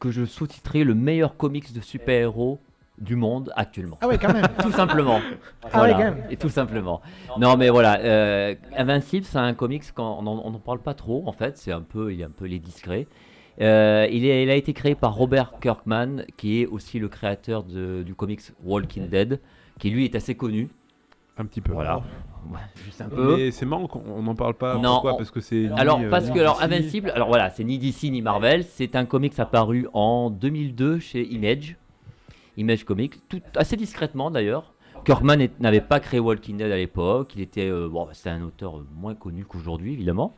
que 0.00 0.10
je 0.10 0.26
sous-titrerai 0.26 0.84
le 0.84 0.94
meilleur 0.94 1.38
comics 1.38 1.72
de 1.72 1.80
super-héros 1.80 2.58
du 3.02 3.16
monde 3.16 3.52
actuellement. 3.56 3.98
Ah 4.00 4.08
ouais, 4.08 4.16
quand 4.18 4.32
même. 4.32 4.46
Tout 4.62 4.70
simplement. 4.72 5.20
Ah 5.72 5.82
ouais, 5.82 5.92
quand 5.92 5.98
même. 5.98 6.22
Et 6.30 6.36
tout 6.36 6.48
simplement. 6.48 7.00
Non, 7.38 7.56
mais 7.56 7.68
voilà, 7.68 7.98
euh, 8.00 8.54
Invincible, 8.76 9.24
c'est 9.26 9.38
un 9.38 9.54
comics 9.54 9.92
qu'on 9.92 10.02
on 10.26 10.50
n'en 10.50 10.58
parle 10.60 10.78
pas 10.80 10.94
trop, 10.94 11.24
en 11.26 11.32
fait. 11.32 11.58
C'est 11.58 11.72
un 11.72 11.82
peu, 11.82 12.12
il 12.12 12.20
est 12.20 12.24
un 12.24 12.30
peu 12.30 12.46
les 12.46 12.58
discret. 12.58 13.06
Euh, 13.60 14.06
il, 14.10 14.24
est- 14.24 14.44
il 14.44 14.50
a 14.50 14.54
été 14.54 14.72
créé 14.72 14.94
par 14.94 15.14
Robert 15.14 15.52
Kirkman, 15.60 16.22
qui 16.36 16.62
est 16.62 16.66
aussi 16.66 16.98
le 16.98 17.08
créateur 17.08 17.64
de- 17.64 18.02
du 18.02 18.14
comics 18.14 18.40
Walking 18.64 19.08
Dead, 19.08 19.40
qui 19.78 19.90
lui 19.90 20.04
est 20.04 20.14
assez 20.14 20.34
connu. 20.34 20.68
un 21.38 21.44
petit 21.46 21.60
peu. 21.60 21.72
Voilà. 21.72 22.00
Ouais, 22.50 22.58
juste 22.84 23.00
un 23.00 23.08
peu. 23.08 23.36
Mais 23.36 23.52
c'est 23.52 23.64
marrant 23.64 23.86
qu'on 23.86 24.20
n'en 24.20 24.34
parle 24.34 24.54
pas. 24.54 24.74
Non, 24.74 24.94
Pourquoi 24.94 25.14
on- 25.14 25.16
Parce 25.16 25.30
que 25.30 25.38
c'est. 25.38 25.70
Alors, 25.76 26.00
euh, 26.00 26.10
parce 26.10 26.28
que 26.28 26.40
alors. 26.40 26.60
Invincible, 26.60 27.10
alors 27.10 27.28
voilà, 27.28 27.50
c'est 27.50 27.62
ni 27.62 27.78
DC 27.78 28.10
ni 28.10 28.20
Marvel, 28.20 28.64
c'est 28.64 28.96
un 28.96 29.04
comics 29.04 29.38
apparu 29.38 29.86
en 29.92 30.28
2002 30.28 30.98
chez 30.98 31.24
Image, 31.24 31.76
Image 32.56 32.84
Comics, 32.84 33.14
tout 33.28 33.40
assez 33.56 33.76
discrètement 33.76 34.30
d'ailleurs. 34.30 34.74
Kirkman 35.04 35.48
n'avait 35.58 35.80
pas 35.80 35.98
créé 36.00 36.20
Walking 36.20 36.56
Dead 36.58 36.70
à 36.70 36.76
l'époque, 36.76 37.32
il 37.34 37.40
était, 37.42 37.68
euh, 37.68 37.88
bon, 37.88 38.06
c'était 38.12 38.30
un 38.30 38.42
auteur 38.42 38.84
moins 38.94 39.14
connu 39.14 39.44
qu'aujourd'hui 39.44 39.92
évidemment. 39.94 40.34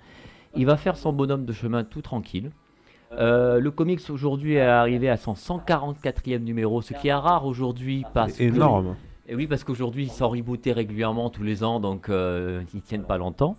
Il 0.56 0.66
va 0.66 0.76
faire 0.76 0.96
son 0.96 1.12
bonhomme 1.12 1.44
de 1.44 1.52
chemin 1.52 1.84
tout 1.84 2.00
tranquille. 2.02 2.50
Euh, 3.12 3.60
le 3.60 3.70
comics 3.70 4.00
aujourd'hui 4.08 4.54
est 4.54 4.60
arrivé 4.60 5.08
à 5.08 5.16
son 5.16 5.34
144e 5.34 6.38
numéro, 6.42 6.80
ce 6.82 6.94
qui 6.94 7.08
est 7.08 7.14
rare 7.14 7.44
aujourd'hui 7.46 8.04
parce 8.14 8.32
que- 8.38 8.44
énorme. 8.44 8.96
et 9.28 9.34
oui, 9.34 9.46
parce 9.46 9.64
qu'aujourd'hui, 9.64 10.04
ils 10.04 10.10
sont 10.10 10.28
rebootés 10.28 10.72
régulièrement 10.72 11.30
tous 11.30 11.42
les 11.42 11.62
ans, 11.62 11.78
donc 11.80 12.08
euh, 12.08 12.62
ils 12.74 12.80
tiennent 12.80 13.04
pas 13.04 13.18
longtemps. 13.18 13.56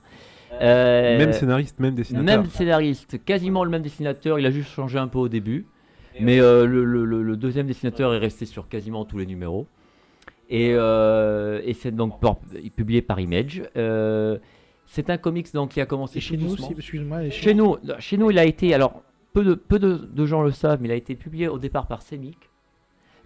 Euh, 0.62 1.18
Même 1.18 1.34
scénariste, 1.34 1.80
même 1.80 1.96
dessinateur. 1.96 2.26
même 2.26 2.50
scénariste, 2.50 3.24
quasiment 3.26 3.64
le 3.64 3.70
même 3.70 3.82
dessinateur, 3.82 4.40
il 4.40 4.46
a 4.46 4.52
juste 4.52 4.70
changé 4.70 4.98
un 4.98 5.08
peu 5.08 5.20
au 5.20 5.28
début. 5.28 5.68
Mais 6.20 6.40
euh, 6.40 6.66
le, 6.66 6.84
le- 6.86 7.22
deuxième 7.38 7.68
dessinateur 7.68 8.14
est 8.14 8.18
resté 8.18 8.46
sur 8.46 8.68
quasiment 8.68 9.06
tous 9.06 9.18
les 9.18 9.26
numéros. 9.26 9.68
Et, 10.50 10.72
euh, 10.74 11.62
et 11.66 11.74
c'est 11.74 11.92
donc 11.96 12.20
publié 12.76 13.02
par 13.02 13.20
Image. 13.20 13.64
Euh, 13.78 14.38
c'est 14.86 15.10
un 15.10 15.18
comics 15.18 15.52
donc, 15.54 15.72
qui 15.72 15.82
a 15.82 15.86
commencé 15.86 16.20
Et 16.20 16.22
chez 16.22 16.38
nous, 16.38 16.54
excuse-moi, 16.72 17.30
Chez 17.32 17.54
nous, 17.54 17.78
chez 18.00 18.18
nous, 18.18 18.30
il 18.32 18.38
a 18.40 18.46
été, 18.46 18.74
alors 18.74 19.02
peu 19.34 19.44
de, 19.44 19.56
peu 19.56 19.80
de, 19.80 19.96
de 19.96 20.26
gens 20.26 20.44
le 20.44 20.52
savent, 20.52 20.80
mais 20.82 20.88
il 20.88 20.92
a 20.92 20.96
été 20.96 21.16
publié 21.16 21.48
au 21.48 21.58
départ 21.58 21.88
par 21.88 22.02
Semic. 22.02 22.38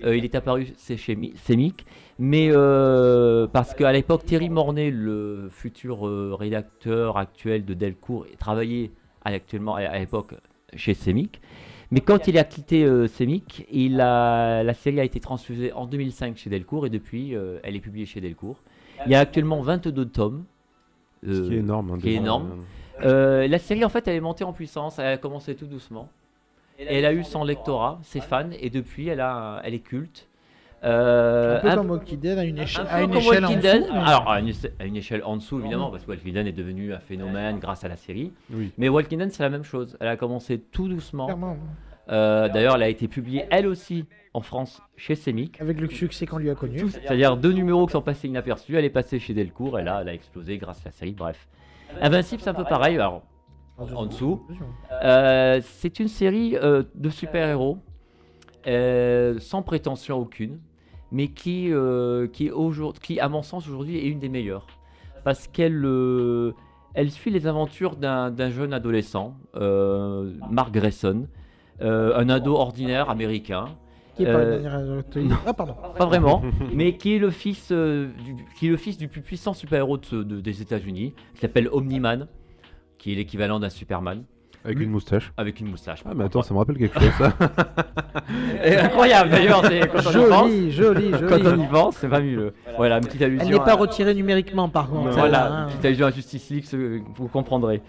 Euh, 0.05 0.15
il 0.15 0.23
est 0.23 0.33
apparu 0.33 0.67
c'est 0.77 0.95
chez 0.95 1.17
Mi- 1.17 1.33
Semic, 1.35 1.85
mais 2.17 2.47
euh, 2.53 3.47
parce 3.47 3.73
qu'à 3.75 3.91
l'époque, 3.91 4.23
Thierry 4.23 4.47
Mornay, 4.49 4.91
le 4.91 5.49
futur 5.51 6.07
euh, 6.07 6.33
rédacteur 6.39 7.17
actuel 7.17 7.65
de 7.65 7.73
Delcourt, 7.73 8.25
travaillait 8.39 8.91
actuellement 9.25 9.75
à, 9.75 9.81
à 9.81 9.99
l'époque 9.99 10.35
chez 10.73 10.93
Semic. 10.93 11.41
Mais 11.91 12.01
quand 12.01 12.27
il 12.27 12.37
a 12.37 12.43
quitté 12.43 12.83
euh, 12.83 13.07
Semic, 13.07 13.65
il 13.71 13.99
a, 13.99 14.61
la 14.63 14.73
série 14.75 14.99
a 14.99 15.03
été 15.03 15.19
transfusée 15.19 15.73
en 15.73 15.85
2005 15.87 16.37
chez 16.37 16.49
Delcourt 16.49 16.85
et 16.85 16.89
depuis, 16.89 17.35
euh, 17.35 17.59
elle 17.63 17.75
est 17.75 17.79
publiée 17.79 18.05
chez 18.05 18.21
Delcourt. 18.21 18.61
Il 19.05 19.11
y 19.11 19.15
a 19.15 19.19
actuellement 19.19 19.61
22 19.61 20.05
tomes. 20.05 20.45
Ce 21.23 21.27
qui 21.41 21.53
est 21.53 21.57
Euh, 21.57 21.59
énorme. 21.59 21.91
hein, 21.91 21.95
ce 21.97 22.01
qui 22.03 22.09
est 22.09 22.15
énorme. 22.15 22.63
euh, 23.03 23.47
la 23.47 23.59
série, 23.59 23.83
en 23.83 23.89
fait, 23.89 24.07
elle 24.07 24.15
est 24.15 24.19
montée 24.21 24.43
en 24.43 24.53
puissance. 24.53 24.99
Elle 24.99 25.07
a 25.07 25.17
commencé 25.17 25.55
tout 25.55 25.65
doucement. 25.65 26.09
Et 26.77 26.85
elle 26.95 27.05
a 27.05 27.11
eu 27.13 27.23
son 27.25 27.43
lectorat, 27.43 27.99
ses 28.03 28.21
fans, 28.21 28.51
et 28.57 28.69
depuis, 28.69 29.07
elle, 29.09 29.19
a, 29.19 29.59
elle 29.65 29.73
est 29.73 29.79
culte. 29.79 30.28
Euh, 30.83 31.57
un 31.57 31.59
peu 31.61 31.67
un- 31.69 31.75
comme 31.75 31.91
Walking 31.91 32.19
Dead 32.19 32.37
à 32.37 32.43
une, 32.45 32.57
éche- 32.57 32.79
un 32.79 32.85
peu 32.85 32.89
à 32.89 33.01
une 33.01 33.09
comme 33.09 33.17
échelle 33.17 33.45
en 33.45 33.49
dessous. 33.55 33.61
Mais- 33.93 33.97
Alors, 33.99 34.29
à 34.31 34.39
une, 34.39 34.53
à 34.79 34.85
une 34.85 34.95
échelle 34.95 35.21
en 35.25 35.35
dessous, 35.37 35.59
évidemment, 35.59 35.91
parce 35.91 36.05
que 36.05 36.11
Walking 36.11 36.33
Dead 36.33 36.47
est 36.47 36.51
devenu 36.53 36.93
un 36.93 36.99
phénomène 36.99 37.59
grâce 37.59 37.83
à 37.83 37.87
la 37.89 37.97
série. 37.97 38.31
Oui. 38.51 38.71
Mais 38.77 38.87
Walking 38.89 39.19
Dead, 39.19 39.31
c'est 39.31 39.43
la 39.43 39.49
même 39.49 39.63
chose. 39.63 39.97
Elle 39.99 40.07
a 40.07 40.15
commencé 40.15 40.59
tout 40.59 40.87
doucement. 40.87 41.25
Clairement. 41.25 41.57
Euh, 42.11 42.49
D'ailleurs, 42.49 42.75
elle 42.75 42.83
a 42.83 42.89
été 42.89 43.07
publiée, 43.07 43.45
elle 43.51 43.67
aussi, 43.67 44.05
en 44.33 44.41
France, 44.41 44.81
chez 44.95 45.13
Semic. 45.15 45.59
Avec 45.61 45.79
le 45.79 45.87
succès 45.89 46.25
qu'on 46.25 46.37
lui 46.39 46.49
a 46.49 46.55
connu. 46.55 46.77
Tout- 46.79 46.89
C'est-à-dire 46.89 47.37
deux 47.37 47.51
numéros 47.51 47.85
qui 47.85 47.91
sont 47.91 48.01
passés 48.01 48.27
inaperçus. 48.27 48.75
Elle 48.75 48.85
est 48.85 48.89
passée 48.89 49.19
chez 49.19 49.33
Delcourt 49.33 49.77
et 49.79 49.83
là, 49.83 49.99
elle 50.01 50.09
a 50.09 50.13
explosé 50.13 50.57
grâce 50.57 50.79
à 50.81 50.85
la 50.85 50.91
série. 50.91 51.11
Bref. 51.11 51.47
Invincible, 52.01 52.41
c'est 52.41 52.49
un 52.49 52.53
peu 52.55 52.63
pareil. 52.63 52.95
Alors, 52.95 53.21
en 53.77 54.05
dessous. 54.07 54.41
Euh, 55.03 55.59
c'est 55.63 55.99
une 55.99 56.07
série 56.07 56.55
euh, 56.57 56.83
de 56.95 57.09
super-héros 57.09 57.77
euh, 58.67 59.39
sans 59.39 59.61
prétention 59.61 60.17
aucune, 60.17 60.59
mais 61.11 61.27
qui, 61.29 61.71
euh, 61.71 62.27
qui, 62.27 63.19
à 63.19 63.29
mon 63.29 63.41
sens, 63.41 63.67
aujourd'hui 63.67 63.97
est 63.97 64.07
une 64.07 64.19
des 64.19 64.29
meilleures. 64.29 64.67
Parce 65.23 65.47
qu'elle 65.47 65.83
euh, 65.85 66.53
elle 66.93 67.11
suit 67.11 67.31
les 67.31 67.45
aventures 67.47 67.95
d'un 67.95 68.49
jeune 68.49 68.73
adolescent, 68.73 69.35
euh, 69.55 70.31
Mark 70.49 70.71
Grayson, 70.73 71.27
un 71.81 72.29
ado 72.29 72.55
ordinaire 72.55 73.09
américain, 73.09 73.65
Qui 74.15 74.23
est 74.23 74.33
pas 74.33 74.39
Ah, 75.45 75.53
pardon. 75.53 75.75
pas 75.97 76.05
vraiment, 76.05 76.41
mais 76.73 76.97
qui 76.97 77.15
est 77.15 77.19
le 77.19 77.29
fils, 77.29 77.71
du, 77.71 78.11
qui 78.57 78.67
est 78.67 78.69
le 78.69 78.77
fils 78.77 78.97
du 78.97 79.07
plus 79.07 79.21
puissant 79.21 79.53
super-héros 79.53 79.97
de 79.97 80.05
ce- 80.05 80.15
de- 80.17 80.41
des 80.41 80.61
États-Unis, 80.61 81.13
qui 81.35 81.39
s'appelle 81.39 81.69
Omni-Man, 81.71 82.27
qui 82.97 83.13
est 83.13 83.15
l'équivalent 83.15 83.59
d'un 83.61 83.69
Superman, 83.69 84.23
Avec 84.65 84.77
Lui- 84.77 84.85
une 84.85 84.91
moustache. 84.91 85.31
avec 85.37 85.59
une 85.59 85.69
moustache. 85.69 86.03
Ah, 86.05 86.11
mais 86.13 86.25
attends, 86.25 86.41
ça 86.41 86.53
me 86.53 86.59
rappelle 86.59 86.77
quelque 86.77 86.99
chose, 86.99 87.11
ça. 87.17 87.33
Et 88.63 88.75
incroyable 88.75 89.29
d'ailleurs, 89.29 89.63
c'est 89.65 89.79
quand 89.87 89.99
on 90.05 90.11
y 90.25 90.29
pense. 90.29 90.51
Joli, 90.51 90.71
joli, 90.71 91.11
Quand 91.29 91.39
on 91.39 91.43
joli. 91.43 91.63
y 91.63 91.67
pense, 91.67 91.95
c'est 91.95 92.09
fabuleux. 92.09 92.53
Voilà, 92.75 92.97
une 92.97 93.05
petite 93.05 93.21
allusion. 93.21 93.45
Elle 93.47 93.53
n'est 93.53 93.59
pas 93.59 93.75
retirée 93.75 94.13
numériquement, 94.13 94.67
par 94.69 94.89
contre. 94.89 95.11
Voilà, 95.11 95.51
hein. 95.51 95.63
une 95.63 95.69
petite 95.71 95.85
allusion 95.85 96.07
à 96.07 96.11
Justice 96.11 96.49
League, 96.49 96.65
vous 97.15 97.27
comprendrez. 97.29 97.81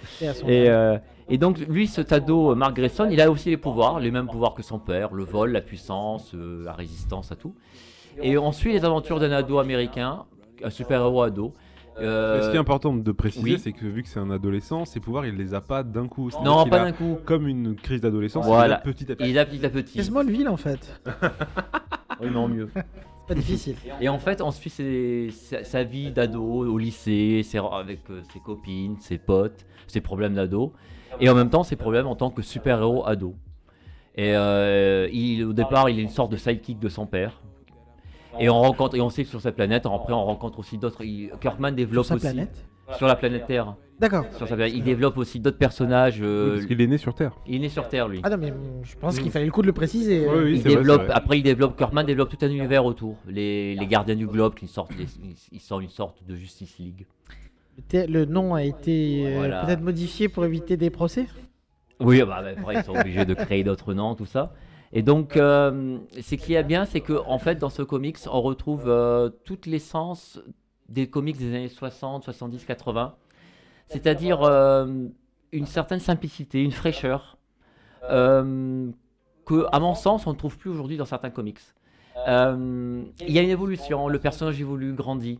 Et 0.47 0.71
euh, 0.71 0.97
et 1.33 1.39
donc, 1.39 1.59
lui, 1.69 1.87
ce 1.87 2.03
ado, 2.13 2.51
euh, 2.51 2.55
Mark 2.57 2.75
Grayson, 2.75 3.09
il 3.11 3.21
a 3.21 3.31
aussi 3.31 3.51
les 3.51 3.57
pouvoirs, 3.57 4.01
les 4.01 4.11
mêmes 4.11 4.27
pouvoirs 4.27 4.53
que 4.55 4.63
son 4.63 4.81
père, 4.81 5.15
le 5.15 5.23
vol, 5.23 5.53
la 5.53 5.61
puissance, 5.61 6.33
euh, 6.35 6.65
la 6.65 6.73
résistance 6.73 7.31
à 7.31 7.37
tout. 7.37 7.55
Et 8.21 8.37
on 8.37 8.51
suit 8.51 8.73
les 8.73 8.85
aventures 8.85 9.21
d'un 9.21 9.31
ado 9.31 9.59
américain, 9.61 10.25
un 10.65 10.71
super-héros 10.71 11.23
ado. 11.23 11.55
Euh, 12.03 12.43
Ce 12.43 12.51
qui 12.51 12.57
est 12.57 12.61
important 12.61 12.95
de 12.95 13.13
préciser, 13.13 13.45
oui. 13.55 13.59
c'est 13.59 13.73
que 13.73 13.85
vu 13.87 14.03
que 14.03 14.09
c'est 14.09 14.21
un 14.21 14.31
adolescent, 14.31 14.85
ses 14.85 15.01
pouvoirs, 15.01 15.27
il 15.27 15.35
les 15.37 15.55
a 15.55 15.61
pas 15.61 15.83
d'un 15.83 16.07
coup. 16.09 16.31
Non, 16.45 16.65
pas 16.67 16.83
a 16.83 16.85
d'un 16.87 16.93
coup. 16.93 17.19
Comme 17.25 17.47
une 17.49 17.75
crise 17.77 18.01
d'adolescence, 18.01 18.45
Voilà. 18.47 18.67
il 18.85 18.89
a 18.91 18.93
petit 18.93 19.11
à 19.13 19.17
petit. 19.17 19.31
Il 19.31 19.39
a 19.39 19.45
petit 19.47 19.59
à 19.59 19.63
C'est 19.63 19.71
petit. 19.71 20.05
Smallville, 20.05 20.49
en 20.49 20.57
fait. 20.57 21.01
Oui, 22.23 22.29
non, 22.31 22.49
mieux. 22.49 22.69
C'est 22.75 22.85
pas 23.29 23.35
difficile. 23.35 23.77
Et 24.01 24.09
en 24.11 24.19
fait, 24.19 24.43
on 24.43 24.51
suit 24.51 24.69
ses- 24.69 25.31
sa, 25.31 25.65
sa 25.65 25.85
vie 25.85 26.11
d'ado 26.11 26.43
au 26.43 26.77
lycée, 26.77 27.43
ses- 27.45 27.59
avec 27.59 28.01
euh, 28.11 28.21
ses 28.33 28.41
copines, 28.41 28.97
ses 29.01 29.17
potes, 29.17 29.65
ses 29.87 30.03
problèmes 30.03 30.35
d'ado, 30.35 30.75
et 31.19 31.31
en 31.31 31.35
même 31.35 31.49
temps 31.49 31.63
ses 31.63 31.77
problèmes 31.77 32.07
en 32.07 32.17
tant 32.17 32.29
que 32.31 32.43
super-héros 32.43 33.07
ado. 33.07 33.37
Et 34.17 34.35
euh, 34.37 35.09
il, 35.13 35.45
au 35.47 35.53
départ, 35.55 35.89
il 35.89 35.99
est 35.99 36.03
une 36.03 36.09
sorte 36.11 36.31
de 36.33 36.37
sidekick 36.37 36.79
de 36.79 36.89
son 36.91 37.07
père. 37.07 37.41
Et 38.39 38.49
on 38.49 38.61
rencontre, 38.61 38.97
et 38.97 39.01
on 39.01 39.11
sait 39.11 39.25
que 39.25 39.31
sur 39.31 39.41
cette 39.41 39.57
planète, 39.57 39.87
après 39.87 40.13
on 40.13 40.25
rencontre 40.25 40.59
aussi 40.61 40.79
d'autres. 40.79 41.03
Kirkman 41.41 41.73
développe 41.73 42.05
Sur 42.05 42.09
sa 42.11 42.15
aussi 42.17 42.27
planète. 42.35 42.65
sur 42.97 43.07
la 43.07 43.17
planète 43.17 43.47
Terre. 43.47 43.75
D'accord. 43.99 44.25
Sur 44.37 44.49
sa 44.49 44.55
planète, 44.57 44.73
il 44.75 44.83
développe 44.83 45.19
aussi 45.19 45.41
d'autres 45.41 45.59
personnages. 45.59 46.21
Oui, 46.21 46.27
euh, 46.27 46.55
parce 46.55 46.67
qu'il 46.67 46.81
est 46.81 46.87
né 46.87 46.97
sur 46.97 47.15
Terre. 47.15 47.33
il 47.47 47.57
est 47.57 47.59
né 47.59 47.69
sur 47.69 47.87
Terre, 47.89 48.09
lui. 48.09 48.21
Ah 48.23 48.31
non, 48.31 48.39
mais 48.39 48.53
je 48.83 48.97
pense 48.97 49.19
qu'il 49.19 49.31
fallait 49.31 49.45
le 49.45 49.51
coup 49.51 49.61
de 49.63 49.67
le 49.67 49.73
préciser. 49.75 50.27
Oui, 50.27 50.37
oui. 50.45 50.51
il 50.53 50.57
c'est 50.63 50.69
vrai, 50.69 50.77
développe, 50.77 51.01
c'est 51.03 51.07
vrai. 51.09 51.15
après 51.17 51.39
il 51.39 51.43
développe, 51.43 51.77
Kirkman 51.77 52.05
développe 52.05 52.31
tout 52.31 52.39
un 52.45 52.49
univers 52.49 52.85
autour. 52.87 53.17
Les, 53.29 53.75
les 53.75 53.87
gardiens 53.87 54.17
du 54.17 54.27
globe, 54.27 54.55
qui 54.55 54.69
sortent, 54.69 54.97
des- 54.97 55.07
ils 55.53 55.61
sont 55.61 55.81
une 55.81 55.91
sorte 55.91 56.25
de 56.27 56.35
Justice 56.35 56.79
League. 56.79 57.07
Le 57.93 58.25
nom 58.25 58.55
a 58.55 58.63
été 58.63 59.25
euh, 59.27 59.37
Voilà. 59.39 59.65
peut-être 59.65 59.81
modifié 59.83 60.29
pour 60.29 60.45
éviter 60.45 60.77
des 60.77 60.91
procès? 60.91 61.27
Oui, 61.99 62.21
bah, 62.23 62.41
bah, 62.43 62.51
après, 62.59 62.77
ils 62.77 62.85
sont 62.85 62.95
obligés 62.97 63.25
de 63.27 63.35
créer 63.35 63.65
d'autres 63.65 63.93
noms, 63.93 64.15
tout 64.15 64.25
ça. 64.27 64.55
Et 64.93 65.03
donc, 65.03 65.37
euh, 65.37 65.99
ce 66.21 66.35
qui 66.35 66.55
est 66.55 66.63
bien, 66.65 66.85
c'est 66.85 67.01
que 67.01 67.13
en 67.27 67.39
fait, 67.39 67.57
dans 67.57 67.71
ce 67.71 67.83
comics, 67.83 68.19
on 68.31 68.41
retrouve 68.41 68.85
euh, 68.89 69.29
toute 69.45 69.67
l'essence 69.67 70.41
des 70.89 71.09
comics 71.09 71.37
des 71.39 71.55
années 71.55 71.69
60, 71.69 72.25
70, 72.25 72.65
80. 72.65 73.15
C'est-à-dire 73.87 74.43
euh, 74.43 75.07
une 75.53 75.67
certaine 75.67 76.01
simplicité, 76.01 76.63
une 76.63 76.73
fraîcheur, 76.73 77.39
euh, 78.11 78.91
que, 79.47 79.67
à 79.73 79.79
mon 79.79 79.95
sens, 79.95 80.27
on 80.27 80.33
ne 80.33 80.37
trouve 80.37 80.59
plus 80.59 80.71
aujourd'hui 80.71 80.97
dans 80.97 81.05
certains 81.05 81.31
comics. 81.31 81.61
Il 82.17 83.05
y 83.29 83.39
a 83.39 83.43
une 83.43 83.49
évolution, 83.51 84.09
le 84.09 84.19
personnage 84.19 84.61
évolue, 84.61 84.93
grandit. 84.93 85.39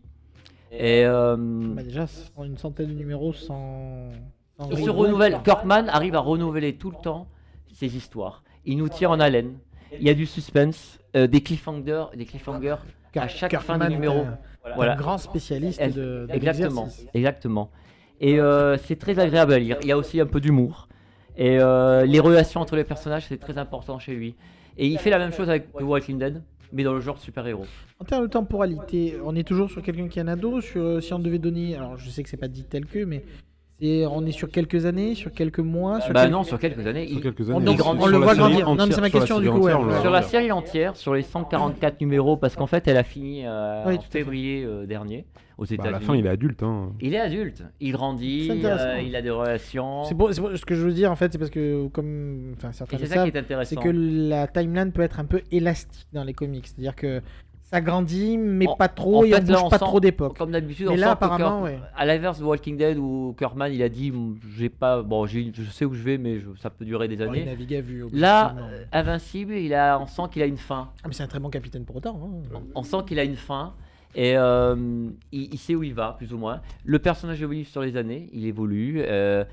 Et 0.71 1.03
Bah, 1.05 1.83
déjà, 1.83 2.05
une 2.43 2.57
centaine 2.57 2.87
de 2.87 2.93
numéros 2.93 3.33
sans. 3.33 4.09
sans 4.57 4.69
il 4.71 4.83
se 4.83 4.89
renouvelle. 4.89 5.33
quoi. 5.33 5.41
Kirkman 5.43 5.89
arrive 5.89 6.15
à 6.15 6.19
renouveler 6.19 6.77
tout 6.77 6.91
le 6.91 6.97
temps 7.03 7.27
ses 7.73 7.95
histoires. 7.97 8.43
Il 8.65 8.77
nous 8.77 8.89
tire 8.89 9.11
en 9.11 9.19
haleine. 9.19 9.57
Il 9.99 10.05
y 10.05 10.09
a 10.09 10.13
du 10.13 10.25
suspense, 10.25 10.99
euh, 11.15 11.27
des 11.27 11.41
cliffhangers, 11.41 12.05
des 12.15 12.25
cliffhangers 12.25 12.77
à 13.15 13.27
chaque 13.27 13.57
fin 13.59 13.77
de 13.77 13.87
numéro. 13.87 14.25
Voilà. 14.75 14.93
Un 14.93 14.95
grand 14.95 15.17
spécialiste 15.17 15.81
de, 15.81 16.27
de 16.27 16.33
Exactement, 16.33 16.87
exactement. 17.13 17.71
Et 18.19 18.39
euh, 18.39 18.77
c'est 18.77 18.97
très 18.97 19.17
agréable 19.19 19.53
à 19.53 19.59
lire. 19.59 19.77
Il 19.81 19.87
y 19.87 19.91
a 19.91 19.97
aussi 19.97 20.19
un 20.21 20.27
peu 20.27 20.39
d'humour. 20.39 20.87
Et 21.35 21.57
euh, 21.59 22.05
les 22.05 22.19
relations 22.19 22.61
entre 22.61 22.75
les 22.75 22.83
personnages, 22.83 23.25
c'est 23.27 23.39
très 23.39 23.57
important 23.57 23.97
chez 23.97 24.13
lui. 24.13 24.35
Et 24.77 24.87
il 24.87 24.97
fait 24.99 25.09
la 25.09 25.17
même 25.17 25.33
chose 25.33 25.49
avec 25.49 25.71
The 25.73 25.81
Walking 25.81 26.19
Dead, 26.19 26.43
mais 26.71 26.83
dans 26.83 26.93
le 26.93 27.01
genre 27.01 27.17
super-héros. 27.17 27.65
En 27.99 28.05
termes 28.05 28.23
de 28.23 28.29
temporalité, 28.29 29.17
on 29.23 29.35
est 29.35 29.43
toujours 29.43 29.71
sur 29.71 29.81
quelqu'un 29.81 30.07
qui 30.07 30.19
est 30.19 30.21
un 30.21 30.27
ado. 30.27 30.61
Sur, 30.61 31.01
si 31.01 31.13
on 31.13 31.19
devait 31.19 31.39
donner, 31.39 31.75
alors 31.75 31.97
je 31.97 32.09
sais 32.09 32.21
que 32.21 32.29
c'est 32.29 32.37
pas 32.37 32.47
dit 32.47 32.63
tel 32.63 32.85
que, 32.85 33.03
mais 33.03 33.23
c'est, 33.81 34.05
on 34.05 34.25
est 34.25 34.31
sur 34.31 34.49
quelques 34.49 34.85
années, 34.85 35.15
sur 35.15 35.31
quelques 35.31 35.59
mois, 35.59 36.01
sur 36.01 36.13
Bah 36.13 36.21
quelques- 36.21 36.33
non, 36.33 36.43
sur 36.43 36.59
quelques 36.59 36.85
années. 36.85 37.07
Sur 37.07 37.17
il- 37.17 37.23
quelques 37.23 37.49
on- 37.49 37.55
années. 37.57 37.65
donc, 37.65 37.79
on 37.85 37.93
la 38.05 38.11
le 38.11 38.17
voit 38.17 38.27
série 38.35 38.37
grandir. 38.39 38.65
Non, 38.67 38.75
mais 38.75 38.81
entière- 38.83 38.95
c'est 38.95 39.01
ma 39.01 39.09
sur 39.09 39.17
la 39.17 39.19
question, 39.21 39.35
série 39.37 39.47
du 39.47 39.51
coup, 39.59 39.65
ouais. 39.65 40.01
Sur 40.01 40.11
la 40.11 40.21
série 40.21 40.51
entière, 40.51 40.95
sur 40.95 41.13
les 41.13 41.21
144 41.23 41.99
numéros, 42.01 42.37
parce 42.37 42.55
qu'en 42.55 42.67
fait, 42.67 42.87
elle 42.87 42.97
a 42.97 43.03
fini 43.03 43.43
euh, 43.45 43.83
Oui, 43.87 43.93
en 43.95 43.97
tout 43.97 44.03
à 44.03 44.05
fait. 44.05 44.19
février 44.19 44.63
euh, 44.63 44.85
dernier 44.85 45.25
aux 45.57 45.63
Bah, 45.63 45.67
États-Unis. 45.73 45.87
à 45.87 45.91
la 45.91 45.99
fin, 45.99 46.15
il 46.15 46.25
est 46.25 46.29
adulte. 46.29 46.63
Hein. 46.63 46.91
Il 47.01 47.13
est 47.13 47.19
adulte, 47.19 47.63
il 47.79 47.91
grandit, 47.91 48.45
C'est 48.47 48.53
intéressant. 48.57 48.83
euh, 48.85 49.01
il 49.01 49.15
a 49.15 49.21
des 49.21 49.29
relations. 49.29 50.03
C'est 50.05 50.15
pour- 50.15 50.33
c'est 50.33 50.41
pour- 50.41 50.55
ce 50.55 50.65
que 50.65 50.75
je 50.75 50.81
veux 50.81 50.93
dire 50.93 51.11
en 51.11 51.15
fait, 51.15 51.31
c'est 51.31 51.37
parce 51.37 51.51
que 51.51 51.87
comme 51.87 52.53
enfin 52.57 52.69
Et 52.69 52.73
certains 52.73 52.97
c'est 52.97 53.03
le 53.03 53.09
ça 53.09 53.23
qui 53.23 53.35
est 53.35 53.39
intéressant. 53.39 53.69
c'est 53.69 53.83
que 53.83 53.89
la 53.95 54.47
timeline 54.47 54.91
peut 54.91 55.01
être 55.01 55.19
un 55.19 55.25
peu 55.25 55.41
élastique 55.51 56.07
dans 56.13 56.23
les 56.23 56.33
comics, 56.33 56.65
c'est-à-dire 56.67 56.95
que 56.95 57.21
ça 57.71 57.81
grandit 57.81 58.37
mais 58.37 58.67
En- 58.67 58.75
pas 58.75 58.87
trop 58.89 59.23
et 59.23 59.29
fait, 59.31 59.35
on 59.35 59.37
là, 59.37 59.43
bouge 59.53 59.63
on 59.65 59.69
pas 59.69 59.77
sent- 59.79 59.85
trop 59.85 59.99
d'époque. 59.99 60.37
Comme 60.37 60.51
d'habitude, 60.51 60.87
on 60.89 60.91
là, 60.91 60.97
sent 60.97 61.03
que 61.03 61.09
apparemment, 61.11 61.61
Kirk- 61.61 61.63
ouais. 61.63 61.79
à 61.95 62.05
l'inverse 62.05 62.39
de 62.39 62.43
Walking 62.43 62.77
Dead 62.77 62.97
où 62.97 63.33
Kirkman 63.37 63.67
il 63.67 63.81
a 63.81 63.89
dit 63.89 64.11
j'ai 64.57 64.69
pas 64.69 65.01
bon 65.01 65.25
je 65.25 65.39
sais 65.71 65.85
où 65.85 65.93
je 65.93 66.03
vais 66.03 66.17
mais 66.17 66.39
je- 66.39 66.49
ça 66.59 66.69
peut 66.69 66.83
durer 66.85 67.07
des 67.07 67.15
il 67.15 67.23
années. 67.23 67.45
navigue 67.45 67.73
à 67.75 67.81
vue. 67.81 68.05
Là, 68.11 68.55
euh, 68.59 68.83
Invincible, 68.91 69.53
il 69.53 69.73
a, 69.73 69.97
on 69.99 70.05
sent 70.07 70.23
qu'il 70.31 70.41
a 70.41 70.45
une 70.45 70.57
fin. 70.57 70.89
Ah, 71.03 71.07
mais 71.07 71.13
c'est 71.13 71.23
un 71.23 71.27
très 71.27 71.39
bon 71.39 71.49
capitaine 71.49 71.85
pour 71.85 71.95
autant. 71.95 72.19
hein. 72.53 72.59
On 72.75 72.83
sent 72.83 72.97
qu'il 73.07 73.19
a 73.19 73.23
une 73.23 73.35
fin 73.37 73.73
et 74.15 74.35
euh, 74.37 75.07
il, 75.31 75.53
il 75.53 75.57
sait 75.57 75.73
où 75.75 75.83
il 75.83 75.93
va 75.93 76.13
plus 76.17 76.33
ou 76.33 76.37
moins. 76.37 76.61
Le 76.83 76.99
personnage 76.99 77.41
évolue 77.41 77.63
sur 77.63 77.81
les 77.81 77.95
années, 77.95 78.29
il 78.33 78.45
évolue. 78.45 79.01
euh, 79.05 79.45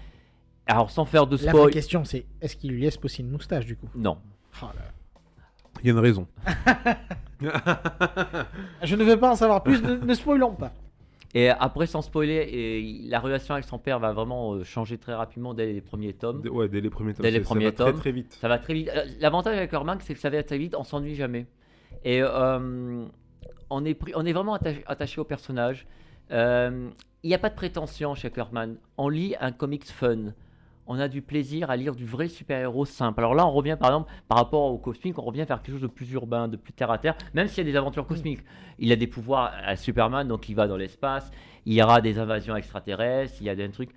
alors 0.67 0.91
sans 0.91 1.05
faire 1.07 1.27
de 1.27 1.37
La 1.37 1.43
vraie 1.43 1.51
spoil, 1.53 1.71
question 1.71 2.05
c'est 2.05 2.27
est-ce 2.43 2.57
qu'il 2.57 2.73
lui 2.73 2.83
laisse 2.83 2.97
pousser 2.97 3.23
une 3.23 3.31
moustache 3.31 3.65
du 3.65 3.77
coup? 3.77 3.89
Non. 3.95 4.19
Oh 4.63 4.67
là. 4.67 4.83
Il 5.83 5.87
y 5.87 5.91
a 5.91 5.93
une 5.93 6.01
raison. 6.01 6.27
Je 8.83 8.97
ne 8.97 9.05
veux 9.05 9.17
pas 9.19 9.31
en 9.31 9.37
savoir 9.37 9.63
plus, 9.63 9.83
ne, 9.83 9.95
ne 9.97 10.15
spoilons 10.15 10.53
pas. 10.55 10.73
Et 11.35 11.51
après 11.51 11.87
sans 11.87 12.01
spoiler, 12.01 12.37
et 12.51 13.09
la 13.09 13.21
relation 13.21 13.53
avec 13.55 13.67
son 13.67 13.79
père 13.79 13.99
va 13.99 14.13
vraiment 14.13 14.55
euh, 14.55 14.65
changer 14.65 14.97
très 14.97 15.13
rapidement 15.15 15.53
dès 15.53 15.67
les 15.73 15.81
premiers 15.83 16.15
tomes. 16.15 16.41
Dès- 16.41 16.49
Ouais, 16.49 16.69
dès 16.69 16.81
les 16.81 16.89
premiers 16.89 17.13
tomes. 17.13 17.23
Dès 17.23 17.31
les 17.31 17.39
ça- 17.39 17.45
ça 17.45 17.49
premiers 17.51 17.65
va 17.67 17.73
très 17.73 17.85
tomes. 17.85 18.01
très 18.01 18.13
vite. 18.13 18.39
Ça 18.41 18.49
va 18.49 18.59
très 18.59 18.73
vite. 18.75 18.91
Euh, 18.95 19.05
L'avantage 19.21 19.57
avec 19.57 19.71
Herman, 19.73 19.99
c'est 20.01 20.15
que 20.15 20.21
ça 20.21 20.31
va 20.31 20.43
très 20.43 20.57
vite, 20.59 20.75
on 20.77 20.85
s'ennuie 20.85 21.15
jamais. 21.15 21.47
Et 22.05 22.23
euh, 22.23 23.05
on, 23.69 23.85
est 23.85 23.95
pris- 23.95 24.13
on 24.17 24.25
est 24.25 24.33
vraiment 24.33 24.55
attaché, 24.55 24.83
attaché 24.87 25.21
au 25.21 25.25
personnage. 25.25 25.87
Euh, 26.31 26.89
Il 27.23 27.29
n'y 27.29 27.35
a 27.35 27.39
pas 27.39 27.51
de 27.51 27.55
prétention 27.57 28.15
chez 28.15 28.31
Kirkman. 28.31 28.77
On 28.97 29.09
lit 29.11 29.35
un 29.41 29.53
comics 29.53 29.85
fun. 29.85 30.33
On 30.91 30.99
a 30.99 31.07
du 31.09 31.21
plaisir 31.23 31.71
à 31.71 31.77
lire 31.77 31.95
du 31.95 32.07
vrai 32.07 32.29
super-héros 32.29 32.87
simple. 32.87 33.21
Alors 33.21 33.35
là, 33.35 33.47
on 33.47 33.53
revient 33.53 33.77
par 33.79 33.91
exemple, 33.91 34.11
par 34.27 34.39
rapport 34.39 34.73
au 34.73 34.79
cosmique, 34.79 35.19
on 35.19 35.23
revient 35.23 35.45
vers 35.45 35.61
quelque 35.61 35.73
chose 35.75 35.83
de 35.83 35.87
plus 35.87 36.11
urbain, 36.13 36.49
de 36.49 36.57
plus 36.57 36.73
terre 36.73 36.91
à 36.91 36.97
terre, 36.97 37.15
même 37.35 37.47
s'il 37.47 37.59
y 37.59 37.69
a 37.69 37.71
des 37.71 37.77
aventures 37.77 38.07
cosmiques. 38.07 38.43
Il 38.79 38.91
a 38.91 38.97
des 38.97 39.07
pouvoirs 39.07 39.53
à 39.67 39.77
Superman, 39.77 40.27
donc 40.27 40.49
il 40.49 40.55
va 40.55 40.67
dans 40.67 40.79
l'espace. 40.79 41.31
Il 41.67 41.75
y 41.75 41.83
aura 41.83 42.01
des 42.01 42.19
invasions 42.19 42.57
extraterrestres, 42.57 43.35
il 43.41 43.47
y 43.47 43.51
a 43.51 43.55
des 43.55 43.69
trucs. 43.71 43.91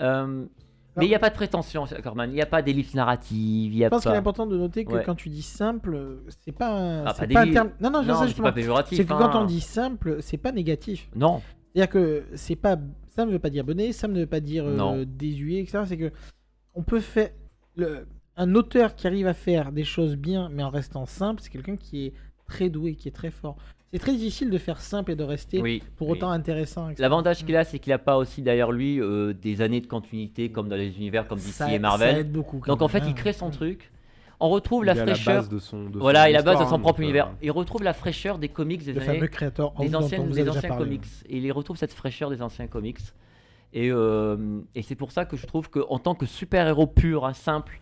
Euh, 0.00 0.44
mais 0.96 1.06
il 1.06 1.08
n'y 1.08 1.14
a 1.14 1.18
pas 1.18 1.30
de 1.30 1.34
prétention 1.34 1.86
Kirkman. 1.86 2.24
Il 2.26 2.34
n'y 2.34 2.42
a 2.42 2.46
pas 2.46 2.62
d'ellipse 2.62 2.94
narrative. 2.94 3.72
Il 3.72 3.78
y 3.78 3.84
a 3.84 3.88
Je 3.88 3.90
pense 3.90 4.02
qu'il 4.02 4.12
est 4.12 4.16
important 4.16 4.46
de 4.46 4.56
noter 4.56 4.84
que 4.84 4.92
Ouais. 4.92 5.02
quand 5.04 5.14
tu 5.16 5.28
dis 5.28 5.42
simple, 5.42 6.18
c'est 6.44 6.52
pas 6.52 6.68
un, 6.70 7.04
Ah, 7.06 7.14
pas 7.14 7.26
pas 7.26 7.40
un 7.40 7.50
terme. 7.50 7.70
Non, 7.80 7.90
non, 7.90 8.02
je 8.02 8.08
Non, 8.10 8.26
sais 8.28 8.42
pas 8.42 8.52
péjoratif. 8.52 8.96
C'est 8.98 9.04
que 9.04 9.12
hein. 9.12 9.30
quand 9.32 9.40
on 9.42 9.44
dit 9.44 9.60
simple, 9.60 10.18
c'est 10.20 10.36
pas 10.36 10.52
négatif. 10.52 11.08
Non, 11.16 11.42
C'est-à-dire 11.72 11.90
que 11.90 12.24
c'est 12.34 12.54
pas 12.54 12.76
ça 13.14 13.24
ne 13.24 13.30
veut 13.30 13.38
pas 13.38 13.50
dire 13.50 13.64
bonnet, 13.64 13.92
ça 13.92 14.08
ne 14.08 14.20
veut 14.20 14.26
pas 14.26 14.40
dire 14.40 14.64
euh, 14.66 15.04
désuet, 15.06 15.60
etc. 15.60 15.84
C'est 15.86 15.96
que 15.96 16.10
on 16.74 16.82
peut 16.82 17.00
faire 17.00 17.30
le, 17.76 18.06
un 18.36 18.54
auteur 18.54 18.94
qui 18.94 19.06
arrive 19.06 19.26
à 19.26 19.34
faire 19.34 19.70
des 19.72 19.84
choses 19.84 20.16
bien, 20.16 20.48
mais 20.50 20.62
en 20.62 20.70
restant 20.70 21.06
simple, 21.06 21.40
c'est 21.42 21.50
quelqu'un 21.50 21.76
qui 21.76 22.06
est 22.06 22.12
très 22.48 22.68
doué, 22.68 22.94
qui 22.94 23.08
est 23.08 23.12
très 23.12 23.30
fort. 23.30 23.56
C'est 23.92 24.00
très 24.00 24.12
difficile 24.12 24.50
de 24.50 24.58
faire 24.58 24.80
simple 24.80 25.12
et 25.12 25.16
de 25.16 25.22
rester 25.22 25.62
oui. 25.62 25.80
pour 25.96 26.08
oui. 26.08 26.14
autant 26.16 26.30
intéressant. 26.30 26.88
L'avantage 26.98 27.44
qu'il 27.44 27.54
a, 27.54 27.62
c'est 27.62 27.78
qu'il 27.78 27.92
n'a 27.92 27.98
pas 27.98 28.16
aussi 28.16 28.42
derrière 28.42 28.72
lui 28.72 29.00
euh, 29.00 29.32
des 29.32 29.60
années 29.62 29.80
de 29.80 29.86
continuité 29.86 30.50
comme 30.50 30.68
dans 30.68 30.74
les 30.74 30.96
univers 30.96 31.28
comme 31.28 31.38
DC 31.38 31.52
Ça- 31.52 31.68
et 31.68 31.74
Ça 31.74 31.78
Marvel. 31.78 32.16
aide 32.18 32.32
beaucoup. 32.32 32.60
Donc 32.66 32.82
en 32.82 32.88
fait, 32.88 33.04
il 33.06 33.14
crée 33.14 33.32
son 33.32 33.50
truc. 33.50 33.92
On 34.40 34.48
retrouve 34.48 34.84
la 34.84 34.92
Il 34.94 34.98
est 34.98 35.02
à 35.02 35.04
la 35.06 35.14
fraîcheur. 35.14 35.34
base 35.36 35.48
de 35.48 35.58
son. 35.58 35.84
de 35.88 35.98
voilà, 35.98 36.24
son 36.24 36.28
il 36.30 36.34
a 36.34 36.38
la 36.38 36.42
base 36.44 36.58
de 36.60 36.64
son 36.64 36.78
propre 36.78 37.00
univers. 37.00 37.26
euh, 37.28 37.30
Il 37.42 37.50
retrouve 37.50 37.82
la 37.82 37.92
fraîcheur 37.92 38.38
des 38.38 38.48
comics 38.48 38.84
des 38.84 38.92
Le 38.92 39.00
années, 39.02 39.14
fameux 39.14 39.26
créateur 39.28 39.72
des 39.78 39.94
anciennes, 39.94 40.28
des 40.30 40.48
anciens 40.48 40.68
parlé. 40.68 40.84
comics. 40.84 41.04
Et 41.28 41.38
il 41.38 41.52
retrouve 41.52 41.76
cette 41.76 41.92
fraîcheur 41.92 42.30
des 42.30 42.42
anciens 42.42 42.66
comics. 42.66 42.98
Et, 43.72 43.90
euh, 43.90 44.60
et 44.74 44.82
c'est 44.82 44.94
pour 44.94 45.10
ça 45.12 45.24
que 45.24 45.36
je 45.36 45.46
trouve 45.46 45.68
qu'en 45.70 45.98
tant 45.98 46.14
que 46.14 46.26
super-héros 46.26 46.86
pur, 46.86 47.24
hein, 47.26 47.32
simple, 47.32 47.80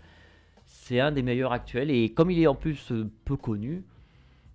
c'est 0.64 1.00
un 1.00 1.12
des 1.12 1.22
meilleurs 1.22 1.52
actuels. 1.52 1.90
Et 1.90 2.10
comme 2.10 2.30
il 2.30 2.38
est 2.40 2.46
en 2.46 2.54
plus 2.54 2.92
euh, 2.92 3.10
peu 3.24 3.36
connu, 3.36 3.84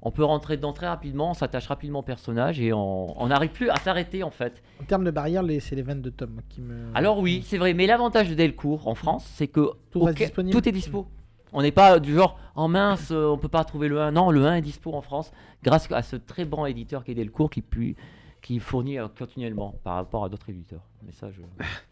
on 0.01 0.11
peut 0.11 0.23
rentrer 0.23 0.57
dedans 0.57 0.73
très 0.73 0.87
rapidement, 0.87 1.31
on 1.31 1.33
s'attache 1.33 1.67
rapidement 1.67 1.99
au 1.99 2.03
personnage 2.03 2.59
et 2.59 2.71
on 2.73 3.27
n'arrive 3.27 3.49
plus 3.51 3.69
à 3.69 3.75
s'arrêter 3.77 4.21
en 4.23 4.29
fait. 4.29 4.61
En 4.81 4.83
termes 4.85 5.03
de 5.03 5.11
barrière, 5.11 5.41
les- 5.43 5.59
c'est 5.59 5.75
les 5.75 5.81
22 5.81 6.11
tomes 6.11 6.39
qui 6.49 6.61
me. 6.61 6.75
Alors 6.93 7.17
oui, 7.19 7.43
c'est 7.45 7.57
vrai, 7.57 7.73
mais 7.73 7.87
l'avantage 7.87 8.29
de 8.29 8.35
Delcourt 8.35 8.87
en 8.87 8.93
France, 8.95 9.25
c'est 9.35 9.47
que 9.47 9.71
Tout 9.91 10.07
tout 10.51 10.69
est 10.69 10.71
dispo. 10.71 11.07
On 11.53 11.61
n'est 11.61 11.71
pas 11.71 11.99
du 11.99 12.13
genre, 12.15 12.37
en 12.55 12.67
mince, 12.67 13.09
euh, 13.11 13.27
on 13.27 13.37
peut 13.37 13.47
pas 13.47 13.63
trouver 13.63 13.87
le 13.87 14.01
1. 14.01 14.11
Non, 14.11 14.31
le 14.31 14.45
1 14.45 14.55
est 14.55 14.61
dispo 14.61 14.93
en 14.93 15.01
France 15.01 15.31
grâce 15.63 15.91
à 15.91 16.01
ce 16.01 16.15
très 16.15 16.45
bon 16.45 16.65
éditeur 16.65 17.03
qui 17.03 17.11
est 17.11 17.15
Delcourt 17.15 17.49
qui, 17.49 17.61
pu- 17.61 17.95
qui 18.41 18.59
fournit 18.59 18.99
euh, 18.99 19.07
continuellement 19.17 19.75
par 19.83 19.95
rapport 19.95 20.25
à 20.25 20.29
d'autres 20.29 20.49
éditeurs. 20.49 20.81
Mais 21.05 21.11
ça, 21.11 21.27
je... 21.31 21.41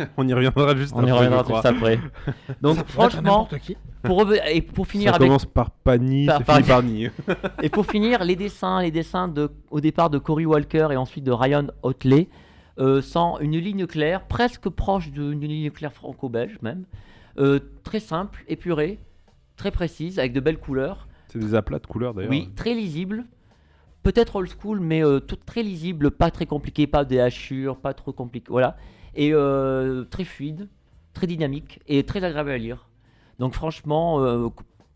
On 0.18 0.28
y 0.28 0.34
reviendra 0.34 0.76
juste 0.76 0.94
on 0.96 1.00
y 1.06 1.10
après, 1.10 1.26
reviendra 1.26 1.40
je 1.40 1.44
crois. 1.44 1.62
juste 1.62 1.66
après. 1.78 2.00
Donc 2.62 2.76
Ça 2.78 2.84
franchement, 2.86 3.48
pour, 4.04 4.26
et 4.48 4.62
pour 4.62 4.88
finir 4.88 5.12
Ça 5.12 5.16
avec 5.16 5.28
commence 5.28 5.46
par 5.46 5.72
Pani, 5.72 6.26
Par- 6.26 6.44
par- 6.44 6.62
par 6.64 6.84
Ni. 6.84 7.08
Et 7.62 7.70
pour 7.70 7.86
finir, 7.86 8.24
les 8.24 8.36
dessins, 8.36 8.82
les 8.82 8.92
dessins 8.92 9.28
de, 9.28 9.50
au 9.72 9.80
départ 9.80 10.10
de 10.10 10.18
Cory 10.18 10.46
Walker 10.46 10.90
et 10.92 10.98
ensuite 10.98 11.24
de 11.24 11.32
Ryan 11.32 11.68
Otley, 11.82 12.28
euh, 12.78 13.02
sans 13.02 13.40
une 13.40 13.58
ligne 13.58 13.88
claire, 13.88 14.26
presque 14.28 14.68
proche 14.70 15.10
d'une 15.12 15.40
ligne 15.40 15.72
claire 15.72 15.94
franco-belge 15.94 16.58
même, 16.62 16.84
Euh, 17.38 17.60
très 17.84 18.00
simple, 18.00 18.44
épurée, 18.48 18.98
très 19.56 19.72
précise, 19.72 20.20
avec 20.20 20.34
de 20.34 20.40
belles 20.40 20.60
couleurs. 20.60 21.08
C'est 21.28 21.40
des 21.40 21.56
aplats 21.56 21.80
de 21.80 21.88
couleurs 21.88 22.14
d'ailleurs. 22.14 22.32
Oui, 22.32 22.50
très 22.56 22.74
lisible. 22.74 23.26
Peut-être 24.04 24.36
old 24.36 24.50
school, 24.50 24.80
mais 24.80 25.04
euh, 25.04 25.20
tout 25.20 25.38
très 25.46 25.64
lisible, 25.64 26.12
pas 26.12 26.30
très 26.32 26.46
compliqué, 26.46 26.86
pas 26.88 27.06
des 27.06 27.20
hachures, 27.20 27.78
pas 27.78 27.94
trop 27.94 28.14
compliqué. 28.14 28.48
Voilà. 28.50 28.78
Et 29.16 29.32
euh, 29.34 30.04
très 30.04 30.24
fluide, 30.26 30.68
très 31.14 31.26
dynamique 31.28 31.80
et 31.88 32.04
très 32.04 32.24
agréable 32.24 32.52
à 32.52 32.58
lire. 32.58 32.88
Donc 33.40 33.54
franchement, 33.54 34.22
euh, 34.22 34.48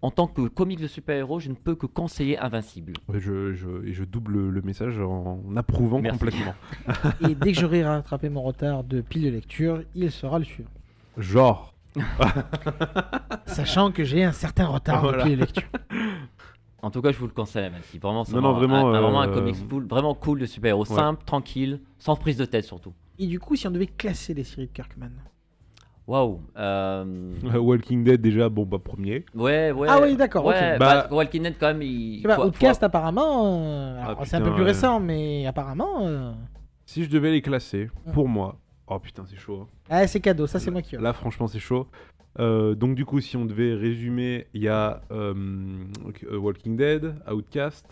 en 0.01 0.11
tant 0.11 0.27
que 0.27 0.47
comics 0.47 0.79
de 0.79 0.87
super-héros, 0.87 1.39
je 1.39 1.49
ne 1.49 1.55
peux 1.55 1.75
que 1.75 1.87
conseiller 1.87 2.37
Invincible. 2.37 2.93
Et 3.13 3.19
je, 3.19 3.53
je- 3.53 3.83
et 3.85 3.93
je 3.93 4.03
double 4.03 4.49
le 4.49 4.61
message 4.61 4.99
en 4.99 5.41
approuvant 5.57 5.99
Merci. 5.99 6.19
complètement. 6.19 6.53
Et 7.29 7.33
dès 7.35 7.51
que 7.51 7.59
j'aurai 7.59 7.83
rattrapé 7.83 8.29
mon 8.29 8.43
retard 8.43 8.83
de 8.83 9.01
pile 9.01 9.23
de 9.23 9.29
lecture, 9.29 9.81
il 9.95 10.11
sera 10.11 10.37
le 10.39 10.45
suivant. 10.45 10.69
Genre. 11.17 11.73
Sachant 13.45 13.91
que 13.91 14.03
j'ai 14.03 14.23
un 14.23 14.31
certain 14.31 14.67
retard 14.67 15.01
Voilà. 15.01 15.17
de 15.19 15.23
pile 15.23 15.35
de 15.39 15.41
lecture. 15.45 15.63
En 16.81 16.91
tout 16.91 17.01
cas, 17.01 17.11
je 17.11 17.17
vous 17.17 17.27
le 17.27 17.33
conseille, 17.33 17.65
Invincible. 17.65 18.01
Vraiment, 18.01 18.23
c'est 18.23 18.33
Non, 18.33 18.41
non, 18.41 18.53
vraiment, 18.53 18.75
un, 18.87 18.93
un- 18.93 19.01
vraiment 19.01 19.19
un 19.19 19.27
euh, 19.27 19.33
comics 19.33 19.67
cool, 19.69 19.85
vraiment 19.85 20.13
cool 20.13 20.39
de 20.39 20.45
super-héros, 20.45 20.87
Ouais. 20.89 20.95
simple, 20.95 21.21
tranquille, 21.25 21.81
sans 21.97 22.15
prise 22.15 22.37
de 22.37 22.45
tête 22.45 22.63
surtout. 22.63 22.93
Et 23.17 23.27
du 23.27 23.37
coup, 23.37 23.57
si 23.57 23.67
on 23.67 23.71
devait 23.71 23.85
classer 23.87 24.33
les 24.33 24.45
séries 24.45 24.67
de 24.67 24.71
Kirkman. 24.71 25.09
Waouh. 26.07 26.39
euh, 26.57 27.33
Walking 27.59 28.05
Dead 28.05 28.21
déjà, 28.21 28.47
bon 28.47 28.63
bah 28.65 28.77
premier. 28.81 29.25
Ouais, 29.35 29.71
ouais. 29.73 29.89
Ah 29.91 29.99
oui, 30.01 30.15
d'accord, 30.15 30.45
ok. 30.45 30.53
Ouais, 30.53 30.77
Bah- 30.77 31.07
bah, 31.09 31.15
Walking 31.15 31.43
Dead, 31.43 31.55
quand 31.59 31.67
même, 31.67 31.81
il. 31.81 32.19
Je 32.19 32.21
sais 32.21 32.27
pas, 32.29 32.35
faut- 32.37 32.45
Outcast 32.47 32.79
faut- 32.79 32.85
apparemment, 32.85 33.45
euh, 33.45 34.01
alors, 34.01 34.17
Ah, 34.21 34.25
c'est 34.25 34.37
un 34.37 34.39
putain, 34.39 34.49
peu 34.49 34.55
plus 34.55 34.63
ouais. 34.63 34.69
récent, 34.69 35.01
mais 35.01 35.45
apparemment, 35.47 36.03
euh, 36.07 36.31
Si 36.85 37.03
je 37.03 37.09
devais 37.09 37.31
les 37.31 37.41
classer, 37.41 37.89
pour 38.13 38.29
moi. 38.29 38.57
Oh 38.89 38.99
putain, 38.99 39.23
c'est 39.29 39.37
chaud. 39.37 39.61
hein. 39.63 39.67
ah, 39.89 40.07
c'est 40.07 40.19
cadeau, 40.19 40.47
ça 40.47 40.59
c'est 40.59 40.71
moi 40.71 40.81
qui. 40.81 40.95
Là, 40.97 41.13
franchement, 41.13 41.47
c'est 41.47 41.59
chaud. 41.59 41.87
Euh, 42.39 42.75
donc, 42.75 42.95
du 42.95 43.05
coup, 43.05 43.19
si 43.21 43.37
on 43.37 43.45
devait 43.45 43.73
résumer, 43.75 44.47
il 44.53 44.61
y 44.63 44.67
a 44.67 45.01
euh, 45.11 45.33
euh, 46.31 46.37
Walking 46.37 46.75
Dead, 46.77 47.15
Outcast, 47.31 47.85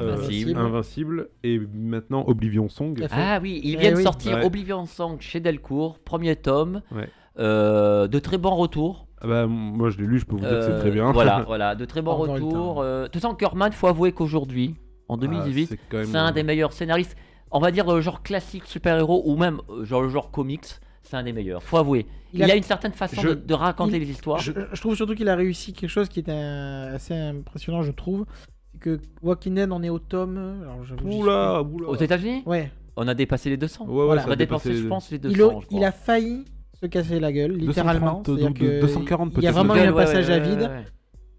euh, 0.00 0.14
Invincible. 0.14 0.56
Invincible, 0.58 1.28
et 1.42 1.58
maintenant 1.72 2.24
Oblivion 2.26 2.68
Song. 2.68 2.96
Ah 3.10 3.38
oui, 3.42 3.60
il 3.64 3.74
Eh 3.74 3.78
vient 3.78 3.92
de 3.92 3.96
oui. 3.96 4.02
sortir 4.02 4.36
Ouais. 4.38 4.44
Oblivion 4.44 4.86
Song 4.86 5.16
chez 5.20 5.40
Delcourt, 5.40 5.98
premier 6.00 6.36
tome. 6.36 6.82
Ouais. 6.92 7.08
Euh, 7.38 8.08
de 8.08 8.18
très 8.18 8.36
bons 8.38 8.54
retours. 8.56 9.06
Ah 9.20 9.26
bah, 9.28 9.46
moi 9.46 9.88
je 9.90 9.98
l'ai 9.98 10.06
lu, 10.06 10.18
je 10.18 10.24
peux 10.26 10.32
vous 10.34 10.40
dire 10.40 10.50
que 10.50 10.60
c'est 10.62 10.70
Euh, 10.72 10.80
très 10.80 10.90
bien. 10.90 11.12
Voilà, 11.12 11.42
voilà, 11.46 11.74
de 11.74 11.84
très 11.84 12.02
bons 12.02 12.10
Encore 12.12 12.36
eu 12.36 12.40
le 12.40 12.44
retours. 12.44 12.80
Euh, 12.82 13.02
De 13.04 13.06
toute 13.08 13.22
façon, 13.22 13.34
Kirkman, 13.34 13.70
faut 13.72 13.86
avouer 13.86 14.12
qu'aujourd'hui, 14.12 14.74
en 15.08 15.14
Ah, 15.14 15.20
2018, 15.20 15.66
c'est 15.66 15.78
quand 15.88 15.98
même, 15.98 16.06
c'est 16.06 16.16
un 16.18 16.32
des 16.32 16.42
meilleurs 16.42 16.72
scénaristes. 16.72 17.16
On 17.52 17.60
va 17.60 17.70
dire 17.70 17.88
euh, 17.92 18.00
genre 18.00 18.22
classique 18.22 18.64
super-héros 18.66 19.22
ou 19.26 19.36
même 19.36 19.60
euh, 19.70 19.84
genre 19.84 20.02
le 20.02 20.08
genre 20.08 20.30
comics, 20.30 20.64
c'est 21.02 21.16
un 21.16 21.22
des 21.22 21.32
meilleurs. 21.32 21.62
Faut 21.62 21.76
avouer. 21.76 22.06
Il, 22.32 22.40
Il 22.40 22.50
a... 22.50 22.54
a- 22.54 22.56
une 22.56 22.62
certaine 22.62 22.92
façon 22.92 23.20
Je- 23.20 23.28
de, 23.28 23.34
de 23.34 23.54
raconter 23.54 23.96
il- 23.96 24.00
les 24.00 24.10
histoires. 24.10 24.38
Je, 24.38 24.52
je 24.72 24.80
trouve 24.80 24.94
surtout 24.96 25.14
qu'il 25.14 25.28
a 25.28 25.36
réussi 25.36 25.72
quelque 25.74 25.90
chose 25.90 26.08
qui 26.08 26.20
est 26.20 26.28
un- 26.30 26.94
assez 26.94 27.14
impressionnant, 27.14 27.82
je 27.82 27.92
trouve. 27.92 28.24
C'est 28.72 28.80
que 28.80 29.00
Walking 29.22 29.54
Dead 29.54 29.70
en 29.70 29.82
est 29.82 29.90
au 29.90 29.98
tome. 29.98 30.62
Alors, 30.62 30.82
j'y 30.84 30.94
Oula, 31.18 31.62
oula. 31.62 31.88
Aux 31.88 31.96
États-Unis, 31.96 32.42
Ouais. 32.46 32.70
on 32.96 33.06
a 33.06 33.12
dépassé 33.14 33.50
les 33.50 33.58
200. 33.58 33.84
Ouais, 33.86 33.92
ouais, 33.94 34.04
Voilà. 34.06 34.22
ça 34.22 34.28
on 34.28 34.32
a 34.32 34.36
dépassé 34.36 34.70
les- 34.70 34.76
je 34.76 34.88
pense, 34.88 35.10
les 35.10 35.18
200. 35.18 35.34
Il, 35.36 35.42
a, 35.42 35.48
je 35.60 35.66
il 35.70 35.76
crois. 35.76 35.86
a 35.88 35.92
failli 35.92 36.44
se 36.80 36.86
casser 36.86 37.20
la 37.20 37.30
gueule, 37.32 37.52
littéralement. 37.52 38.22
230, 38.22 38.26
C'est-à-dire 38.26 38.54
que 38.54 38.80
240 38.80 39.32
Il 39.36 39.42
y 39.42 39.46
a 39.46 39.52
peut-être. 39.52 39.54
vraiment 39.66 39.76
eu 39.76 39.86
un 39.86 39.92
ouais, 39.92 40.04
passage 40.04 40.28
ouais, 40.28 40.34
à 40.34 40.38
ouais, 40.38 40.48
vide. 40.48 40.70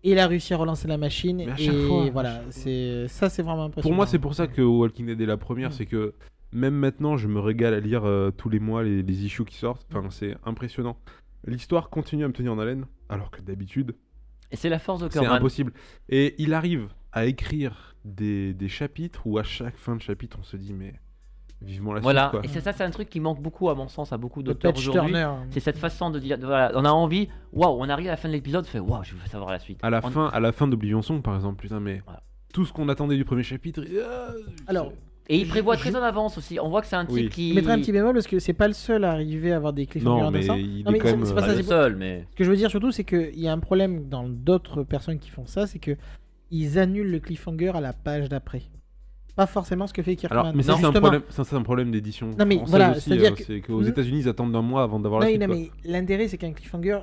Et 0.03 0.11
il 0.11 0.19
a 0.19 0.27
réussi 0.27 0.53
à 0.53 0.57
relancer 0.57 0.87
la 0.87 0.97
machine. 0.97 1.37
Mais 1.37 1.49
à 1.51 1.59
et 1.59 1.87
fois, 1.87 2.09
voilà, 2.11 2.41
c'est 2.49 3.07
ça, 3.07 3.29
c'est 3.29 3.41
vraiment 3.41 3.65
impressionnant. 3.65 3.89
Pour 3.89 3.95
moi, 3.95 4.05
c'est 4.05 4.19
pour 4.19 4.35
ça 4.35 4.47
que 4.47 4.61
Walking 4.61 5.05
Dead 5.05 5.21
est 5.21 5.25
la 5.25 5.37
première, 5.37 5.69
Mm. 5.69 5.73
c'est 5.73 5.85
que 5.85 6.13
même 6.51 6.75
maintenant, 6.75 7.17
je 7.17 7.27
me 7.27 7.39
régale 7.39 7.73
à 7.73 7.79
lire 7.79 8.03
euh, 8.05 8.29
tous 8.31 8.49
les 8.49 8.59
mois 8.59 8.83
les, 8.83 9.01
les 9.01 9.25
issues 9.25 9.45
qui 9.45 9.55
sortent. 9.55 9.85
Enfin, 9.89 10.09
c'est 10.11 10.35
impressionnant. 10.45 10.97
L'histoire 11.47 11.89
continue 11.89 12.23
à 12.25 12.27
me 12.27 12.33
tenir 12.33 12.53
en 12.53 12.59
haleine, 12.59 12.85
alors 13.09 13.31
que 13.31 13.41
d'habitude, 13.41 13.95
Et 14.51 14.55
c'est 14.55 14.69
la 14.69 14.79
force 14.79 15.01
de 15.01 15.09
c'est 15.09 15.25
impossible. 15.25 15.73
Et 16.09 16.35
il 16.37 16.53
arrive 16.53 16.89
à 17.11 17.25
écrire 17.25 17.95
des, 18.05 18.53
des 18.53 18.67
chapitres 18.69 19.25
où 19.25 19.37
à 19.37 19.43
chaque 19.43 19.77
fin 19.77 19.95
de 19.95 20.01
chapitre, 20.01 20.37
on 20.39 20.43
se 20.43 20.57
dit, 20.57 20.73
mais 20.73 20.93
vivement 21.65 21.93
la 21.93 21.99
Voilà, 22.01 22.29
suite, 22.29 22.43
et 22.43 22.47
quoi. 22.47 22.53
c'est 22.53 22.61
ça, 22.61 22.73
c'est 22.73 22.83
un 22.83 22.89
truc 22.91 23.09
qui 23.09 23.19
manque 23.19 23.41
beaucoup 23.41 23.69
à 23.69 23.75
mon 23.75 23.87
sens 23.87 24.11
à 24.13 24.17
beaucoup 24.17 24.43
d'auteurs 24.43 24.75
aujourd'hui. 24.75 25.13
Turner. 25.13 25.29
C'est 25.51 25.59
cette 25.59 25.77
façon 25.77 26.09
de 26.09 26.19
dire, 26.19 26.37
de- 26.37 26.45
voilà, 26.45 26.71
on 26.75 26.85
a 26.85 26.89
envie, 26.91 27.29
waouh, 27.51 27.77
on 27.79 27.89
arrive 27.89 28.07
à 28.07 28.11
la 28.11 28.17
fin 28.17 28.27
de 28.27 28.33
l'épisode, 28.33 28.65
on 28.65 28.67
fait 28.67 28.79
waouh, 28.79 29.03
je 29.03 29.13
veux 29.15 29.27
savoir 29.29 29.51
la 29.51 29.59
suite. 29.59 29.79
À 29.81 29.89
la 29.89 30.01
On- 30.03 30.09
fin, 30.09 30.27
à 30.27 30.39
la 30.39 30.51
fin 30.51 30.67
d'Oblivion 30.67 31.01
Song, 31.01 31.21
par 31.21 31.35
exemple, 31.35 31.61
putain, 31.61 31.79
mais 31.79 32.01
Voilà. 32.05 32.21
tout 32.53 32.65
ce 32.65 32.73
qu'on 32.73 32.89
attendait 32.89 33.15
du 33.17 33.25
premier 33.25 33.43
chapitre. 33.43 33.83
ah, 34.05 34.31
Alors, 34.67 34.91
Et 35.29 35.37
il 35.37 35.47
prévoit 35.47 35.75
je- 35.75 35.79
très 35.79 35.95
en 35.95 36.03
avance 36.03 36.37
aussi. 36.37 36.59
On 36.59 36.67
voit 36.69 36.81
que 36.81 36.87
c'est 36.87 36.97
un 36.97 37.05
type 37.05 37.15
Oui. 37.15 37.29
qui. 37.29 37.49
Je 37.51 37.55
mettrai 37.55 37.71
un 37.71 37.77
petit 37.79 37.93
bémol 37.93 38.13
parce 38.13 38.27
que 38.27 38.39
c'est 38.39 38.51
pas 38.51 38.67
le 38.67 38.73
seul 38.73 39.05
à 39.05 39.11
arriver 39.11 39.53
à 39.53 39.55
avoir 39.55 39.71
des 39.71 39.85
cliffhangers 39.85 40.21
non, 40.21 40.31
mais 40.31 40.39
intéressants. 40.39 40.57
Non, 40.57 40.63
c'est- 40.65 40.79
euh, 41.07 41.33
pas 41.33 41.41
Pas 41.41 41.47
ça, 41.47 41.55
le 41.55 41.63
seul, 41.63 41.95
mais. 41.95 42.27
Ce 42.31 42.35
que 42.35 42.43
je 42.43 42.49
veux 42.49 42.57
dire 42.57 42.69
surtout, 42.69 42.91
c'est 42.91 43.05
qu'il 43.05 43.39
y 43.39 43.47
a 43.47 43.53
un 43.53 43.59
problème 43.59 44.09
dans 44.09 44.27
d'autres 44.27 44.83
personnes 44.83 45.19
qui 45.19 45.29
font 45.29 45.45
ça, 45.45 45.65
c'est 45.65 45.79
que 45.79 45.95
ils 46.51 46.77
annulent 46.77 47.09
le 47.09 47.19
cliffhanger 47.21 47.69
à 47.73 47.79
la 47.79 47.93
page 47.93 48.27
d'après. 48.27 48.63
Pas 49.35 49.47
forcément 49.47 49.87
ce 49.87 49.93
que 49.93 50.03
fait 50.03 50.15
Kirkman. 50.15 50.39
Alors, 50.41 50.55
mais 50.55 50.61
ça, 50.63 50.75
c'est 50.79 50.85
un 50.85 50.91
problème, 50.91 51.21
ça, 51.29 51.43
c'est 51.43 51.55
un 51.55 51.61
problème 51.63 51.91
d'édition. 51.91 52.29
Non, 52.37 52.45
mais 52.45 52.59
voilà, 52.67 52.93
c'est-à-dire 52.93 53.31
euh, 53.31 53.35
que- 53.35 53.43
c'est 53.43 53.61
qu'aux. 53.61 53.81
États-Unis, 53.81 54.19
ils 54.19 54.29
attendent 54.29 54.51
d'un 54.51 54.61
mois 54.61 54.83
avant 54.83 54.99
d'avoir 54.99 55.21
la 55.21 55.27
suite. 55.27 55.41
non, 55.41 55.47
mais 55.47 55.71
l'intérêt, 55.85 56.27
c'est 56.27 56.37
qu'un 56.37 56.53
cliffhanger 56.53 56.99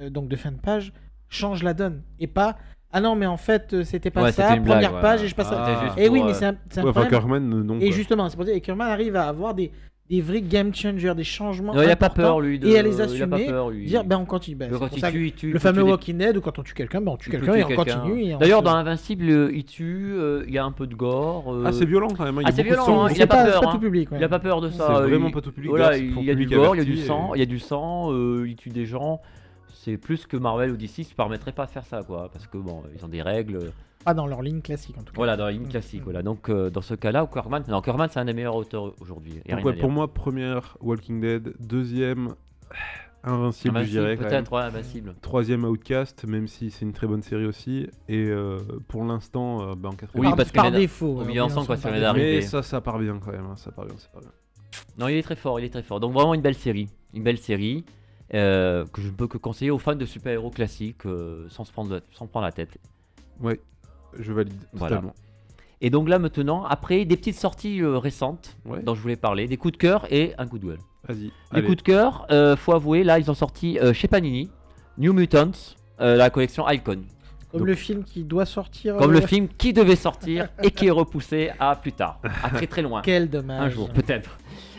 euh, 0.00 0.08
donc 0.10 0.28
de 0.28 0.36
fin 0.36 0.50
de 0.52 0.58
page 0.60 0.92
change 1.28 1.62
la 1.62 1.74
donne. 1.74 2.02
Et 2.18 2.26
pas. 2.26 2.56
Ah 2.90 3.02
non, 3.02 3.16
mais 3.16 3.26
en 3.26 3.36
fait, 3.36 3.74
euh, 3.74 3.84
c'était 3.84 4.10
pas 4.10 4.22
Ouais, 4.22 4.32
ça. 4.32 4.46
Première 4.56 4.62
blague, 4.80 4.94
ouais. 4.94 5.00
page 5.02 5.22
et 5.22 5.28
je 5.28 5.34
passe 5.34 5.48
Ah. 5.52 5.92
à. 5.94 6.00
Et 6.00 6.08
oui, 6.08 6.20
pour, 6.20 6.28
mais 6.28 6.34
c'est 6.34 6.46
un, 6.46 6.48
un 6.48 6.52
Ouais, 6.52 6.88
enfin, 6.88 6.90
problème. 7.02 7.10
Kirkman, 7.10 7.40
non. 7.40 7.76
Et 7.80 7.88
quoi. 7.88 7.96
justement, 7.96 8.28
c'est 8.30 8.36
pour 8.36 8.46
ça 8.46 8.52
que 8.52 8.58
Kirkman 8.58 8.86
arrive 8.86 9.14
à 9.16 9.28
avoir 9.28 9.54
des, 9.54 9.70
des 10.10 10.20
vrais 10.22 10.40
game 10.40 10.74
changers, 10.74 11.12
des 11.14 11.24
changements. 11.24 11.74
Non, 11.74 11.82
il 11.82 11.90
a 11.90 11.96
pas 11.96 12.08
peur, 12.08 12.40
lui. 12.40 12.58
De... 12.58 12.66
Et 12.68 12.78
à 12.78 12.82
les 12.82 12.96
Il 12.96 13.02
a 13.02 13.26
pas 13.26 13.36
assumer. 13.36 13.46
peur, 13.46 13.70
lui. 13.70 13.84
Dire, 13.86 14.04
ben 14.04 14.16
on 14.18 14.24
continue. 14.24 14.56
Ben, 14.56 14.70
Le- 14.70 14.78
ça 14.98 15.10
tue, 15.12 15.32
tue. 15.32 15.58
fameux 15.58 15.82
tue 15.82 15.88
Walking 15.90 16.16
Dead 16.18 16.36
où 16.36 16.40
quand 16.40 16.58
on 16.58 16.62
tue 16.62 16.74
quelqu'un, 16.74 17.00
ben 17.00 17.12
on 17.12 17.16
tue 17.16 17.30
quelqu'un 17.30 17.54
et 17.54 17.64
on 17.64 17.68
continue. 17.76 18.22
et 18.24 18.34
on 18.34 18.38
D'ailleurs, 18.38 18.60
se- 18.60 18.64
dans 18.64 18.74
Invincible, 18.74 19.28
euh, 19.28 19.50
il 19.52 19.64
tue, 19.64 20.12
euh, 20.14 20.44
il 20.46 20.54
y 20.54 20.58
a 20.58 20.64
un 20.64 20.72
peu 20.72 20.86
de 20.86 20.94
gore. 20.94 21.52
euh, 21.54 21.64
Ah, 21.66 21.72
c'est 21.72 21.84
violent 21.84 22.08
quand 22.16 22.24
même. 22.24 22.38
hein, 22.38 22.42
il 22.42 22.44
y 22.44 22.46
a 22.46 22.48
Ah, 22.48 22.52
c'est 22.56 22.62
violent, 22.62 23.04
hein, 23.04 23.10
il 23.14 23.22
a 23.22 23.26
pas 23.26 23.36
pas, 23.44 23.50
peur, 23.50 23.60
pas 23.60 23.68
hein. 23.68 23.72
tout 23.72 23.78
public. 23.80 24.10
ouais. 24.10 24.18
Il 24.18 24.24
a 24.24 24.28
pas 24.28 24.38
peur 24.38 24.60
de 24.60 24.70
ça. 24.70 24.86
C'est 25.02 25.08
vraiment 25.08 25.28
il- 25.28 25.32
pas 25.34 25.40
tout 25.42 25.52
public. 25.52 25.70
Voilà, 25.70 25.96
il 25.98 26.24
y 26.24 26.30
a 26.30 26.34
du 26.34 26.46
gore, 26.46 26.74
il 26.74 26.78
y 26.78 26.82
a 26.82 26.84
du 26.84 26.96
sang, 26.96 27.32
il 27.34 27.38
y 27.40 27.42
a 27.42 27.46
du 27.46 27.58
sang, 27.58 28.12
euh, 28.12 28.46
il 28.48 28.56
tue 28.56 28.70
des 28.70 28.86
gens. 28.86 29.20
C'est 29.74 29.96
plus 29.96 30.26
que 30.26 30.36
Marvel 30.36 30.70
ou 30.72 30.76
DC 30.76 31.04
se 31.04 31.14
permettrait 31.14 31.52
pas 31.52 31.64
de 31.66 31.70
faire 31.70 31.84
ça, 31.84 32.02
quoi. 32.02 32.28
Parce 32.32 32.46
que 32.46 32.58
bon, 32.58 32.82
ils 32.96 33.04
ont 33.04 33.08
des 33.08 33.22
règles. 33.22 33.72
Pas 34.08 34.14
dans 34.14 34.26
leur 34.26 34.40
ligne 34.40 34.62
classique 34.62 34.96
en 34.96 35.02
tout 35.02 35.12
cas. 35.12 35.16
Voilà, 35.16 35.36
dans 35.36 35.44
la 35.44 35.52
ligne 35.52 35.66
Mm. 35.66 35.68
classique. 35.68 36.02
Voilà. 36.02 36.22
Donc, 36.22 36.48
euh, 36.48 36.70
dans 36.70 36.80
ce 36.80 36.94
cas-là, 36.94 37.26
Corman, 37.30 37.62
non, 37.68 37.82
Corman, 37.82 38.08
c'est 38.10 38.18
un 38.18 38.24
des 38.24 38.32
meilleurs 38.32 38.56
auteurs 38.56 38.94
aujourd'hui. 39.00 39.34
Donc, 39.46 39.62
ouais, 39.66 39.74
pour 39.76 39.90
moi, 39.90 40.12
première 40.14 40.78
Walking 40.80 41.20
Dead, 41.20 41.52
deuxième 41.60 42.34
Invincible, 43.24 43.80
je 43.84 43.90
dirais. 43.90 44.16
peut-être, 44.16 44.50
ouais, 44.52 44.62
Invincible. 44.62 45.14
Troisième 45.20 45.64
Outcast, 45.64 46.24
même 46.24 46.46
si 46.46 46.70
c'est 46.70 46.86
une 46.86 46.92
très 46.94 47.06
bonne 47.06 47.20
série 47.22 47.44
aussi. 47.44 47.86
Et 48.08 48.16
euh, 48.28 48.60
pour 48.86 49.04
l'instant, 49.04 49.60
euh, 49.60 49.74
bah, 49.74 49.90
en 49.90 49.92
quatrième. 49.92 50.20
Oui, 50.24 50.28
par, 50.28 50.36
parce 50.36 50.52
par 50.52 50.64
qu'il 50.66 50.74
est- 50.76 50.78
défaut. 50.78 51.16
au 51.18 51.20
euh, 51.20 51.24
milieu 51.26 51.42
ensemble, 51.42 51.66
par 51.66 51.76
quoi, 51.76 51.76
ça 51.76 51.88
défaut. 51.90 51.98
vient 52.00 52.08
d'arriver. 52.08 52.36
Mais 52.36 52.40
ça, 52.42 52.62
ça 52.62 52.80
part 52.80 52.98
bien 52.98 53.18
quand 53.22 53.32
même. 53.32 53.44
hein, 53.44 53.56
Ça 53.56 53.70
part 53.72 53.84
bien, 53.84 53.96
ça 53.98 54.08
part 54.12 54.22
bien. 54.22 54.30
Non, 54.96 55.08
il 55.08 55.16
est 55.16 55.22
très 55.22 55.36
fort, 55.36 55.60
il 55.60 55.66
est 55.66 55.70
très 55.70 55.82
fort. 55.82 56.00
Donc, 56.00 56.12
vraiment 56.14 56.32
une 56.32 56.40
belle 56.40 56.54
série. 56.54 56.88
Une 57.12 57.22
belle 57.24 57.38
série 57.38 57.84
euh, 58.34 58.86
que 58.92 59.02
je 59.02 59.08
ne 59.08 59.12
peux 59.12 59.26
que 59.26 59.36
conseiller 59.36 59.70
aux 59.70 59.78
fans 59.78 59.96
de 59.96 60.06
super-héros 60.06 60.50
classiques 60.50 61.04
euh, 61.04 61.46
sans, 61.50 61.64
se 61.64 61.72
prendre, 61.72 61.92
la- 61.94 62.00
sans 62.12 62.26
prendre 62.26 62.46
la 62.46 62.52
tête. 62.52 62.78
Ouais, 63.40 63.60
je 64.18 64.32
valide 64.32 64.52
Voilà. 64.72 64.96
totalement. 64.96 65.14
Et 65.80 65.90
donc 65.90 66.08
là, 66.08 66.18
maintenant, 66.18 66.64
après 66.64 67.04
des 67.04 67.16
petites 67.16 67.36
sorties 67.36 67.80
euh, 67.82 67.98
récentes 67.98 68.56
Ouais. 68.64 68.82
dont 68.82 68.94
je 68.94 69.00
voulais 69.00 69.16
parler, 69.16 69.46
des 69.46 69.56
coups 69.56 69.72
de 69.72 69.78
cœur 69.78 70.06
et 70.10 70.32
un 70.38 70.46
coup 70.46 70.58
de 70.58 70.66
gueule. 70.66 70.78
Vas-y. 71.06 71.24
Les 71.26 71.30
allez. 71.52 71.62
coups 71.64 71.76
de 71.78 71.82
cœur, 71.82 72.26
euh, 72.30 72.56
faut 72.56 72.72
avouer, 72.72 73.04
là, 73.04 73.18
ils 73.18 73.30
ont 73.30 73.34
sorti 73.34 73.78
euh, 73.78 73.92
chez 73.92 74.08
Panini, 74.08 74.50
New 74.98 75.12
Mutants, 75.12 75.52
euh, 76.00 76.16
la 76.16 76.30
collection 76.30 76.68
Icon. 76.68 77.02
Comme 77.50 77.60
Donc- 77.60 77.68
le 77.68 77.74
film 77.76 78.02
qui 78.04 78.24
doit 78.24 78.44
sortir. 78.44 78.96
Comme 78.96 79.12
euh, 79.12 79.20
le 79.20 79.26
film 79.26 79.46
qui 79.56 79.72
devait 79.72 79.96
sortir 79.96 80.48
et 80.62 80.70
qui 80.72 80.88
est 80.88 80.90
repoussé 80.90 81.50
à 81.60 81.76
plus 81.76 81.92
tard, 81.92 82.20
à 82.42 82.50
très 82.50 82.66
très 82.66 82.82
loin. 82.82 83.00
Quel 83.02 83.30
dommage. 83.30 83.60
Un 83.62 83.68
jour, 83.70 83.88
peut-être. 83.90 84.36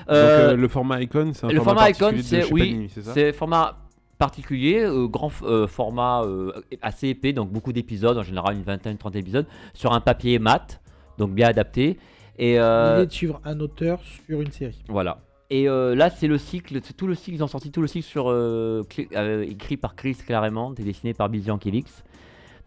Donc, 0.07 0.57
le 0.57 0.67
format 0.67 1.01
Icon, 1.01 1.31
c'est 1.33 1.45
un 1.45 1.49
le 1.49 1.55
format, 1.61 1.71
format 1.85 1.89
Icon, 1.91 2.21
c'est 2.23 2.41
chez 2.43 2.51
oui, 2.53 2.61
Panini, 2.71 2.89
c'est 2.89 3.03
ça? 3.03 3.13
c'est 3.13 3.31
format 3.31 3.77
particulier, 4.19 4.81
euh, 4.83 5.07
grand 5.07 5.31
euh, 5.41 5.65
format 5.65 6.21
euh, 6.23 6.51
assez 6.83 7.07
épais, 7.07 7.33
donc 7.33 7.49
beaucoup 7.51 7.73
d'épisodes, 7.73 8.17
en 8.17 8.23
général 8.23 8.55
une 8.55 8.61
vingtaine, 8.63 8.97
trente 8.97 9.15
épisodes, 9.15 9.47
sur 9.73 9.93
un 9.93 10.01
papier 10.01 10.37
mat, 10.37 10.81
donc 11.17 11.31
bien 11.31 11.47
adapté. 11.47 11.97
Et 12.37 12.59
euh, 12.59 12.97
L'idée 12.97 13.07
de 13.07 13.11
suivre 13.11 13.41
un 13.45 13.59
auteur 13.59 13.99
sur 14.27 14.41
une 14.41 14.51
série. 14.51 14.83
voilà. 14.87 15.19
Et 15.49 15.67
euh, 15.67 15.95
là, 15.95 16.11
c'est 16.11 16.27
le 16.27 16.37
cycle, 16.37 16.79
c'est 16.83 16.95
tout 16.95 17.07
le 17.07 17.15
cycle, 17.15 17.35
ils 17.35 17.43
ont 17.43 17.47
sorti 17.47 17.71
tout 17.71 17.81
le 17.81 17.87
cycle 17.87 18.05
sur 18.05 18.29
euh, 18.29 18.83
euh, 19.15 19.41
écrit 19.49 19.77
par 19.77 19.95
Chris 19.95 20.15
Claremont 20.15 20.75
et 20.77 20.83
dessiné 20.83 21.15
par 21.15 21.27
Bill 21.29 21.43
Yankelix. 21.43 22.03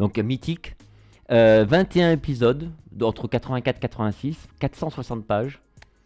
Donc 0.01 0.19
mythique. 0.19 0.75
Euh, 1.31 1.65
21 1.67 2.11
épisodes, 2.13 2.69
entre 3.01 3.29
84 3.29 3.77
et 3.77 3.81
86, 3.81 4.49
460 4.59 5.25
pages. 5.25 5.61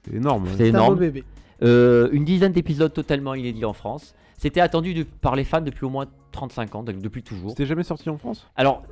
C'est 0.04 0.14
énorme. 0.16 0.44
ouais. 0.44 0.50
C'est 0.56 0.56
C'est 0.56 0.68
un 0.68 0.72
beau 0.72 0.76
énorme. 0.78 0.98
bébé. 0.98 1.24
Euh, 1.62 2.10
une 2.12 2.24
dizaine 2.26 2.52
d'épisodes 2.52 2.92
totalement 2.92 3.34
inédits 3.34 3.64
en 3.64 3.72
France. 3.72 4.14
C'était 4.46 4.60
attendu 4.60 4.94
de- 4.94 5.02
par 5.02 5.34
les 5.34 5.42
fans 5.42 5.60
depuis 5.60 5.84
au 5.84 5.90
moins 5.90 6.06
35 6.30 6.74
ans, 6.76 6.82
donc 6.84 6.98
depuis 7.00 7.22
toujours. 7.24 7.50
C'était 7.50 7.66
jamais 7.66 7.82
sorti 7.82 8.08
en 8.08 8.16
France? 8.16 8.46
Alors, 8.54 8.84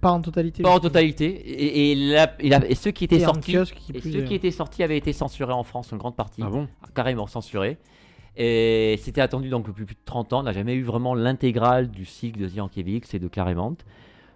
Pas 0.00 0.12
en 0.12 0.20
totalité. 0.20 0.62
pas 0.62 0.70
en 0.70 0.78
totalité. 0.78 1.26
Et, 1.26 1.90
et 1.90 1.94
la- 1.96 2.32
et 2.38 2.48
la- 2.48 2.64
et 2.70 2.76
ceux 2.76 2.92
qui 2.92 3.02
étaient 3.04 3.24
en 3.26 3.34
sortis, 3.34 3.52
kiosque, 3.54 3.74
qui 3.74 3.90
et 3.92 4.00
plus 4.00 4.12
ceux 4.12 4.22
qui 4.22 4.34
étaient 4.34 4.50
sortis 4.52 4.84
avaient 4.84 4.96
été 4.98 5.12
censurés 5.12 5.52
en 5.54 5.64
France, 5.64 5.90
une 5.90 5.98
grande 5.98 6.14
partie, 6.14 6.42
Ah 6.44 6.50
bon? 6.50 6.68
Carrément 6.94 7.26
censurés. 7.26 7.78
Et 8.36 8.96
c'était 9.02 9.20
attendu 9.22 9.48
donc 9.48 9.66
depuis 9.66 9.84
plus 9.84 9.96
de 9.96 10.00
30 10.04 10.32
ans. 10.32 10.40
On 10.40 10.42
n'a 10.44 10.52
jamais 10.52 10.74
eu 10.74 10.84
vraiment 10.84 11.14
l'intégrale 11.16 11.90
du 11.90 12.04
cycle 12.04 12.38
de 12.40 12.46
Ziankiewicz 12.46 13.12
et 13.12 13.18
de 13.18 13.26
Claremont. 13.26 13.76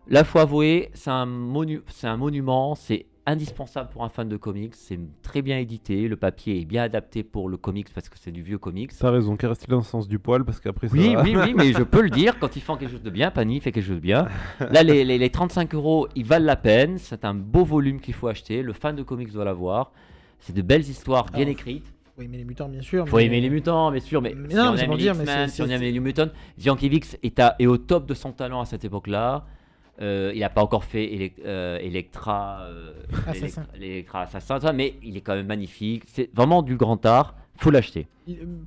Là, 0.09 0.25
faut 0.25 0.41
avouer, 0.41 0.91
c'est 0.95 1.11
un, 1.11 1.27
monu- 1.27 1.83
un 2.03 2.17
monument, 2.17 2.75
c'est 2.75 3.07
indispensable 3.27 3.89
pour 3.91 4.05
un 4.05 4.09
fan 4.09 4.29
de 4.29 4.37
comics. 4.37 4.75
C'est 4.75 4.99
très 5.23 5.41
bien 5.43 5.59
édité, 5.59 6.09
le 6.09 6.17
papier 6.17 6.61
est 6.61 6.65
bien 6.65 6.83
adapté 6.83 7.23
pour 7.23 7.49
le 7.49 7.57
comics 7.57 7.89
parce 7.95 8.09
que 8.09 8.19
c'est 8.19 8.31
du 8.31 8.43
vieux 8.43 8.59
comics. 8.59 8.91
T'as 8.99 9.11
raison, 9.11 9.37
qu'est 9.37 9.47
resté 9.47 9.67
dans 9.69 9.79
le 9.79 9.83
sens 9.83 10.09
du 10.09 10.19
poil 10.19 10.45
parce 10.45 10.61
qu'après 10.61 10.89
ça. 10.89 10.95
Oui, 10.97 11.15
va. 11.15 11.23
oui, 11.23 11.35
oui, 11.37 11.55
mais 11.57 11.73
je 11.77 11.83
peux 11.83 12.03
le 12.03 12.11
dire, 12.11 12.39
quand 12.39 12.55
ils 12.57 12.63
font 12.63 12.77
quelque 12.77 12.91
chose 12.93 13.03
de 13.03 13.11
bien, 13.11 13.31
Panini 13.31 13.61
fait 13.61 13.73
quelque 13.73 13.85
chose 13.87 13.97
de 13.97 14.01
bien. 14.01 14.29
Là, 14.61 14.83
les, 14.83 15.05
les- 15.05 15.19
les 15.19 15.31
35 15.31 15.75
euros, 15.75 16.09
ils 16.15 16.25
valent 16.27 16.45
la 16.47 16.57
peine. 16.57 16.99
C'est 16.99 17.25
un 17.25 17.35
beau 17.35 17.65
volume 17.65 18.01
qu'il 18.01 18.15
faut 18.15 18.29
acheter. 18.29 18.63
Le 18.63 18.73
fan 18.73 18.95
de 18.97 19.03
comics 19.03 19.33
doit 19.33 19.45
l'avoir. 19.45 19.93
C'est 20.41 20.55
de 20.55 20.63
belles 20.63 20.83
histoires 20.89 21.25
bien 21.27 21.43
Alors, 21.43 21.53
écrites. 21.53 21.87
Faut 22.17 22.23
aimer 22.23 22.37
les 22.39 22.45
mutants, 22.45 22.69
bien 22.69 22.83
sûr. 22.83 23.09
faut 23.09 23.17
mais- 23.17 23.25
aimer 23.27 23.41
les 23.41 23.51
mutants, 23.51 23.91
bien 23.91 23.99
sûr, 24.01 24.23
mais, 24.23 24.35
Mais 24.37 24.51
si 24.51 24.55
non, 24.55 24.69
on 24.73 24.77
aime 24.77 24.91
les 24.93 24.97
dire, 24.99 25.15
mais 25.17 25.49
si 25.49 25.63
on 25.63 25.67
aime 25.67 25.81
les 25.81 25.91
New 25.93 26.01
Mutants, 26.03 26.29
Ziankiewicz 26.61 27.17
est, 27.25 27.41
à- 27.41 27.57
est 27.59 27.67
au 27.67 27.77
top 27.77 28.07
de 28.07 28.15
son 28.15 28.31
talent 28.31 28.61
à 28.61 28.67
cette 28.67 28.85
époque-là. 28.85 29.47
Euh, 30.01 30.33
il 30.35 30.41
n'a 30.41 30.51
pas 30.51 30.63
encore 30.63 30.85
fait 30.85 31.33
euh, 31.45 31.79
Electra, 31.79 32.63
euh, 32.63 32.95
Assassin. 33.29 33.65
Electra 33.81 34.27
mais 34.73 34.95
il 35.05 35.17
est 35.17 35.21
quand 35.21 35.35
même 35.37 35.47
magnifique. 35.47 36.03
C'est 36.09 36.31
vraiment 36.35 36.63
du 36.63 36.77
grand 36.77 37.05
art. 37.07 37.37
Faut 37.59 37.71
l'acheter. 37.71 38.09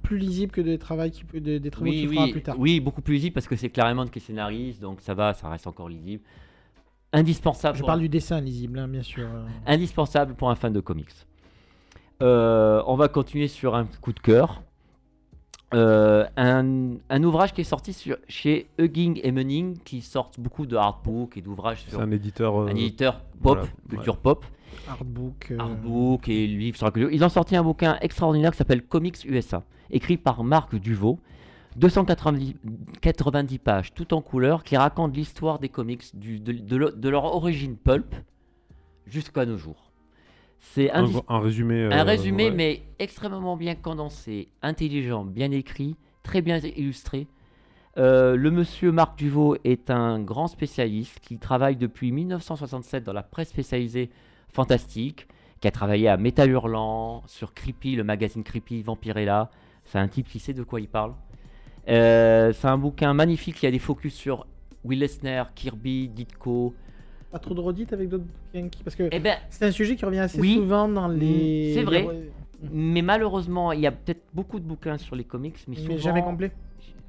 Plus 0.03 0.17
lisible 0.17 0.53
que 0.53 0.61
des 0.61 0.77
travaux 0.77 1.09
qui 1.09 1.23
des, 1.41 1.59
des 1.59 1.69
travaux 1.71 1.89
Oui, 1.89 2.07
fera 2.07 2.27
plus 2.29 2.41
tard. 2.41 2.55
oui, 2.57 2.79
beaucoup 2.79 3.01
plus 3.01 3.15
lisible 3.15 3.33
parce 3.33 3.47
que 3.47 3.57
c'est 3.57 3.69
Claremont 3.69 4.05
qui 4.07 4.21
scénarise, 4.21 4.79
donc 4.79 5.01
ça 5.01 5.13
va, 5.13 5.33
ça 5.33 5.49
reste 5.49 5.67
encore 5.67 5.89
lisible. 5.89 6.23
Indispensable. 7.11 7.77
Je 7.77 7.83
parle 7.83 7.99
un- 7.99 8.03
du 8.03 8.09
dessin 8.09 8.39
lisible, 8.39 8.79
hein, 8.79 8.87
bien 8.87 9.03
sûr. 9.03 9.27
Indispensable 9.65 10.35
pour 10.35 10.49
un 10.49 10.55
fan 10.55 10.71
de 10.71 10.79
comics. 10.79 11.09
On 12.21 12.95
va 12.97 13.09
continuer 13.09 13.49
sur 13.49 13.75
un 13.75 13.85
coup 14.01 14.13
de 14.13 14.19
cœur. 14.21 14.63
Euh, 15.73 16.25
un, 16.37 16.95
un 17.09 17.23
ouvrage 17.23 17.53
qui 17.53 17.59
est 17.61 17.65
sorti 17.65 17.91
sur, 17.91 18.15
chez 18.29 18.67
Hugging 18.77 19.19
et 19.21 19.31
Munning, 19.33 19.77
qui 19.83 20.01
sortent 20.01 20.39
beaucoup 20.39 20.65
de 20.65 20.77
hardbook 20.77 21.35
et 21.35 21.41
d'ouvrages 21.41 21.83
C'est 21.83 21.89
sur 21.91 21.99
un 22.01 22.09
éditeur. 22.11 22.55
euh, 22.61 22.67
un 22.67 22.75
éditeur 22.75 23.19
pop, 23.43 23.57
voilà, 23.57 23.67
culture 23.89 24.17
pop, 24.17 24.45
Artbook. 24.87 25.51
euh, 25.51 25.59
artbook 25.59 26.29
et 26.29 26.47
livres 26.47 26.77
sur 26.77 26.85
la 26.85 26.91
culture. 26.91 27.11
Ils 27.11 27.23
ont 27.25 27.29
sorti 27.29 27.57
un 27.57 27.63
bouquin 27.63 27.97
extraordinaire 27.99 28.51
qui 28.51 28.57
s'appelle 28.57 28.81
Comics 28.83 29.25
USA, 29.25 29.63
écrit 29.91 30.15
par 30.17 30.43
Marc 30.43 30.75
Duvaux. 30.75 31.19
290 31.75 32.55
90 33.01 33.59
pages, 33.59 33.93
tout 33.93 34.13
en 34.15 34.21
couleur, 34.21 34.63
qui 34.63 34.75
racontent 34.77 35.13
l'histoire 35.13 35.59
des 35.59 35.69
comics, 35.69 36.03
du- 36.17 36.39
de, 36.39 36.53
de 36.53 36.75
leur- 36.75 36.93
de 36.95 37.09
leur 37.09 37.25
origine 37.25 37.75
pulp 37.75 38.15
jusqu'à 39.05 39.45
nos 39.45 39.57
jours. 39.57 39.86
C'est 40.59 40.91
Un, 40.91 41.05
résumé. 41.39 41.85
un 41.85 41.91
euh, 41.91 42.03
résumé, 42.03 42.45
ouais. 42.45 42.55
mais 42.55 42.83
extrêmement 42.99 43.57
bien 43.57 43.75
condensé, 43.75 44.49
intelligent, 44.61 45.23
bien 45.23 45.51
écrit, 45.51 45.95
très 46.23 46.41
bien 46.41 46.57
illustré. 46.57 47.27
Euh, 47.97 48.35
le 48.35 48.51
monsieur 48.51 48.91
Marc 48.91 49.17
Duvaux 49.17 49.55
est 49.63 49.89
un 49.89 50.19
grand 50.19 50.47
spécialiste 50.47 51.19
qui 51.19 51.39
travaille 51.39 51.77
depuis 51.77 52.11
1967 52.11 53.03
dans 53.03 53.13
la 53.13 53.23
presse 53.23 53.49
spécialisée 53.49 54.11
fantastique, 54.49 55.27
qui 55.61 55.67
a 55.67 55.71
travaillé 55.71 56.07
à 56.07 56.17
Métal 56.17 56.51
Hurlant, 56.51 57.23
sur 57.25 57.53
Creepy, 57.53 57.95
le 57.95 58.03
magazine 58.03 58.43
Creepy, 58.43 58.83
Vampirella. 58.83 59.49
C'est 59.85 59.97
un 59.97 60.07
type 60.07 60.27
qui 60.27 60.39
sait 60.39 60.53
de 60.53 60.63
quoi 60.63 60.79
il 60.79 60.87
parle. 60.87 61.13
Euh, 61.87 62.51
c'est 62.53 62.67
un 62.67 62.77
bouquin 62.77 63.13
magnifique, 63.13 63.63
il 63.63 63.65
y 63.65 63.69
a 63.69 63.71
des 63.71 63.79
focus 63.79 64.13
sur 64.13 64.45
Will 64.83 65.01
Eisner, 65.01 65.43
Kirby, 65.55 66.09
Ditko. 66.09 66.75
Pas 67.31 67.39
trop 67.39 67.53
de 67.53 67.59
redites 67.59 67.91
avec 67.93 68.07
d'autres 68.09 68.23
bouquins 68.23 68.69
qui... 68.69 68.83
Parce 68.83 68.95
que 68.95 69.09
Eh 69.11 69.19
ben, 69.19 69.37
c'est 69.49 69.65
un 69.65 69.71
sujet 69.71 69.95
qui 69.95 70.05
revient 70.05 70.19
assez 70.19 70.39
Oui. 70.39 70.55
souvent 70.55 70.87
dans 70.87 71.07
les. 71.07 71.73
C'est 71.73 71.83
vrai. 71.83 72.01
les- 72.01 72.31
mais 72.71 73.01
malheureusement, 73.03 73.71
il 73.71 73.81
y 73.81 73.87
a 73.87 73.91
peut-être 73.91 74.23
beaucoup 74.33 74.59
de 74.59 74.65
bouquins 74.65 74.97
sur 74.97 75.15
les 75.15 75.23
comics, 75.23 75.57
mais, 75.67 75.75
Mais 75.77 75.81
souvent, 75.83 75.97
jamais 75.97 76.21
complet. 76.23 76.51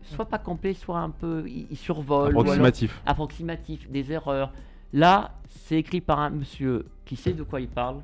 soit 0.02 0.26
pas 0.26 0.38
complet, 0.38 0.74
soit 0.74 0.98
un 0.98 1.08
peu, 1.10 1.44
il, 1.46 1.66
il 1.70 1.76
survole, 1.76 2.26
ou 2.34 2.40
alors 2.40 2.40
Approximatif. 2.42 3.00
approximatif, 3.06 3.88
des 3.90 4.12
erreurs. 4.12 4.52
Là, 4.92 5.32
c'est 5.48 5.76
écrit 5.78 6.00
par 6.02 6.18
un 6.18 6.30
monsieur 6.30 6.84
qui 7.06 7.16
sait 7.16 7.32
de 7.32 7.42
quoi 7.44 7.60
il 7.62 7.68
parle, 7.68 7.96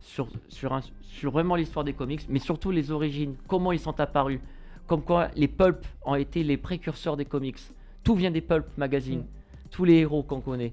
sur, 0.00 0.28
sur, 0.48 0.72
un- 0.74 0.80
sur 1.02 1.32
vraiment 1.32 1.56
l'histoire 1.56 1.84
des 1.84 1.92
comics, 1.94 2.24
mais 2.28 2.38
surtout 2.38 2.70
les 2.70 2.90
origines, 2.92 3.34
comment 3.48 3.72
ils 3.72 3.80
sont 3.80 3.98
apparus, 3.98 4.38
comme 4.86 5.02
quoi 5.02 5.28
les 5.34 5.48
pulp 5.48 5.84
ont 6.04 6.14
été 6.14 6.44
les 6.44 6.56
précurseurs 6.56 7.16
des 7.16 7.24
comics. 7.24 7.58
Tout 8.04 8.14
vient 8.14 8.30
des 8.30 8.40
pulp 8.42 8.66
magazines, 8.76 9.20
Mm. 9.20 9.68
tous 9.72 9.84
les 9.84 9.94
héros 9.94 10.22
qu'on 10.22 10.40
connaît. 10.40 10.72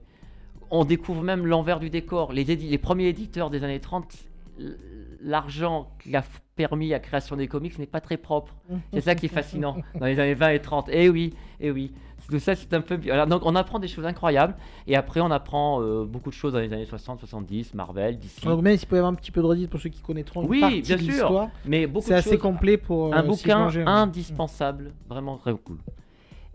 On 0.75 0.85
découvre 0.85 1.21
même 1.21 1.45
l'envers 1.45 1.79
du 1.79 1.89
décor. 1.91 2.33
Les, 2.33 2.77
premiers 2.79 3.07
éditeurs 3.07 3.49
des 3.51 3.63
années 3.63 3.79
30, 3.79 4.11
l- 4.59 4.77
l'argent 5.21 5.91
qui 6.01 6.15
a 6.15 6.23
permis 6.55 6.89
la 6.89 6.99
création 6.99 7.35
des 7.35 7.47
comics 7.47 7.77
n'est 7.77 7.85
pas 7.85 8.01
très 8.01 8.17
propre. 8.17 8.55
C'est 8.91 9.01
ça 9.01 9.13
qui 9.13 9.27
est 9.27 9.29
fascinant 9.29 9.77
dans 9.99 10.07
les 10.07 10.19
années 10.19 10.33
20 10.33 10.49
et 10.49 10.59
30. 10.59 10.89
Eh 10.91 11.09
oui, 11.09 11.33
eh 11.59 11.69
oui. 11.69 11.91
Tout 12.27 12.39
ça, 12.39 12.55
c'est 12.55 12.73
un 12.73 12.81
peu. 12.81 12.97
Alors, 13.11 13.27
donc, 13.27 13.41
on 13.45 13.53
apprend 13.55 13.77
des 13.77 13.87
choses 13.87 14.05
incroyables. 14.05 14.55
Et 14.87 14.95
après, 14.95 15.19
on 15.19 15.29
apprend 15.29 15.81
euh, 15.81 16.05
beaucoup 16.05 16.29
de 16.31 16.33
choses 16.35 16.53
dans 16.53 16.59
les 16.59 16.71
années 16.73 16.85
60, 16.85 17.19
70, 17.19 17.73
Marvel, 17.75 18.17
DC. 18.17 18.43
Donc 18.45 18.61
même 18.63 18.77
s'il 18.77 18.87
peut 18.87 18.95
y 18.95 18.99
avoir 18.99 19.11
un 19.11 19.15
petit 19.15 19.31
peu 19.31 19.41
de 19.41 19.45
redites 19.45 19.69
pour 19.69 19.79
ceux 19.79 19.89
qui 19.89 20.01
connaîtront 20.01 20.41
une 20.41 20.49
Oui, 20.49 20.61
partie 20.61 20.81
bien 20.81 20.95
de 20.95 21.01
sûr. 21.01 21.11
l'histoire, 21.11 21.49
Mais 21.65 21.85
beaucoup 21.85 22.07
c'est 22.07 22.13
assez 22.15 22.31
choses. 22.31 22.39
complet 22.39 22.77
pour. 22.77 23.13
Un 23.13 23.19
euh, 23.19 23.21
s'y 23.23 23.27
bouquin 23.43 23.69
indispensable. 23.85 24.93
Vraiment 25.07 25.37
très 25.37 25.53
cool. 25.53 25.77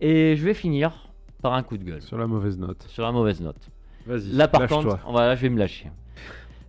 Et 0.00 0.34
je 0.36 0.44
vais 0.44 0.54
finir 0.54 1.08
par 1.42 1.52
un 1.52 1.62
coup 1.62 1.76
de 1.76 1.84
gueule. 1.84 2.02
Sur 2.02 2.18
la 2.18 2.26
mauvaise 2.26 2.58
note. 2.58 2.82
Sur 2.88 3.04
la 3.04 3.12
mauvaise 3.12 3.40
note. 3.40 3.68
Vas-y. 4.08 4.32
Là, 4.32 4.48
par 4.48 4.62
contre, 4.68 4.98
voilà, 5.10 5.36
je 5.36 5.42
vais 5.42 5.48
me 5.50 5.58
lâcher. 5.58 5.90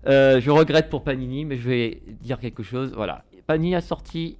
Euh, 0.07 0.39
je 0.39 0.51
regrette 0.51 0.89
pour 0.89 1.03
Panini, 1.03 1.45
mais 1.45 1.57
je 1.57 1.67
vais 1.69 2.01
dire 2.21 2.39
quelque 2.39 2.61
chose. 2.63 2.93
Voilà. 2.95 3.23
Panini 3.47 3.75
a 3.75 3.81
sorti 3.81 4.37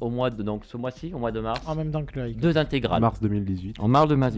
au 0.00 0.10
mois 0.10 0.30
de 0.30 0.42
donc 0.42 0.64
ce 0.64 0.76
mois-ci, 0.76 1.12
au 1.14 1.18
mois 1.18 1.30
de 1.32 1.40
mars, 1.40 1.60
En 1.66 1.74
même 1.76 1.90
temps 1.90 2.04
que 2.04 2.18
le 2.18 2.32
deux 2.34 2.58
intégrales. 2.58 3.00
Mars 3.00 3.20
2018. 3.20 3.76
En 3.78 3.88
mars 3.88 4.08
de 4.08 4.14
mars, 4.16 4.34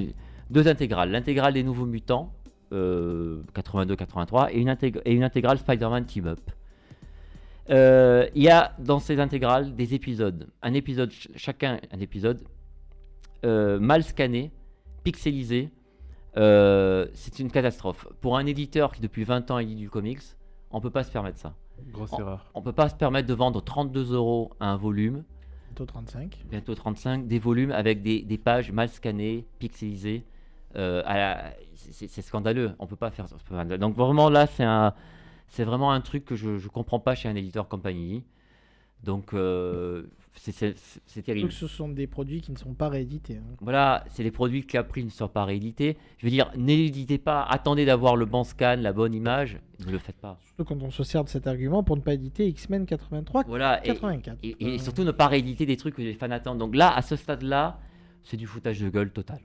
deux 0.51 0.69
intégrales. 0.69 1.11
L'intégrale 1.11 1.55
des 1.55 1.63
Nouveaux 1.63 1.87
Mutants, 1.87 2.33
euh, 2.73 3.43
82-83, 3.55 4.49
et 4.53 4.61
une, 4.61 4.69
intég- 4.69 5.01
et 5.05 5.13
une 5.15 5.25
intégrale 5.25 5.59
Spider-Man 5.59 6.05
Team 6.05 6.27
Up. 6.27 6.41
Euh, 7.71 8.27
Il 8.35 8.43
y 8.43 8.49
a 8.49 8.73
dans 8.79 8.99
ces 9.01 9.19
intégrales 9.19 9.75
des 9.75 9.95
épisodes. 9.95 10.47
Un 10.63 10.75
épisode, 10.75 11.11
ch- 11.11 11.29
chacun 11.37 11.79
un 11.93 11.99
épisode, 12.01 12.43
euh, 13.45 13.81
mal 13.81 14.05
scanné, 14.05 14.53
pixelisé. 15.03 15.71
Euh, 16.39 17.07
c'est 17.15 17.39
une 17.39 17.51
catastrophe. 17.51 18.07
Pour 18.21 18.37
un 18.37 18.47
éditeur 18.47 18.93
qui 18.93 19.01
depuis 19.01 19.25
20 19.25 19.51
ans 19.51 19.59
édite 19.59 19.79
du 19.79 19.89
comics, 19.91 20.21
on 20.71 20.81
peut 20.81 20.91
pas 20.91 21.03
se 21.05 21.11
permettre 21.11 21.39
ça. 21.39 21.55
Grosse 21.93 22.13
erreur. 22.19 22.51
On 22.55 22.63
peut 22.63 22.73
pas 22.73 22.89
se 22.89 22.95
permettre 22.95 23.29
de 23.29 23.35
vendre 23.35 23.63
32 23.63 24.15
euros 24.15 24.51
un 24.61 24.77
volume 24.77 25.25
Bientôt 25.69 25.87
35. 25.87 26.45
bientôt 26.51 26.75
35, 26.75 27.27
des 27.27 27.39
volumes 27.39 27.71
avec 27.71 28.03
des, 28.03 28.23
des 28.23 28.39
pages 28.39 28.73
mal 28.73 28.89
scannées, 28.89 29.47
pixelisées. 29.59 30.25
Euh, 30.75 31.03
à 31.07 31.17
la- 31.17 31.53
c'est 31.75 32.09
c'est 32.09 32.23
scandaleux, 32.23 32.73
on 32.79 32.87
peut 32.87 32.97
pas 32.97 33.11
faire 33.11 33.29
ça. 33.29 33.37
Donc 33.79 33.95
vraiment 33.97 34.29
là, 34.31 34.47
c'est 34.47 34.65
un, 34.65 34.95
c'est 35.49 35.65
vraiment 35.65 35.93
un 35.93 36.01
truc 36.01 36.25
que 36.25 36.35
je, 36.35 36.57
je 36.59 36.69
comprends 36.69 36.99
pas 37.01 37.15
chez 37.15 37.29
un 37.29 37.35
éditeur 37.35 37.69
comme 37.69 37.81
Panini. 37.83 38.25
Donc 39.05 39.33
euh, 39.35 40.07
c'est- 40.39 41.23
terrible. 41.23 41.51
ce 41.51 41.67
sont 41.67 41.89
des 41.89 42.07
produits 42.07 42.41
qui 42.41 42.53
ne 42.53 42.57
sont 42.57 42.75
pas 42.75 42.89
réédités. 42.89 43.37
hein. 43.37 43.57
Voilà, 43.61 44.05
c'est 44.11 44.23
les 44.23 44.31
produits 44.31 44.63
que 44.67 44.73
Capri 44.73 45.05
ne 45.05 45.11
sont 45.11 45.29
pas 45.29 45.45
réédités. 45.45 45.97
Je 46.19 46.27
veux 46.27 46.31
dire, 46.31 46.51
n'éditez 46.57 47.19
pas, 47.19 47.43
attendez 47.43 47.85
d'avoir 47.85 48.17
le 48.17 48.27
bon 48.27 48.45
scan, 48.45 48.77
la 48.79 48.93
bonne 48.93 49.15
image, 49.15 49.59
ne 49.85 49.91
le 49.91 49.99
faites 49.99 50.17
pas. 50.17 50.39
Surtout 50.47 50.65
quand 50.65 50.83
on 50.83 50.91
se 50.91 51.03
sert 51.05 51.25
de 51.25 51.29
cet 51.29 51.47
argument 51.47 51.83
pour 51.83 51.97
ne 51.97 52.03
pas 52.03 52.15
éditer 52.15 52.47
X-Men 52.49 52.87
83, 52.87 53.45
Voilà, 53.47 53.85
et, 53.85 53.89
84. 53.89 54.39
et- 54.43 54.75
et 54.75 54.79
surtout 54.79 55.05
ne 55.05 55.11
pas 55.13 55.27
rééditer 55.29 55.67
des 55.67 55.77
trucs 55.77 55.95
que 55.97 56.03
les 56.03 56.15
fans 56.15 56.31
attendent. 56.31 56.59
Donc 56.59 56.75
là, 56.77 56.95
à 56.95 57.03
ce 57.03 57.17
stade-là, 57.17 57.81
c'est 58.23 58.37
du 58.37 58.47
foutage 58.47 58.81
de 58.81 58.89
gueule 58.89 59.11
total. 59.11 59.41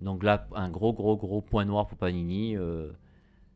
Donc 0.00 0.22
là, 0.22 0.48
un 0.54 0.70
gros, 0.70 0.92
gros, 0.94 1.16
gros 1.16 1.42
point 1.42 1.64
noir 1.64 1.86
pour 1.86 1.98
Panini. 1.98 2.56
euh, 2.56 2.90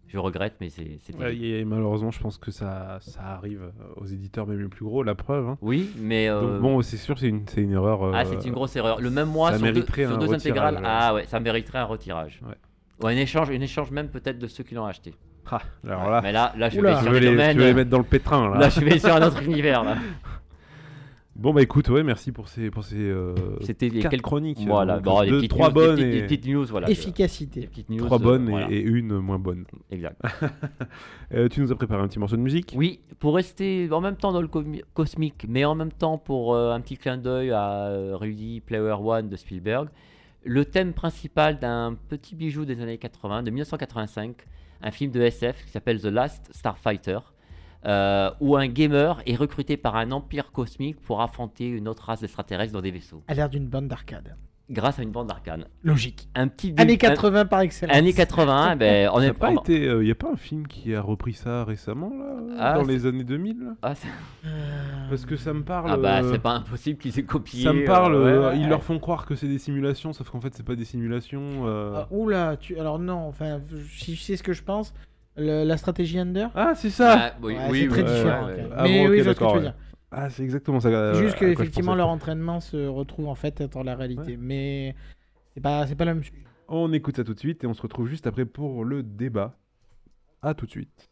je 0.08 0.18
regrette, 0.18 0.54
mais 0.60 0.68
c'est 0.70 0.98
Ouais, 1.18 1.36
et 1.36 1.64
malheureusement, 1.64 2.10
je 2.10 2.20
pense 2.20 2.38
que 2.38 2.50
ça, 2.50 2.98
ça 3.00 3.20
arrive 3.22 3.62
aux 3.96 4.06
éditeurs 4.06 4.46
même 4.46 4.60
les 4.60 4.68
plus 4.68 4.84
gros, 4.84 5.02
la 5.02 5.14
preuve. 5.14 5.48
hein. 5.48 5.58
Oui, 5.60 5.90
mais. 5.98 6.28
euh, 6.28 6.40
Donc 6.40 6.60
bon, 6.62 6.82
c'est 6.82 6.96
sûr, 6.96 7.18
c'est 7.18 7.28
une, 7.28 7.46
c'est 7.48 7.62
une 7.62 7.72
erreur. 7.72 8.12
ah, 8.14 8.20
euh, 8.20 8.24
c'est 8.24 8.46
une 8.46 8.54
grosse 8.54 8.76
erreur. 8.76 9.00
Le 9.00 9.10
même 9.10 9.28
mois 9.28 9.52
ça 9.52 9.58
sur 9.58 9.72
deux, 9.72 9.84
sur 9.84 10.18
deux 10.18 10.32
intégrales. 10.32 10.80
Ah 10.84 11.14
ouais, 11.14 11.24
ça 11.26 11.40
mériterait 11.40 11.78
un 11.78 11.84
retirage. 11.84 12.40
Ouais. 12.46 12.54
Ou 13.02 13.06
un 13.08 13.16
échange, 13.16 13.50
un 13.50 13.60
échange 13.60 13.90
même 13.90 14.08
peut-être 14.08 14.38
de 14.38 14.46
ceux 14.46 14.62
qui 14.62 14.74
l'ont 14.74 14.86
acheté. 14.86 15.14
Ah, 15.50 15.60
alors 15.86 16.10
là, 16.10 16.20
Mais 16.22 16.32
là, 16.32 16.52
là 16.56 16.68
je 16.70 16.78
Oula. 16.80 16.90
vais 16.92 16.96
tu 16.98 17.02
sur 17.02 17.12
veux, 17.12 17.20
tu 17.20 17.26
veux 17.26 17.34
les 17.66 17.74
mettre 17.74 17.90
dans 17.90 17.98
le 17.98 18.04
pétrin. 18.04 18.48
Là. 18.50 18.60
Là, 18.60 18.68
je 18.70 18.80
vais 18.80 18.98
sur 18.98 19.14
un 19.14 19.22
autre 19.26 19.42
univers. 19.46 19.82
Là. 19.84 19.96
Bon, 21.36 21.52
bah 21.52 21.62
écoute, 21.62 21.88
ouais, 21.88 22.04
merci 22.04 22.30
pour 22.30 22.48
ces, 22.48 22.70
pour 22.70 22.84
ces 22.84 22.96
euh, 22.96 23.34
C'était 23.62 23.88
les 23.88 24.00
quatre 24.00 24.12
quelques 24.12 24.22
chroniques. 24.22 24.60
Voilà, 24.64 24.96
Donc, 24.96 25.04
bon, 25.04 25.20
les 25.20 25.30
deux, 25.30 25.36
petites 25.38 25.50
trois 25.50 25.68
news, 25.68 25.74
bonnes 25.74 25.96
des 25.96 26.02
petites, 26.02 26.14
et, 26.14 26.20
des 26.20 26.22
petites 26.22 26.46
news, 26.46 26.64
voilà. 26.66 26.88
Efficacité. 26.88 27.66
petites 27.66 27.90
news, 27.90 28.04
trois 28.04 28.20
euh, 28.20 28.22
bonnes 28.22 28.46
et- 28.46 28.50
voilà. 28.50 28.70
et, 28.70 28.80
une 28.80 29.18
moins 29.18 29.38
bonne. 29.38 29.64
Exact. 29.90 30.20
Euh, 31.32 31.48
tu 31.48 31.60
nous 31.60 31.72
as 31.72 31.74
préparé 31.74 32.00
un 32.00 32.06
petit 32.06 32.18
morceau 32.18 32.36
de 32.36 32.42
musique? 32.42 32.74
Oui, 32.76 33.00
pour 33.18 33.34
rester 33.34 33.88
en 33.90 34.00
même 34.00 34.14
temps 34.14 34.30
dans 34.30 34.42
le 34.42 34.48
cosmique, 34.92 35.46
mais 35.48 35.64
en 35.64 35.74
même 35.74 35.90
temps 35.90 36.16
pour 36.16 36.54
euh, 36.54 36.72
un 36.72 36.80
petit 36.80 36.96
clin 36.96 37.16
d'œil 37.16 37.50
à 37.50 37.86
euh, 37.86 38.14
Rudy 38.14 38.60
Player 38.60 38.92
One 38.92 39.28
de 39.28 39.34
Spielberg, 39.34 39.88
le 40.44 40.64
thème 40.64 40.92
principal 40.92 41.58
d'un 41.58 41.96
petit 42.08 42.36
bijou 42.36 42.64
des 42.66 42.80
années 42.80 42.98
80, 42.98 43.42
de 43.42 43.50
1985, 43.50 44.36
un 44.82 44.90
film 44.92 45.10
de 45.10 45.22
SF 45.22 45.64
qui 45.64 45.70
s'appelle 45.72 46.00
The 46.00 46.06
Last 46.06 46.50
Starfighter, 46.52 47.18
euh, 47.86 48.30
où 48.40 48.56
un 48.56 48.66
gamer 48.66 49.20
est 49.26 49.36
recruté 49.36 49.76
par 49.76 49.96
un 49.96 50.10
empire 50.10 50.52
cosmique 50.52 51.00
pour 51.00 51.20
affronter 51.20 51.68
une 51.68 51.88
autre 51.88 52.04
race 52.04 52.20
d'extraterrestres 52.20 52.72
dans 52.72 52.80
des 52.82 52.90
vaisseaux, 52.90 53.22
A 53.28 53.34
l'air 53.34 53.48
d'une 53.48 53.66
bande 53.66 53.88
d'arcade. 53.88 54.36
grâce 54.70 54.98
à 54.98 55.02
une 55.02 55.10
bande 55.10 55.26
d'arcane. 55.28 55.66
Logique. 55.82 56.26
Un 56.34 56.48
petit 56.48 56.72
Années 56.78 56.94
un- 56.94 56.96
80 56.96 57.44
par 57.44 57.60
excellence. 57.60 57.94
Années 57.94 58.14
80, 58.14 58.76
ben, 58.78 59.10
on 59.12 59.20
Il 59.20 59.24
est 59.24 59.28
n'y 59.28 59.32
pas 59.34 59.50
on- 59.50 59.60
été, 59.60 59.86
euh, 59.86 60.02
y 60.02 60.10
a 60.10 60.14
pas 60.14 60.30
un 60.32 60.36
film 60.36 60.66
qui 60.66 60.94
a 60.94 61.02
repris 61.02 61.34
ça 61.34 61.64
récemment, 61.64 62.08
là, 62.16 62.54
Ah, 62.58 62.74
dans 62.78 62.84
les 62.84 63.04
années 63.04 63.24
2000 63.24 63.58
là 63.60 63.74
Ah, 63.82 63.92
Euh, 64.46 65.08
Parce 65.10 65.26
que 65.26 65.36
ça 65.36 65.52
me 65.52 65.62
parle. 65.62 65.90
ah 65.92 65.96
bah 65.98 66.22
euh, 66.22 66.32
c'est 66.32 66.38
pas 66.38 66.52
impossible 66.52 66.98
qu'ils 66.98 67.18
aient 67.18 67.24
copié. 67.24 67.62
Ça 67.64 67.74
me 67.74 67.84
parle, 67.84 68.14
euh, 68.14 68.24
ouais, 68.24 68.30
euh, 68.30 68.48
ouais, 68.50 68.56
ils 68.58 68.62
ouais. 68.62 68.68
leur 68.70 68.82
font 68.82 68.98
croire 68.98 69.26
que 69.26 69.34
c'est 69.34 69.48
des 69.48 69.58
simulations, 69.58 70.14
sauf 70.14 70.30
qu'en 70.30 70.40
fait 70.40 70.54
c'est 70.54 70.64
pas 70.64 70.76
des 70.76 70.86
simulations. 70.86 71.66
euh. 71.66 71.92
ah, 71.96 72.08
oula, 72.10 72.56
tu... 72.56 72.78
alors 72.80 72.98
non, 72.98 73.26
enfin, 73.28 73.60
si 73.90 74.14
je 74.14 74.22
sais 74.22 74.36
ce 74.38 74.42
que 74.42 74.54
je 74.54 74.62
pense, 74.62 74.94
le- 75.36 75.64
la 75.64 75.76
stratégie 75.76 76.18
Under. 76.18 76.50
Ah, 76.54 76.74
c'est 76.74 76.90
ça 76.90 77.32
Ah, 77.34 77.36
oui, 77.42 77.54
Ouais, 77.54 77.60
oui, 77.70 77.80
c'est 77.82 77.88
très 77.88 78.02
oui, 78.02 78.08
différent. 78.08 78.46
ouais, 78.46 78.56
quand 78.56 78.62
ouais. 78.62 78.68
Ah 78.76 78.82
Mais 78.84 79.04
bon, 79.04 79.10
oui, 79.10 79.18
ok, 79.18 79.18
je 79.18 79.22
vois 79.24 79.34
ce 79.34 79.38
que 79.38 79.44
tu 79.44 79.44
d'accord, 79.44 79.52
veux 79.54 79.58
ouais. 79.58 79.64
dire. 79.64 79.74
Ah, 80.16 80.30
c'est 80.30 80.42
exactement 80.44 80.80
ça. 80.80 80.88
euh, 80.88 81.14
juste 81.14 81.34
à 81.34 81.38
quoi 81.38 81.48
je 81.48 81.54
qu'effectivement 81.54 81.92
pensais. 81.92 81.98
leur 81.98 82.08
entraînement 82.08 82.60
se 82.60 82.86
retrouve 82.86 83.28
en 83.28 83.34
fait 83.34 83.62
dans 83.62 83.82
la 83.82 83.96
réalité. 83.96 84.36
Mais 84.36 84.94
c'est 85.54 85.60
pas, 85.60 85.86
c'est 85.86 85.96
pas 85.96 86.04
la 86.04 86.14
même 86.14 86.22
chose. 86.22 86.36
On 86.68 86.92
écoute 86.92 87.16
ça 87.16 87.24
tout 87.24 87.34
de 87.34 87.38
suite 87.38 87.62
et 87.64 87.66
on 87.66 87.74
se 87.74 87.82
retrouve 87.82 88.08
juste 88.08 88.26
après 88.26 88.44
pour 88.46 88.84
le 88.84 89.02
débat. 89.02 89.56
À 90.40 90.54
tout 90.54 90.66
de 90.66 90.70
suite. 90.70 91.10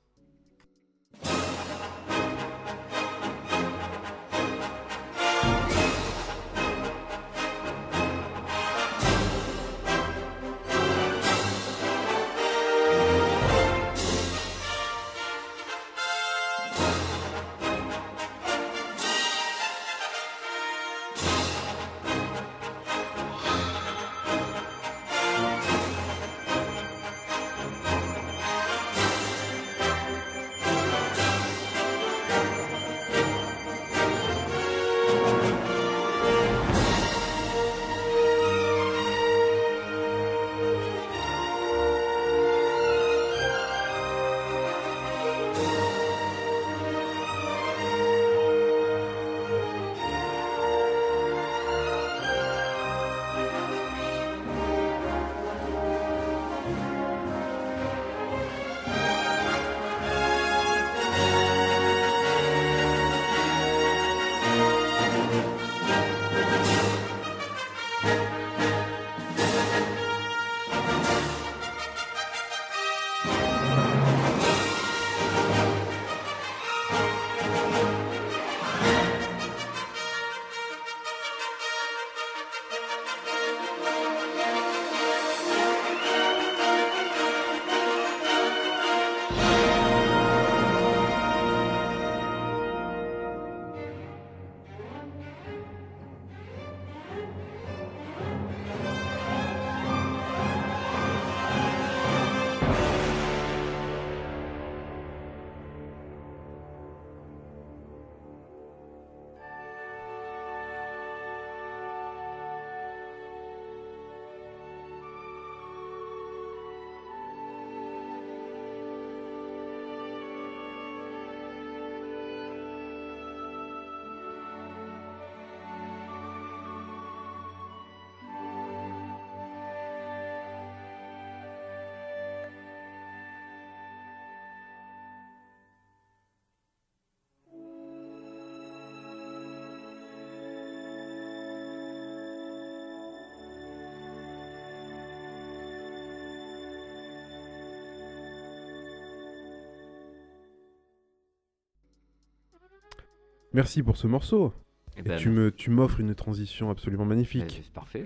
Merci 153.54 153.82
pour 153.82 153.96
ce 153.96 154.06
morceau. 154.06 154.52
Eh 154.96 155.00
Et 155.00 155.02
ben, 155.02 155.16
tu 155.18 155.30
me, 155.30 155.50
tu 155.50 155.70
m'offres 155.70 156.00
une 156.00 156.14
transition 156.14 156.70
absolument 156.70 157.04
magnifique. 157.04 157.62
C'est 157.64 157.72
parfait. 157.72 158.04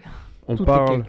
On 0.48 0.56
Tout 0.56 0.64
parle, 0.64 1.02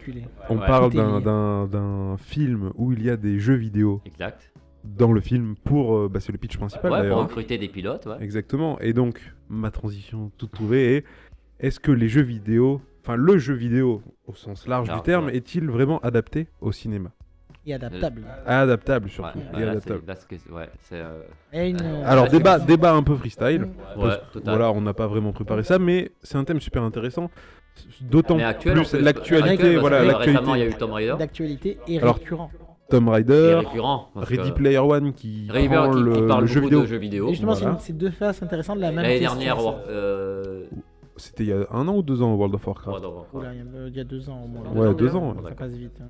on 0.48 0.56
Ouais. 0.58 0.66
d'un, 0.90 1.18
lié. 1.18 1.24
d'un, 1.24 1.66
d'un 1.68 2.16
film 2.18 2.72
où 2.74 2.92
il 2.92 3.02
y 3.04 3.10
a 3.10 3.16
des 3.16 3.38
jeux 3.38 3.54
vidéo 3.54 4.00
Exact. 4.04 4.52
dans 4.84 5.12
le 5.12 5.20
film 5.20 5.54
pour, 5.62 5.96
euh, 5.96 6.08
bah, 6.08 6.18
c'est 6.18 6.32
le 6.32 6.38
pitch 6.38 6.56
principal 6.56 6.90
Ouais, 6.90 6.98
d'ailleurs. 6.98 7.18
pour 7.18 7.26
recruter 7.28 7.56
des 7.58 7.68
pilotes, 7.68 8.06
ouais. 8.06 8.16
Exactement. 8.20 8.80
Et 8.80 8.92
donc, 8.92 9.20
ma 9.48 9.70
transition 9.70 10.32
toute 10.36 10.50
trouvée 10.50 10.96
est 10.96 11.04
est-ce 11.60 11.78
que 11.78 11.92
les 11.92 12.08
jeux 12.08 12.22
vidéo, 12.22 12.80
enfin 13.00 13.14
le 13.14 13.38
jeu 13.38 13.54
vidéo 13.54 14.02
au 14.26 14.34
sens 14.34 14.66
large 14.66 14.92
du 14.92 15.00
terme, 15.02 15.26
ouais. 15.26 15.36
est-il 15.36 15.68
vraiment 15.70 16.00
adapté 16.00 16.48
au 16.60 16.72
cinéma? 16.72 17.10
Et 17.68 17.74
adaptable. 17.74 18.22
Adaptable 18.46 19.04
Ouais, 19.06 19.10
surtout. 19.12 19.38
ouais, 19.38 19.60
et 19.62 19.64
là, 19.64 19.70
adaptable. 19.72 20.02
là, 20.06 20.14
ouais, 20.56 20.68
c'est, 20.80 20.94
euh, 20.96 21.20
Et 21.52 21.68
une- 21.68 21.80
Alors, 22.04 22.28
débat, 22.28 22.58
débat 22.58 22.94
un 22.94 23.02
peu 23.02 23.14
freestyle. 23.14 23.68
Ouais, 23.96 24.14
voilà, 24.44 24.72
on 24.72 24.80
n'a 24.80 24.94
pas 24.94 25.06
vraiment 25.06 25.32
préparé 25.32 25.62
ça, 25.62 25.78
mais 25.78 26.10
c'est 26.22 26.36
un 26.38 26.44
thème 26.44 26.60
super 26.60 26.82
intéressant. 26.82 27.30
D'autant 28.00 28.36
plus 28.58 28.94
l'actualité, 28.94 29.76
voilà, 29.76 30.00
que 30.00 30.04
l'actualité. 30.06 30.30
Récemment, 30.38 30.54
il 30.54 30.58
y 30.60 30.62
a 30.64 30.66
eu 30.66 30.74
Tomb 30.74 30.92
Raider. 30.92 31.14
d'actualité 31.18 31.78
et 31.86 32.00
Alors, 32.00 32.16
récurrent. 32.16 32.50
Raider, 32.90 33.54
récurrent. 33.66 34.08
parce 34.14 34.28
Ready 34.30 34.52
Player 34.52 34.78
One 34.78 35.12
qui 35.12 35.44
prend 35.46 35.52
Player 35.58 35.68
qui, 35.68 35.96
qui 35.98 36.02
le, 36.20 36.26
parle 36.26 36.40
le 36.40 36.46
jeu 36.46 36.60
vidéo. 36.62 36.80
de 36.80 36.86
jeux 36.86 36.96
vidéo. 36.96 37.26
Et 37.26 37.30
justement, 37.32 37.52
c'est 37.54 37.60
voilà. 37.60 37.74
une- 37.76 37.80
c'est 37.80 37.92
deux 37.92 38.10
faces 38.10 38.42
intéressantes 38.42 38.78
de 38.78 38.82
la 38.82 38.88
même 38.92 39.02
L'année 39.02 39.18
question. 39.20 39.38
dernière, 39.38 39.58
euh, 39.88 40.64
C'était 41.16 41.42
il 41.44 41.48
y 41.48 41.52
a 41.52 41.66
un 41.72 41.86
an 41.88 41.96
ou 41.96 42.02
deux 42.02 42.22
ans 42.22 42.32
World 42.34 42.54
of 42.54 42.66
Warcraft. 42.66 42.86
World 42.88 43.04
of 43.04 43.14
Warcraft. 43.14 43.34
Oula, 43.34 43.54
il 43.88 43.96
y 43.96 44.00
a- 44.00 44.04
deux 44.04 44.30
ans 44.30 44.40
au 44.44 44.46
moins. 44.48 44.62
Ouais, 44.88 44.94
deux 44.94 45.14
ans, 45.16 45.34
Ça 45.44 45.50
passe 45.54 45.72
vite. 45.72 46.00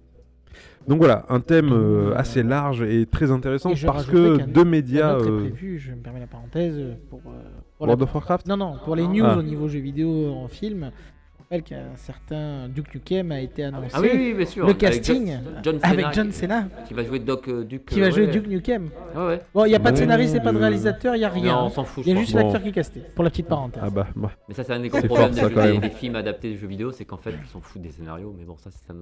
Donc 0.87 0.99
voilà, 0.99 1.27
un 1.29 1.41
thème 1.41 1.71
euh, 1.73 2.15
assez 2.17 2.43
large 2.43 2.83
et 2.83 3.05
très 3.07 3.31
intéressant 3.31 3.71
Et 3.71 3.75
parce 3.85 4.07
que 4.07 4.39
deux 4.43 4.63
Un 4.63 4.65
médias. 4.65 5.17
autre 5.17 5.27
est 5.27 5.31
euh, 5.31 5.39
prévu, 5.41 5.79
je 5.79 5.93
me 5.93 5.97
permets 5.97 6.21
la 6.21 6.27
parenthèse, 6.27 6.75
euh, 6.79 6.95
pour, 7.11 7.21
euh, 7.27 7.33
pour 7.77 7.87
la- 7.87 7.93
World 7.93 8.03
of 8.03 8.15
Warcraft 8.15 8.47
Non, 8.47 8.57
non, 8.57 8.77
pour 8.85 8.97
les 8.97 9.07
news 9.07 9.27
Ah. 9.27 9.37
au 9.39 9.43
niveau 9.43 9.69
jeux 9.69 9.81
vidéo 9.81 10.31
en 10.33 10.49
film, 10.49 10.91
je 11.37 11.43
rappelle 11.43 11.63
qu'un 11.63 11.95
certain 11.97 12.69
Duke 12.71 12.95
Nukem 12.95 13.33
a 13.33 13.41
été 13.43 13.65
annoncé. 13.65 13.91
Ah 13.93 14.01
oui, 14.01 14.09
oui, 14.15 14.33
bien 14.35 14.47
sûr. 14.47 14.65
Le 14.65 14.71
avec 14.71 14.79
casting 14.79 15.27
John, 15.63 15.63
John 15.63 15.79
avec 15.83 16.01
Cena 16.01 16.13
John 16.13 16.29
qui- 16.29 16.33
Cena 16.35 16.69
Qui 16.87 16.95
va 16.95 17.05
jouer 17.05 17.19
Doc 17.19 17.49
euh, 17.49 17.65
Duke. 17.65 17.85
qui 17.85 18.01
va 18.01 18.09
jouer 18.11 18.25
ouais. 18.25 18.31
Duke 18.33 18.47
Nukem. 18.49 18.89
Ouais, 19.15 19.27
ouais. 19.27 19.41
Bon, 19.53 19.67
il 19.67 19.69
n'y 19.69 19.75
a 19.75 19.81
pas 19.81 19.93
de 19.93 19.97
scénariste 19.99 20.35
et 20.37 20.41
pas 20.41 20.53
de 20.53 20.59
réalisateur, 20.59 21.15
il 21.17 21.19
n'y 21.19 21.25
a 21.27 21.29
rien. 21.29 21.53
Non, 21.55 21.67
on 21.67 21.71
s'en 21.71 21.85
fout. 21.85 22.03
Il 22.07 22.15
y 22.15 22.17
a 22.17 22.21
juste. 22.21 22.33
Bon. 22.33 22.39
l'acteur 22.39 22.63
qui 22.63 22.69
est 22.71 22.73
casté, 22.73 23.03
pour 23.15 23.25
la 23.25 23.31
petite 23.31 23.47
parenthèse. 23.47 23.83
Ah 23.85 23.91
bah, 23.91 24.07
bah. 24.17 24.31
Mais 24.49 24.55
ça, 24.55 24.65
c'est 24.65 24.73
un 24.73 24.81
des 24.81 24.89
gros 24.89 25.03
problèmes 25.03 25.33
des, 25.81 25.91
films 25.91 26.17
adaptés 26.17 26.53
de 26.55 26.57
jeux 26.57 26.67
vidéo, 26.67 26.93
c'est 26.93 27.05
qu'en 27.05 27.19
fait, 27.19 27.35
ils 27.45 27.49
s'en 27.51 27.61
foutent 27.61 27.83
des 27.83 27.93
scénarios. 27.93 28.35
Mais 28.39 28.45
bon, 28.47 28.57
ça, 28.57 28.71
c'est 28.71 28.91
un. 28.91 28.97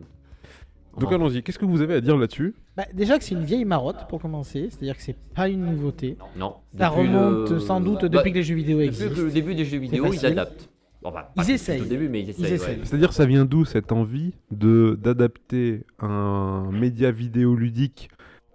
Donc 0.98 1.12
allons-y, 1.12 1.42
qu'est-ce 1.42 1.58
que 1.58 1.64
vous 1.64 1.80
avez 1.82 1.94
à 1.94 2.00
dire 2.00 2.16
là-dessus? 2.16 2.54
Bah, 2.76 2.84
déjà 2.94 3.18
que 3.18 3.24
c'est 3.24 3.34
une 3.34 3.44
vieille 3.44 3.64
marotte 3.64 4.06
pour 4.08 4.20
commencer, 4.20 4.68
c'est-à-dire 4.70 4.96
que 4.96 5.02
c'est 5.02 5.16
pas 5.34 5.48
une 5.48 5.64
nouveauté. 5.66 6.16
Non. 6.36 6.54
Ça 6.78 6.88
depuis 6.90 7.00
remonte 7.08 7.50
le- 7.50 7.58
sans 7.60 7.80
doute 7.80 8.02
Bah, 8.02 8.08
depuis 8.08 8.32
que 8.32 8.36
les 8.38 8.42
jeux 8.42 8.54
vidéo 8.54 8.78
Depuis 8.78 8.86
existent. 8.88 9.22
le 9.22 9.30
début 9.30 9.54
des 9.54 9.64
jeux 9.64 9.78
vidéo, 9.78 10.06
ils 10.12 10.24
adaptent. 10.26 10.68
Bon, 11.02 11.10
bah, 11.12 11.32
Ils 11.36 11.50
essayent. 11.50 11.82
Au 11.82 11.84
début, 11.84 12.08
mais 12.08 12.22
ils 12.22 12.30
essayent. 12.30 12.44
Ils 12.44 12.48
ouais. 12.48 12.54
essayent. 12.54 12.78
C'est-à-dire, 12.82 13.12
ça 13.12 13.26
vient 13.26 13.44
d'où 13.44 13.64
cette 13.64 13.92
envie 13.92 14.32
de 14.50 14.98
d'adapter 15.00 15.84
un 16.00 16.68
média 16.72 17.10
vidéo 17.10 17.54
ludique 17.54 18.08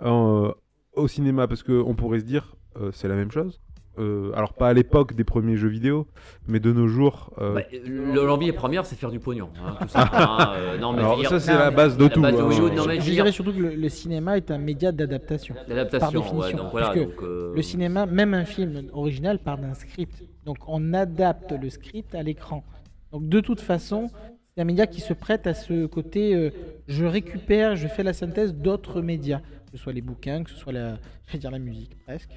en, 0.04 0.46
euh, 0.48 0.52
au 0.94 1.08
cinéma? 1.08 1.48
Parce 1.48 1.64
qu'on 1.64 1.94
pourrait 1.96 2.20
se 2.20 2.26
dire, 2.26 2.56
euh, 2.78 2.90
c'est 2.92 3.08
la 3.08 3.16
même 3.16 3.32
chose. 3.32 3.62
Euh, 4.00 4.32
alors, 4.36 4.54
pas 4.54 4.70
à 4.70 4.74
l'époque 4.74 5.14
des 5.16 5.26
premiers 5.26 5.58
jeux 5.58 5.68
vidéo, 5.68 6.08
mais 6.48 6.60
de 6.62 6.72
nos 6.72 6.88
jours. 6.88 7.32
euh, 7.40 7.56
Bah, 7.56 7.62
le- 7.86 8.26
L'envie 8.26 8.52
première, 8.54 8.86
c'est 8.86 8.96
faire 8.96 9.12
du 9.12 9.20
pognon. 9.20 9.50
hein, 9.64 9.76
tout 9.82 9.88
simplement, 9.90 10.40
hein, 10.40 10.54
euh, 10.56 10.78
non, 10.78 10.92
mais 10.94 11.00
je 11.00 11.04
alors, 11.06 11.18
dire, 11.20 11.30
ça, 11.30 11.40
c'est 11.42 11.54
la 11.54 11.72
base 11.72 11.98
de 11.98 12.04
la 12.06 12.10
tout. 12.10 12.22
base 12.22 12.36
de 12.36 12.40
hein. 12.42 12.46
Hollywood, 12.46 12.74
non, 12.74 12.86
mais- 12.88 13.02
Je 13.02 13.12
dirais 13.12 13.32
surtout 13.34 13.52
que 13.52 13.60
le, 13.60 13.76
le 13.76 13.90
cinéma 13.90 14.38
est 14.38 14.50
un 14.50 14.58
média 14.58 14.92
d'adaptation. 14.94 15.56
l'adaptation. 15.68 16.00
par 16.00 16.12
définition, 16.12 16.40
ouais, 16.40 16.54
donc 16.64 16.72
voilà, 16.72 16.92
puisque 16.92 17.06
donc, 17.10 17.24
euh, 17.24 17.54
Le 17.54 17.62
cinéma, 17.62 18.06
même 18.06 18.34
un 18.34 18.46
film 18.46 18.84
original, 18.94 19.40
part 19.40 19.58
d'un 19.58 19.74
script. 19.74 20.24
Donc 20.46 20.58
on 20.68 20.94
adapte 20.94 21.52
le 21.52 21.70
script 21.70 22.16
à 22.16 22.24
l'écran. 22.24 22.64
Donc 23.12 23.28
de 23.28 23.40
toute 23.42 23.60
façon, 23.60 24.10
c'est 24.56 24.62
un 24.62 24.66
média 24.66 24.88
qui 24.88 25.02
se 25.02 25.14
prête 25.14 25.48
à 25.48 25.54
ce 25.54 25.86
côté 25.86 26.34
euh, 26.34 26.50
je 26.88 27.06
récupère, 27.06 27.76
je 27.76 27.88
fais 27.90 28.04
la 28.04 28.14
synthèse 28.14 28.54
d'autres 28.56 29.02
médias, 29.02 29.40
que 29.40 29.78
ce 29.78 29.84
soit 29.84 29.94
les 29.94 30.02
bouquins, 30.02 30.44
que 30.44 30.50
ce 30.50 30.56
soit 30.56 30.72
la, 30.74 30.96
je 31.28 31.34
vais 31.34 31.40
dire 31.40 31.52
la 31.52 31.60
musique 31.60 31.98
presque, 32.06 32.32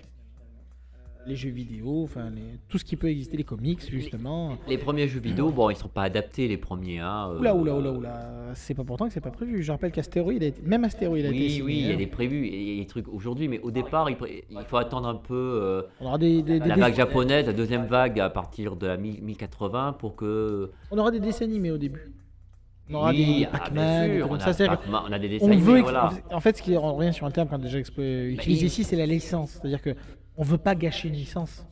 les 1.27 1.37
jeux 1.37 1.51
vidéo, 1.51 2.03
enfin 2.05 2.31
les- 2.35 2.59
tout 2.69 2.79
ce 2.79 2.85
qui 2.85 2.97
peut 2.97 3.09
exister, 3.09 3.37
les 3.37 3.45
comics 3.45 3.81
justement. 3.91 4.57
Les 4.69 4.79
premiers 4.79 5.09
jeux 5.09 5.21
vidéo, 5.21 5.51
bon, 5.51 5.71
ils 5.71 5.77
sont 5.77 5.89
pas 5.89 6.03
adaptés, 6.03 6.49
les 6.49 6.57
premiers. 6.59 6.99
Hein, 6.99 7.31
euh, 7.33 7.39
Oula, 7.39 7.55
oula, 7.55 7.75
oula, 7.77 7.93
oula, 7.93 8.31
c'est 8.55 8.75
pas 8.75 8.85
pourtant 8.85 9.07
que 9.07 9.13
c'est 9.15 9.21
pas 9.21 9.31
prévu. 9.31 9.63
Je 9.63 9.73
rappelle 9.73 9.93
qu'Astéroïde, 9.93 10.43
a 10.43 10.47
été- 10.47 10.63
même 10.63 10.85
Astéroïde 10.85 11.27
a 11.27 11.29
été 11.29 11.39
Oui, 11.39 11.63
oui, 11.65 11.79
il 11.81 11.87
y 11.87 11.91
a 11.91 11.95
hein. 11.95 11.97
des 11.97 12.07
prévus, 12.07 12.47
il 12.47 12.75
y 12.75 12.77
a 12.79 12.81
des 12.83 12.87
trucs 12.87 13.09
aujourd'hui, 13.09 13.49
mais 13.49 13.61
au 13.61 13.71
départ, 13.71 14.09
il, 14.11 14.17
faut 14.67 14.77
attendre 14.77 15.09
un 15.09 15.15
peu 15.17 15.35
euh, 15.35 15.83
On 16.01 16.07
aura 16.07 16.19
des, 16.19 16.43
des- 16.43 16.61
des- 16.61 16.69
la 16.69 16.75
des- 16.75 16.81
vague 16.81 16.95
japonaise, 16.95 17.47
la 17.47 17.53
deuxième 17.53 17.87
vague 17.87 18.21
à 18.21 18.29
partir 18.31 18.77
de 18.77 18.87
la 18.87 18.97
mi- 18.97 19.21
1080 19.23 19.95
pour 19.99 20.17
que. 20.17 20.71
on 20.91 20.99
aura 20.99 21.11
des 21.11 21.21
dessins 21.21 21.45
animés 21.45 21.71
au 21.71 21.79
début. 21.79 22.13
On 22.91 22.95
aura 22.97 23.11
Oui, 23.13 23.39
des, 23.41 23.47
ah, 23.51 23.59
Pac-Man, 23.61 24.11
on 24.11 24.25
a 24.35 25.07
on 25.07 25.19
des 25.19 25.29
dessins 25.31 25.47
On 25.47 25.57
veut, 25.57 25.81
voilà. 25.81 26.11
en 26.31 26.41
fait, 26.41 26.59
ce 26.59 26.63
qui 26.63 26.77
revient 26.77 27.15
sur 27.15 27.25
un 27.27 27.31
terme 27.31 27.49
qu'on 27.49 27.55
a 27.57 27.59
déjà 27.59 27.79
expo- 27.79 28.29
utilisé 28.29 28.65
il- 28.65 28.67
ici, 28.67 28.85
c'est 28.85 28.97
la 28.97 29.07
licence. 29.07 29.53
C'est-à-dire 29.53 29.81
que 29.81 29.95
on 30.37 30.43
veut 30.43 30.59
pas 30.59 30.75
gâcher 30.75 31.09
une 31.09 31.15
licence. 31.15 31.65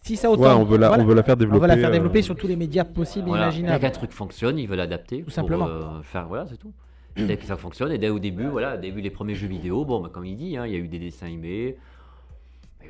Si 0.00 0.16
ça 0.16 0.30
autant, 0.30 0.42
Ouais, 0.42 0.48
on 0.50 0.64
veut, 0.64 0.76
la, 0.76 0.88
voilà, 0.88 1.02
on 1.02 1.06
veut 1.06 1.14
la 1.14 1.22
faire 1.22 1.34
on 1.34 1.38
développer. 1.38 1.60
veut 1.62 1.66
la 1.66 1.76
faire 1.78 1.88
euh, 1.88 1.92
développer 1.92 2.20
sur 2.22 2.36
tous 2.36 2.46
les 2.46 2.56
médias 2.56 2.84
possibles 2.84 3.26
et 3.26 3.30
Voilà. 3.30 3.46
Dès 3.48 3.56
imaginables. 3.58 3.80
qu'un 3.80 3.90
truc 3.90 4.12
fonctionne, 4.12 4.58
ils 4.58 4.68
veulent 4.68 4.76
l'adapter. 4.78 5.18
Tout 5.20 5.24
pour, 5.24 5.32
simplement. 5.32 5.66
euh, 5.66 6.02
faire, 6.02 6.26
voilà, 6.28 6.46
c'est 6.46 6.58
tout. 6.58 6.72
Dès 7.16 7.36
que 7.36 7.44
ça 7.46 7.56
fonctionne, 7.56 7.92
et 7.92 7.98
dès 7.98 8.08
au 8.10 8.18
début, 8.18 8.46
voilà, 8.48 8.76
dès 8.76 8.90
les 8.90 9.10
premiers 9.10 9.36
jeux 9.36 9.46
vidéo, 9.46 9.84
bon, 9.84 10.00
bah, 10.00 10.10
comme 10.12 10.24
il 10.26 10.36
dit, 10.36 10.56
hein, 10.56 10.66
il 10.66 10.72
y 10.72 10.74
a 10.74 10.78
eu 10.78 10.88
des 10.88 10.98
dessins 10.98 11.26
animés. 11.26 11.76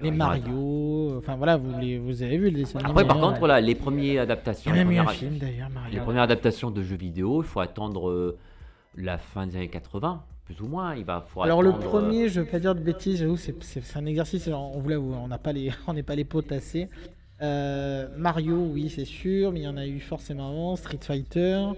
Les 0.02 0.10
Ouais, 0.10 0.16
Mario, 0.16 1.14
enfin 1.18 1.36
voilà, 1.36 1.56
vous, 1.56 1.78
les- 1.78 1.98
vous 1.98 2.22
avez 2.22 2.36
vu 2.38 2.46
le 2.50 2.56
dessin 2.56 2.78
animé. 2.80 2.90
Après, 2.90 3.06
par 3.06 3.20
contre, 3.20 3.38
voilà, 3.38 3.60
les 3.60 3.76
premières 3.76 4.04
il 4.04 4.14
y 4.14 4.18
adaptations. 4.18 4.72
a 4.72 4.74
les 4.74 4.84
même 4.84 4.92
eu 4.92 4.98
un 4.98 5.06
film 5.06 5.36
d'ailleurs, 5.38 5.68
Les 5.68 5.74
Mario. 5.74 6.02
premières 6.02 6.22
adaptations 6.22 6.72
de 6.72 6.82
jeux 6.82 6.96
vidéo, 6.96 7.42
il 7.42 7.46
faut 7.46 7.60
attendre 7.60 8.08
euh, 8.10 8.36
la 8.96 9.18
fin 9.18 9.46
des 9.46 9.54
années 9.56 9.68
80, 9.68 10.24
plus 10.44 10.60
ou 10.60 10.66
moins. 10.66 10.94
Il 10.94 11.04
va, 11.04 11.24
faut 11.28 11.42
Alors 11.42 11.62
le 11.62 11.70
attendre, 11.70 11.86
euh, 11.86 11.88
premier, 11.88 12.28
je 12.28 12.40
veux 12.40 12.46
pas 12.46 12.58
dire 12.58 12.74
de 12.74 12.80
bêtises, 12.80 13.18
j'avoue, 13.18 13.36
c'est 13.36 13.96
un 13.96 14.06
exercice. 14.06 14.48
on 14.48 14.78
vous 14.78 14.88
l'avoue, 14.88 15.14
on 15.14 15.28
n'a 15.28 15.38
pas 15.38 15.52
les, 15.52 15.70
on 15.86 15.94
n'est 15.94 16.02
pas 16.02 16.14
les 16.14 16.24
pots 16.24 16.42
tassés. 16.42 16.88
Euh, 17.42 18.08
Mario, 18.16 18.56
oui, 18.56 18.90
c'est 18.94 19.04
sûr, 19.04 19.52
mais 19.52 19.60
il 19.60 19.64
y 19.64 19.68
en 19.68 19.76
a 19.76 19.86
eu 19.86 20.00
forcément 20.00 20.48
avant. 20.48 20.76
Street 20.76 21.00
Fighter. 21.00 21.68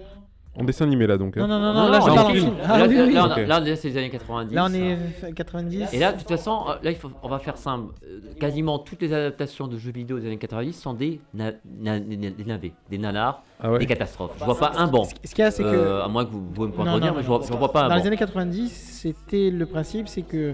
En 0.59 0.63
dessin 0.63 0.85
animé 0.85 1.05
là 1.05 1.17
donc. 1.17 1.37
hein. 1.37 1.41
Non, 1.41 1.47
non, 1.47 1.59
non, 1.59 1.73
non, 1.73 1.89
là, 1.89 1.99
je 1.99 2.05
parle 2.05 2.19
en 2.19 2.29
film. 2.29 2.45
film. 2.45 2.57
Là, 2.57 2.65
Ah 2.69 2.87
oui, 2.87 3.45
là, 3.47 3.75
c'est 3.75 3.89
les 3.89 3.97
années 3.97 4.09
90. 4.09 4.55
Là, 4.55 4.65
on 4.69 4.73
est 4.73 4.95
f- 4.95 5.33
90. 5.33 5.93
Et 5.93 5.99
là, 5.99 6.11
de 6.13 6.17
toute 6.17 6.27
façon, 6.27 6.63
euh, 6.67 6.73
là, 6.81 6.89
il 6.91 6.95
faut, 6.97 7.11
on 7.21 7.29
va 7.29 7.39
faire 7.39 7.57
simple. 7.57 7.93
Euh, 8.03 8.19
Quasiment 8.39 8.79
toutes 8.79 9.01
les 9.01 9.13
adaptations 9.13 9.67
de 9.67 9.77
jeux 9.77 9.91
vidéo 9.91 10.19
des 10.19 10.25
années 10.25 10.37
90 10.37 10.73
sont 10.73 10.93
des, 10.93 11.21
na- 11.33 11.51
na- 11.79 11.99
na- 11.99 12.29
des 12.29 12.43
navets, 12.45 12.73
des 12.89 12.97
nanars, 12.97 13.43
Ah 13.61 13.71
ouais 13.71 13.79
des 13.79 13.85
catastrophes. 13.85 14.31
Je 14.39 14.45
vois 14.45 14.57
pas 14.57 14.71
un 14.77 14.87
bon. 14.87 15.03
Ce 15.05 15.13
qu'il 15.33 15.39
y 15.43 15.47
a, 15.47 15.51
c'est 15.51 15.63
que. 15.63 15.67
Euh, 15.69 16.03
à 16.03 16.07
moins 16.07 16.25
que 16.25 16.31
vous 16.31 16.41
pouvez 16.41 16.67
me 16.67 16.73
contredire, 16.73 17.13
mais 17.15 17.21
je 17.21 17.27
vois, 17.27 17.41
je 17.47 17.53
vois 17.53 17.71
pas 17.71 17.83
un 17.85 17.89
Dans 17.89 17.95
les 17.95 18.07
années 18.07 18.17
90, 18.17 18.69
c'était 19.01 19.49
le 19.51 19.65
principe, 19.65 20.07
c'est 20.07 20.23
que 20.23 20.53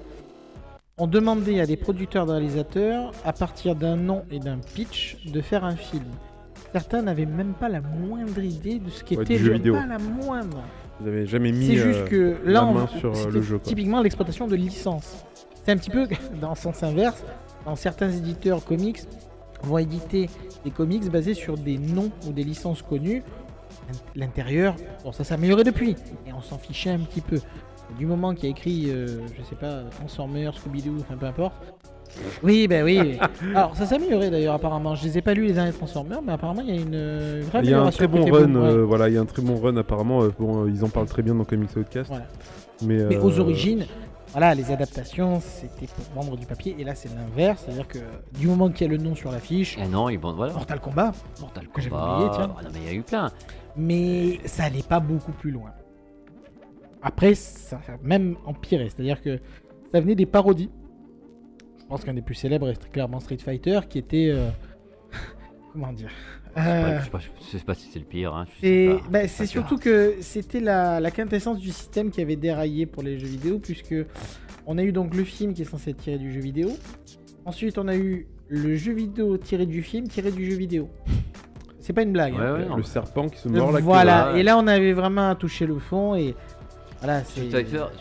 on 0.98 1.08
demandait 1.08 1.60
à 1.60 1.66
des 1.66 1.76
producteurs, 1.78 2.26
de 2.28 2.32
réalisateurs, 2.32 3.12
à 3.26 3.34
partir 3.34 3.76
d'un 3.76 3.96
nom 3.96 4.24
et 4.32 4.40
d'un 4.40 4.58
pitch, 4.58 5.18
de 5.26 5.42
faire 5.42 5.64
un 5.66 5.76
film. 5.76 6.04
Certains 6.74 7.04
n'avaient 7.04 7.26
même 7.28 7.54
pas 7.54 7.70
la 7.70 7.82
moindre 7.82 8.40
idée 8.44 8.80
de 8.80 8.90
ce 8.90 9.00
Ouais, 9.04 9.10
qu'était 9.10 9.38
du 9.38 9.44
jeu 9.44 9.52
le 9.52 9.58
vidéo. 9.58 9.76
Pas 9.76 9.86
la 9.86 10.00
moindre. 10.00 10.62
Vous 11.00 11.08
avez 11.08 11.26
jamais 11.26 11.52
mis. 11.52 11.68
C'est 11.68 11.80
euh, 11.80 11.94
juste 11.94 12.06
que 12.10 12.38
la 12.46 12.52
là, 12.52 12.66
on- 12.66 12.88
sur, 13.00 13.16
euh, 13.16 13.30
le 13.32 13.42
jeu, 13.42 13.58
quoi. 13.60 13.68
typiquement 13.68 14.02
l'exploitation 14.02 14.48
de 14.48 14.56
licences. 14.56 15.24
C'est 15.64 15.72
un 15.72 15.78
petit 15.78 15.90
peu 15.92 16.08
dans 16.42 16.50
le 16.50 16.56
sens 16.56 16.82
inverse. 16.84 17.24
Dans 17.66 17.76
certains 17.76 18.10
éditeurs 18.10 18.66
comics 18.66 19.02
vont 19.64 19.78
éditer 19.78 20.30
des 20.66 20.72
comics 20.72 21.10
basés 21.10 21.34
sur 21.36 21.58
des 21.58 21.78
noms 21.78 22.12
ou 22.28 22.32
des 22.34 22.44
licences 22.44 22.82
connues. 22.82 23.24
L'intérieur, 24.16 24.76
bon, 25.04 25.12
ça 25.12 25.24
s'est 25.24 25.34
amélioré 25.34 25.64
depuis, 25.64 25.96
et 26.28 26.34
on 26.34 26.42
s'en 26.42 26.58
fichait 26.58 26.90
un 26.92 27.00
petit 27.00 27.22
peu. 27.22 27.40
Du 27.98 28.06
moment 28.06 28.34
qu'il 28.34 28.46
y 28.46 28.48
a 28.48 28.52
écrit, 28.52 28.90
euh, 28.90 29.20
je 29.38 29.44
sais 29.44 29.56
pas, 29.56 29.84
Transformers, 29.92 30.54
Scooby-Doo, 30.56 30.98
enfin 31.02 31.16
peu 31.18 31.26
importe. 31.26 31.56
Oui, 32.44 32.68
ben 32.68 32.84
oui. 32.84 33.18
Alors 33.56 33.76
ça 33.76 33.86
s'est 33.86 33.96
amélioré 33.96 34.30
d'ailleurs 34.30 34.54
apparemment. 34.56 34.96
Je 34.96 35.04
les 35.06 35.18
ai 35.18 35.22
pas 35.22 35.34
lus 35.34 35.46
les 35.48 35.54
derniers 35.54 35.72
Transformers, 35.74 36.22
mais 36.22 36.34
apparemment 36.34 36.62
il 36.62 36.70
y 36.76 36.78
a 36.78 36.82
une 36.82 37.42
vraie 37.42 37.62
Il 37.64 37.70
y 37.70 37.74
a 37.74 37.82
un 37.82 37.90
très 37.90 38.08
bon 38.08 38.24
run, 38.26 38.54
ouais. 38.56 38.68
euh, 38.70 38.84
voilà, 38.86 39.10
il 39.10 39.16
y 39.16 39.18
a 39.18 39.22
un 39.22 39.26
très 39.26 39.42
bon 39.42 39.56
run 39.60 39.78
apparemment. 39.78 40.24
euh, 40.24 40.32
bon, 40.38 40.64
euh, 40.66 40.70
ils 40.70 40.84
en 40.84 40.90
parlent 40.90 41.08
très 41.08 41.22
bien 41.24 41.36
dans 41.36 41.44
Comics 41.46 41.76
Outcast. 41.76 42.10
Voilà. 42.10 42.26
Mais, 42.84 43.04
Mais 43.06 43.18
aux 43.18 43.40
origines, 43.40 43.86
voilà, 44.32 44.54
les 44.56 44.72
adaptations, 44.72 45.40
c'était 45.42 45.88
pour 45.88 46.24
vendre 46.24 46.38
du 46.38 46.46
papier. 46.46 46.76
Et 46.80 46.84
là, 46.84 46.96
c'est 46.96 47.10
l'inverse. 47.16 47.64
C'est-à-dire 47.66 47.88
que 47.88 48.00
du 48.40 48.48
moment 48.48 48.70
qu'il 48.70 48.88
y 48.88 48.90
a 48.90 48.92
le 48.98 49.02
nom 49.02 49.16
sur 49.16 49.32
l'affiche, 49.32 49.78
Ah 49.82 49.88
non, 49.88 50.10
ils 50.10 50.20
vont. 50.20 50.34
Voilà. 50.34 50.54
Mortal 50.54 50.80
Kombat, 50.80 51.12
Mortal 51.40 51.68
que 51.74 51.82
j'avais 51.82 51.96
Kombat. 51.96 52.16
oublié, 52.16 52.30
tiens. 52.34 52.56
Ah 52.58 52.64
non, 52.64 52.70
mais 52.74 52.80
il 52.82 52.86
y 52.88 52.90
a 52.90 52.94
eu 53.00 53.04
plein. 53.04 53.32
mais 53.78 54.40
ça 54.46 54.64
allait 54.66 54.82
pas 54.84 55.00
beaucoup 55.00 55.32
plus 55.34 55.52
loin. 55.52 55.70
Après, 57.02 57.36
ça 57.36 57.78
a 57.88 57.92
même 58.02 58.36
empiré. 58.46 58.90
C'est-à-dire 58.90 59.22
que 59.22 59.40
ça 59.94 60.00
venait 60.00 60.16
des 60.16 60.26
parodies. 60.26 60.70
Je 61.94 61.98
pense 62.00 62.06
qu'un 62.06 62.16
des 62.16 62.24
plus 62.24 62.34
célèbres 62.34 62.70
est 62.70 62.90
clairement 62.92 63.20
Street 63.20 63.38
Fighter, 63.38 63.82
qui 63.88 64.00
était. 64.00 64.30
euh, 64.34 64.50
Comment 65.74 65.94
dire 65.94 66.10
Je 66.56 66.60
sais 66.64 66.68
Euh, 66.68 66.82
pas- 66.82 67.00
je 67.00 67.04
sais 67.04 67.10
pas, 67.12 67.20
je 67.20 67.58
sais 67.60 67.64
pas 67.64 67.74
si 67.76 67.88
c'est 67.92 68.00
le 68.00 68.06
pire. 68.06 68.34
hein, 68.34 68.48
C'est 68.62 68.96
bah, 69.12 69.28
surtout 69.28 69.78
que 69.78 70.16
c'était 70.20 70.60
la, 70.60 71.00
la 71.00 71.12
quintessence 71.12 71.60
du 71.60 71.70
système 71.70 72.10
qui 72.10 72.20
avait 72.20 72.36
déraillé 72.36 72.88
pour 72.88 73.04
les 73.04 73.20
jeux 73.20 73.28
vidéo, 73.28 73.60
puisque 73.60 73.94
on 74.66 74.80
a 74.80 74.84
eu 74.84 74.92
donc 74.92 75.14
le 75.14 75.24
film 75.24 75.54
qui 75.54 75.62
est 75.62 75.66
censé 75.66 75.92
être 75.92 75.98
tiré 75.98 76.18
du 76.18 76.32
jeu 76.34 76.40
vidéo. 76.40 76.72
Ensuite, 77.46 77.78
on 77.78 77.88
a 77.88 77.96
eu 77.96 78.26
le 78.48 78.76
jeu 78.76 78.94
vidéo 78.94 79.38
tiré 79.38 79.68
du 79.68 79.84
film 79.84 80.08
tiré 80.08 80.32
du 80.32 80.50
jeu 80.50 80.58
vidéo. 80.58 80.90
C'est 81.80 81.94
pas 81.94 82.02
une 82.02 82.14
blague. 82.14 82.34
Ouais, 82.34 82.40
hein. 82.40 82.54
ouais, 82.56 82.66
non. 82.66 82.78
Le 82.78 82.84
serpent 82.84 83.30
qui 83.30 83.38
se 83.38 83.50
mord 83.50 83.72
la 83.72 83.80
queue. 83.80 83.86
voilà, 83.86 84.34
et 84.36 84.42
là 84.42 84.58
on 84.58 84.66
avait 84.66 84.94
vraiment 84.94 85.36
touché 85.36 85.68
le 85.68 85.78
fond 85.78 86.16
et 86.16 86.34
voilà, 87.04 87.24
c'est. 87.26 87.50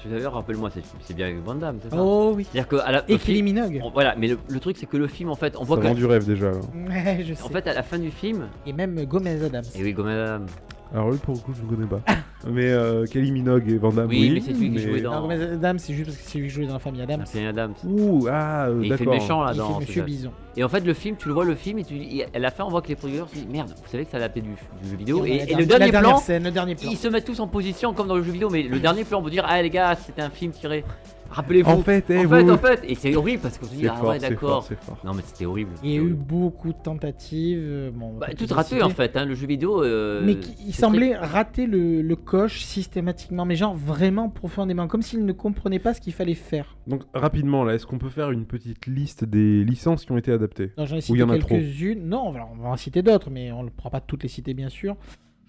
L'heure, 0.08 0.32
rappelle-moi, 0.34 0.70
c'est 0.72 0.82
c'est 1.00 1.14
bien 1.14 1.26
avec 1.26 1.42
Van 1.42 1.54
Damme, 1.54 1.78
c'est 1.82 1.90
ça 1.90 1.96
Oh 1.98 2.32
oui. 2.36 2.46
C'est-à-dire 2.50 2.68
que 2.68 2.76
à 2.76 2.92
la, 2.92 3.04
Et 3.10 3.18
Kylie 3.18 3.42
Minogue. 3.42 3.80
on- 3.82 3.90
voilà, 3.90 4.14
mais 4.16 4.28
le, 4.28 4.38
le 4.48 4.60
truc 4.60 4.76
c'est 4.78 4.86
que 4.86 4.96
le 4.96 5.06
film 5.08 5.30
en 5.30 5.34
fait, 5.34 5.54
on 5.58 5.64
voit 5.64 5.76
Ça 5.76 5.82
que 5.82 5.88
vend 5.88 5.94
du 5.94 6.06
rêve 6.06 6.24
déjà. 6.26 6.50
là. 6.52 6.58
Ouais, 6.88 7.24
je 7.26 7.34
sais. 7.34 7.42
en 7.42 7.48
fait 7.48 7.66
à 7.66 7.74
la 7.74 7.82
fin 7.82 7.98
du 7.98 8.10
film, 8.10 8.48
Et 8.66 8.72
même 8.72 9.04
Gomez 9.04 9.42
Adams. 9.44 9.64
et 9.74 9.82
oui, 9.82 9.94
comme 9.94 10.06
Madame, 10.06 10.46
Alors 10.94 11.10
lui 11.10 11.18
pour 11.18 11.34
le 11.34 11.40
coup 11.40 11.52
je 11.54 11.62
ne 11.62 11.68
connais 11.68 11.86
pas. 11.88 12.00
mais 12.50 12.70
euh, 12.70 13.06
Kelly 13.06 13.30
Minogue 13.32 13.70
et 13.70 13.78
Van 13.78 13.90
Damme, 13.90 14.08
Oui, 14.08 14.20
oui. 14.20 14.30
mais 14.34 14.40
c'est 14.40 14.52
celui 14.54 14.72
qui 14.72 14.78
jouait 14.78 15.00
dans- 15.00 15.26
Non, 15.26 15.30
Adams, 15.30 15.78
c'est 15.78 15.94
juste 15.94 16.06
parce 16.10 16.18
que 16.18 16.24
c'est 16.28 16.38
lui 16.38 16.48
qui 16.48 16.54
jouait 16.54 16.66
dans 16.66 16.74
la 16.74 16.78
famille 16.78 17.00
Adams. 17.02 17.22
c'est 17.24 17.46
Adams. 17.46 17.74
Ouh, 17.84 18.26
ah, 18.30 18.66
euh, 18.66 18.82
Et 18.82 18.86
il 18.86 18.92
fait 18.96 19.04
le 19.04 19.10
d'accord. 19.10 19.14
méchant 19.14 19.40
fait 19.40 19.46
là-dedans. 19.46 19.80
Monsieur 19.80 20.00
ça. 20.00 20.06
Bison. 20.06 20.32
Et 20.56 20.64
en 20.64 20.68
fait, 20.68 20.80
le 20.84 20.92
film, 20.92 21.16
tu 21.16 21.28
le 21.28 21.34
vois 21.34 21.44
le 21.44 21.54
film 21.54 21.78
et 21.78 21.84
tu, 21.84 21.94
et 21.96 22.26
à 22.34 22.38
la 22.38 22.50
fin, 22.50 22.64
on 22.64 22.68
voit 22.68 22.82
que 22.82 22.88
les 22.88 22.96
producteurs 22.96 23.28
se 23.28 23.34
disent 23.34 23.46
merde, 23.46 23.70
vous 23.70 23.90
savez 23.90 24.04
que 24.04 24.10
c'est 24.10 24.16
adapté 24.18 24.40
du, 24.42 24.50
du 24.50 24.90
jeu 24.90 24.96
vidéo. 24.96 25.24
Et, 25.24 25.46
le 25.54 25.64
dernier 25.64 25.90
plan, 25.90 26.18
scène, 26.18 26.44
le 26.44 26.50
dernier 26.50 26.74
plan. 26.74 26.90
ils 26.90 26.96
se 26.98 27.08
mettent 27.08 27.24
tous 27.24 27.40
en 27.40 27.46
position 27.48 27.94
comme 27.94 28.08
dans 28.08 28.16
le 28.16 28.22
jeu 28.22 28.32
vidéo, 28.32 28.50
mais 28.50 28.62
le 28.62 28.78
dernier 28.78 29.04
plan, 29.04 29.20
on 29.20 29.22
peut 29.22 29.30
dire 29.30 29.46
ah 29.48 29.62
les 29.62 29.70
gars, 29.70 29.94
c'était 29.94 30.22
un 30.22 30.30
film 30.30 30.52
tiré. 30.52 30.84
Rappelez-vous. 31.32 31.70
En 31.70 31.82
fait, 31.82 32.04
eh, 32.10 32.18
en 32.24 32.28
fait, 32.28 32.42
vous- 32.42 32.50
en 32.52 32.58
fait, 32.58 32.80
et 32.84 32.94
c'est 32.94 33.16
horrible 33.16 33.42
parce 33.42 33.58
qu'on 33.58 33.66
se 33.66 33.74
dit 33.74 33.88
ah 33.88 33.94
fort, 33.96 34.10
ouais 34.10 34.18
d'accord. 34.18 34.50
fort, 34.50 34.64
c'est 34.64 34.78
fort. 34.84 34.98
Non 35.04 35.14
mais 35.14 35.22
c'était 35.24 35.46
horrible. 35.46 35.70
Il 35.82 35.90
y 35.90 35.98
a 35.98 36.02
eu 36.02 36.12
beaucoup 36.14 36.72
de 36.72 36.78
tentatives. 36.82 37.58
euh, 37.60 37.90
Bon, 37.92 38.12
Bah, 38.18 38.28
tout 38.36 38.46
raté 38.50 38.82
en 38.82 38.90
fait, 38.90 39.16
hein, 39.16 39.24
le 39.24 39.34
jeu 39.34 39.46
vidéo. 39.46 39.82
euh, 39.82 40.22
Mais 40.24 40.36
qui- 40.38 40.54
il 40.66 40.74
semblait 40.74 41.16
rater 41.16 41.66
le, 41.66 42.02
le 42.02 42.16
coche 42.16 42.64
systématiquement, 42.64 43.44
mais 43.44 43.56
genre 43.56 43.74
vraiment 43.74 44.28
profondément, 44.28 44.86
comme 44.88 45.02
s'il 45.02 45.24
ne 45.24 45.32
comprenait 45.32 45.78
pas 45.78 45.94
ce 45.94 46.00
qu'il 46.00 46.12
fallait 46.12 46.34
faire. 46.34 46.76
Donc 46.86 47.02
rapidement 47.14 47.64
là, 47.64 47.74
est-ce 47.74 47.86
qu'on 47.86 47.98
peut 47.98 48.08
faire 48.10 48.30
une 48.30 48.44
petite 48.46 48.86
liste 48.86 49.24
des 49.24 49.64
licences 49.64 50.04
qui 50.04 50.12
ont 50.12 50.18
été 50.18 50.32
adaptées? 50.32 50.72
Non, 50.76 50.84
J'en 50.86 50.96
ai 50.96 50.98
Ou 50.98 51.00
il 51.00 51.00
y 51.00 51.02
cité 51.02 51.22
en 51.22 51.28
a 51.30 51.38
trop? 51.38 51.48
quelques-unes. 51.48 52.06
Non, 52.08 52.28
on 52.28 52.32
va, 52.32 52.68
en 52.68 52.76
citer 52.76 53.02
d'autres, 53.02 53.30
mais 53.30 53.52
on 53.52 53.62
ne 53.62 53.70
pourra 53.70 53.90
pas 53.90 54.00
toutes 54.00 54.22
les 54.22 54.28
citer, 54.28 54.52
bien 54.54 54.68
sûr. 54.68 54.96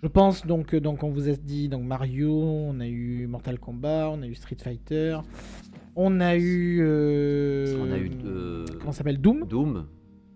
Je 0.03 0.07
pense 0.09 0.45
donc, 0.45 0.75
donc 0.75 1.01
on 1.03 1.09
vous 1.09 1.29
a 1.29 1.31
dit 1.31 1.69
donc 1.69 1.83
Mario, 1.83 2.29
on 2.31 2.79
a 2.81 2.87
eu 2.87 3.25
Mortal 3.27 3.57
Kombat, 3.57 4.09
on 4.11 4.21
a 4.21 4.27
eu 4.27 4.35
Street 4.35 4.57
Fighter, 4.61 5.17
on 5.95 6.19
a 6.19 6.35
eu. 6.35 6.79
euh, 6.81 7.77
On 7.81 7.91
a 7.91 7.97
eu 7.97 8.11
euh, 8.25 8.65
Comment 8.79 8.91
ça 8.91 8.97
s'appelle 8.99 9.19
Doom 9.21 9.45
Doom. 9.49 9.85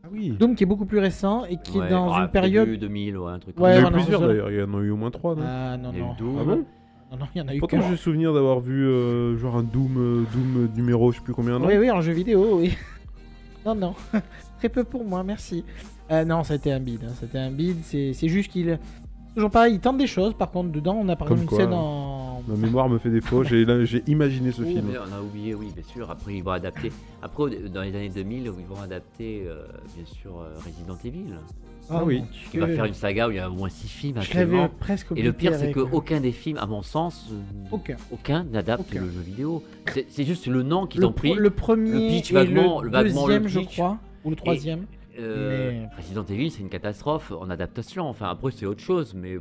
Ah 0.03 0.07
oui. 0.11 0.29
Doom 0.39 0.55
qui 0.55 0.63
est 0.63 0.67
beaucoup 0.67 0.85
plus 0.85 0.99
récent 0.99 1.43
et 1.45 1.57
qui 1.57 1.77
Ouais, 1.79 1.87
est 1.87 1.89
dans 1.89 2.13
ah, 2.13 2.21
une 2.23 2.29
période. 2.29 2.65
début 2.65 2.77
2000 2.77 3.17
ouais, 3.17 3.31
un 3.33 3.39
truc. 3.39 3.55
Il 3.57 3.61
Ouais, 3.63 3.75
y 3.77 3.83
en 3.83 3.87
a 3.87 3.89
eu 3.89 3.91
plusieurs 3.91 4.21
ça. 4.21 4.27
d'ailleurs, 4.27 4.51
il 4.51 4.57
y 4.57 4.61
en 4.61 4.73
a 4.73 4.77
eu 4.81 4.89
au 4.91 4.95
moins 4.95 5.11
trois, 5.11 5.35
non 5.35 5.43
Ah 5.45 5.75
non, 5.77 5.91
Il 5.91 5.97
y 5.97 6.01
a 6.01 6.03
eu 6.03 6.07
non. 6.07 6.13
Doom. 6.17 6.37
Ah 6.39 6.43
bon 6.45 6.65
non, 7.11 7.17
non, 7.19 7.25
il 7.35 7.37
y 7.37 7.41
en 7.41 7.47
a 7.49 7.55
eu 7.55 7.59
Pourtant 7.59 7.81
j'ai 7.89 7.95
souvenir 7.97 8.33
d'avoir 8.33 8.59
vu 8.61 8.85
euh, 8.85 9.37
genre 9.37 9.57
un 9.57 9.63
Doom, 9.63 9.97
euh, 9.97 10.23
Doom 10.33 10.69
numéro 10.77 11.11
je 11.11 11.17
sais 11.17 11.23
plus 11.23 11.33
combien, 11.33 11.59
non 11.59 11.67
Oui, 11.67 11.75
oui, 11.77 11.91
en 11.91 11.99
jeu 12.01 12.13
vidéo, 12.13 12.59
oui. 12.59 12.73
non, 13.65 13.75
non. 13.75 13.95
Très 14.59 14.69
peu 14.69 14.85
pour 14.85 15.03
moi, 15.03 15.23
merci. 15.23 15.65
Euh, 16.09 16.23
non, 16.23 16.43
c'était 16.45 16.71
un 16.71 16.79
bid. 16.79 17.03
hein, 17.03 17.11
C'était 17.19 17.37
un 17.37 17.51
bid. 17.51 17.77
C'est 17.83 18.13
c'est 18.13 18.29
juste 18.29 18.49
qu'il. 18.49 18.79
Toujours 19.37 19.51
pareil, 19.51 19.75
il 19.75 19.79
tente 19.79 19.99
des 19.99 20.07
choses. 20.07 20.33
Par 20.33 20.49
contre, 20.49 20.71
dedans, 20.71 20.97
on 20.99 21.07
a 21.09 21.15
par 21.15 21.27
Comme 21.27 21.37
exemple 21.41 21.53
une 21.53 21.57
quoi, 21.57 21.65
scène 21.65 21.73
hein. 21.73 21.77
en. 21.77 22.41
Ma 22.47 22.55
mémoire 22.55 22.89
me 22.89 22.97
fait 22.97 23.11
défaut, 23.11 23.43
j'ai 23.43 23.65
là, 23.65 23.85
j'ai 23.85 24.01
imaginé 24.07 24.51
ce 24.51 24.63
Oh, 24.63 24.65
film. 24.65 24.85
mais 24.91 24.97
on 24.97 25.15
a 25.15 25.21
oublié, 25.21 25.53
oui, 25.53 25.67
bien 25.75 25.83
sûr. 25.83 26.09
Après, 26.09 26.33
ils 26.33 26.43
vont 26.43 26.51
adapter. 26.51 26.91
Après, 27.21 27.43
au- 27.43 27.49
dans 27.49 27.81
les 27.83 27.89
années 27.95 28.09
2000, 28.09 28.45
ils 28.45 28.65
vont 28.65 28.81
adapter, 28.81 29.43
euh, 29.45 29.67
bien 29.95 30.05
sûr, 30.05 30.31
euh, 30.39 30.55
Resident 30.65 30.97
Evil. 31.05 31.35
Ah 31.89 32.03
oui. 32.03 32.19
mon 32.21 32.25
Qui 32.51 32.57
va 32.57 32.65
Dieu. 32.65 32.75
faire 32.75 32.85
une 32.85 32.93
saga 32.95 33.27
où 33.27 33.31
il 33.31 33.35
y 33.35 33.39
a 33.39 33.47
au 33.49 33.53
moins 33.53 33.69
6 33.69 33.87
films 33.87 34.15
Je 34.21 34.29
l'avais 34.33 34.41
actuellement. 34.45 34.69
presque 34.79 35.07
Et 35.09 35.11
oublié. 35.11 35.27
le 35.27 35.33
pire, 35.33 35.53
c'est 35.55 35.71
qu'aucun 35.71 36.19
des 36.19 36.31
films, 36.31 36.57
à 36.57 36.65
mon 36.65 36.81
sens, 36.81 37.29
euh, 37.31 37.35
Aucun. 37.71 37.97
aucun 38.11 38.43
n'adapte 38.45 38.89
Aucun. 38.91 39.01
le 39.01 39.11
jeu 39.11 39.19
vidéo. 39.19 39.63
C'est 39.93 40.07
c'est 40.09 40.23
juste 40.23 40.47
le 40.47 40.63
nom 40.63 40.87
qu'ils 40.87 41.05
ont 41.05 41.11
pris. 41.13 41.33
le 41.35 41.49
premier 41.51 41.91
Le 41.91 41.99
pitch 42.07 42.31
et 42.31 42.33
vaguement- 42.33 42.81
le 42.81 42.87
le- 42.87 42.91
vaguement 42.91 43.27
le 43.27 43.33
deuxième, 43.39 43.47
je 43.49 43.59
pitch. 43.59 43.73
crois. 43.77 43.97
Ou 44.25 44.31
le 44.31 44.35
troisième. 44.35 44.85
Euh, 45.19 45.71
mais- 45.71 45.89
Resident 45.97 46.25
Evil, 46.25 46.51
c'est 46.51 46.61
une 46.61 46.69
catastrophe 46.69 47.31
en 47.31 47.49
adaptation. 47.49 48.07
Enfin, 48.07 48.29
après, 48.29 48.51
c'est 48.51 48.65
autre 48.65 48.81
chose, 48.81 49.13
mais. 49.15 49.37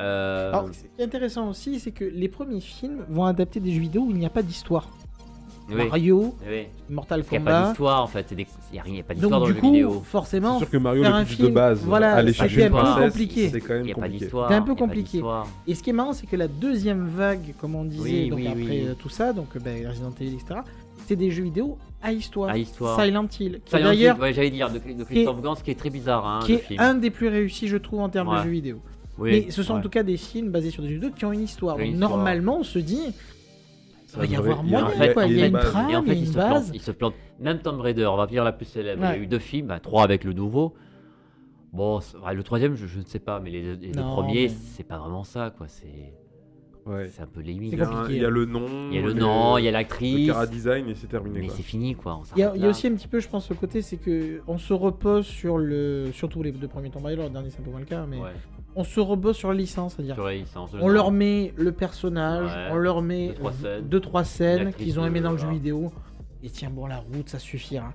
euh, 0.00 0.48
Alors, 0.52 0.68
ce 0.72 0.82
qui 0.82 0.86
est 0.98 1.04
intéressant 1.04 1.48
aussi, 1.48 1.78
c'est 1.80 1.92
que 1.92 2.04
les 2.04 2.28
premiers 2.28 2.60
films 2.60 3.04
vont 3.08 3.24
adapter 3.24 3.60
des 3.60 3.72
jeux 3.72 3.80
vidéo 3.80 4.02
où 4.02 4.10
il 4.10 4.16
n'y 4.18 4.26
a 4.26 4.30
pas 4.30 4.42
d'histoire. 4.42 4.88
oui, 5.68 5.76
Mario, 5.76 6.34
oui. 6.46 6.66
Mortal 6.90 7.20
Il 7.20 7.30
n'y 7.30 7.36
a 7.38 7.40
pas 7.40 7.50
Kombat. 7.52 7.68
d'histoire 7.68 8.02
en 8.02 8.06
fait. 8.06 8.34
des- 8.34 8.46
Il 8.70 8.74
n'y 8.74 8.78
a, 8.78 8.82
rien- 8.82 8.92
il 8.92 8.96
y 8.98 9.00
a 9.00 9.02
pas 9.02 9.14
d'histoire 9.14 9.40
Donc 9.40 9.40
dans 9.40 9.46
du 9.46 9.54
le 9.54 9.60
coup, 9.60 9.66
jeu 9.68 9.72
vidéo. 9.72 10.00
forcément, 10.04 10.52
C'est 10.58 10.64
sûr 10.66 10.70
que 10.70 10.76
Mario 10.76 11.02
faire 11.04 11.12
le 11.12 11.16
un 11.18 11.24
film, 11.24 11.48
de 11.48 11.54
base, 11.54 11.80
voilà, 11.84 12.14
aller 12.16 12.32
chercher 12.34 12.64
un 12.64 12.66
une 12.66 12.72
peu 12.72 12.78
princesse, 12.80 13.10
compliqué. 13.12 13.48
c'est 13.48 13.60
quand 13.60 13.74
même 13.74 13.88
a 13.88 13.92
compliqué. 13.94 14.28
C'est 14.30 14.54
un 14.54 14.62
peu 14.62 14.74
compliqué. 14.74 15.22
Et 15.66 15.74
ce 15.74 15.82
qui 15.82 15.90
est 15.90 15.94
marrant, 15.94 16.12
c'est 16.12 16.26
que 16.26 16.36
la 16.36 16.48
deuxième 16.48 17.06
vague, 17.06 17.54
comme 17.58 17.74
on 17.76 17.84
disait, 17.84 18.02
Oui, 18.02 18.28
donc 18.28 18.38
oui, 18.40 18.46
après 18.48 18.60
oui. 18.62 18.86
euh, 18.88 18.94
tout 18.94 19.08
ça, 19.08 19.32
donc 19.32 19.56
euh, 19.56 19.60
ben, 19.60 19.88
Resident 19.88 20.12
Evil, 20.20 20.34
etc., 20.34 20.60
c'est 21.06 21.16
des 21.16 21.30
jeux 21.30 21.44
vidéo 21.44 21.78
à 22.02 22.12
histoire. 22.12 22.50
À 22.50 22.58
histoire. 22.58 23.00
Silent 23.00 23.26
Hill, 23.40 23.60
qui 23.64 23.76
Silent 23.76 23.92
Hill, 23.92 24.14
ouais, 24.20 24.32
j'allais 24.32 24.50
dire 24.50 24.70
de, 24.70 24.78
de 24.78 25.04
Christophe 25.04 25.40
Gans, 25.40 25.54
qui 25.54 25.70
est 25.70 25.74
très 25.78 25.90
bizarre, 25.90 26.26
hein, 26.26 26.40
qui 26.44 26.54
est 26.54 26.58
film. 26.58 26.80
un 26.80 26.94
des 26.94 27.10
plus 27.10 27.28
réussis, 27.28 27.68
je 27.68 27.76
trouve, 27.76 28.00
en 28.00 28.08
termes 28.08 28.36
de 28.38 28.42
jeux 28.42 28.50
vidéo. 28.50 28.80
Oui, 29.16 29.30
Mais 29.46 29.50
ce 29.52 29.62
sont 29.62 29.74
en 29.74 29.80
tout 29.80 29.88
cas 29.88 30.02
des 30.02 30.16
films 30.16 30.50
basés 30.50 30.70
sur 30.70 30.82
des 30.82 30.88
jeux 30.88 30.94
vidéo 30.96 31.10
qui 31.16 31.24
ont 31.24 31.32
une 31.32 31.42
histoire. 31.42 31.78
Une 31.78 31.84
Donc 31.86 31.94
histoire. 31.94 32.10
normalement, 32.10 32.58
on 32.58 32.64
se 32.64 32.78
dit, 32.80 33.14
Ça 34.06 34.18
Il 34.24 34.26
va 34.26 34.26
y 34.26 34.36
avoir 34.36 34.62
moyen, 34.64 34.88
il 34.94 34.98
y 35.00 35.02
a- 35.08 35.12
quoi, 35.12 35.26
il 35.26 35.36
y 35.38 35.42
a 35.42 35.46
une 35.46 35.54
une 35.54 35.60
trame. 35.60 35.90
Et 35.90 35.96
en 35.96 36.02
il 36.02 36.08
y 36.08 36.10
a 36.10 36.14
fait, 36.14 36.18
une 36.18 36.24
il 36.24 36.28
se, 36.28 36.34
base. 36.34 36.48
plante, 36.50 36.74
il 36.74 36.80
se 36.82 36.90
plante. 36.92 37.14
Même 37.40 37.58
Tomb 37.60 37.80
Raider, 37.80 38.06
on 38.06 38.16
va 38.16 38.26
dire 38.26 38.44
la 38.44 38.52
plus 38.52 38.66
célèbre. 38.66 39.02
Il 39.04 39.08
y 39.08 39.12
a 39.12 39.16
eu 39.18 39.26
deux 39.26 39.38
films, 39.40 39.66
bah, 39.68 39.80
trois 39.80 40.02
avec 40.04 40.22
le 40.24 40.32
nouveau. 40.32 40.74
Bon, 41.72 42.00
le 42.32 42.42
troisième, 42.44 42.76
je, 42.76 42.86
je 42.86 42.98
ne 43.00 43.04
sais 43.04 43.18
pas, 43.18 43.40
mais 43.40 43.50
les, 43.50 43.62
deux- 43.62 43.78
les 43.86 43.92
deux 43.92 44.00
Non, 44.00 44.12
premiers, 44.12 44.44
mais- 44.48 44.54
c'est 44.76 44.84
pas 44.84 44.98
vraiment 44.98 45.24
ça, 45.24 45.52
quoi. 45.56 45.66
C'est 45.68 46.12
Ouais. 46.86 47.08
c'est 47.08 47.22
un 47.22 47.26
peu 47.26 47.40
Il 47.40 47.46
limite. 47.46 47.72
y, 47.72 47.80
a 47.80 47.88
un- 47.88 47.90
compliqué. 47.92 48.16
il 48.16 48.22
y 48.22 48.24
a 48.26 48.30
le 48.30 48.44
nom, 48.44 48.66
Il 48.90 48.96
y 48.96 48.98
a 48.98 49.02
le 49.02 49.08
les- 49.12 49.20
nom, 49.20 49.56
il 49.58 49.64
y 49.64 49.68
a 49.68 49.70
le 49.70 49.76
l'actrice, 49.78 50.26
cara 50.28 50.46
design 50.46 50.88
et 50.88 50.94
c'est 50.94 51.06
terminé. 51.06 51.40
mais 51.40 51.46
quoi. 51.46 51.56
c'est 51.56 51.62
fini, 51.62 51.94
quoi. 51.94 52.16
on 52.16 52.22
Il 52.36 52.40
y, 52.40 52.42
a, 52.42 52.52
il 52.54 52.62
y 52.62 52.66
a 52.66 52.68
aussi 52.68 52.86
un 52.86 52.94
petit 52.94 53.08
peu, 53.08 53.20
je 53.20 53.28
pense, 53.28 53.46
ce 53.46 53.54
côté, 53.54 53.80
c'est 53.82 53.96
que 53.96 54.40
on 54.46 54.58
se 54.58 54.72
repose 54.72 55.26
sur 55.26 55.56
le, 55.58 56.10
surtout 56.12 56.42
les 56.42 56.52
deux 56.52 56.68
premiers 56.68 56.90
Tomb 56.90 57.04
Raider, 57.04 57.22
le 57.22 57.30
dernier 57.30 57.50
c'est 57.50 57.60
un 57.60 57.64
peu 57.64 57.70
moins 57.70 57.80
le 57.80 57.86
cas, 57.86 58.04
mais 58.08 58.18
Ouais, 58.18 58.30
on 58.76 58.84
se 58.84 59.00
repose 59.00 59.36
sur 59.36 59.48
la 59.48 59.54
licence, 59.54 59.94
c'est-à-dire 59.94 60.14
sur 60.14 60.24
la 60.24 60.34
licence, 60.34 60.72
le 60.74 60.80
on 60.82 60.86
nom. 60.88 60.92
leur 60.92 61.10
met 61.10 61.52
le 61.56 61.72
personnage, 61.72 62.50
Ouais. 62.54 62.68
on 62.72 62.76
leur 62.76 63.02
met 63.02 63.28
Deux, 63.28 63.34
trois 63.34 63.52
scènes. 63.52 63.88
deux 63.88 64.00
trois 64.00 64.24
scènes 64.24 64.72
qu'ils 64.74 65.00
ont 65.00 65.06
aimé 65.06 65.20
dans 65.20 65.32
le 65.32 65.38
jeu 65.38 65.48
vidéo, 65.50 65.90
et 66.42 66.50
tiens 66.50 66.70
bon 66.70 66.86
la 66.86 66.98
route, 66.98 67.28
ça 67.28 67.38
suffira. 67.38 67.92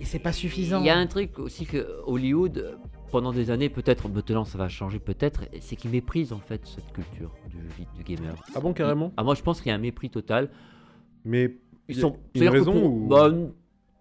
Et 0.00 0.04
c'est 0.04 0.18
pas 0.18 0.32
suffisant. 0.32 0.80
Il 0.80 0.86
y 0.86 0.90
a 0.90 0.96
un 0.96 1.06
truc 1.06 1.38
aussi 1.38 1.66
que 1.66 1.86
Hollywood, 2.06 2.76
pendant 3.10 3.32
des 3.32 3.50
années, 3.50 3.68
peut-être, 3.68 4.08
maintenant 4.08 4.44
ça 4.44 4.58
va 4.58 4.68
changer, 4.68 4.98
peut-être, 4.98 5.42
c'est 5.60 5.76
qu'ils 5.76 5.90
méprisent 5.90 6.32
en 6.32 6.38
fait 6.38 6.64
cette 6.66 6.92
culture 6.92 7.32
du, 7.48 7.56
jeu 7.60 7.68
vid- 7.78 7.88
du 7.96 8.02
gamer. 8.04 8.34
Ah 8.54 8.60
bon, 8.60 8.72
carrément? 8.72 9.12
Ah, 9.16 9.22
moi 9.24 9.34
je 9.34 9.42
pense 9.42 9.60
qu'il 9.60 9.70
y 9.70 9.72
a 9.72 9.74
un 9.76 9.78
mépris 9.78 10.10
total. 10.10 10.50
Mais 11.24 11.56
Ils 11.88 11.96
Y 11.96 11.98
a 11.98 12.00
sont. 12.02 12.08
une 12.10 12.16
c'est-à-dire 12.40 12.52
que 12.52 12.56
raison 12.58 12.72
pour, 12.80 12.92
ou- 12.92 13.06
bah, 13.08 13.30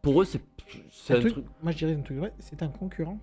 pour 0.02 0.22
eux, 0.22 0.26
c'est 0.26 0.42
c'est 0.92 1.14
Un 1.14 1.18
un 1.18 1.20
truc- 1.22 1.32
truc. 1.34 1.46
Moi 1.64 1.72
je 1.72 1.78
dirais 1.78 1.94
un 1.94 2.02
truc 2.02 2.18
vrai, 2.18 2.34
c'est 2.40 2.62
un 2.62 2.68
concurrent. 2.68 3.18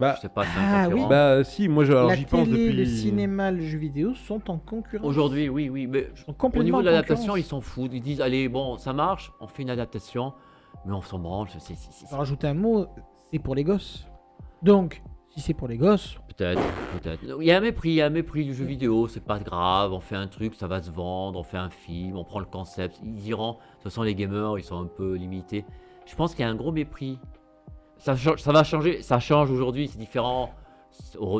bah, 0.00 0.14
Je 0.16 0.22
sais 0.22 0.28
pas, 0.28 0.44
c'est 0.44 0.50
Ah, 0.58 0.88
oui. 0.92 1.02
bah 1.08 1.44
si, 1.44 1.68
moi 1.68 1.84
je- 1.84 1.92
alors 1.92 2.08
la 2.08 2.14
j'y 2.16 2.24
télé, 2.24 2.42
pense 2.42 2.48
depuis. 2.48 2.72
le 2.72 2.84
cinéma, 2.84 3.50
le 3.50 3.60
jeu 3.62 3.78
vidéo 3.78 4.14
sont 4.14 4.50
en 4.50 4.58
concurrence. 4.58 5.06
Aujourd'hui, 5.06 5.48
oui, 5.48 5.68
oui, 5.68 5.86
mais 5.86 6.08
au 6.42 6.62
niveau 6.62 6.80
de 6.80 6.86
l'adaptation, 6.86 7.36
ils 7.36 7.44
s'en 7.44 7.60
foutent. 7.60 7.92
Ils 7.92 8.00
disent, 8.02 8.20
allez, 8.20 8.48
bon, 8.48 8.76
ça 8.78 8.92
marche, 8.92 9.32
on 9.40 9.46
fait 9.46 9.62
une 9.62 9.70
adaptation, 9.70 10.32
mais 10.86 10.92
on 10.92 11.02
s'en 11.02 11.18
branle. 11.18 11.48
c'est- 11.58 11.74
rajouter 12.14 12.46
un 12.48 12.54
mot, 12.54 12.86
c'est 13.30 13.38
pour 13.38 13.54
les 13.54 13.64
gosses. 13.64 14.06
Donc, 14.62 15.02
si 15.30 15.40
c'est 15.40 15.54
pour 15.54 15.68
les 15.68 15.76
gosses, 15.78 16.18
Peut-être, 16.36 16.62
peut-être. 17.02 17.20
Il 17.40 17.46
y 17.46 17.50
a 17.50 17.56
un 17.56 17.60
mépris, 17.60 17.88
il 17.90 17.94
y 17.94 18.00
a 18.00 18.06
un 18.06 18.10
mépris 18.10 18.44
du 18.44 18.54
jeu 18.54 18.64
vidéo, 18.64 19.08
c'est 19.08 19.24
pas 19.24 19.40
grave, 19.40 19.92
on 19.92 19.98
fait 19.98 20.14
un 20.14 20.28
truc, 20.28 20.54
ça 20.54 20.68
va 20.68 20.80
se 20.80 20.88
vendre, 20.92 21.36
on 21.40 21.42
fait 21.42 21.56
un 21.56 21.68
film, 21.68 22.16
on 22.16 22.22
prend 22.22 22.38
le 22.38 22.46
concept. 22.46 23.00
Ils 23.02 23.14
diront, 23.16 23.54
de 23.54 23.56
toute 23.74 23.82
façon, 23.82 24.02
les 24.04 24.14
gamers, 24.14 24.56
ils 24.56 24.62
sont 24.62 24.80
un 24.80 24.86
peu 24.86 25.14
limités. 25.16 25.64
Je 26.06 26.14
pense 26.14 26.36
qu'il 26.36 26.44
y 26.44 26.48
a 26.48 26.50
un 26.50 26.54
gros 26.54 26.70
mépris. 26.70 27.18
Ça, 27.96 28.14
change- 28.14 28.40
ça 28.40 28.52
va 28.52 28.62
changer, 28.62 29.02
ça 29.02 29.18
change 29.18 29.50
aujourd'hui, 29.50 29.88
c'est 29.88 29.98
différent. 29.98 30.50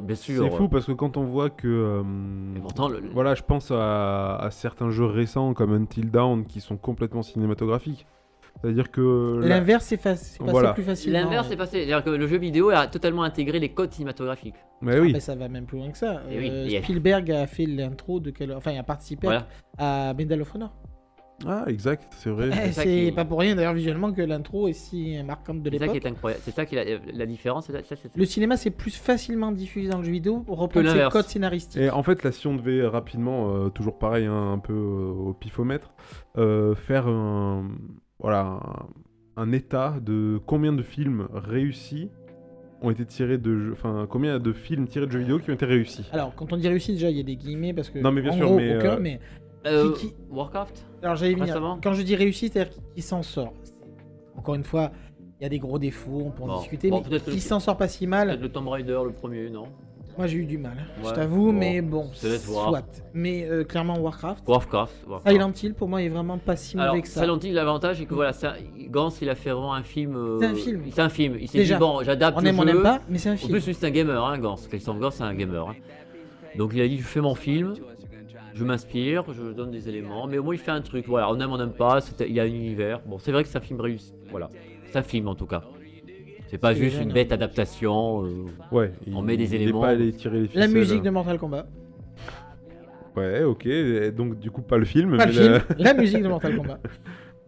Bien 0.02 0.16
sûr. 0.16 0.42
C'est 0.50 0.56
fou 0.56 0.68
parce 0.68 0.84
que 0.86 0.92
quand 0.92 1.16
on 1.16 1.22
voit 1.24 1.48
que. 1.48 1.68
euh, 1.68 2.02
Mais 2.04 2.58
pourtant, 2.60 2.88
le- 2.88 2.98
le- 2.98 3.08
Voilà, 3.10 3.36
je 3.36 3.42
pense 3.44 3.70
à, 3.70 4.34
à 4.36 4.50
certains 4.50 4.90
jeux 4.90 5.06
récents 5.06 5.54
comme 5.54 5.72
Until 5.72 6.10
Dawn 6.10 6.44
qui 6.44 6.60
sont 6.60 6.76
complètement 6.76 7.22
cinématographiques. 7.22 8.04
C'est-à-dire 8.62 8.90
que. 8.90 9.40
l'inverse 9.42 9.84
c'est 9.84 9.96
passé 9.96 10.38
Voilà. 10.40 10.72
plus 10.72 10.82
facilement. 10.82 11.18
L'inverse 11.20 11.50
est 11.50 11.56
passé. 11.56 11.78
C'est-à-dire 11.78 12.02
que 12.04 12.10
le 12.10 12.26
jeu 12.26 12.38
vidéo 12.38 12.70
a 12.70 12.86
totalement 12.88 13.22
intégré 13.22 13.58
les 13.58 13.68
codes 13.70 13.92
cinématographiques. 13.92 14.56
Mais 14.80 14.96
Ah, 14.96 15.00
oui. 15.00 15.12
mais 15.12 15.20
ça 15.20 15.34
va 15.34 15.48
même 15.48 15.64
plus 15.66 15.78
loin 15.78 15.90
que 15.90 15.98
ça. 15.98 16.22
Et 16.30 16.50
Euh, 16.50 16.82
Spielberg 16.82 17.30
a 17.30 17.46
fait 17.46 17.66
l'intro 17.66 18.20
de 18.20 18.30
quel... 18.30 18.52
Enfin, 18.52 18.72
il 18.72 18.78
a 18.78 18.82
participé 18.82 19.26
Voilà. 19.26 19.46
à 19.78 20.12
Medal 20.14 20.40
of 20.42 20.54
Honor. 20.54 20.72
Ah, 21.46 21.62
exact, 21.68 22.12
c'est 22.16 22.30
vrai. 22.30 22.50
Eh, 22.52 22.72
c'est 22.72 22.82
qui- 22.82 23.12
pas 23.12 23.24
pour 23.24 23.38
rien 23.38 23.54
d'ailleurs 23.54 23.72
visuellement 23.72 24.12
que 24.12 24.22
l'intro 24.22 24.66
est 24.66 24.72
si 24.72 25.16
marquante 25.22 25.62
de 25.62 25.70
C'est 25.70 25.78
ça 25.78 25.86
qui 25.86 25.92
l'époque. 25.94 26.04
est 26.06 26.10
incroyable. 26.10 26.42
C'est 26.44 26.50
ça 26.50 26.66
qui 26.66 26.74
est 26.74 26.84
la, 26.84 27.12
la 27.14 27.26
différence. 27.26 27.66
ça- 27.68 27.80
ça, 27.84 27.94
Le 28.16 28.24
cinéma 28.24 28.56
c'est 28.56 28.70
plus 28.72 28.96
facilement 28.96 29.52
diffusé 29.52 29.88
dans 29.88 29.98
le 29.98 30.04
jeu 30.04 30.10
vidéo 30.10 30.40
pour 30.40 30.58
reprendre 30.58 30.90
ses 30.90 31.08
codes 31.12 31.26
scénaristiques. 31.26 31.80
Et 31.80 31.90
en 31.90 32.02
fait, 32.02 32.24
là, 32.24 32.32
si 32.32 32.48
on 32.48 32.56
devait 32.56 32.84
rapidement, 32.84 33.54
euh, 33.54 33.68
toujours 33.68 33.98
pareil, 33.98 34.26
hein, 34.26 34.52
un 34.52 34.58
peu 34.58 34.72
euh, 34.72 35.28
au 35.28 35.32
pifomètre, 35.32 35.92
euh, 36.38 36.74
faire 36.74 37.06
un, 37.06 37.68
voilà, 38.20 38.40
un, 39.36 39.42
un 39.42 39.52
état 39.52 39.96
de 40.02 40.40
combien 40.46 40.72
de 40.72 40.82
films 40.82 41.28
réussis 41.32 42.10
ont 42.82 42.90
été 42.90 43.04
tirés 43.04 43.38
de 43.38 43.58
jeux, 43.58 43.72
enfin, 43.72 44.06
combien 44.08 44.38
de 44.38 44.52
films 44.52 44.86
tirés 44.86 45.06
de 45.06 45.12
jeux 45.12 45.18
vidéo 45.20 45.38
qui 45.38 45.50
ont 45.50 45.54
été 45.54 45.66
réussis. 45.66 46.06
Alors, 46.12 46.34
quand 46.34 46.52
on 46.52 46.56
dit 46.56 46.68
réussi, 46.68 46.92
déjà 46.92 47.10
il 47.10 47.16
y 47.16 47.20
a 47.20 47.24
des 47.24 47.36
guillemets 47.36 47.72
parce 47.72 47.90
que 47.90 47.98
Non, 47.98 48.12
mais 48.12 48.22
bien 48.22 48.30
en 48.32 48.36
sûr, 48.36 48.46
gros, 48.46 48.56
mais, 48.56 48.76
aucun, 48.76 48.90
euh, 48.96 48.98
mais 49.00 49.20
Euh, 49.66 49.92
Qui- 49.94 50.08
qui- 50.10 50.14
Warcraft 50.30 50.86
alors 51.02 51.16
j'allais 51.16 51.34
venir. 51.34 51.60
Quand 51.82 51.92
je 51.92 52.02
dis 52.02 52.14
réussi, 52.14 52.48
c'est-à-dire 52.48 52.72
qu'il 52.94 53.02
s'en 53.02 53.22
sort. 53.22 53.52
Encore 54.36 54.54
une 54.54 54.64
fois, 54.64 54.92
Il 55.40 55.44
y 55.44 55.46
a 55.46 55.48
des 55.50 55.60
gros 55.60 55.78
défauts, 55.78 56.22
on 56.26 56.30
peut 56.32 56.42
en 56.42 56.46
Bon. 56.48 56.58
discuter, 56.58 56.90
Bon, 56.90 57.00
mais 57.08 57.20
qui 57.20 57.30
le- 57.30 57.38
s'en 57.38 57.60
sort 57.60 57.76
pas 57.76 57.86
si 57.86 58.08
mal. 58.08 58.40
le 58.40 58.48
Tomb 58.48 58.66
Raider, 58.66 58.98
le 59.04 59.12
premier, 59.12 59.48
non 59.50 59.66
Moi 60.18 60.26
j'ai 60.26 60.38
eu 60.38 60.46
du 60.46 60.58
mal, 60.58 60.72
je 61.00 61.06
Ouais. 61.06 61.14
t'avoue, 61.14 61.46
Bon, 61.46 61.52
mais 61.52 61.80
bon, 61.80 62.10
je 62.12 62.20
te 62.22 62.26
laisse 62.26 62.44
voir. 62.44 62.70
soit. 62.70 62.82
Mais 63.14 63.46
euh, 63.48 63.62
clairement 63.62 64.00
Warcraft. 64.00 64.42
Warcraft. 64.48 64.92
Warcraft. 65.06 65.32
Silent 65.32 65.52
Hill 65.62 65.74
pour 65.74 65.86
moi 65.86 66.02
est 66.02 66.08
vraiment 66.08 66.38
pas 66.38 66.56
si 66.56 66.76
Alors, 66.76 66.88
mauvais 66.94 67.02
que 67.02 67.08
ça. 67.08 67.20
Silent 67.22 67.38
Hill, 67.38 67.54
l'avantage, 67.54 67.98
c'est 67.98 68.04
que 68.04 68.14
voilà, 68.14 68.32
ça, 68.32 68.54
Gans, 68.90 69.10
il 69.22 69.30
a 69.30 69.36
fait 69.36 69.50
vraiment 69.50 69.74
un 69.74 69.84
film. 69.84 70.16
euh, 70.16 70.38
C'est 70.40 70.46
un 70.46 70.54
film. 70.56 70.82
C'est 70.90 71.00
un 71.02 71.08
film. 71.08 71.36
Il 71.40 71.46
s'est 71.48 71.58
Déjà, 71.58 71.76
dit, 71.76 71.78
bon, 71.80 72.02
j'adapte 72.02 72.36
On 72.36 72.40
le 72.40 72.48
aime, 72.48 72.58
on 72.58 72.62
jeu. 72.62 72.66
n'aime 72.74 72.82
pas, 72.82 73.00
mais 73.08 73.18
c'est 73.18 73.28
un 73.28 73.34
En 73.34 73.36
film. 73.36 73.52
plus, 73.52 73.64
lui, 73.64 73.74
c'est 73.74 73.86
un 73.86 73.90
gamer, 73.90 74.24
hein, 74.24 74.38
Gans. 74.38 74.56
Christophe 74.68 74.98
Gans, 74.98 75.10
c'est 75.12 75.22
un 75.22 75.34
gamer. 75.34 75.68
hein. 75.68 75.76
Donc, 76.56 76.72
il 76.74 76.80
a 76.82 76.88
dit, 76.88 76.98
je 76.98 77.02
fais 77.06 77.20
mon 77.20 77.36
film, 77.36 77.74
je 78.54 78.64
m'inspire, 78.64 79.22
je 79.32 79.52
donne 79.52 79.70
des 79.70 79.88
éléments, 79.88 80.26
mais 80.26 80.38
au 80.38 80.42
moins, 80.42 80.54
il 80.54 80.58
fait 80.58 80.72
un 80.72 80.80
truc. 80.82 81.06
Voilà, 81.06 81.30
on 81.30 81.38
aime, 81.38 81.52
on 81.52 81.58
n'aime 81.58 81.70
pas, 81.74 82.00
c'est- 82.00 82.28
il 82.28 82.40
a 82.40 82.42
un 82.42 82.46
univers. 82.46 83.00
Bon, 83.06 83.20
c'est 83.20 83.30
vrai 83.30 83.44
que 83.44 83.48
c'est 83.48 83.58
un 83.58 83.60
film 83.60 83.80
réussi. 83.80 84.12
Voilà, 84.32 84.50
c'est 84.90 84.98
un 84.98 85.02
film 85.04 85.28
en 85.28 85.36
tout 85.36 85.46
cas. 85.46 85.62
C'est 86.50 86.58
pas 86.58 86.74
juste 86.74 87.00
une 87.00 87.10
hein. 87.10 87.14
bête 87.14 87.30
adaptation. 87.32 88.24
euh, 88.24 88.44
Ouais, 88.72 88.92
On 89.12 89.20
il- 89.20 89.24
met 89.24 89.36
des 89.36 89.54
éléments. 89.54 89.80
pas 89.82 89.88
allé 89.88 90.12
tirer 90.12 90.36
les 90.40 90.42
La 90.54 90.66
ficelles. 90.66 90.70
musique 90.70 91.02
de 91.02 91.10
Mortal 91.10 91.38
Kombat. 91.38 91.66
Ouais, 93.16 93.42
ok. 93.42 93.66
et 93.66 94.10
Donc, 94.12 94.38
du 94.38 94.50
coup, 94.50 94.62
pas 94.62 94.78
le 94.78 94.84
film. 94.84 95.16
Pas 95.16 95.26
le 95.26 95.32
mais 95.32 95.38
film, 95.38 95.60
la 95.78 95.94
musique 95.94 96.22
de 96.22 96.28
Mortal 96.28 96.56
Kombat. 96.56 96.78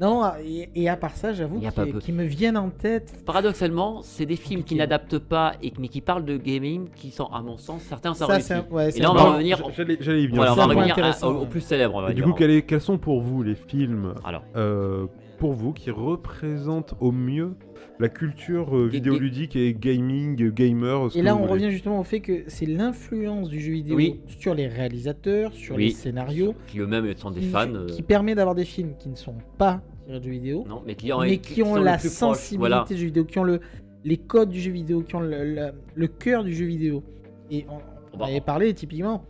Non, 0.01 0.23
et, 0.43 0.71
et 0.75 0.89
à 0.89 0.97
part 0.97 1.15
ça, 1.15 1.35
j'avoue 1.35 1.61
y 1.61 1.67
a 1.67 1.73
pas 1.73 1.85
qui, 1.85 1.93
peu- 1.93 1.99
qui 1.99 2.13
me 2.13 2.25
viennent 2.25 2.57
en 2.57 2.71
tête. 2.71 3.23
Paradoxalement, 3.27 4.01
c'est 4.03 4.25
des 4.25 4.37
films 4.37 4.63
qui 4.65 4.75
n'adaptent 4.75 5.19
pas 5.19 5.53
et 5.63 5.73
mais 5.79 5.89
qui 5.89 6.01
parlent 6.01 6.25
de 6.25 6.39
gaming 6.39 6.89
qui 6.97 7.11
sont, 7.11 7.27
à 7.27 7.43
mon 7.43 7.59
sens, 7.59 7.83
certains 7.83 8.15
ça, 8.15 8.25
réussit. 8.27 8.47
c'est 8.49 8.55
un- 8.55 8.67
ouais, 8.71 8.89
Et 8.89 8.93
c'est 8.93 9.01
là, 9.01 9.11
on 9.11 9.15
va 9.15 9.25
revenir. 9.33 9.63
J'allais 9.77 9.99
j'allais 10.01 10.23
y 10.23 10.27
venir. 10.27 10.37
Voilà, 10.37 10.53
on 10.53 10.55
C'est 10.55 10.61
va 10.61 10.65
un 10.65 10.69
point 10.69 10.75
revenir 10.77 10.95
à- 10.95 10.99
intéressant, 10.99 11.29
au, 11.29 11.37
au 11.37 11.41
ouais. 11.41 11.47
plus 11.49 11.61
célèbre, 11.61 11.95
on 11.97 12.01
va 12.01 12.11
Et 12.13 12.15
du 12.15 12.23
dire. 12.23 12.31
coup, 12.31 12.33
quels, 12.37 12.51
est- 12.51 12.63
quels 12.63 12.81
sont 12.81 12.97
pour 12.97 13.21
vous 13.21 13.43
les 13.43 13.55
films 13.55 14.15
Alors, 14.25 14.43
euh, 14.57 15.05
pour 15.39 15.53
vous 15.53 15.75
qui 15.75 15.91
représentent 15.91 16.95
au 17.01 17.13
mieux 17.13 17.53
la 18.01 18.09
culture 18.09 18.77
euh, 18.77 18.89
vidéoludique 18.89 19.57
et 19.57 19.75
gaming, 19.75 20.41
euh, 20.43 20.51
gamer 20.51 21.11
ce 21.13 21.17
Et 21.19 21.21
que 21.21 21.25
là, 21.27 21.33
vous 21.35 21.39
on 21.41 21.47
voulez. 21.47 21.53
revient 21.65 21.71
justement 21.71 22.01
au 22.01 22.05
fait 22.05 22.21
que 22.21 22.45
c'est 22.49 22.67
l'influence 22.67 23.49
du 23.49 23.61
jeu 23.61 23.73
vidéo 23.73 23.97
Oui. 23.97 24.21
sur 24.27 24.55
les 24.55 24.67
réalisateurs, 24.67 25.53
sur 25.53 25.77
Oui. 25.77 25.85
les 25.87 25.91
scénarios, 25.91 26.55
qui 26.67 26.79
eux-mêmes 26.81 27.15
sont 27.17 27.31
des 27.31 27.41
qui, 27.41 27.49
fans. 27.49 27.73
euh, 27.75 27.87
qui 27.87 28.03
permet 28.03 28.35
d'avoir 28.35 28.55
des 28.55 28.65
films 28.65 28.95
qui 28.99 29.09
ne 29.09 29.17
sont 29.17 29.37
pas 29.59 29.83
tirés 30.07 30.19
de 30.19 30.25
jeux 30.25 30.31
vidéo, 30.31 30.65
non, 30.69 30.83
mais 30.87 30.95
qui 30.95 31.13
ont, 31.13 31.21
mais 31.21 31.39
qui 31.39 31.63
ont 31.63 31.75
sont 31.77 31.83
la 31.83 31.99
plus 31.99 32.11
sensibilité 32.11 32.59
Voilà. 32.59 32.85
du 32.89 32.97
jeu 32.97 33.05
vidéo, 33.07 33.25
qui 33.25 33.39
ont 33.39 33.45
le, 33.45 33.61
les 34.05 34.17
codes 34.17 34.49
du 34.51 34.61
jeu 34.61 34.73
vidéo, 34.73 35.03
qui 35.03 35.15
ont 35.15 35.21
le, 35.21 35.45
le- 35.55 35.73
le 35.95 36.07
cœur 36.09 36.43
du 36.43 36.55
jeu 36.55 36.65
vidéo. 36.65 37.03
Et 37.51 37.67
on, 37.69 37.77
on 38.15 38.19
Bah, 38.19 38.27
avait 38.27 38.41
parlé 38.41 38.73
typiquement, 38.75 39.25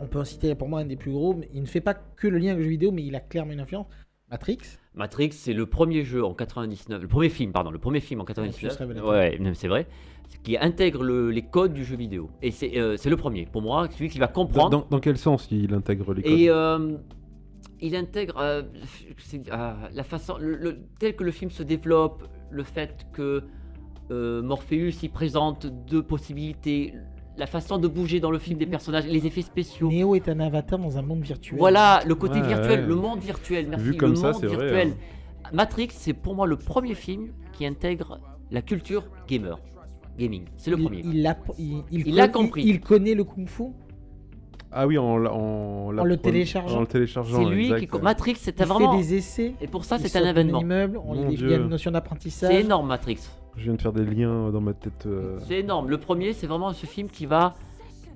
on 0.00 0.06
peut 0.06 0.20
en 0.20 0.24
citer 0.24 0.54
pour 0.54 0.68
moi 0.68 0.80
un 0.80 0.84
des 0.86 0.96
plus 0.96 1.10
gros, 1.10 1.34
mais 1.34 1.48
il 1.52 1.60
ne 1.60 1.66
fait 1.66 1.80
pas 1.80 1.94
que 1.94 2.28
le 2.28 2.38
lien 2.38 2.52
avec 2.52 2.58
le 2.58 2.64
jeu 2.64 2.70
vidéo, 2.70 2.92
mais 2.92 3.02
il 3.02 3.14
a 3.16 3.20
clairement 3.20 3.52
une 3.52 3.60
influence. 3.60 3.86
Matrix, 4.30 4.58
Matrix, 4.94 5.30
c'est 5.32 5.52
le 5.52 5.66
premier 5.66 6.04
jeu 6.04 6.24
en 6.24 6.34
99, 6.34 7.00
le 7.02 7.08
premier 7.08 7.28
film, 7.28 7.52
pardon, 7.52 7.70
le 7.70 7.78
premier 7.78 8.00
film 8.00 8.20
en 8.20 8.24
plus 8.24 8.34
99. 8.34 8.76
révélateur. 8.78 9.08
Ouais, 9.08 9.38
c'est 9.54 9.68
vrai. 9.68 9.86
Qui 10.42 10.56
intègre 10.56 11.02
le- 11.02 11.30
les 11.30 11.42
codes 11.42 11.72
du 11.74 11.84
jeu 11.84 11.96
vidéo. 11.96 12.30
Et 12.42 12.50
c'est 12.50 12.78
euh, 12.78 12.96
c'est 12.96 13.10
le 13.10 13.16
premier. 13.16 13.46
Pour 13.46 13.62
moi, 13.62 13.88
celui 13.90 14.08
qui 14.08 14.18
va 14.18 14.28
comprendre. 14.28 14.70
dans- 14.70 14.86
dans 14.88 15.00
quel 15.00 15.16
sens 15.16 15.48
il 15.50 15.72
intègre 15.74 16.14
les 16.14 16.22
codes? 16.22 16.32
Et 16.32 16.48
euh, 16.48 16.96
il 17.80 17.94
intègre 17.96 18.36
euh, 18.38 18.62
c'est- 19.18 19.50
euh, 19.52 19.72
la 19.92 20.02
façon, 20.04 20.36
le, 20.38 20.56
le- 20.56 20.78
tel 20.98 21.14
que 21.16 21.24
le 21.24 21.30
film 21.32 21.50
se 21.50 21.62
développe, 21.62 22.24
le 22.50 22.62
fait 22.62 23.06
que 23.12 23.42
euh, 24.12 24.42
Morpheus 24.42 25.02
y 25.04 25.08
présente 25.08 25.66
deux 25.86 26.02
possibilités, 26.02 26.94
la 27.40 27.46
façon 27.46 27.78
de 27.78 27.88
bouger 27.88 28.20
dans 28.20 28.30
le 28.30 28.38
film 28.38 28.58
des 28.58 28.66
personnages, 28.66 29.06
les 29.06 29.26
effets 29.26 29.40
spéciaux. 29.42 29.88
Neo 29.90 30.14
est 30.14 30.28
un 30.28 30.38
avatar 30.40 30.78
dans 30.78 30.98
un 30.98 31.02
monde 31.02 31.22
virtuel. 31.22 31.58
Voilà, 31.58 32.00
le 32.06 32.14
côté 32.14 32.38
Ouais, 32.40 32.46
virtuel, 32.48 32.80
ouais. 32.82 32.86
le 32.86 32.94
monde 32.94 33.18
virtuel, 33.20 33.66
merci. 33.68 33.84
Vu 33.86 33.96
comme 33.96 34.10
le 34.10 34.16
ça, 34.16 34.32
monde 34.32 34.36
c'est 34.40 34.46
vrai, 34.46 34.56
virtuel. 34.66 34.88
hein. 35.44 35.48
Matrix, 35.54 35.88
c'est 35.92 36.12
pour 36.12 36.34
moi 36.36 36.46
le 36.46 36.56
premier 36.56 36.94
film 36.94 37.30
qui 37.54 37.64
intègre 37.66 38.20
la 38.50 38.60
culture 38.62 39.04
gamer. 39.26 39.58
Gaming, 40.18 40.44
c'est 40.58 40.70
le 40.70 40.76
Il- 40.78 40.82
premier. 40.84 41.00
Il, 41.02 41.34
il, 41.58 41.82
il 41.90 42.08
Il 42.08 42.30
con- 42.30 42.42
compris. 42.42 42.62
Il, 42.62 42.68
il 42.68 42.80
connaît 42.80 43.14
le 43.14 43.24
kung-fu. 43.24 43.64
Ah 44.70 44.86
oui, 44.86 44.98
en, 44.98 45.16
la- 45.16 45.32
en, 45.32 45.88
En 45.98 46.04
le 46.04 46.16
téléchargeant. 46.18 46.76
En 46.76 46.80
le 46.80 46.86
téléchargeant. 46.86 47.38
C'est 47.38 47.50
lui 47.54 47.64
exact, 47.72 47.86
qui. 47.90 47.96
ouais. 47.96 48.02
Matrix, 48.02 48.32
Il 48.32 48.36
c'était 48.36 48.62
fait 48.64 48.68
vraiment. 48.68 48.96
des 48.98 49.14
essais. 49.14 49.54
Et 49.62 49.66
pour 49.66 49.84
ça, 49.86 49.96
il 49.98 50.08
c'est 50.08 50.18
un 50.18 50.28
événement. 50.28 50.60
immeuble, 50.60 50.98
on- 51.04 51.30
il 51.30 51.40
y 51.48 51.54
a 51.54 51.56
une 51.56 51.68
notion 51.68 51.90
d'apprentissage. 51.90 52.52
C'est 52.52 52.60
énorme, 52.60 52.86
Matrix. 52.88 53.18
Je 53.56 53.64
viens 53.64 53.74
de 53.74 53.80
faire 53.82 53.92
des 53.92 54.04
liens 54.04 54.50
dans 54.50 54.60
ma 54.60 54.72
tête. 54.74 55.06
euh. 55.06 55.38
C'est 55.46 55.60
énorme. 55.60 55.88
Le 55.90 55.98
premier, 55.98 56.32
c'est 56.32 56.46
vraiment 56.46 56.72
ce 56.72 56.86
film 56.86 57.08
qui 57.08 57.26
va. 57.26 57.54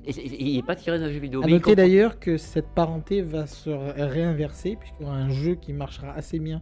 et 0.06 0.12
c'est- 0.12 0.20
et- 0.20 0.42
il 0.50 0.56
n'est 0.56 0.62
pas 0.62 0.76
tiré 0.76 0.98
d'un 0.98 1.10
jeu 1.10 1.18
vidéo. 1.18 1.40
À 1.40 1.46
mais 1.46 1.52
il 1.52 1.54
noter 1.54 1.62
comprend- 1.70 1.76
d'ailleurs 1.82 2.18
que 2.20 2.36
cette 2.36 2.68
parenté 2.68 3.22
va 3.22 3.46
se 3.46 3.70
ré- 3.70 4.04
réinverser, 4.04 4.76
puisqu'il 4.76 5.04
y 5.04 5.06
aura 5.06 5.16
un 5.16 5.30
jeu 5.30 5.54
qui 5.54 5.72
marchera 5.72 6.10
assez 6.12 6.38
bien 6.38 6.60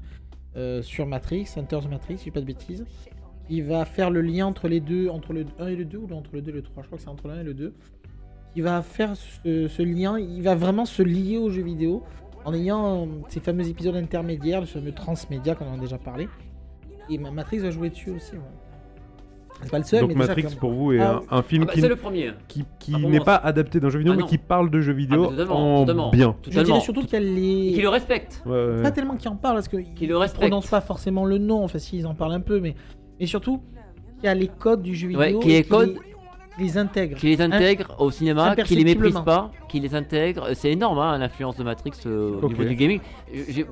euh, 0.56 0.80
sur 0.82 1.06
Matrix, 1.06 1.48
Hunter's 1.56 1.88
Matrix, 1.88 2.18
si 2.18 2.24
je 2.24 2.24
dis 2.24 2.30
pas 2.30 2.40
de 2.40 2.46
bêtises. 2.46 2.84
Il 3.50 3.64
va 3.64 3.84
faire 3.84 4.10
le 4.10 4.20
lien 4.20 4.46
entre 4.46 4.68
les 4.68 4.78
deux, 4.80 5.08
entre 5.08 5.32
le 5.32 5.44
1 5.58 5.66
et 5.68 5.74
le 5.76 5.84
2, 5.84 5.98
ou 5.98 6.12
entre 6.14 6.30
le 6.34 6.40
2 6.42 6.50
et 6.50 6.54
le 6.54 6.62
3, 6.62 6.82
je 6.82 6.86
crois 6.88 6.98
que 6.98 7.02
c'est 7.04 7.10
entre 7.10 7.26
le 7.26 7.34
1 7.34 7.40
et 7.40 7.44
le 7.44 7.54
2. 7.54 7.74
Il 8.54 8.62
va 8.62 8.80
faire 8.82 9.16
ce, 9.16 9.66
ce 9.66 9.82
lien, 9.82 10.18
il 10.20 10.42
va 10.42 10.54
vraiment 10.54 10.84
se 10.84 11.02
lier 11.02 11.38
aux 11.38 11.50
jeux 11.50 11.62
vidéo 11.62 12.02
en 12.44 12.52
ayant 12.54 13.02
euh, 13.02 13.06
ces 13.28 13.40
fameux 13.40 13.66
épisodes 13.68 13.96
intermédiaires, 13.96 14.60
le 14.60 14.66
fameux 14.66 14.92
transmédia 14.92 15.54
qu'on 15.56 15.66
en 15.66 15.74
a 15.78 15.80
déjà 15.80 15.98
parlé. 15.98 16.28
Et 17.10 17.18
ma- 17.18 17.30
Matrix 17.30 17.58
va 17.58 17.70
jouer 17.70 17.90
dessus 17.90 18.10
aussi. 18.10 18.32
ouais. 18.32 18.40
C'est 19.62 19.70
pas 19.70 19.78
le 19.78 19.84
seul, 19.84 20.00
Donc 20.00 20.08
mais 20.10 20.16
Matrix 20.16 20.56
pour 20.58 20.72
vous 20.72 20.92
est 20.92 20.98
Ah, 20.98 21.20
un, 21.30 21.38
un 21.38 21.42
film 21.42 21.62
Ah 21.62 21.66
bah, 21.66 21.72
qui, 21.74 21.80
c'est 21.82 21.88
le 21.88 21.94
premier. 21.94 22.32
qui, 22.48 22.64
qui 22.80 22.94
Ah, 22.96 22.98
n'est 22.98 23.20
pas 23.20 23.36
adapté 23.36 23.78
d'un 23.78 23.90
jeu 23.90 23.98
vidéo 24.00 24.14
Ah, 24.14 24.20
mais 24.20 24.26
qui 24.26 24.38
parle 24.38 24.70
de 24.70 24.80
jeux 24.80 24.92
vidéo 24.92 25.26
Ah, 25.26 25.30
totalement, 25.30 25.76
en 25.76 25.80
totalement. 25.82 26.10
bien. 26.10 26.34
Je 26.50 26.60
dirais 26.62 26.80
surtout 26.80 27.02
qu'il 27.02 27.12
y 27.12 27.16
a 27.16 27.20
les... 27.20 27.72
Qui 27.74 27.80
le 27.82 27.88
respecte. 27.88 28.42
Ouais, 28.44 28.52
ouais, 28.52 28.82
pas 28.82 28.90
tellement 28.90 29.14
qui 29.16 29.28
en 29.28 29.36
parlent 29.36 29.54
parce 29.56 29.68
qu'ils 29.68 29.94
Qui 29.94 30.06
le 30.06 30.18
ne 30.18 30.26
prononcent 30.26 30.68
pas 30.70 30.80
forcément 30.80 31.24
le 31.24 31.38
nom, 31.38 31.62
enfin 31.62 31.78
si 31.78 31.98
ils 31.98 32.06
en 32.08 32.14
parlent 32.14 32.32
un 32.32 32.40
peu, 32.40 32.58
mais, 32.58 32.74
mais 33.20 33.26
surtout 33.26 33.62
il 34.20 34.26
y 34.26 34.28
a 34.28 34.34
les 34.34 34.48
codes 34.48 34.82
du 34.82 34.94
jeu 34.96 35.08
vidéo 35.08 35.20
Ouais, 35.40 35.62
qui 35.64 35.96
les 36.58 36.76
intègre. 36.78 37.16
Qui 37.16 37.26
les 37.26 37.40
intègre 37.40 37.94
au 37.98 38.10
cinéma, 38.10 38.56
qui 38.56 38.74
les 38.76 38.84
méprise 38.84 39.20
pas, 39.24 39.50
qui 39.68 39.78
les 39.80 39.94
intègre. 39.94 40.48
C'est 40.54 40.70
énorme 40.72 40.98
hein, 40.98 41.16
l'influence 41.18 41.56
de 41.56 41.62
Matrix 41.64 41.92
euh, 42.06 42.40
au 42.42 42.48
niveau 42.48 42.64
du 42.64 42.74
gaming. 42.74 43.00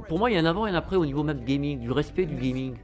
Pour 0.09 0.19
moi, 0.19 0.31
il 0.31 0.35
y 0.35 0.37
a 0.39 0.41
un 0.41 0.45
avant 0.47 0.67
et 0.67 0.71
un 0.71 0.75
après 0.75 0.97
au 0.97 1.05
niveau 1.05 1.23
même 1.23 1.41
gaming, 1.45 1.81
du 1.81 1.91
respect 1.91 2.27
du 2.27 2.37
gaming. 2.37 2.75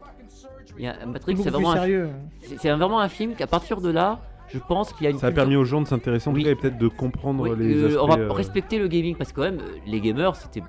Il 0.78 0.84
y 0.84 0.88
a, 0.88 1.06
Matrix, 1.06 1.34
beaucoup 1.34 1.44
c'est 1.44 1.50
vraiment, 1.50 1.70
un, 1.72 1.76
sérieux. 1.76 2.10
c'est 2.42 2.58
c'est 2.58 2.70
vraiment 2.70 3.00
un 3.00 3.08
film 3.08 3.34
qu'à 3.34 3.46
partir 3.46 3.80
de 3.80 3.90
là, 3.90 4.20
je 4.48 4.58
pense 4.58 4.92
qu'il 4.92 5.04
y 5.04 5.06
a 5.06 5.10
une 5.10 5.18
Ça 5.18 5.26
a 5.26 5.30
culture- 5.30 5.42
permis 5.44 5.56
aux 5.56 5.64
gens 5.64 5.80
de 5.80 5.86
s'intéresser 5.86 6.28
en 6.30 6.34
tout 6.34 6.42
cas 6.42 6.50
et 6.50 6.54
peut-être 6.54 6.78
de 6.78 6.88
comprendre 6.88 7.48
Oui, 7.48 7.56
les 7.58 7.82
euh, 7.82 7.86
aspects. 7.88 7.98
on 8.02 8.06
va 8.06 8.18
euh, 8.18 8.32
respecter 8.32 8.78
le 8.78 8.86
gaming 8.88 9.16
parce 9.16 9.32
que 9.32 9.36
quand 9.36 9.42
même, 9.50 9.60
les 9.86 10.00
gamers, 10.00 10.36
c'était 10.36 10.62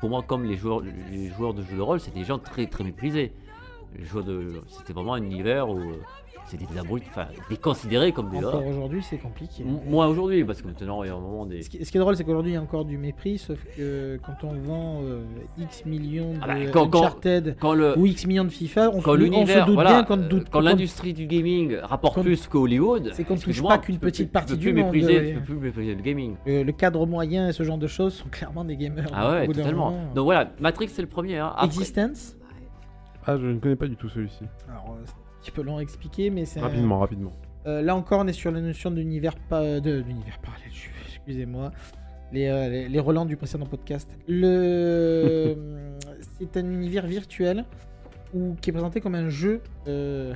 pour 0.00 0.08
moi 0.10 0.22
comme 0.26 0.44
les 0.44 0.56
joueurs, 0.56 0.80
les 1.10 1.28
joueurs 1.28 1.52
de 1.54 1.62
jeux 1.62 1.76
de 1.76 1.82
rôle, 1.82 2.00
c'était 2.00 2.20
des 2.20 2.24
gens 2.24 2.38
très 2.38 2.66
très 2.66 2.84
méprisés. 2.84 3.32
Les 3.98 4.04
joueurs 4.04 4.24
de, 4.24 4.60
c'était 4.68 4.92
vraiment 4.92 5.14
un 5.14 5.22
univers 5.22 5.68
où 5.68 5.78
euh, 5.78 5.94
c'était 6.50 6.66
des 6.72 6.78
abrutis, 6.78 7.06
enfin 7.10 7.26
déconsidérés 7.48 8.12
comme 8.12 8.30
des 8.30 8.38
Encore 8.38 8.66
aujourd'hui, 8.66 9.02
c'est 9.02 9.18
compliqué. 9.18 9.62
M- 9.62 9.78
Moi 9.88 10.06
aujourd'hui, 10.08 10.44
parce 10.44 10.60
que 10.62 10.66
maintenant 10.66 11.02
il 11.02 11.08
y 11.08 11.10
a 11.10 11.14
un 11.14 11.20
moment 11.20 11.46
des. 11.46 11.62
Ce 11.62 11.70
qui, 11.70 11.84
ce 11.84 11.90
qui 11.90 11.96
est 11.96 12.00
drôle, 12.00 12.16
c'est 12.16 12.24
qu'aujourd'hui, 12.24 12.52
il 12.52 12.54
y 12.54 12.58
a 12.58 12.62
encore 12.62 12.84
du 12.84 12.98
mépris, 12.98 13.38
sauf 13.38 13.58
que 13.76 14.18
quand 14.24 14.46
on 14.46 14.52
vend 14.54 15.00
euh, 15.02 15.22
X 15.58 15.84
millions 15.86 16.32
de 16.34 16.38
Ah 16.42 16.46
bah, 16.46 16.54
quand- 16.72 16.88
quand- 16.88 16.98
Uncharted 17.00 17.56
Quand 17.60 17.74
le, 17.74 17.96
ou 17.98 18.06
X 18.06 18.26
millions 18.26 18.44
de 18.44 18.48
FIFA, 18.50 18.90
on, 18.90 19.00
quand 19.00 19.12
on 19.12 19.14
se 19.14 19.18
l'univers, 19.18 19.66
doute 19.66 19.74
voilà, 19.74 19.90
bien 19.90 20.04
qu'on 20.04 20.18
euh, 20.22 20.28
doute 20.28 20.48
quand 20.50 20.58
qu'on- 20.58 20.64
l'industrie 20.64 21.12
du 21.14 21.26
gaming 21.26 21.76
rapporte 21.76 22.20
plus 22.22 22.46
qu'Hollywood, 22.46 23.10
c'est 23.12 23.24
qu'on 23.24 23.34
touche 23.34 23.44
excuse-moi, 23.44 23.68
pas 23.70 23.78
qu'une 23.78 23.98
petite 23.98 24.32
partie 24.32 24.56
du 24.56 24.72
monde, 24.72 24.84
mépriser, 24.92 25.28
tu 25.34 25.38
peux 25.38 25.44
plus 25.44 25.54
mépriser 25.56 25.94
le 25.94 26.02
gaming. 26.02 26.34
le, 26.46 26.62
le 26.62 26.72
cadre 26.72 27.06
moyen 27.06 27.48
et 27.48 27.52
ce 27.52 27.62
genre 27.62 27.78
de 27.78 27.86
choses 27.86 28.14
sont 28.14 28.28
clairement 28.28 28.64
des 28.64 28.76
gamers. 28.76 29.06
Ah 29.12 29.30
ouais, 29.32 29.46
totalement. 29.46 29.90
moment, 29.90 30.14
Donc 30.14 30.24
voilà, 30.24 30.50
Matrix 30.60 30.88
c'est 30.88 31.02
le 31.02 31.08
premier. 31.08 31.38
hein. 31.38 31.52
Après- 31.54 31.66
Existence? 31.66 32.36
Ah, 33.26 33.36
je 33.36 33.46
ne 33.46 33.58
connais 33.58 33.76
pas 33.76 33.86
du 33.86 33.96
tout 33.96 34.08
celui-ci. 34.08 34.44
Alors, 34.68 34.96
euh, 34.98 35.04
petit 35.40 35.50
peu 35.50 35.62
long 35.62 35.78
à 35.78 35.80
expliquer, 35.82 36.30
mais 36.30 36.44
c'est 36.44 36.60
un- 36.60 36.64
Rapidement, 36.64 36.98
rapidement. 36.98 37.32
Euh, 37.66 37.82
là 37.82 37.94
encore, 37.96 38.20
on 38.20 38.26
est 38.26 38.32
sur 38.32 38.50
la 38.50 38.60
notion 38.60 38.90
d'univers 38.90 39.34
pa- 39.36 39.80
de 39.80 40.00
d'univers 40.00 40.38
parallèle. 40.40 40.70
je- 40.72 40.88
Excusez-moi. 41.16 41.70
Les, 42.32 42.46
euh, 42.46 42.68
les, 42.68 42.88
les 42.88 43.00
relents 43.00 43.26
du 43.26 43.36
précédent 43.36 43.66
podcast. 43.66 44.08
Le... 44.28 45.56
c'est 46.38 46.56
un 46.56 46.64
univers 46.70 47.06
virtuel 47.06 47.64
où, 48.32 48.54
qui 48.60 48.70
est 48.70 48.72
présenté 48.72 49.00
comme 49.00 49.14
un 49.14 49.28
jeu. 49.28 49.60
Euh... 49.88 50.32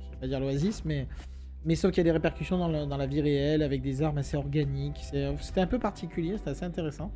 Je 0.00 0.10
vais 0.14 0.20
pas 0.20 0.26
dire 0.26 0.40
l'oasis, 0.40 0.84
mais, 0.84 1.06
mais 1.64 1.76
sauf 1.76 1.90
qu'il 1.92 1.98
y 1.98 2.00
a 2.00 2.04
des 2.04 2.12
répercussions 2.12 2.58
dans, 2.58 2.68
le- 2.68 2.86
dans 2.86 2.96
la 2.96 3.06
vie 3.06 3.20
réelle 3.20 3.62
avec 3.62 3.82
des 3.82 4.02
armes 4.02 4.18
assez 4.18 4.36
organiques. 4.36 4.98
C'est- 5.02 5.36
C'était 5.40 5.60
un 5.60 5.66
peu 5.66 5.78
particulier, 5.78 6.36
c'était 6.38 6.50
assez 6.50 6.64
intéressant. 6.64 7.12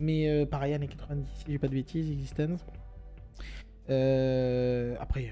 Mais 0.00 0.28
euh, 0.30 0.46
pareil, 0.46 0.72
années 0.74 0.86
90, 0.86 1.26
si 1.34 1.44
j'ai 1.48 1.58
pas 1.58 1.66
de 1.68 1.74
bêtises, 1.74 2.08
Existence. 2.10 2.64
Euh, 3.90 4.94
Après, 5.00 5.30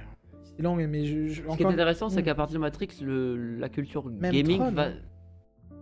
c'est 0.57 0.63
long, 0.63 0.75
mais 0.77 1.05
je, 1.05 1.29
je- 1.29 1.43
Ce 1.49 1.57
qui 1.57 1.63
est 1.63 1.67
intéressant, 1.67 2.09
c'est 2.09 2.23
qu'à 2.23 2.35
partir 2.35 2.55
de 2.59 2.61
Matrix, 2.63 2.89
le- 3.03 3.57
la 3.59 3.69
culture 3.69 4.05
Même 4.07 4.33
gaming 4.33 4.59
Tron, 4.59 4.73
va. 4.73 4.89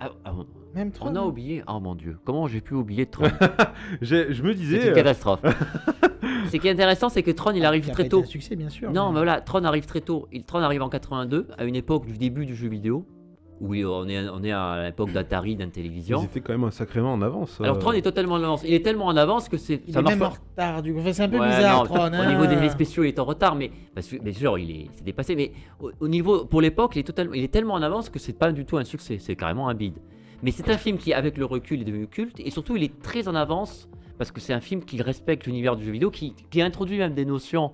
Ah, 0.01 0.11
ah, 0.25 0.33
Même 0.75 0.89
on 0.89 0.91
Tron, 0.91 1.15
a 1.15 1.21
hein. 1.21 1.25
oublié. 1.25 1.63
Oh 1.69 1.79
mon 1.81 1.95
dieu, 1.95 2.19
comment 2.25 2.47
j'ai 2.49 2.61
pu 2.61 2.75
oublier 2.75 3.07
Tron? 3.07 3.29
Je 4.03 4.43
me 4.43 4.53
C'est 4.53 4.55
disais. 4.59 4.83
une 4.87 4.89
euh, 4.93 4.95
catastrophe. 4.95 5.41
Ce 6.51 6.57
qui 6.57 6.67
est 6.69 6.71
intéressant, 6.73 7.09
c'est 7.09 7.23
que 7.23 7.31
Tron 7.31 7.53
il 7.53 7.65
arrive 7.65 7.85
Qui 7.85 7.91
a 7.91 7.95
très 7.95 8.09
tôt. 8.09 8.21
un 8.21 8.25
succès, 8.25 8.57
bien 8.57 8.69
sûr. 8.69 8.91
Non, 8.93 9.07
mais 9.07 9.13
mais- 9.13 9.19
voilà, 9.25 9.41
Tron 9.41 9.65
arrive 9.65 9.87
très 9.87 10.01
tôt. 10.01 10.27
Il, 10.33 10.45
Tron 10.45 10.59
arrive 10.61 10.83
en 10.83 10.89
82, 10.89 11.49
à 11.57 11.65
une 11.65 11.77
époque 11.77 12.07
du 12.07 12.19
début 12.19 12.45
du 12.45 12.55
jeu 12.57 12.69
vidéo. 12.69 13.07
Oui, 13.61 13.85
on 13.85 14.09
est, 14.09 14.29
on 14.29 14.43
est 14.43 14.51
à 14.53 14.85
l'époque 14.87 15.13
d'Atari, 15.13 15.53
Ils 15.53 15.59
d'Intellivision. 15.59 16.23
étaient 16.23 16.41
quand 16.41 16.57
même 16.59 16.71
sacrément 16.71 17.13
en 17.13 17.23
avance. 17.23 17.61
Alors 17.61 17.77
euh. 17.77 17.79
Tron 17.79 17.93
est 17.93 18.03
totalement 18.03 18.35
en 18.35 18.43
avance. 18.43 18.63
Il 18.65 18.75
est 18.75 18.83
tellement 18.85 19.07
en 19.07 19.17
avance 19.17 19.49
que 19.49 19.57
c'est. 19.57 19.81
Il 19.87 19.95
ça 19.95 20.01
est 20.01 20.03
même 20.03 20.19
pas. 20.19 20.27
en 20.27 20.31
retard 20.31 20.83
du 20.83 20.93
coup. 20.93 21.01
Enfin, 21.01 21.13
c'est 21.13 21.23
un 21.23 21.29
peu 21.29 21.39
Ouais, 21.39 21.47
bizarre, 21.49 21.85
non, 21.85 21.85
Tron. 21.85 21.99
Au 21.99 22.15
hein. 22.15 22.29
niveau 22.31 22.47
des 22.47 22.55
effets 22.55 22.71
spéciaux, 22.71 23.05
il 23.05 23.09
est 23.09 23.19
en 23.19 23.25
retard, 23.25 23.55
mais 23.55 23.71
parce 23.95 24.09
que, 24.09 24.17
bien 24.17 24.33
sûr, 24.33 24.59
il 24.59 24.71
est, 24.71 24.91
c'est 24.95 25.05
dépassé. 25.05 25.37
Mais 25.37 25.53
au, 25.81 25.93
au 26.01 26.09
niveau, 26.09 26.45
pour 26.45 26.61
l'époque, 26.61 26.97
il 26.97 27.01
est 27.01 27.05
totalement, 27.05 27.35
il 27.35 27.45
est 27.45 27.49
tellement 27.53 27.75
en 27.75 27.83
avance 27.83 28.11
que 28.11 28.19
c'est 28.19 28.33
pas 28.39 28.51
du 28.53 28.65
tout 28.65 28.77
un 28.77 28.85
succès. 28.85 29.19
C'est 29.21 29.37
carrément 29.37 29.69
un 29.69 29.75
bide. 29.75 29.99
Mais 30.43 30.51
c'est 30.51 30.69
un 30.69 30.77
film 30.77 30.99
qui, 30.99 31.15
avec 31.15 31.39
le 31.39 31.45
recul, 31.45 31.81
est 31.81 31.85
devenu 31.85 32.07
culte 32.07 32.39
et 32.41 32.51
surtout, 32.51 32.77
il 32.77 32.83
est 32.83 33.01
très 33.03 33.29
en 33.29 33.35
avance 33.35 33.89
parce 34.19 34.31
que 34.31 34.41
c'est 34.41 34.53
un 34.53 34.61
film 34.61 34.85
qui 34.85 35.01
respecte 35.01 35.47
l'univers 35.47 35.77
du 35.77 35.85
jeu 35.85 35.91
vidéo, 35.91 36.11
qui, 36.11 36.35
qui 36.51 36.61
introduit 36.61 36.99
même 36.99 37.15
des 37.15 37.25
notions 37.25 37.73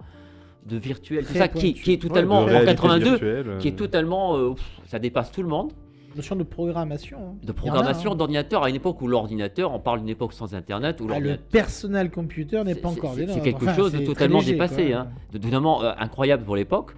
de 0.66 0.76
virtuel, 0.76 1.24
tout 1.26 1.32
ça, 1.34 1.48
qui, 1.48 1.68
est 1.70 1.88
Ouais, 1.88 1.96
totalement 1.96 2.40
en 2.40 2.44
réalité 2.44 2.66
82, 2.72 3.04
virtuelle, 3.10 3.56
qui 3.58 3.68
est 3.68 3.72
euh. 3.72 3.76
totalement, 3.76 4.36
euh, 4.36 4.50
pff, 4.54 4.80
ça 4.86 4.98
dépasse 4.98 5.32
tout 5.32 5.42
le 5.42 5.48
monde. 5.48 5.72
Notion 6.16 6.34
de 6.36 6.42
programmation. 6.42 7.18
hein. 7.18 7.34
De 7.42 7.52
programmation 7.52 8.12
hein. 8.12 8.16
d'ordinateur 8.16 8.64
à 8.64 8.68
une 8.68 8.74
époque 8.76 9.00
où 9.00 9.06
l'ordinateur, 9.06 9.72
on 9.72 9.78
parle 9.78 10.00
d'une 10.00 10.08
époque 10.08 10.32
sans 10.32 10.54
internet, 10.54 11.00
où 11.00 11.06
Ah, 11.10 11.20
le 11.20 11.36
personal 11.36 12.10
computer 12.10 12.62
n'est 12.64 12.74
pas 12.74 12.88
encore 12.88 13.14
c'est- 13.14 13.20
des 13.20 13.26
C'est 13.26 13.32
normes. 13.34 13.42
quelque 13.44 13.62
Enfin, 13.62 13.74
chose 13.74 13.92
de 13.92 14.04
totalement 14.04 14.40
léger, 14.40 14.52
dépassé, 14.52 14.92
hein, 14.92 15.08
de 15.32 15.38
totalement 15.38 15.82
euh, 15.82 15.92
incroyable 15.98 16.44
pour 16.44 16.56
l'époque. 16.56 16.92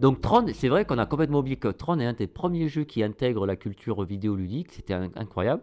Donc 0.00 0.20
Tron, 0.20 0.46
c'est 0.52 0.68
vrai 0.68 0.84
qu'on 0.84 0.98
a 0.98 1.06
complètement 1.06 1.38
oublié 1.38 1.56
que 1.56 1.68
Tron 1.68 1.98
est 1.98 2.04
un 2.06 2.12
des 2.12 2.26
premiers 2.28 2.68
jeux 2.68 2.84
qui 2.84 3.02
intègre 3.02 3.46
la 3.46 3.56
culture 3.56 4.04
vidéoludique, 4.04 4.68
c'était 4.72 4.94
incroyable. 5.16 5.62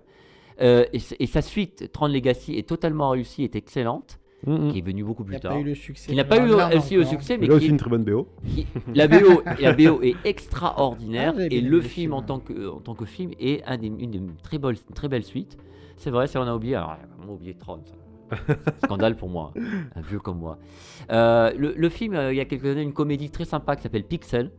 Euh, 0.61 0.85
et, 0.91 0.99
et 1.19 1.27
sa 1.27 1.41
suite, 1.41 1.91
Tron 1.93 2.07
Legacy, 2.07 2.57
est 2.57 2.67
totalement 2.67 3.09
réussie, 3.11 3.43
est 3.43 3.55
excellente, 3.55 4.19
Mm, 4.45 4.53
mm. 4.67 4.71
qui 4.71 4.77
est 4.77 4.81
venue 4.81 5.03
beaucoup 5.03 5.23
Il 5.23 5.27
plus 5.27 5.33
n'a 5.35 5.39
tard. 5.39 5.53
pas 5.53 5.59
eu 5.59 5.63
le 5.63 5.75
succès. 5.75 6.09
Qui 6.11 6.15
n'a 6.15 6.23
pas 6.23 6.37
eu 6.37 6.51
aussi 6.77 6.95
le 6.95 7.03
succès, 7.05 7.35
mais 7.37 7.41
Mais 7.43 7.47
là 7.47 7.55
aussi 7.55 7.65
qui, 7.65 7.71
une 7.71 7.77
très 7.77 7.89
bonne 7.89 8.03
BO. 8.03 8.27
qui- 8.45 8.67
la, 8.93 9.07
BO, 9.07 9.41
la 9.59 9.73
BO 9.73 10.01
est 10.03 10.15
extraordinaire 10.23 11.33
Ah, 11.37 11.41
et 11.49 11.61
le 11.61 11.79
film 11.81 11.89
film, 11.89 12.13
en 12.13 12.21
tant 12.21 12.39
que, 12.39 12.67
en 12.69 12.79
tant 12.79 12.93
que 12.93 13.05
film 13.05 13.31
est 13.39 13.63
un 13.65 13.77
des, 13.77 13.87
une 13.87 14.11
des 14.11 14.21
très, 14.43 14.57
belles, 14.59 14.77
très 14.93 15.07
belle 15.07 15.23
suite. 15.23 15.57
C'est 15.97 16.11
vrai, 16.11 16.27
ça 16.27 16.41
on 16.41 16.43
a 16.47 16.53
oublié. 16.55 16.75
Alors, 16.75 16.97
on 17.25 17.29
a 17.29 17.31
oublié 17.33 17.53
Tron. 17.55 17.79
ça. 17.85 18.37
Scandale 18.85 19.15
pour 19.15 19.29
moi, 19.29 19.53
un 19.95 20.01
vieux 20.01 20.19
comme 20.19 20.39
moi. 20.39 20.57
Euh, 21.11 21.51
le, 21.57 21.73
le 21.75 21.89
film, 21.89 22.13
euh, 22.15 22.33
il 22.33 22.37
y 22.37 22.39
a 22.41 22.45
quelques 22.45 22.65
années, 22.65 22.81
une 22.81 22.93
comédie 22.93 23.29
très 23.29 23.45
sympa 23.45 23.75
qui 23.75 23.83
s'appelle 23.83 24.03
Pixel. 24.03 24.51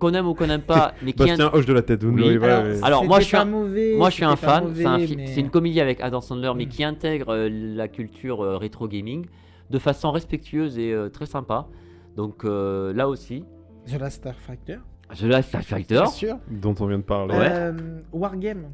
Qu'on 0.00 0.12
aime 0.14 0.26
ou 0.26 0.34
qu'on 0.34 0.46
n'aime 0.48 0.62
pas, 0.62 0.94
mais 1.02 1.12
qui 1.12 1.22
est 1.22 1.26
Bastien 1.26 1.50
hoche 1.52 1.66
de 1.66 1.72
la 1.74 1.82
tête, 1.82 2.02
Oui. 2.02 2.36
Alors, 2.42 2.64
mais- 2.64 2.82
Alors, 2.82 3.04
moi, 3.04 3.20
je 3.20 3.26
suis 3.26 3.36
un- 3.36 3.44
mauvais, 3.44 3.94
moi, 3.96 4.10
je 4.10 4.14
suis 4.16 4.24
un 4.24 4.34
c'était 4.34 4.46
pas 4.46 4.60
fan. 4.62 4.72
C'est 4.74 4.84
un 4.86 4.98
mais- 4.98 5.34
une 5.36 5.50
comédie 5.50 5.80
avec 5.80 6.00
Adam 6.00 6.20
Sandler, 6.20 6.50
mais 6.56 6.64
Mm. 6.64 6.68
qui 6.68 6.82
intègre 6.84 7.28
euh, 7.28 7.48
la 7.50 7.86
culture 7.86 8.42
euh, 8.42 8.56
rétro 8.56 8.88
gaming 8.88 9.26
de 9.70 9.78
façon 9.78 10.10
respectueuse 10.10 10.78
et 10.78 10.92
euh, 10.92 11.08
très 11.10 11.26
sympa. 11.26 11.68
Donc 12.16 12.44
euh, 12.44 12.92
là 12.92 13.08
aussi, 13.08 13.44
The 13.86 14.00
Last 14.00 14.16
Star 14.16 14.34
Factor. 14.34 14.78
The 15.14 15.22
Last 15.24 15.50
Fighter, 15.56 15.94
Bien 15.94 16.06
sûr. 16.06 16.38
Dont 16.50 16.74
on 16.80 16.86
vient 16.86 16.98
de 16.98 17.02
parler. 17.04 17.34
Ouais. 17.36 17.72
Wargame. 18.12 18.70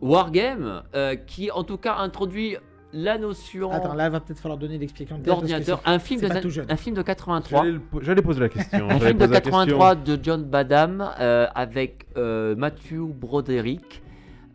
Wargame, 0.00 0.82
euh, 0.94 1.14
qui 1.16 1.50
en 1.50 1.64
tout 1.64 1.76
cas 1.76 1.96
introduit 1.96 2.56
la 2.92 3.18
notion 3.18 3.70
Attends, 3.70 3.94
là, 3.94 4.08
va 4.08 4.20
peut-être 4.20 4.40
falloir 4.40 4.58
donner 4.58 4.78
l'explication. 4.78 5.18
d'ordinateur. 5.18 5.80
Un 5.84 5.98
film 5.98 6.20
de 6.20 6.72
un 6.72 6.76
film 6.76 6.96
de 6.96 7.02
83. 7.02 7.64
J'allais 8.02 8.22
poser 8.22 8.40
la 8.40 8.48
question. 8.48 8.88
Un 8.88 8.98
film 8.98 9.18
de 9.18 9.26
poser 9.26 9.34
la 9.34 9.40
question. 9.40 9.66
83 9.66 9.94
de 9.96 10.18
John 10.22 10.44
Badham 10.44 11.06
euh, 11.20 11.46
avec 11.54 12.06
euh, 12.16 12.56
Matthew 12.56 13.06
Broderick. 13.14 14.02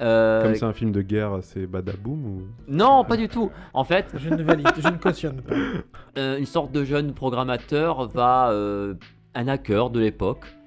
Euh, 0.02 0.44
Comme 0.44 0.56
c'est 0.56 0.66
un 0.66 0.74
film 0.74 0.92
de 0.92 1.02
guerre, 1.02 1.38
c'est 1.42 1.68
badaboum 1.68 2.26
ou? 2.26 2.42
Non, 2.68 3.04
pas 3.06 3.16
du 3.16 3.30
tout. 3.30 3.52
En 3.74 3.84
fait, 3.84 4.08
Je 4.16 4.30
ne 4.30 4.42
valide, 4.44 4.68
je 4.78 4.88
ne 4.88 4.98
cautionne 4.98 5.42
pas. 5.42 5.56
euh, 6.18 6.38
une 6.40 6.46
sorte 6.46 6.72
de 6.72 6.84
jeune 6.84 7.14
programmateur 7.14 8.08
va, 8.10 8.50
euh, 8.52 8.96
un 9.36 9.48
hacker 9.48 9.92
de 9.92 10.00
l'époque, 10.00 10.46
euh, 10.46 10.63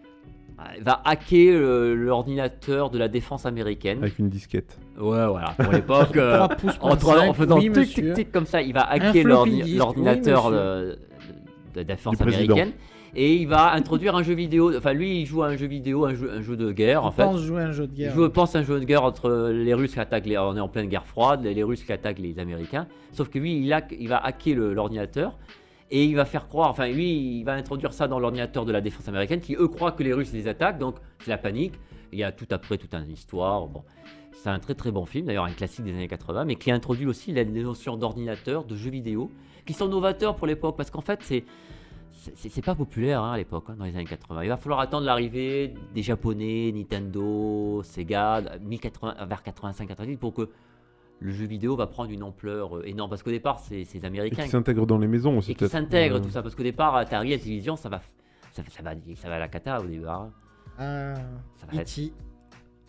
va 0.82 1.02
hacker 1.04 1.54
euh, 1.54 1.94
l'ordinateur 1.94 2.90
de 2.90 2.98
la 2.98 3.08
défense 3.08 3.44
américaine. 3.46 3.98
avec 3.98 4.18
une 4.18 4.28
disquette. 4.28 4.78
Ouais, 4.98 5.26
voilà, 5.26 5.54
pour 5.58 5.72
l'époque. 5.72 6.16
euh, 6.16 6.46
3 6.46 6.56
pouces 6.56 6.78
en, 6.80 7.28
en 7.28 7.32
faisant 7.34 7.58
oui, 7.58 7.70
tic 7.72 7.94
tic 7.94 8.14
tic 8.14 8.32
comme 8.32 8.46
ça, 8.46 8.62
il 8.62 8.72
va 8.72 8.82
hacker 8.90 9.24
l'ordinateur 9.24 10.46
oui, 10.46 10.52
de, 10.52 10.98
la 11.76 11.84
défense 11.84 12.16
Du 12.16 12.24
président. 12.24 12.54
américaine. 12.54 12.74
Et 13.18 13.34
il 13.36 13.48
va 13.48 13.72
introduire 13.72 14.14
un 14.14 14.22
jeu 14.22 14.34
vidéo. 14.34 14.76
Enfin, 14.76 14.92
lui, 14.92 15.20
il 15.22 15.26
joue 15.26 15.42
à 15.42 15.46
un 15.48 15.56
jeu 15.56 15.66
vidéo, 15.66 16.04
un 16.04 16.14
jeu, 16.14 16.30
un 16.36 16.42
jeu 16.42 16.54
de 16.56 16.70
guerre, 16.70 17.02
en 17.04 17.10
Je 17.10 17.16
fait. 17.16 17.22
pense 17.22 17.40
jouer 17.40 17.62
à 17.62 17.66
un 17.68 17.72
jeu 17.72 17.86
de 17.86 17.92
Il 17.92 17.98
guerre. 17.98 18.14
joue, 18.14 18.28
pense, 18.28 18.54
un 18.56 18.62
jeu 18.62 18.78
de 18.78 18.84
guerre 18.84 19.04
entre 19.04 19.50
les 19.52 19.72
Russes 19.72 19.94
qui 19.94 20.00
attaquent 20.00 20.26
les. 20.26 20.36
On 20.36 20.54
est 20.56 20.60
en 20.60 20.68
pleine 20.68 20.86
guerre 20.88 21.06
froide, 21.06 21.42
les 21.42 21.62
Russes 21.62 21.82
qui 21.82 21.92
attaquent 21.92 22.18
les 22.18 22.38
Américains. 22.38 22.86
Sauf 23.12 23.28
que 23.30 23.38
lui, 23.38 23.58
il, 23.58 23.72
hack- 23.72 23.96
il 23.98 24.08
va 24.08 24.18
hacker 24.18 24.56
l'ordinateur 24.56 25.38
et 25.90 26.04
il 26.04 26.16
va 26.16 26.24
faire 26.24 26.48
croire. 26.48 26.70
Enfin, 26.70 26.88
lui, 26.88 27.38
il 27.38 27.44
va 27.44 27.52
introduire 27.52 27.92
ça 27.92 28.08
dans 28.08 28.18
l'ordinateur 28.18 28.64
de 28.64 28.72
la 28.72 28.80
défense 28.80 29.08
américaine 29.08 29.40
qui, 29.40 29.54
eux, 29.54 29.68
croient 29.68 29.92
que 29.92 30.02
les 30.02 30.12
Russes 30.12 30.32
les 30.32 30.48
attaquent. 30.48 30.78
Donc, 30.78 30.96
c'est 31.20 31.30
la 31.30 31.38
panique. 31.38 31.74
Il 32.12 32.18
y 32.18 32.24
a 32.24 32.32
tout 32.32 32.46
après, 32.50 32.78
toute 32.78 32.94
une 32.94 33.10
histoire. 33.10 33.66
Bon. 33.66 33.82
C'est 34.32 34.50
un 34.50 34.58
très 34.58 34.74
très 34.74 34.92
bon 34.92 35.06
film, 35.06 35.26
d'ailleurs 35.26 35.46
un 35.46 35.52
classique 35.52 35.84
des 35.84 35.92
années 35.92 36.08
80, 36.08 36.44
mais 36.44 36.56
qui 36.56 36.70
introduit 36.70 37.06
aussi 37.06 37.32
la 37.32 37.42
les 37.42 37.62
notions 37.62 37.96
d'ordinateur, 37.96 38.64
de 38.64 38.76
jeux 38.76 38.90
vidéo, 38.90 39.30
qui 39.64 39.72
sont 39.72 39.88
novateurs 39.88 40.36
pour 40.36 40.46
l'époque, 40.46 40.76
parce 40.76 40.90
qu'en 40.90 41.00
fait, 41.00 41.20
c'est 41.22 41.44
c'est 42.34 42.64
pas 42.64 42.74
populaire 42.74 43.22
hein, 43.22 43.32
à 43.32 43.36
l'époque, 43.36 43.64
hein, 43.68 43.76
dans 43.78 43.84
les 43.84 43.94
années 43.94 44.04
80. 44.04 44.42
Il 44.42 44.48
va 44.48 44.56
falloir 44.56 44.80
attendre 44.80 45.06
l'arrivée 45.06 45.74
des 45.94 46.02
Japonais, 46.02 46.72
Nintendo, 46.74 47.82
Sega, 47.84 48.42
1080 48.60 49.26
vers 49.26 49.42
85-90 49.42 50.16
pour 50.16 50.34
que 50.34 50.50
le 51.20 51.30
jeu 51.32 51.46
vidéo 51.46 51.76
va 51.76 51.86
prendre 51.86 52.10
une 52.10 52.22
ampleur 52.22 52.76
euh, 52.78 52.82
énorme. 52.86 53.08
Parce 53.10 53.22
qu'au 53.22 53.30
départ, 53.30 53.58
c'est 53.60 53.76
les 53.76 53.96
Et 54.02 54.04
Américains 54.06 54.42
qui 54.44 54.48
s'intègre 54.50 54.86
dans 54.86 54.98
les 54.98 55.06
maisons 55.06 55.38
aussi, 55.38 55.52
et 55.52 55.54
qui 55.54 55.68
s'intègrent, 55.68 56.16
Euh, 56.16 56.20
tout 56.20 56.30
ça. 56.30 56.42
Parce 56.42 56.54
qu'au 56.54 56.62
départ, 56.62 56.94
Atari, 56.96 57.30
la 57.30 57.38
télévision, 57.38 57.76
ça 57.76 57.88
va, 57.88 58.00
ça, 58.52 58.62
ça 58.68 58.82
va, 58.82 58.90
ça 59.16 59.28
va 59.28 59.34
à 59.36 59.38
la 59.38 59.48
cata 59.48 59.80
au 59.80 59.84
hein. 60.08 60.30
Ah, 60.78 61.14
Ça 61.56 61.66
va 61.72 61.80
être 61.80 61.88
E.T. 61.98 62.12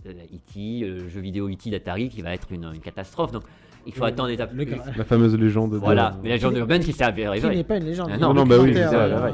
euh, 0.08 0.12
E.T., 0.12 0.84
euh, 0.84 1.02
le 1.04 1.10
jeu 1.10 1.22
vidéo 1.22 1.50
E.T. 1.50 1.70
d'Atari 1.70 2.10
qui 2.10 2.22
va 2.22 2.34
être 2.34 2.52
une, 2.52 2.66
une 2.74 2.82
catastrophe. 2.82 3.32
Donc 3.32 3.44
il 3.86 3.94
faut 3.94 4.02
Le- 4.02 4.08
attendre 4.08 4.28
les 4.30 4.36
le 4.36 4.44
gra- 4.66 4.98
La 4.98 5.04
fameuse 5.06 5.36
légende. 5.38 5.72
de- 5.72 5.78
Voilà, 5.78 6.18
mais 6.22 6.28
la 6.30 6.36
légende 6.36 6.58
urbaine 6.58 6.82
qui 6.84 6.92
s'est 6.92 6.98
Qui 6.98 7.04
avérée 7.04 7.40
n'est 7.40 7.48
vraie. 7.48 7.64
pas 7.64 7.78
une 7.78 7.86
légende. 7.86 8.10
Ah 8.12 8.16
il 8.16 8.22
non, 8.22 8.32
est 8.32 8.34
non, 8.34 8.46
bah 8.46 8.58
oui, 8.62 8.74
ça, 8.74 9.04
euh. 9.06 9.32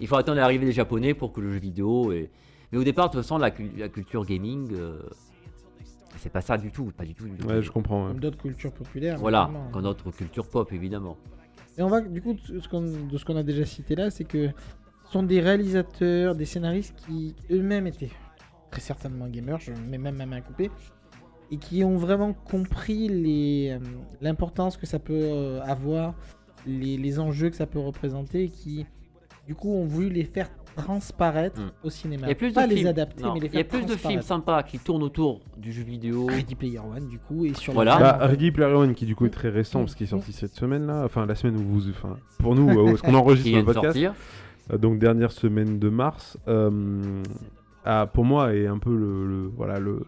Il 0.00 0.06
faut 0.08 0.16
attendre 0.16 0.38
l'arrivée 0.38 0.64
des 0.64 0.72
Japonais 0.72 1.12
pour 1.12 1.30
que 1.34 1.42
le 1.42 1.50
jeu 1.52 1.58
vidéo. 1.58 2.10
Et... 2.12 2.30
Mais 2.72 2.78
au 2.78 2.84
départ, 2.84 3.08
de 3.10 3.12
toute 3.12 3.20
façon, 3.22 3.36
la, 3.36 3.50
la 3.76 3.88
culture 3.90 4.24
gaming, 4.24 4.70
euh, 4.72 4.98
c'est 6.18 6.30
pas 6.32 6.40
ça 6.40 6.58
du 6.58 6.70
tout. 6.70 6.92
Pas 6.96 7.04
du 7.04 7.14
tout. 7.14 7.24
Ouais, 7.46 7.62
je 7.62 7.70
comprends. 7.70 8.08
ouais. 8.08 8.14
D'autres 8.14 8.38
cultures 8.38 8.72
populaires. 8.72 9.18
Voilà, 9.18 9.44
évidemment. 9.48 9.70
comme 9.70 9.82
notre 9.82 10.10
culture 10.10 10.48
pop, 10.48 10.72
évidemment. 10.72 11.16
Et 11.78 11.82
on 11.82 11.88
va, 11.88 12.00
du 12.00 12.20
coup, 12.20 12.34
de 12.34 12.60
ce 12.60 13.24
qu'on 13.24 13.36
a 13.36 13.42
déjà 13.42 13.64
cité 13.64 13.94
là, 13.94 14.10
c'est 14.10 14.24
que 14.24 14.48
ce 15.06 15.12
sont 15.12 15.22
des 15.22 15.40
réalisateurs, 15.40 16.34
des 16.34 16.44
scénaristes 16.44 16.94
qui 16.96 17.34
eux-mêmes 17.50 17.86
étaient 17.86 18.10
très 18.70 18.80
certainement 18.80 19.26
gamers, 19.28 19.58
je 19.60 19.72
mets 19.72 19.98
même 19.98 20.16
ma 20.16 20.26
main 20.26 20.40
coupée, 20.40 20.70
et 21.50 21.56
qui 21.56 21.82
ont 21.82 21.96
vraiment 21.96 22.32
compris 22.32 23.08
euh, 23.10 23.78
l'importance 24.20 24.76
que 24.76 24.86
ça 24.86 24.98
peut 25.00 25.14
euh, 25.14 25.60
avoir, 25.62 26.14
les, 26.66 26.96
les 26.96 27.18
enjeux 27.18 27.50
que 27.50 27.56
ça 27.56 27.66
peut 27.66 27.80
représenter, 27.80 28.44
et 28.44 28.48
qui, 28.48 28.86
du 29.46 29.54
coup, 29.54 29.72
ont 29.72 29.86
voulu 29.86 30.08
les 30.10 30.24
faire 30.24 30.48
transparaître 30.76 31.60
Mm. 31.60 31.70
au 31.84 31.90
cinéma. 31.90 32.26
Il 32.26 32.28
y 32.30 32.32
a 32.32 32.34
plus 32.34 32.52
Pas 32.52 32.64
de 32.66 32.70
les 32.70 32.76
films. 32.76 32.88
adapter, 32.88 33.22
non, 33.22 33.34
mais 33.34 33.40
les 33.40 33.46
il 33.46 33.54
y 33.54 33.56
a 33.56 33.60
faire 33.60 33.68
plus 33.68 33.80
de 33.82 33.86
films 33.86 33.98
transparaître. 34.20 34.26
sympas 34.26 34.62
qui 34.62 34.78
tournent 34.78 35.02
autour 35.02 35.40
du 35.56 35.72
jeu 35.72 35.82
vidéo. 35.82 36.26
Ready 36.26 36.54
Player 36.54 36.78
One, 36.78 37.08
du 37.08 37.18
coup, 37.18 37.44
et 37.44 37.54
sur 37.54 37.72
Voilà. 37.72 37.94
le 37.96 38.00
Bah, 38.00 38.18
Ready 38.26 38.50
Player 38.50 38.72
One, 38.74 38.94
qui 38.94 39.06
du 39.06 39.14
coup 39.16 39.26
est 39.26 39.30
très 39.30 39.48
récent, 39.48 39.80
parce 39.80 39.94
qu'il 39.94 40.04
est 40.04 40.10
sorti 40.10 40.32
cette 40.32 40.54
semaine 40.54 40.86
là, 40.86 41.02
enfin 41.04 41.26
la 41.26 41.34
semaine 41.34 41.56
où 41.56 41.62
vous. 41.64 41.90
Enfin, 41.90 42.16
pour 42.38 42.54
nous, 42.54 42.68
euh, 42.70 42.96
ce 42.96 43.02
qu'on 43.02 43.14
enregistre 43.14 43.56
le 43.58 43.64
podcast, 43.64 43.84
sortir. 43.86 44.14
euh, 44.72 44.78
donc 44.78 44.98
dernière 44.98 45.32
semaine 45.32 45.78
de 45.78 45.88
mars, 45.88 46.38
euh, 46.48 47.22
a, 47.84 48.06
pour 48.06 48.24
moi 48.24 48.54
est 48.54 48.66
un 48.66 48.78
peu 48.78 48.94
le, 48.94 49.26
le- 49.26 49.50
voilà 49.56 49.78
le 49.80 50.04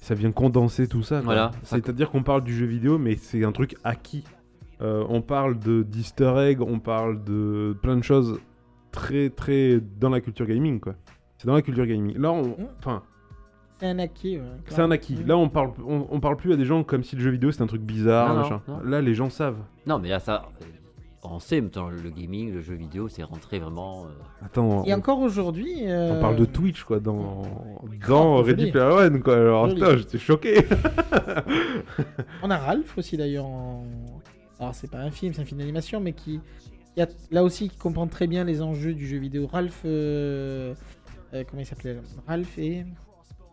ça 0.00 0.14
vient 0.14 0.32
condenser 0.32 0.86
tout 0.86 1.02
ça. 1.02 1.16
quoi. 1.16 1.24
Voilà, 1.24 1.50
ça- 1.62 1.76
C'est-à-dire 1.76 2.10
qu'on 2.10 2.22
parle 2.22 2.44
du 2.44 2.54
jeu 2.54 2.66
vidéo, 2.66 2.98
mais 2.98 3.16
c'est 3.16 3.42
un 3.44 3.52
truc 3.52 3.74
acquis. 3.84 4.24
Euh, 4.82 5.02
on 5.08 5.22
parle 5.22 5.58
de 5.58 5.82
d'Easter 5.82 6.34
egg, 6.38 6.60
on 6.60 6.78
parle 6.78 7.24
de 7.24 7.74
plein 7.80 7.96
de 7.96 8.02
choses 8.02 8.38
très 8.94 9.30
très 9.30 9.80
dans 10.00 10.10
la 10.10 10.20
culture 10.20 10.46
gaming 10.46 10.80
quoi. 10.80 10.94
C'est 11.38 11.46
dans 11.46 11.54
la 11.54 11.62
culture 11.62 11.86
gaming. 11.86 12.16
Là, 12.16 12.32
on, 12.32 12.42
Mm. 12.42 12.54
enfin, 12.78 13.02
C'est 13.80 13.86
un 13.86 13.98
acquis. 13.98 14.36
ouais, 14.38 14.42
c'est 14.68 14.80
un 14.80 14.90
acquis. 14.90 15.16
Mm. 15.16 15.26
Là, 15.26 15.36
on 15.36 15.48
parle, 15.48 15.72
on, 15.86 16.06
on 16.10 16.20
parle 16.20 16.36
plus 16.36 16.52
à 16.52 16.56
des 16.56 16.64
gens 16.64 16.84
comme 16.84 17.02
si 17.02 17.16
le 17.16 17.22
jeu 17.22 17.30
vidéo 17.30 17.50
c'était 17.50 17.64
un 17.64 17.66
truc 17.66 17.82
bizarre. 17.82 18.28
Non, 18.28 18.34
non, 18.36 18.40
machin. 18.42 18.62
non. 18.68 18.78
Là, 18.84 19.00
les 19.02 19.14
gens 19.14 19.28
savent. 19.30 19.58
Non, 19.86 19.98
mais 19.98 20.08
là, 20.08 20.20
ça. 20.20 20.46
euh, 20.62 20.64
On 21.26 21.38
sait, 21.40 21.60
maintenant, 21.60 21.88
le 21.88 22.10
gaming, 22.10 22.52
le 22.52 22.60
jeu 22.60 22.74
vidéo, 22.74 23.08
c'est 23.08 23.22
rentré 23.24 23.58
vraiment. 23.58 24.04
euh, 24.04 24.44
Attends, 24.46 24.84
Et 24.84 24.94
on, 24.94 24.98
encore 24.98 25.18
aujourd'hui. 25.20 25.74
on 25.82 25.88
euh, 25.88 26.20
parle 26.20 26.36
de 26.36 26.44
Twitch 26.44 26.84
quoi 26.84 27.00
dans 27.00 27.42
dans 28.08 28.38
Oh, 28.38 28.42
Ready. 28.42 28.70
Player 28.70 28.86
One 28.86 29.22
quoi. 29.22 29.34
Alors 29.36 29.68
putain, 29.68 29.96
j'étais 29.96 30.18
choqué. 30.18 30.64
On 32.42 32.50
a 32.50 32.56
Ralph 32.58 32.96
aussi 32.98 33.16
d'ailleurs. 33.16 33.46
En... 33.46 33.84
Alors 34.60 34.74
c'est 34.74 34.90
pas 34.90 34.98
un 34.98 35.10
film, 35.10 35.32
c'est 35.34 35.42
un 35.42 35.44
film 35.44 35.58
d'animation, 35.60 36.00
mais 36.00 36.12
qui, 36.12 36.40
qui 36.94 37.02
a 37.02 37.08
là 37.30 37.42
aussi 37.44 37.68
qui 37.68 37.76
comprend 37.76 38.06
très 38.06 38.26
bien 38.26 38.44
les 38.44 38.62
enjeux 38.62 38.94
du 38.94 39.06
jeu 39.06 39.18
vidéo. 39.18 39.46
Ralph, 39.46 39.82
euh, 39.84 40.74
euh, 41.34 41.44
comment 41.48 41.60
il 41.62 41.66
s'appelait 41.66 41.96
Ralph 42.26 42.58
et 42.58 42.84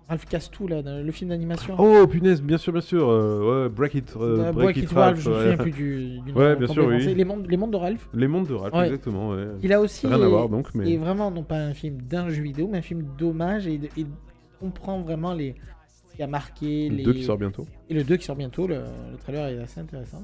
Ralph 0.09 0.25
Castou 0.25 0.67
là, 0.67 0.81
dans 0.81 1.03
le 1.05 1.11
film 1.11 1.29
d'animation. 1.29 1.75
oh 1.79 2.05
punaise, 2.05 2.41
bien 2.41 2.57
sûr, 2.57 2.73
bien 2.73 2.81
sûr. 2.81 3.07
euh, 3.09 3.63
ouais, 3.63 3.69
Break 3.69 3.95
It, 3.95 4.13
euh, 4.17 4.19
Euh, 4.19 4.51
Break, 4.51 4.53
Break 4.65 4.77
It, 4.77 4.83
It 4.83 4.89
Ralph, 4.91 5.05
Ralph, 5.05 5.19
je 5.21 5.29
me 5.29 5.35
souviens 5.35 5.57
plus 5.57 5.71
du, 5.71 6.19
du 6.19 6.31
nom 6.33 6.37
Ouais, 6.39 6.55
bien 6.57 6.67
sûr, 6.67 6.85
oui. 6.85 7.13
Les 7.15 7.23
mondes, 7.25 7.47
les 7.49 7.55
mondes 7.57 7.71
de 7.71 7.77
Ralph. 7.77 8.09
Les 8.13 8.27
mondes 8.27 8.47
de 8.47 8.53
Ralph, 8.53 8.73
Ouais. 8.75 8.85
exactement. 8.87 9.29
Ouais. 9.29 9.45
Il 9.63 9.71
a 9.71 9.79
aussi 9.79 10.07
Rien 10.07 10.21
à 10.21 10.25
est- 10.25 10.27
voir 10.27 10.49
donc, 10.49 10.67
mais 10.75 10.91
est 10.93 10.97
vraiment 10.97 11.31
non 11.31 11.43
pas 11.43 11.57
un 11.59 11.73
film 11.73 12.01
d'un 12.01 12.29
jeu 12.29 12.41
vidéo, 12.43 12.67
mais 12.69 12.79
un 12.79 12.83
film 12.83 13.05
d'hommage 13.17 13.67
et, 13.67 13.79
et 13.97 14.05
comprend 14.59 14.99
vraiment 15.01 15.33
les 15.33 15.55
ce 16.11 16.17
qui 16.17 16.23
a 16.23 16.27
marqué 16.27 16.89
Le 16.89 16.95
les 16.97 17.03
2 17.03 17.13
qui 17.13 17.23
sort 17.23 17.37
bientôt. 17.37 17.65
et 17.89 17.93
le 17.93 18.03
2 18.03 18.17
qui 18.17 18.25
sort 18.25 18.35
bientôt. 18.35 18.67
Le, 18.67 18.75
le 19.11 19.17
trailer 19.17 19.47
est 19.47 19.59
assez 19.63 19.79
intéressant. 19.79 20.21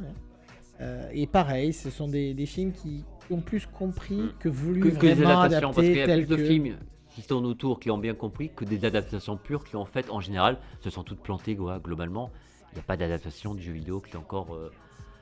Euh, 0.79 1.09
et 1.13 1.25
pareil, 1.27 1.73
ce 1.73 1.89
sont 1.89 2.07
des, 2.07 2.33
des 2.33 2.45
films 2.45 2.71
qui 2.71 3.03
ont 3.31 3.41
plus 3.41 3.65
compris 3.65 4.17
Mm. 4.21 4.31
que 4.39 4.49
voulu 4.49 4.81
Que, 4.81 4.89
que 4.89 5.05
les 5.07 5.13
vraiment 5.15 5.41
adaptations, 5.41 5.73
parce 5.73 5.87
qu'il 5.87 5.97
y 5.97 6.01
adapter 6.01 6.13
a 6.13 6.25
plus 6.25 6.27
de 6.27 6.35
que. 6.35 6.45
films 6.47 6.77
qui 7.09 7.21
tournent 7.23 7.45
autour, 7.47 7.79
qui 7.79 7.89
ont 7.89 7.97
bien 7.97 8.13
compris, 8.13 8.51
que 8.55 8.63
des 8.63 8.85
adaptations 8.85 9.37
pures 9.37 9.63
qui, 9.63 9.75
en 9.75 9.85
fait, 9.85 10.09
en 10.11 10.19
général, 10.21 10.59
se 10.81 10.89
sont 10.91 11.03
toutes 11.03 11.21
plantées, 11.21 11.55
quoi, 11.55 11.79
globalement. 11.79 12.29
Il 12.71 12.75
n'y 12.75 12.79
a 12.81 12.83
pas 12.83 12.95
d'adaptation 12.95 13.55
du 13.55 13.63
jeu 13.63 13.71
vidéo 13.73 14.01
qui 14.01 14.13
est 14.13 14.17
encore. 14.17 14.53
euh, 14.53 14.71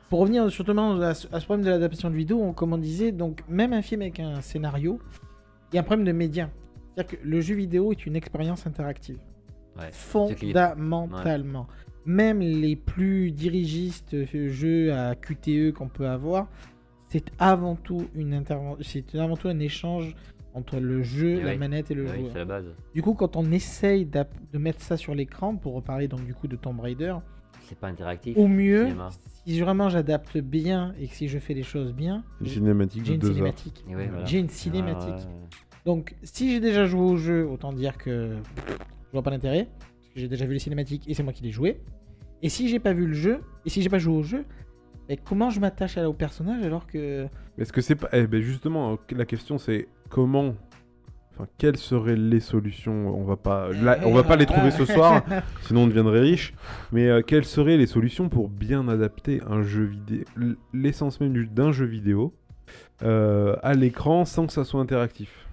Pour 0.09 0.19
revenir 0.19 0.51
surtout 0.51 0.77
à 0.77 1.13
ce, 1.13 1.27
à 1.31 1.39
ce 1.39 1.45
problème 1.45 1.65
de 1.65 1.69
l'adaptation 1.71 2.09
de 2.09 2.15
vidéo, 2.15 2.41
on, 2.41 2.51
comme 2.51 2.73
on 2.73 2.77
disait, 2.77 3.13
donc 3.13 3.43
même 3.47 3.71
un 3.71 3.81
film 3.81 4.01
avec 4.01 4.19
un 4.19 4.41
scénario, 4.41 4.99
il 5.71 5.75
y 5.75 5.77
a 5.77 5.81
un 5.81 5.85
problème 5.85 6.05
de 6.05 6.11
média. 6.11 6.49
C'est-à-dire 6.95 7.17
que 7.19 7.25
le 7.25 7.39
jeu 7.41 7.55
vidéo 7.55 7.91
est 7.93 8.05
une 8.05 8.15
expérience 8.17 8.67
interactive. 8.67 9.19
Ouais. 9.77 9.89
Fondamentalement. 9.91 11.67
Même 12.05 12.39
les 12.39 12.75
plus 12.75 13.31
dirigistes 13.31 14.13
euh, 14.13 14.49
jeux 14.49 14.93
à 14.93 15.15
QTE 15.15 15.71
qu'on 15.73 15.87
peut 15.87 16.07
avoir, 16.07 16.47
c'est 17.07 17.31
avant 17.39 17.75
tout 17.75 18.07
une 18.15 18.33
intervention, 18.33 18.83
c'est 18.83 19.15
avant 19.15 19.37
tout 19.37 19.47
un 19.47 19.59
échange 19.59 20.15
entre 20.53 20.79
le 20.79 21.01
jeu, 21.03 21.39
Eh 21.41 21.43
la 21.43 21.51
oui. 21.53 21.57
manette 21.57 21.91
et 21.91 21.95
le 21.95 22.03
oui, 22.03 22.09
joueur. 22.19 22.29
c'est 22.31 22.37
la 22.39 22.45
base. 22.45 22.65
Du 22.93 23.01
coup, 23.01 23.13
quand 23.13 23.35
on 23.35 23.51
essaye 23.51 24.05
de 24.05 24.57
mettre 24.57 24.81
ça 24.81 24.97
sur 24.97 25.13
l'écran, 25.15 25.55
pour 25.55 25.73
reparler 25.73 26.07
donc 26.07 26.25
du 26.25 26.33
coup 26.33 26.47
de 26.47 26.55
Tomb 26.55 26.79
Raider, 26.79 27.15
C'est 27.63 27.77
pas 27.77 27.87
interactif. 27.87 28.37
au 28.37 28.47
mieux, 28.47 28.87
si 29.45 29.59
vraiment 29.59 29.89
j'adapte 29.89 30.37
bien 30.37 30.93
et 30.99 31.07
que 31.07 31.13
si 31.15 31.27
je 31.27 31.39
fais 31.39 31.53
les 31.55 31.63
choses 31.63 31.91
bien, 31.93 32.23
Une 32.39 32.47
cinématique 32.47 33.03
j'ai 33.03 33.11
de 33.11 33.15
une 33.15 33.19
2 33.21 33.27
heures. 33.27 33.33
cinématique. 33.35 33.85
Et 33.89 33.95
ouais, 33.95 34.07
voilà. 34.07 34.25
J'ai 34.25 34.39
une 34.39 34.45
Ah, 34.45 34.53
cinématique. 34.53 35.09
ouais. 35.15 35.57
Donc, 35.85 36.15
si 36.23 36.51
j'ai 36.51 36.59
déjà 36.59 36.85
joué 36.85 37.01
au 37.01 37.17
jeu, 37.17 37.47
autant 37.47 37.73
dire 37.73 37.97
que 37.97 38.35
je 38.67 39.11
vois 39.11 39.23
pas 39.23 39.31
l'intérêt. 39.31 39.67
Parce 39.79 40.13
que 40.13 40.19
j'ai 40.21 40.27
déjà 40.29 40.45
vu 40.45 40.53
les 40.53 40.59
cinématiques 40.59 41.03
et 41.09 41.13
c'est 41.13 41.21
moi 41.23 41.33
qui 41.33 41.43
les 41.43 41.51
joué. 41.51 41.79
Et 42.41 42.49
si 42.49 42.67
j'ai 42.69 42.79
pas 42.79 42.93
vu 42.93 43.05
le 43.07 43.13
jeu, 43.13 43.39
et 43.65 43.69
si 43.69 43.81
j'ai 43.81 43.89
pas 43.89 43.97
joué 43.99 44.13
au 44.15 44.23
jeu, 44.23 44.45
mais 45.09 45.17
comment 45.17 45.49
je 45.49 45.59
m'attache 45.59 45.97
à- 45.97 46.09
au 46.09 46.13
personnage 46.13 46.63
alors 46.63 46.87
que. 46.87 47.27
Est-ce 47.57 47.71
que 47.73 47.81
c'est 47.81 47.95
pas. 47.95 48.09
Eh 48.13 48.27
ben 48.27 48.41
justement, 48.41 48.93
euh, 48.93 48.95
la 49.15 49.25
question 49.25 49.57
c'est 49.57 49.87
comment. 50.09 50.55
Enfin, 51.37 51.47
quelles 51.57 51.75
seraient 51.77 52.15
les 52.15 52.39
solutions? 52.39 53.13
On 53.13 53.25
va 53.25 53.35
pas, 53.35 53.69
là, 53.73 53.99
on 54.05 54.13
va 54.13 54.23
pas 54.23 54.37
les 54.37 54.45
trouver 54.45 54.71
ce 54.71 54.85
soir, 54.85 55.21
sinon 55.63 55.81
on 55.83 55.87
deviendrait 55.87 56.21
riche. 56.21 56.53
Mais 56.93 57.07
euh, 57.09 57.21
quelles 57.21 57.43
seraient 57.45 57.75
les 57.77 57.87
solutions 57.87 58.29
pour 58.29 58.47
bien 58.47 58.87
adapter 58.87 59.41
un 59.45 59.61
jeu 59.61 59.83
vidéo, 59.83 60.23
l'essence 60.73 61.19
même 61.19 61.33
du- 61.33 61.47
d'un 61.47 61.73
jeu 61.73 61.85
vidéo, 61.85 62.33
euh, 63.03 63.55
à 63.63 63.73
l'écran 63.73 64.23
sans 64.23 64.47
que 64.47 64.53
ça 64.53 64.63
soit 64.63 64.79
interactif? 64.79 65.45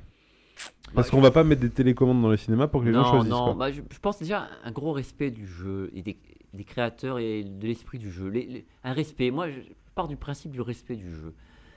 Parce 0.94 1.08
Bah, 1.08 1.16
qu'on 1.16 1.20
va 1.22 1.30
pas 1.32 1.42
mettre 1.42 1.62
des 1.62 1.70
télécommandes 1.70 2.22
dans 2.22 2.30
les 2.30 2.36
cinémas 2.36 2.68
pour 2.68 2.82
que 2.82 2.86
les 2.86 2.92
gens 2.92 3.04
choisissent. 3.04 3.30
non, 3.30 3.44
quoi. 3.44 3.54
bah, 3.54 3.72
je, 3.72 3.80
je 3.90 3.98
pense 3.98 4.18
déjà 4.20 4.46
un 4.62 4.70
gros 4.70 4.92
respect 4.92 5.30
du 5.32 5.46
jeu 5.48 5.90
et 5.94 6.02
des, 6.02 6.16
des 6.54 6.64
créateurs 6.64 7.18
et 7.18 7.44
de 7.44 7.66
l'esprit 7.66 7.98
du 7.98 8.10
jeu. 8.10 8.28
Les- 8.28 8.46
les- 8.46 8.66
un 8.84 8.92
respect. 8.92 9.30
Moi, 9.30 9.48
je 9.50 9.60
pars 9.94 10.08
du 10.08 10.16
principe 10.16 10.52
du 10.52 10.60
respect 10.60 10.96
du 10.96 11.10
jeu. 11.10 11.34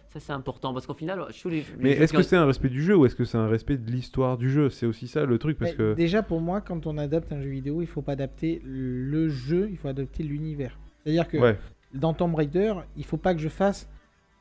Ça, 0.09 0.19
c'est 0.21 0.31
important 0.33 0.73
parce 0.73 0.85
qu'au 0.87 0.93
final, 0.93 1.25
je 1.33 1.49
les, 1.49 1.57
les 1.57 1.65
Mais 1.77 1.91
est-ce 1.91 2.13
que 2.13 2.19
ont- 2.19 2.23
c'est 2.23 2.37
un 2.37 2.45
respect 2.45 2.69
du 2.69 2.81
jeu 2.81 2.95
ou 2.95 3.05
est-ce 3.05 3.15
que 3.15 3.25
c'est 3.25 3.37
un 3.37 3.47
respect 3.47 3.77
de 3.77 3.91
l'histoire 3.91 4.37
du 4.37 4.49
jeu? 4.49 4.69
C'est 4.69 4.85
aussi 4.85 5.07
ça 5.07 5.25
le 5.25 5.37
truc 5.37 5.57
parce 5.57 5.73
que. 5.73 5.93
Déjà, 5.93 6.23
pour 6.23 6.39
moi, 6.39 6.61
quand 6.61 6.87
on 6.87 6.97
adapte 6.97 7.31
un 7.33 7.41
jeu 7.41 7.49
vidéo, 7.49 7.81
il 7.81 7.87
faut 7.87 8.01
pas 8.01 8.13
adapter 8.13 8.61
le 8.63 9.27
jeu, 9.29 9.67
il 9.69 9.77
faut 9.77 9.89
adapter 9.89 10.23
l'univers. 10.23 10.79
C'est-à-dire 11.03 11.27
que 11.27 11.37
Ouais. 11.37 11.57
dans 11.93 12.13
Tomb 12.13 12.33
Raider, 12.35 12.73
il 12.95 13.03
faut 13.05 13.17
pas 13.17 13.33
que 13.33 13.41
je 13.41 13.49
fasse 13.49 13.89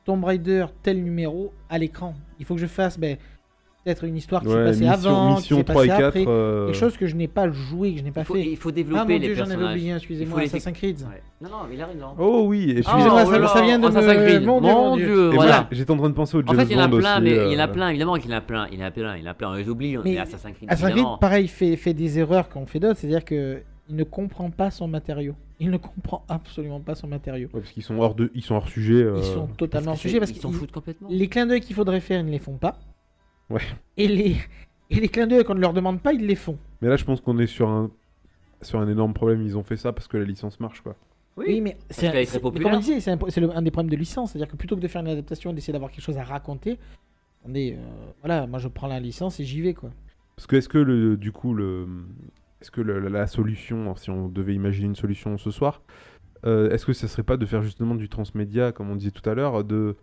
Tomb 0.05 0.23
Raider 0.23 0.65
tel 0.83 1.03
numéro 1.03 1.51
à 1.69 1.77
l'écran. 1.77 2.13
Il 2.39 2.45
faut 2.45 2.55
que 2.55 2.61
je 2.61 2.67
fasse 2.67 2.97
ben, 2.97 3.17
peut-être 3.85 4.03
une 4.03 4.17
histoire 4.17 4.41
qui 4.41 4.49
s'est 4.49 4.63
passée 4.63 4.79
mission, 4.85 4.91
avant, 5.09 5.35
mission 5.35 5.55
qui 5.57 5.61
s'est 5.61 5.63
3 5.73 5.85
et 5.85 5.87
passée 5.87 6.01
4. 6.01 6.07
après. 6.07 6.25
euh, 6.27 6.65
Quelque 6.65 6.75
chose 6.77 6.97
que 6.97 7.05
je 7.05 7.15
n'ai 7.15 7.27
pas 7.27 7.49
joué, 7.51 7.93
que 7.93 7.99
je 7.99 8.03
n'ai 8.03 8.11
pas 8.11 8.21
il 8.21 8.25
faut, 8.25 8.33
fait. 8.33 8.45
il 8.45 8.57
faut 8.57 8.69
Ah 8.69 8.71
développer 8.73 9.13
mon 9.13 9.19
les 9.19 9.19
dieu, 9.19 9.35
j'en 9.35 9.43
avais 9.43 9.49
personnages. 9.51 9.75
oublié, 9.77 9.95
excusez-moi, 9.95 10.39
Assassin's 10.41 10.73
Creed. 10.77 10.97
Ouais. 11.01 11.21
Non, 11.41 11.49
non, 11.49 11.55
mais 11.69 11.75
il 11.75 11.81
a 11.81 11.85
raison. 11.85 12.07
Oh 12.17 12.43
oui, 12.47 12.61
et 12.63 12.65
puis 12.73 12.77
Excusez-moi, 12.79 13.23
Oh, 13.25 13.47
ça, 13.47 13.61
vient 13.61 13.79
de 13.79 13.87
Assassin's. 13.87 14.23
Creed. 14.25 14.43
Mon 14.43 14.59
dieu, 14.61 14.71
mon 14.73 14.95
dieu. 14.95 15.05
Dieu, 15.05 15.29
Et 15.31 15.35
voilà. 15.35 15.51
moi, 15.61 15.67
j'étais 15.71 15.91
en 15.91 15.97
train 15.97 16.09
de 16.09 16.15
penser 16.15 16.37
au 16.37 16.41
James 16.41 16.49
En 16.55 16.59
fait, 16.59 16.65
il 16.65 16.71
y 16.71 16.75
en 16.75 16.83
a 16.83 16.87
plein, 16.87 16.97
aussi, 17.15 17.21
mais 17.23 17.37
euh, 17.37 17.47
il 17.47 17.53
y 17.53 17.55
en 17.55 17.63
a 17.63 17.67
plein, 17.67 17.89
évidemment 17.89 18.15
qu'il 18.15 18.31
y 18.31 18.33
en 18.33 18.37
a 18.37 18.41
plein. 18.41 18.67
Il 18.71 18.79
y 18.79 18.83
en 18.83 18.87
a 18.87 18.91
plein, 18.91 19.15
il 19.17 19.23
y 19.23 19.27
en 19.27 19.31
a 19.31 19.33
plein. 19.35 19.49
On 19.51 19.53
les 19.53 19.69
oublie, 19.69 19.97
Mais 20.03 20.17
Assassin's 20.17 20.55
Creed, 20.55 20.69
Assassin's 20.71 20.93
Creed, 20.93 21.05
pareil, 21.21 21.47
fait, 21.47 21.75
fait 21.75 21.93
des 21.93 22.17
erreurs 22.19 22.49
qu'ont 22.49 22.65
fait 22.65 22.79
d'autres, 22.79 22.99
c'est-à-dire 22.99 23.23
que 23.23 23.61
il 23.87 23.95
ne 23.95 24.03
comprend 24.03 24.49
pas 24.49 24.71
son 24.71 24.87
matériau. 24.87 25.35
Il 25.59 25.69
ne 25.69 25.77
comprend 25.77 26.25
absolument 26.27 26.79
pas 26.79 26.95
son 26.95 27.07
matériau. 27.07 27.47
Ouais, 27.53 27.61
parce 27.61 27.71
qu'ils 27.71 27.83
sont 27.83 27.97
hors 27.99 28.15
de, 28.15 28.31
ils 28.33 28.41
sont 28.41 28.55
hors 28.55 28.67
sujet. 28.67 28.95
euh, 28.95 29.13
Ils 29.17 29.23
sont 29.23 29.45
totalement 29.55 29.91
Parce 29.91 30.01
que 30.01 30.07
sujet 30.09 30.19
parce 30.19 30.31
ils 30.31 30.37
s'en 30.41 30.51
foutent 30.51 30.71
complètement. 30.71 31.07
les 31.11 31.27
clins 31.27 31.45
d'œil 31.45 31.61
qu'il 31.61 31.75
faudrait 31.75 31.99
faire, 31.99 32.19
ils 32.19 32.25
ne 32.25 32.31
les 32.31 32.39
font 32.39 32.57
pas. 32.57 32.77
Ouais. 33.49 33.61
Et 33.97 34.07
les, 34.07 34.35
et 34.89 34.95
les 34.99 35.07
clins 35.07 35.27
d'œil 35.27 35.43
qu'on 35.43 35.55
ne 35.55 35.61
leur 35.61 35.73
demande 35.73 36.01
pas, 36.01 36.13
ils 36.13 36.25
les 36.25 36.35
font. 36.35 36.57
Mais 36.81 36.89
là, 36.89 36.95
je 36.95 37.05
pense 37.05 37.21
qu'on 37.21 37.37
est 37.39 37.47
sur 37.47 37.69
un, 37.69 37.91
sur 38.61 38.79
un 38.79 38.87
énorme 38.87 39.13
problème. 39.13 39.41
Ils 39.41 39.57
ont 39.57 39.63
fait 39.63 39.77
ça 39.77 39.93
parce 39.93 40.07
que 40.07 40.17
la 40.17 40.25
licence 40.25 40.59
marche, 40.59 40.81
quoi. 40.81 40.95
Oui, 41.37 41.59
mais 41.61 41.77
c'est. 41.89 42.25
Comme 42.41 42.55
on 42.65 42.79
disait, 42.79 43.09
un, 43.11 43.61
des 43.61 43.71
problèmes 43.71 43.89
de 43.91 43.97
licence. 43.97 44.31
C'est-à-dire 44.31 44.47
que 44.47 44.55
plutôt 44.55 44.75
que 44.75 44.81
de 44.81 44.87
faire 44.87 45.01
une 45.01 45.09
adaptation 45.09 45.51
et 45.51 45.53
d'essayer 45.53 45.73
d'avoir 45.73 45.91
quelque 45.91 46.03
chose 46.03 46.17
à 46.17 46.23
raconter, 46.23 46.79
attendez, 47.41 47.75
euh, 47.77 47.83
voilà, 48.21 48.47
moi 48.47 48.57
je 48.59 48.67
prends 48.69 48.87
la 48.87 48.99
licence 48.99 49.39
et 49.39 49.43
j'y 49.43 49.61
vais 49.61 49.73
quoi. 49.73 49.89
Parce 50.37 50.47
que 50.47 50.55
est-ce 50.55 50.69
que 50.69 50.77
le, 50.77 51.17
du 51.17 51.31
coup, 51.33 51.53
le, 51.53 51.87
est-ce 52.61 52.71
que 52.71 52.81
le- 52.81 52.99
la, 52.99 53.09
la 53.09 53.27
solution, 53.27 53.95
si 53.97 54.09
on 54.09 54.29
devait 54.29 54.55
imaginer 54.55 54.87
une 54.87 54.95
solution 54.95 55.37
ce 55.37 55.51
soir, 55.51 55.81
euh, 56.45 56.69
est-ce 56.71 56.85
que 56.85 56.93
ça 56.93 57.07
serait 57.09 57.23
pas 57.23 57.37
de 57.37 57.45
faire 57.45 57.61
justement 57.61 57.95
du 57.95 58.07
transmédia, 58.07 58.71
comme 58.71 58.89
on 58.89 58.95
disait 58.95 59.11
tout 59.11 59.29
à 59.29 59.33
l'heure, 59.33 59.63
de 59.65 59.97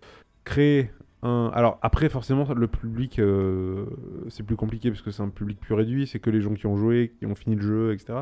créer 0.45 0.91
un. 1.23 1.51
Alors 1.55 1.79
après, 1.83 2.09
forcément, 2.09 2.47
le 2.55 2.67
public, 2.67 3.19
euh, 3.19 3.87
c'est 4.29 4.43
plus 4.43 4.57
compliqué 4.57 4.91
parce 4.91 5.03
que 5.03 5.11
c'est 5.11 5.23
un 5.23 5.29
public 5.29 5.59
plus 5.61 5.75
réduit. 5.75 6.07
C'est 6.07 6.19
que 6.19 6.31
les 6.31 6.41
gens 6.41 6.55
qui 6.55 6.67
ont 6.67 6.77
joué, 6.77 7.13
qui 7.19 7.27
ont 7.27 7.35
fini 7.35 7.57
le 7.57 7.63
jeu, 7.63 7.93
etc. 7.93 8.21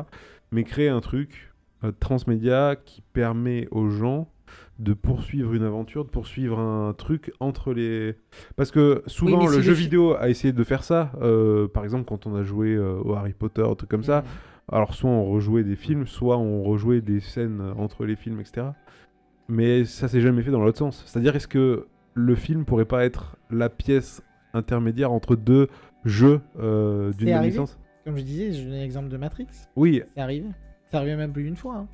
Mais 0.51 0.63
créer 0.63 0.89
un 0.89 1.01
truc 1.01 1.51
euh, 1.83 1.91
transmédia 1.99 2.75
qui 2.75 3.01
permet 3.13 3.67
aux 3.71 3.89
gens 3.89 4.27
de 4.77 4.93
poursuivre 4.93 5.53
une 5.53 5.63
aventure, 5.63 6.05
de 6.05 6.09
poursuivre 6.09 6.59
un 6.59 6.93
truc 6.93 7.33
entre 7.39 7.73
les... 7.73 8.15
Parce 8.55 8.69
que 8.69 9.01
souvent 9.07 9.47
le 9.47 9.61
jeu 9.61 9.73
vidéo 9.73 10.13
a 10.13 10.29
essayé 10.29 10.53
de 10.53 10.63
faire 10.63 10.83
ça, 10.83 11.11
euh, 11.21 11.67
par 11.67 11.83
exemple 11.83 12.05
quand 12.05 12.27
on 12.27 12.35
a 12.35 12.43
joué 12.43 12.75
euh, 12.75 12.99
au 13.03 13.13
Harry 13.15 13.33
Potter, 13.33 13.63
un 13.63 13.73
truc 13.73 13.89
comme 13.89 14.03
ça, 14.03 14.23
alors 14.71 14.93
soit 14.93 15.09
on 15.09 15.25
rejouait 15.25 15.63
des 15.63 15.75
films, 15.75 16.05
soit 16.05 16.37
on 16.37 16.61
rejouait 16.61 17.01
des 17.01 17.19
scènes 17.19 17.61
entre 17.77 18.05
les 18.05 18.15
films, 18.15 18.39
etc. 18.39 18.67
Mais 19.47 19.85
ça 19.85 20.07
s'est 20.07 20.21
jamais 20.21 20.43
fait 20.43 20.51
dans 20.51 20.63
l'autre 20.63 20.77
sens. 20.77 21.03
C'est-à-dire 21.07 21.35
est-ce 21.35 21.47
que 21.47 21.87
le 22.13 22.35
film 22.35 22.65
pourrait 22.65 22.85
pas 22.85 23.05
être 23.05 23.37
la 23.49 23.69
pièce 23.69 24.21
intermédiaire 24.53 25.11
entre 25.11 25.35
deux 25.35 25.67
jeux 26.05 26.41
euh, 26.59 27.11
d'une 27.13 27.29
même 27.29 27.43
licence 27.43 27.77
Comme 28.05 28.17
je 28.17 28.23
disais, 28.23 28.51
je 28.51 28.63
donne 28.63 28.73
l'exemple 28.79 29.09
de 29.09 29.17
Matrix. 29.17 29.47
Oui, 29.75 30.01
C'est 30.15 30.21
arrivé. 30.21 30.45
C'est 30.89 30.97
arrivé 30.97 31.15
même 31.15 31.31
plus 31.31 31.43
d'une 31.43 31.55
fois. 31.55 31.75
hein. 31.75 31.87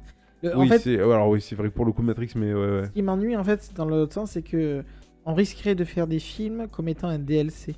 Le- 0.43 0.55
en 0.55 0.61
oui, 0.61 0.67
fait, 0.69 0.79
c'est 0.79 0.99
alors 0.99 1.29
oui, 1.29 1.41
c'est 1.41 1.55
vrai 1.55 1.69
que 1.69 1.73
pour 1.73 1.85
le 1.85 1.91
coup 1.91 2.01
Matrix, 2.03 2.31
mais 2.35 2.53
ouais, 2.53 2.59
ouais. 2.79 2.85
Ce 2.85 2.89
qui 2.91 3.01
m'ennuie 3.01 3.35
en 3.35 3.43
fait 3.43 3.71
dans 3.75 3.85
l'autre 3.85 4.13
sens, 4.13 4.31
c'est 4.31 4.43
que 4.43 4.83
on 5.25 5.33
risquerait 5.33 5.75
de 5.75 5.83
faire 5.83 6.07
des 6.07 6.19
films 6.19 6.67
comme 6.71 6.87
étant 6.87 7.07
un 7.09 7.19
DLC. 7.19 7.75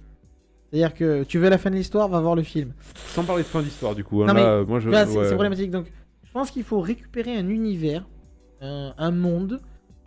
C'est-à-dire 0.69 0.93
que 0.93 1.23
tu 1.23 1.39
veux 1.39 1.49
la 1.49 1.57
fin 1.57 1.71
de 1.71 1.75
l'histoire, 1.75 2.07
va 2.09 2.19
voir 2.21 2.35
le 2.35 2.43
film. 2.43 2.73
Sans 2.95 3.23
parler 3.23 3.43
de 3.43 3.47
fin 3.47 3.61
d'histoire 3.63 3.95
du 3.95 4.03
coup. 4.03 4.21
hein, 4.23 4.27
Non, 4.27 4.33
mais, 4.33 4.41
là, 4.43 4.63
moi 4.65 4.79
je. 4.79 4.89
Vois, 4.89 5.05
c'est 5.05 5.17
ouais. 5.17 5.23
c'est 5.25 5.33
problématique. 5.33 5.71
Donc, 5.71 5.87
je 6.23 6.31
pense 6.31 6.51
qu'il 6.51 6.63
faut 6.63 6.79
récupérer 6.79 7.35
un 7.35 7.47
univers, 7.49 8.07
un, 8.61 8.93
un 8.97 9.11
monde, 9.11 9.61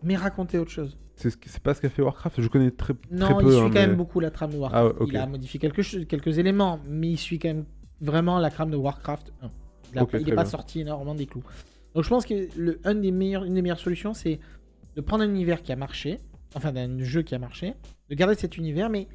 mais 0.05 0.15
raconter 0.15 0.59
autre 0.59 0.71
chose. 0.71 0.97
C'est 1.23 1.31
ce 1.31 1.37
qui- 1.37 1.49
c'est 1.49 1.63
pas 1.63 1.73
ce 1.75 1.81
qu'a 1.81 1.89
fait 1.89 2.03
Warcraft. 2.03 2.41
Je 2.41 2.49
connais 2.49 2.71
très, 2.71 2.95
Non, 3.11 3.27
très 3.27 3.35
peu. 3.37 3.43
il 3.45 3.51
suit 3.53 3.59
hein, 3.61 3.63
quand 3.65 3.73
mais- 3.75 3.87
même 3.87 3.97
beaucoup 3.97 4.19
la 4.21 4.31
trame 4.31 4.51
de 4.53 4.57
Warcraft. 4.59 4.97
Ah. 5.01 5.05
Il 5.09 5.17
a 5.17 5.27
modifié 5.27 5.59
quelques 5.61 6.39
éléments, 6.39 6.81
mais 6.89 7.11
il 7.11 7.17
suit 7.19 7.39
quand 7.39 7.49
même 7.49 7.65
vraiment 8.01 8.39
la 8.39 8.51
trame 8.51 8.71
de 8.71 8.77
Warcraft 8.77 9.33
1. 9.43 9.51
Il 10.19 10.27
n'est 10.27 10.35
pas 10.35 10.45
sorti 10.47 10.81
énormément 10.81 11.15
des 11.15 11.27
clous. 11.27 11.45
Donc 11.95 12.05
je 12.05 12.09
pense 12.09 12.25
que 12.27 12.49
le, 12.57 12.81
un 12.85 12.95
des 12.95 13.11
meilleurs, 13.13 13.45
une 13.45 13.55
des 13.55 13.63
meilleures 13.63 13.79
solutions, 13.79 14.15
c'est 14.15 14.41
de 14.97 15.01
prendre 15.01 15.23
un 15.23 15.29
univers 15.29 15.63
qui 15.63 15.71
a 15.73 15.77
marché, 15.77 16.19
enfin 16.55 16.73
d'un 16.73 16.99
jeu 17.03 17.23
qui 17.23 17.35
a 17.35 17.39
marché, 17.39 17.75
de 18.09 18.15
garder 18.15 18.35
cet 18.35 18.57
univers, 18.57 18.89
mais 18.91 19.07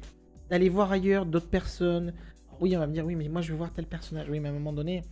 d'aller 0.48 0.68
voir 0.68 0.90
ailleurs 0.92 1.26
d'autres 1.26 1.48
personnes. 1.48 2.12
Oui, 2.60 2.74
on 2.76 2.78
va 2.80 2.86
me 2.86 2.92
dire, 2.92 3.04
oui, 3.04 3.16
mais 3.16 3.28
moi 3.28 3.40
je 3.42 3.50
veux 3.52 3.58
voir 3.58 3.72
tel 3.72 3.86
personnage. 3.86 4.28
Oui, 4.30 4.38
mais 4.40 4.48
à 4.48 4.52
un 4.52 4.54
moment 4.54 4.72
donné, 4.72 5.02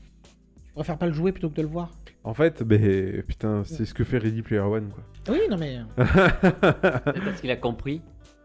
je 0.68 0.72
préfère 0.74 0.96
pas 0.98 1.06
le 1.06 1.12
jouer 1.12 1.32
plutôt 1.32 1.50
que 1.50 1.56
de 1.56 1.62
le 1.62 1.68
voir. 1.68 1.90
En 2.26 2.34
fait, 2.34 2.62
ben, 2.64 3.22
putain, 3.22 3.62
c'est 3.64 3.84
ce 3.84 3.94
que 3.94 4.02
fait 4.04 4.18
Ready 4.18 4.42
Player 4.42 4.60
One, 4.60 4.88
quoi. 4.90 5.04
Oui, 5.32 5.40
non 5.48 5.56
mais. 5.56 5.78
Peut-être 5.96 7.24
parce 7.24 7.40
qu'il 7.40 7.50
a 7.52 7.56
compris. 7.56 8.02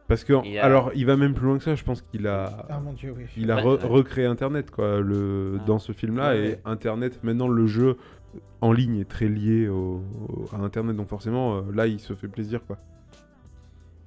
Parce 0.08 0.24
que, 0.24 0.34
Et, 0.46 0.60
euh, 0.60 0.64
alors, 0.66 0.92
il 0.94 1.06
va 1.06 1.16
même 1.18 1.34
plus 1.34 1.46
loin 1.48 1.58
que 1.58 1.64
ça. 1.64 1.74
Je 1.74 1.84
pense 1.84 2.02
qu'il 2.02 2.28
a, 2.28 2.66
Ah 2.70 2.80
mon 2.80 2.94
dieu, 2.94 3.14
oui. 3.18 3.24
il 3.38 3.50
a 3.50 3.56
re- 3.58 3.84
recréé 3.86 4.26
Internet, 4.28 4.70
quoi, 4.70 5.00
le, 5.00 5.58
Ah. 5.60 5.64
dans 5.66 5.80
ce 5.80 5.94
film-là. 5.94 6.30
Ouais, 6.30 6.38
et 6.40 6.50
ouais. 6.50 6.60
Internet, 6.66 7.20
maintenant, 7.24 7.48
le 7.48 7.66
jeu 7.66 7.98
en 8.62 8.72
ligne 8.72 9.00
est 9.00 9.10
très 9.10 9.28
lié 9.28 9.68
au, 9.68 10.04
au- 10.28 10.50
à 10.56 10.60
Internet, 10.60 10.96
donc 10.96 11.08
forcément, 11.08 11.58
euh, 11.58 11.62
là, 11.74 11.88
il 11.88 12.00
se 12.00 12.14
fait 12.14 12.28
plaisir, 12.28 12.60
quoi. 12.68 12.78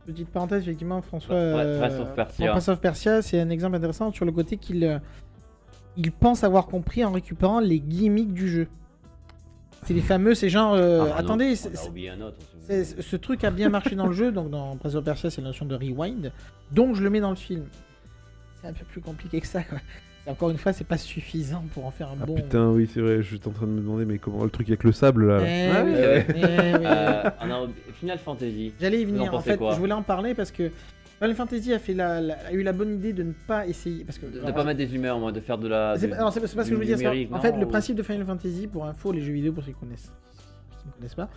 Petite 0.06 0.28
parenthèse, 0.28 0.62
effectivement, 0.62 1.00
François. 1.00 1.34
Ouais, 1.34 1.40
euh, 1.42 1.78
Prince 1.80 1.98
of 2.00 2.14
Persia. 2.14 2.50
Prince 2.50 2.68
of 2.68 2.80
Persia, 2.80 3.22
c'est 3.22 3.40
un 3.40 3.48
exemple 3.50 3.76
intéressant 3.76 4.12
sur 4.12 4.26
le 4.26 4.32
côté 4.32 4.58
qu'il 4.58 4.84
euh, 4.84 4.98
il 5.96 6.12
pense 6.12 6.44
avoir 6.44 6.66
compris 6.66 7.02
en 7.04 7.12
récupérant 7.12 7.58
les 7.60 7.80
gimmicks 7.80 8.32
du 8.34 8.48
jeu. 8.48 8.68
C'est 9.84 9.94
les 9.94 10.00
fameux, 10.00 10.34
c'est 10.34 10.48
genre. 10.48 10.74
euh, 10.74 11.06
Ah, 11.14 11.18
attendez, 11.18 11.50
on 11.52 11.54
c'est- 11.56 11.72
a 11.72 11.76
c'est- 11.76 11.88
oublié 11.88 12.10
un 12.10 12.20
autre. 12.20 12.36
c'est- 12.66 13.00
ce 13.02 13.16
truc 13.16 13.44
a 13.44 13.50
bien 13.50 13.68
marché 13.68 13.94
dans 13.96 14.06
le 14.06 14.12
jeu, 14.12 14.32
donc 14.32 14.50
dans 14.50 14.76
Prince 14.76 14.94
of 14.94 15.04
Persia, 15.04 15.30
c'est 15.30 15.40
la 15.40 15.48
notion 15.48 15.66
de 15.66 15.74
rewind, 15.74 16.32
donc 16.72 16.94
je 16.96 17.02
le 17.02 17.10
mets 17.10 17.20
dans 17.20 17.30
le 17.30 17.36
film. 17.36 17.64
C'est 18.62 18.68
un 18.68 18.72
peu 18.72 18.84
plus 18.84 19.00
compliqué 19.02 19.40
que 19.40 19.46
ça, 19.46 19.62
quoi. 19.62 19.78
Encore 20.26 20.48
une 20.48 20.56
fois, 20.56 20.72
c'est 20.72 20.86
pas 20.86 20.96
suffisant 20.96 21.62
pour 21.74 21.84
en 21.84 21.90
faire 21.90 22.08
un 22.08 22.16
Ah 22.22 22.24
bon. 22.24 22.34
putain, 22.36 22.68
oui, 22.70 22.88
c'est 22.90 23.00
vrai, 23.00 23.22
j'étais 23.22 23.46
en 23.46 23.50
train 23.50 23.66
de 23.66 23.72
me 23.72 23.80
demander, 23.82 24.06
mais 24.06 24.16
comment 24.16 24.42
le 24.42 24.48
truc 24.48 24.68
avec 24.68 24.82
le 24.82 24.92
sable 24.92 25.26
là. 25.26 25.40
Eh 25.46 25.68
Ah 25.70 25.82
oui, 25.84 25.90
oui, 25.92 25.98
ouais. 26.00 26.26
eh 26.30 26.32
oui. 26.78 26.86
Euh, 26.86 27.30
Final 28.00 28.18
Fantasy. 28.18 28.72
J'allais 28.80 29.02
y 29.02 29.04
en 29.04 29.08
venir. 29.08 29.34
En 29.34 29.40
fait, 29.40 29.58
quoi 29.58 29.74
je 29.74 29.78
voulais 29.78 29.92
en 29.92 30.02
parler 30.02 30.32
parce 30.32 30.50
que 30.50 30.70
Final 31.24 31.36
Fantasy 31.36 31.72
a, 31.72 31.78
fait 31.78 31.94
la, 31.94 32.20
la- 32.20 32.34
a 32.48 32.52
eu 32.52 32.62
la 32.62 32.72
bonne 32.72 32.92
idée 32.94 33.12
de 33.14 33.22
ne 33.22 33.32
pas 33.32 33.66
essayer. 33.66 34.04
Parce 34.04 34.18
que, 34.18 34.26
De, 34.26 34.40
alors, 34.40 34.54
pas 34.54 34.64
mettre 34.64 34.78
des 34.78 34.94
humeurs, 34.94 35.18
moi, 35.18 35.32
de 35.32 35.40
faire 35.40 35.56
de 35.58 35.68
la. 35.68 35.94
c'est 35.98 36.08
pas, 36.08 36.18
non, 36.18 36.30
c'est 36.30 36.40
pas- 36.40 36.46
c'est 36.46 36.56
pas 36.56 36.64
ce 36.64 36.68
que 36.70 36.74
je 36.74 36.80
veux 36.80 36.84
dire. 36.86 36.98
c'est 36.98 37.04
pas- 37.04 37.10
numérique, 37.10 37.32
En 37.32 37.40
fait, 37.40 37.56
le 37.56 37.66
principe 37.66 37.96
de 37.96 38.02
Final 38.02 38.26
Fantasy, 38.26 38.66
pour 38.66 38.84
info, 38.84 39.10
les 39.12 39.22
jeux 39.22 39.32
vidéo, 39.32 39.52
pour 39.52 39.64
ceux 39.64 39.72
qui 39.72 39.78
connaissent, 39.78 40.12
qui 40.82 40.88
ne 40.88 40.92
connaissent 40.92 41.14
pas, 41.14 41.30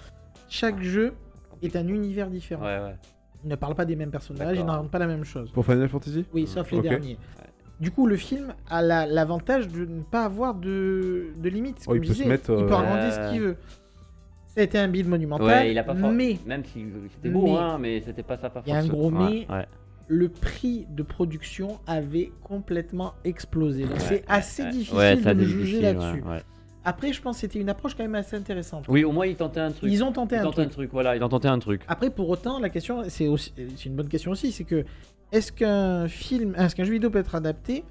chaque 0.49 0.81
jeu 0.81 1.13
est 1.61 1.75
un 1.75 1.87
univers 1.87 2.29
différent. 2.29 2.63
Ouais, 2.65 2.79
ouais. 2.79 2.95
Il 3.43 3.49
ne 3.49 3.55
parle 3.55 3.75
pas 3.75 3.85
des 3.85 3.95
mêmes 3.95 4.11
personnages, 4.11 4.49
il 4.53 4.57
D'accord. 4.59 4.73
n'invente 4.73 4.91
pas 4.91 4.99
la 4.99 5.07
même 5.07 5.23
chose. 5.23 5.51
Pour 5.51 5.63
Final 5.63 5.87
Fantasy? 5.87 6.25
Oui, 6.33 6.47
sauf 6.47 6.69
les 6.71 6.81
derniers. 6.81 7.17
Du 7.79 7.91
coup, 7.91 8.07
le 8.07 8.15
film 8.17 8.55
a 8.69 8.81
la- 8.81 9.05
l'avantage 9.05 9.67
de 9.67 9.85
ne 9.85 10.01
pas 10.01 10.25
avoir 10.25 10.55
de, 10.55 11.27
de 11.37 11.47
limites. 11.49 11.85
Oh, 11.87 11.95
il 11.95 12.03
je 12.03 12.23
peut 12.23 12.27
mettre, 12.27 12.49
il 12.49 12.65
peut 12.65 12.73
euh, 12.73 12.77
agrandir 12.77 13.13
ce 13.13 13.31
qu'il 13.31 13.41
veut. 13.41 13.55
Ça 14.57 14.61
a 14.61 14.63
été 14.63 14.79
un 14.79 14.87
build 14.87 15.07
monumental, 15.07 15.45
Ouais, 15.45 15.71
il 15.71 15.77
a 15.77 15.83
pas 15.83 15.93
for- 15.93 16.09
mais 16.11 16.39
Même 16.47 16.63
si 16.65 16.83
c'était 17.13 17.29
beau, 17.29 17.43
mais- 17.45 17.57
hein, 17.59 17.77
mais 17.79 18.01
c'était 18.03 18.23
pas 18.23 18.39
ça, 18.39 18.49
pas 18.49 18.63
Il 18.65 18.73
y 18.73 18.75
a 18.75 18.79
un 18.79 18.87
gros 18.87 19.11
mais. 19.11 19.45
ouais. 19.51 19.67
le 20.07 20.29
prix 20.29 20.87
de 20.89 21.03
production 21.03 21.77
avait 21.85 22.31
complètement 22.43 23.13
explosé. 23.23 23.83
Donc 23.83 23.99
c'est 23.99 24.23
assez 24.27 24.65
difficile 24.71 25.23
de 25.23 25.43
juger 25.43 25.81
là-dessus. 25.81 26.23
Après, 26.83 27.13
je 27.13 27.21
pense 27.21 27.35
que 27.35 27.41
c'était 27.41 27.59
une 27.59 27.69
approche 27.69 27.93
quand 27.93 28.01
même 28.03 28.15
assez 28.15 28.35
intéressante. 28.35 28.85
Oui, 28.87 29.03
au 29.03 29.11
moins, 29.11 29.27
il 29.27 29.35
tentait 29.35 29.59
un 29.59 29.71
truc. 29.71 29.91
Ils 29.91 30.03
ont 30.03 30.11
tenté 30.13 30.37
Ils 30.37 30.39
un 30.39 30.43
tentaient 30.43 30.55
truc. 30.63 30.67
un 30.67 30.73
truc, 30.73 30.89
voilà, 30.91 31.15
ils 31.17 31.23
ont 31.23 31.29
tenté 31.29 31.49
un 31.49 31.59
truc. 31.59 31.81
Après, 31.87 32.09
pour 32.09 32.27
autant, 32.29 32.57
la 32.59 32.69
question, 32.69 33.03
c'est 33.09 33.27
aussi, 33.27 33.53
c'est 33.75 33.85
une 33.85 33.95
bonne 33.95 34.07
question 34.07 34.31
aussi, 34.31 34.51
c'est 34.53 34.63
que 34.63 34.85
est-ce 35.31 35.51
qu'un 35.51 36.07
film, 36.07 36.55
est-ce 36.57 36.75
qu'un 36.75 36.85
jeu 36.85 36.93
vidéo 36.93 37.11
peut 37.11 37.19
être 37.19 37.35
adapté 37.35 37.83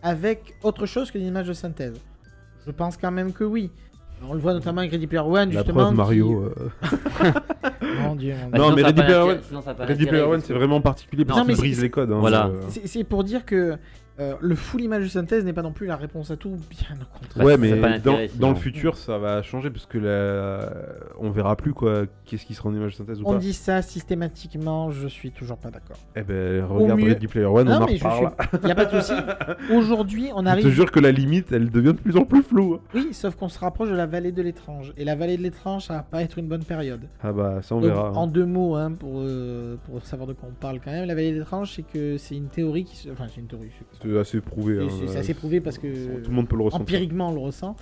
avec 0.00 0.54
autre 0.62 0.86
chose 0.86 1.10
que 1.10 1.18
des 1.18 1.26
images 1.26 1.48
de 1.48 1.52
synthèse? 1.52 2.00
Je 2.64 2.70
pense 2.70 2.96
quand 2.96 3.10
même 3.10 3.32
que 3.34 3.44
oui. 3.44 3.70
On 4.28 4.32
le 4.34 4.40
voit 4.40 4.54
notamment 4.54 4.80
avec 4.80 4.90
Ready 4.92 5.06
Player 5.06 5.22
One, 5.24 5.50
La 5.52 5.58
justement. 5.60 5.74
preuve, 5.80 5.90
qui- 5.90 5.96
Mario. 5.96 6.42
euh, 6.44 6.54
Mon 8.02 8.14
Dieu, 8.16 8.34
mon 8.34 8.40
Dieu. 8.40 8.50
Bah, 8.50 8.58
Non, 8.58 8.74
mais 8.74 8.82
Ready 8.82 10.06
Player 10.06 10.22
One- 10.22 10.40
c'est 10.40 10.52
vraiment 10.54 10.80
particulier 10.80 11.24
parce 11.24 11.42
qu'il 11.46 11.56
brise 11.56 11.82
les 11.82 11.90
codes. 11.90 12.10
hein, 12.10 12.18
Voilà. 12.20 12.50
C'est 12.84 13.04
pour 13.04 13.24
dire 13.24 13.44
que 13.44 13.76
euh, 14.18 14.34
le 14.40 14.54
full 14.54 14.82
image 14.82 15.04
de 15.04 15.08
synthèse 15.08 15.44
n'est 15.44 15.52
pas 15.52 15.62
non 15.62 15.72
plus 15.72 15.86
la 15.86 15.96
réponse 15.96 16.30
à 16.30 16.36
tout, 16.36 16.50
bien 16.70 16.96
au 17.00 17.18
contraire. 17.18 17.30
Bah, 17.36 17.44
ouais, 17.44 17.52
c'est 17.52 17.58
mais 17.58 17.80
pas 17.80 17.98
dans, 18.38 18.48
le 18.50 18.54
futur, 18.56 18.96
ça 18.96 19.18
va 19.18 19.42
changer 19.42 19.70
parce 19.70 19.86
que 19.86 19.98
la... 19.98 20.70
on 21.18 21.30
verra 21.30 21.56
plus 21.56 21.72
quoi. 21.74 22.04
Qu'est-ce 22.24 22.46
qui 22.46 22.54
sera 22.54 22.68
en 22.68 22.74
image 22.74 22.92
de 22.92 22.96
synthèse 22.96 23.20
ou 23.20 23.24
On 23.26 23.32
pas. 23.34 23.38
dit 23.38 23.52
ça 23.52 23.82
systématiquement, 23.82 24.90
je 24.90 25.06
suis 25.08 25.30
toujours 25.32 25.58
pas 25.58 25.70
d'accord. 25.70 25.96
Eh 26.16 26.22
ben, 26.22 26.64
regarde 26.64 26.98
mieux- 27.00 27.08
Ready 27.08 27.26
Player 27.26 27.46
One, 27.46 27.68
on 27.68 27.72
non, 27.72 27.82
en 27.82 27.86
mais 27.86 27.96
je 27.96 28.04
reparle. 28.04 28.32
suis. 28.60 28.68
Y 28.68 28.70
a 28.70 28.74
pas 28.74 28.84
de 28.86 29.00
souci. 29.00 29.12
Aujourd'hui, 29.74 30.30
on 30.34 30.38
Je 30.40 30.44
te 30.44 30.48
arrive. 30.48 30.68
jure 30.68 30.90
que 30.90 31.00
la 31.00 31.12
limite, 31.12 31.52
elle 31.52 31.70
devient 31.70 31.88
de 31.94 32.00
plus 32.00 32.16
en 32.16 32.24
plus 32.24 32.42
floue. 32.42 32.80
Oui, 32.94 33.08
sauf 33.12 33.34
qu'on 33.36 33.48
se 33.48 33.58
rapproche 33.58 33.90
de 33.90 33.94
la 33.94 34.06
vallée 34.06 34.32
de 34.32 34.42
l'étrange. 34.42 34.92
Et 34.96 35.04
la 35.04 35.14
vallée 35.16 35.36
de 35.36 35.42
l'étrange, 35.42 35.84
ça 35.86 35.94
va 35.94 36.02
pas 36.02 36.22
être 36.22 36.38
une 36.38 36.48
bonne 36.48 36.64
période. 36.64 37.02
Ah 37.22 37.32
bah, 37.32 37.60
ça 37.62 37.74
on 37.74 37.80
Donc, 37.80 37.90
verra. 37.90 38.08
hein. 38.08 38.12
en 38.14 38.26
deux 38.26 38.46
mots, 38.46 38.74
hein, 38.76 38.92
pour, 38.92 39.20
euh, 39.20 39.76
pour 39.84 40.02
savoir 40.04 40.26
de 40.26 40.32
quoi 40.32 40.48
on 40.50 40.54
parle 40.54 40.80
quand 40.84 40.90
même, 40.90 41.06
la 41.06 41.14
vallée 41.14 41.32
de 41.32 41.38
l'étrange, 41.38 41.72
c'est 41.74 41.82
que 41.82 42.16
c'est 42.18 42.36
une 42.36 42.48
théorie 42.48 42.84
qui 42.84 42.96
se. 42.96 43.10
Enfin, 43.10 43.26
c'est 43.32 43.40
une 43.40 43.46
théorie. 43.46 43.70
Assez 44.18 44.40
prouvé. 44.40 44.78
hein, 44.80 44.88
C'est 44.90 45.16
euh, 45.16 45.20
assez 45.20 45.34
prouvé 45.34 45.60
parce 45.60 45.78
que. 45.78 46.20
Tout 46.22 46.30
le 46.30 46.36
monde 46.36 46.48
peut 46.48 46.56
le 46.56 46.62
ressentir. 46.64 46.82
empiriquement 46.82 47.28
on 47.30 47.34
le 47.34 47.40
ressent, 47.40 47.76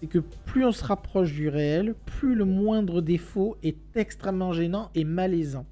c'est 0.00 0.06
que 0.06 0.18
plus 0.18 0.64
on 0.64 0.72
se 0.72 0.84
rapproche 0.84 1.32
du 1.32 1.48
réel, 1.48 1.94
plus 2.04 2.34
le 2.34 2.44
moindre 2.44 3.00
défaut 3.00 3.56
est 3.62 3.76
extrêmement 3.94 4.52
gênant 4.52 4.90
et 4.94 5.04
malaisant. 5.04 5.66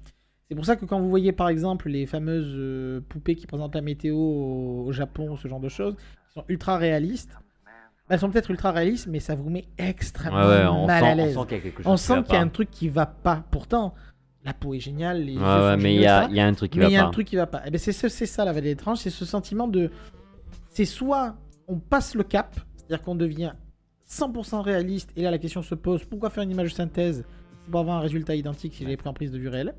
C'est 0.47 0.55
pour 0.55 0.65
ça 0.65 0.75
que 0.75 0.85
quand 0.85 0.99
vous 0.99 1.09
voyez 1.09 1.31
par 1.31 1.49
exemple 1.49 1.89
les 1.89 2.05
fameuses 2.05 2.53
euh, 2.55 3.01
poupées 3.09 3.35
qui 3.35 3.47
présentent 3.47 3.73
la 3.75 3.81
météo 3.81 4.15
au, 4.15 4.91
Japon, 4.91 5.35
ce 5.35 5.47
genre 5.47 5.59
de 5.59 5.69
choses, 5.69 5.95
qui 5.95 6.33
sont 6.33 6.45
ultra 6.49 6.77
réalistes, 6.77 7.31
bah, 7.65 7.71
elles 8.09 8.19
sont 8.19 8.29
peut-être 8.29 8.51
ultra 8.51 8.71
réalistes, 8.71 9.07
mais 9.07 9.19
ça 9.19 9.33
vous 9.33 9.49
met 9.49 9.65
extrêmement 9.79 10.39
Ouais, 10.41 10.57
ouais, 10.57 10.65
on 10.67 10.85
mal 10.85 11.01
sent, 11.01 11.09
à 11.09 11.13
on 11.13 11.15
l'aise. 11.15 11.33
sent 11.33 11.45
qu'il 11.47 11.57
y 11.57 11.87
a. 11.87 11.89
On 11.89 11.97
sent 11.97 12.13
qu'il 12.23 12.33
y 12.33 12.35
a 12.35 12.39
pas. 12.39 12.45
un 12.45 12.49
truc 12.49 12.69
qui 12.69 12.89
va 12.89 13.07
pas. 13.07 13.43
Pourtant, 13.49 13.95
la 14.45 14.53
peau 14.53 14.73
est 14.75 14.79
géniale, 14.79 15.23
les 15.23 15.33
ouais, 15.37 15.39
sont 15.39 15.77
mais 15.81 15.95
il 15.95 16.01
y, 16.01 16.05
a- 16.05 16.29
y 16.29 16.39
un 16.39 16.53
truc 16.53 16.71
qui 16.71 16.77
Mais 16.77 16.85
va 16.85 16.89
il 16.91 16.93
y 16.93 16.97
a 16.97 17.01
pas. 17.01 17.07
un 17.07 17.11
truc 17.11 17.27
qui 17.27 17.35
va 17.35 17.47
pas. 17.47 17.65
Et 17.67 17.71
ben 17.71 17.77
c'est 17.79 17.91
ce- 17.91 18.09
c'est 18.09 18.25
ça 18.27 18.45
la 18.45 18.53
vallée 18.53 18.71
étrange, 18.71 18.99
c'est 18.99 19.09
ce 19.09 19.25
sentiment 19.25 19.67
de. 19.67 19.89
C'est 20.69 20.85
soit 20.85 21.35
on 21.67 21.77
passe 21.79 22.13
le 22.15 22.23
cap, 22.23 22.55
c'est-à-dire 22.75 23.01
qu'on 23.03 23.15
devient 23.15 23.53
100% 24.07 24.61
réaliste, 24.61 25.09
et 25.15 25.23
là 25.23 25.31
la 25.31 25.39
question 25.39 25.61
se 25.63 25.73
pose 25.73 26.03
pourquoi 26.05 26.29
faire 26.29 26.43
une 26.43 26.51
image 26.51 26.69
de 26.71 26.75
synthèse 26.75 27.25
pour 27.71 27.79
avoir 27.79 27.97
un 27.97 28.01
résultat 28.01 28.35
identique 28.35 28.75
si 28.75 28.83
j'avais 28.83 28.97
pris 28.97 29.09
en 29.09 29.13
prise 29.13 29.31
de 29.31 29.39
vue 29.39 29.47
réelle 29.49 29.73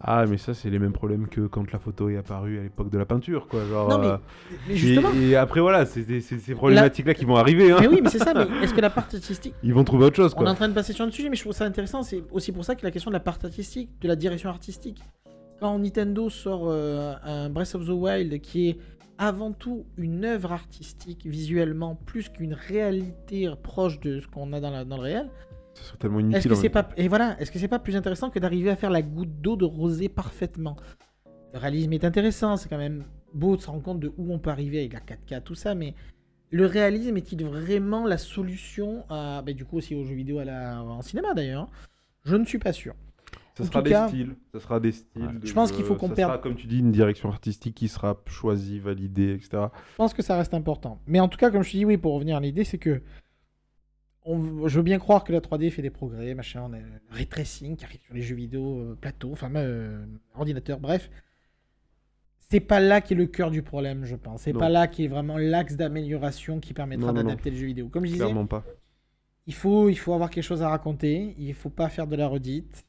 Ah, 0.00 0.26
mais 0.26 0.38
ça, 0.38 0.54
c'est 0.54 0.70
les 0.70 0.78
mêmes 0.78 0.92
problèmes 0.92 1.26
que 1.26 1.48
quand 1.48 1.72
la 1.72 1.78
photo 1.80 2.08
est 2.08 2.16
apparue 2.16 2.58
à 2.60 2.62
l'époque 2.62 2.88
de 2.88 2.98
la 2.98 3.04
peinture, 3.04 3.48
quoi. 3.48 3.64
Genre, 3.66 3.88
Non, 3.88 3.98
mais- 3.98 4.06
euh, 4.06 4.16
Mais 4.68 4.76
justement. 4.76 5.10
Et, 5.20 5.34
après, 5.34 5.60
voilà, 5.60 5.86
c'est 5.86 6.20
ces 6.20 6.54
problématiques-là 6.54 7.14
qui 7.14 7.24
vont 7.24 7.34
arriver. 7.36 7.72
Hein. 7.72 7.78
Mais 7.80 7.88
oui, 7.88 8.00
mais 8.02 8.08
c'est 8.08 8.18
ça, 8.20 8.32
mais 8.32 8.46
est-ce 8.62 8.72
que 8.74 8.80
la 8.80 8.90
part 8.90 9.04
artistique. 9.12 9.54
Ils 9.64 9.74
vont 9.74 9.82
trouver 9.82 10.04
autre 10.06 10.14
chose, 10.16 10.34
On 10.36 10.38
est 10.38 10.42
en 10.42 10.44
quoi. 10.44 10.54
train 10.54 10.68
de 10.68 10.74
passer 10.74 10.92
sur 10.92 11.04
un 11.04 11.10
sujet, 11.10 11.28
mais 11.28 11.34
je 11.36 11.42
trouve 11.42 11.52
ça 11.52 11.64
intéressant. 11.64 12.02
C'est 12.04 12.22
aussi 12.30 12.52
pour 12.52 12.64
ça 12.64 12.76
que 12.76 12.84
la 12.84 12.92
question 12.92 13.10
de 13.10 13.14
la 13.16 13.20
part 13.20 13.38
artistique, 13.42 13.90
de 14.00 14.06
la 14.06 14.14
direction 14.14 14.50
artistique. 14.50 15.02
Quand 15.60 15.76
Nintendo 15.80 16.30
sort 16.30 16.66
euh, 16.68 17.14
un 17.24 17.50
Breath 17.50 17.74
of 17.74 17.84
the 17.84 17.90
Wild 17.90 18.40
qui 18.40 18.68
est 18.68 18.78
avant 19.18 19.50
tout 19.50 19.84
une 19.96 20.24
œuvre 20.24 20.52
artistique 20.52 21.26
visuellement 21.26 21.96
plus 22.06 22.28
qu'une 22.28 22.54
réalité 22.54 23.50
proche 23.64 23.98
de 23.98 24.20
ce 24.20 24.28
qu'on 24.28 24.52
a 24.52 24.60
dans, 24.60 24.70
la- 24.70 24.84
dans 24.84 24.96
le 24.96 25.02
réel, 25.02 25.28
Ce 25.78 25.84
serait 25.84 25.98
tellement 25.98 26.18
est-ce 26.18 26.26
inutile. 26.28 26.50
que 26.50 26.56
en 26.56 26.60
c'est 26.60 26.68
pas 26.68 26.88
et 26.96 27.08
voilà, 27.08 27.40
est-ce 27.40 27.50
que 27.50 27.58
c'est 27.58 27.68
pas 27.68 27.78
plus 27.78 27.96
intéressant 27.96 28.30
que 28.30 28.38
d'arriver 28.38 28.70
à 28.70 28.76
faire 28.76 28.90
la 28.90 29.02
goutte 29.02 29.40
d'eau 29.40 29.56
de 29.56 29.64
rosée 29.64 30.08
parfaitement? 30.08 30.76
Le 31.52 31.58
réalisme 31.58 31.92
est 31.92 32.04
intéressant, 32.04 32.56
c'est 32.56 32.68
quand 32.68 32.78
même 32.78 33.04
beau 33.32 33.56
de 33.56 33.60
se 33.62 33.68
rendre 33.70 33.82
compte 33.82 34.00
de 34.00 34.12
où 34.18 34.32
on 34.32 34.38
peut 34.38 34.50
arriver 34.50 34.78
avec 34.80 34.92
la 34.92 35.00
4K, 35.00 35.42
tout 35.42 35.54
ça, 35.54 35.74
mais 35.74 35.94
le 36.50 36.66
réalisme 36.66 37.16
est-il 37.16 37.44
vraiment 37.44 38.06
la 38.06 38.18
solution 38.18 39.04
à, 39.08 39.42
bah, 39.42 39.52
du 39.52 39.64
coup 39.64 39.76
aussi 39.78 39.94
aux 39.94 40.04
jeux 40.04 40.14
vidéo 40.14 40.38
à 40.38 40.44
la... 40.44 40.82
en 40.82 41.02
cinéma 41.02 41.34
d'ailleurs? 41.34 41.68
Je 42.24 42.36
ne 42.36 42.44
suis 42.44 42.58
pas 42.58 42.72
sûr. 42.72 42.94
Ça 43.56 43.64
sera 43.64 43.82
des 43.82 43.90
cas- 43.90 44.08
styles. 44.08 44.36
Ça 44.52 44.60
sera 44.60 44.78
des 44.80 44.92
styles. 44.92 45.22
Ouais. 45.22 45.32
de 45.40 45.46
Je 45.46 45.52
pense 45.52 45.72
qu'il 45.72 45.84
faut 45.84 45.94
qu'on 45.96 46.08
ça 46.08 46.14
perde- 46.14 46.30
sera, 46.30 46.38
comme 46.38 46.54
tu 46.54 46.66
dis, 46.68 46.78
une 46.78 46.92
direction 46.92 47.28
artistique 47.28 47.74
qui 47.74 47.88
sera 47.88 48.16
choisie, 48.26 48.78
validée, 48.78 49.32
etc. 49.34 49.48
Je 49.92 49.96
pense 49.96 50.14
que 50.14 50.22
ça 50.22 50.36
reste 50.36 50.54
important. 50.54 51.00
Mais 51.06 51.18
en 51.20 51.28
tout 51.28 51.38
cas, 51.38 51.50
comme 51.50 51.62
je 51.64 51.72
te 51.72 51.76
dis, 51.76 51.84
oui, 51.84 51.96
pour 51.96 52.14
revenir 52.14 52.36
à 52.36 52.40
l'idée, 52.40 52.62
c'est 52.64 52.78
que 52.78 53.02
on- 54.28 54.68
je 54.68 54.76
veux 54.76 54.82
bien 54.82 54.98
croire 54.98 55.24
que 55.24 55.32
la 55.32 55.40
3D 55.40 55.70
fait 55.70 55.82
des 55.82 55.90
progrès, 55.90 56.34
machin, 56.34 56.62
on 56.68 56.72
a 56.72 56.78
le 56.78 56.84
ray 57.10 57.26
tracing 57.26 57.76
qui 57.76 57.84
arrive 57.84 58.00
sur 58.02 58.14
les 58.14 58.22
jeux 58.22 58.34
vidéo, 58.36 58.78
euh, 58.80 58.94
plateau, 59.00 59.32
enfin, 59.32 59.52
euh, 59.56 60.04
ordinateur, 60.34 60.78
bref. 60.80 61.10
C'est 62.50 62.60
pas 62.60 62.80
là 62.80 63.00
qui 63.02 63.12
est 63.12 63.16
le 63.16 63.26
cœur 63.26 63.50
du 63.50 63.62
problème, 63.62 64.04
je 64.06 64.16
pense. 64.16 64.42
C'est 64.42 64.52
pas 64.54 64.68
là 64.70 64.86
qui 64.86 65.04
est 65.04 65.08
vraiment 65.08 65.36
l'axe 65.36 65.76
d'amélioration 65.76 66.60
qui 66.60 66.72
permettra 66.72 67.12
d'adapter 67.12 67.50
le 67.50 67.56
jeu 67.56 67.66
vidéo. 67.66 67.88
Comme 67.88 68.04
je 68.06 68.12
disais, 68.12 68.24
Clairement 68.24 68.46
pas. 68.46 68.64
il 69.46 69.52
faut, 69.54 69.88
il 69.90 69.96
faut 69.96 70.14
avoir 70.14 70.30
quelque 70.30 70.44
chose 70.44 70.62
à 70.62 70.70
raconter, 70.70 71.34
il 71.38 71.52
faut 71.52 71.68
pas 71.70 71.88
faire 71.90 72.06
de 72.06 72.16
la 72.16 72.26
redite. 72.26 72.86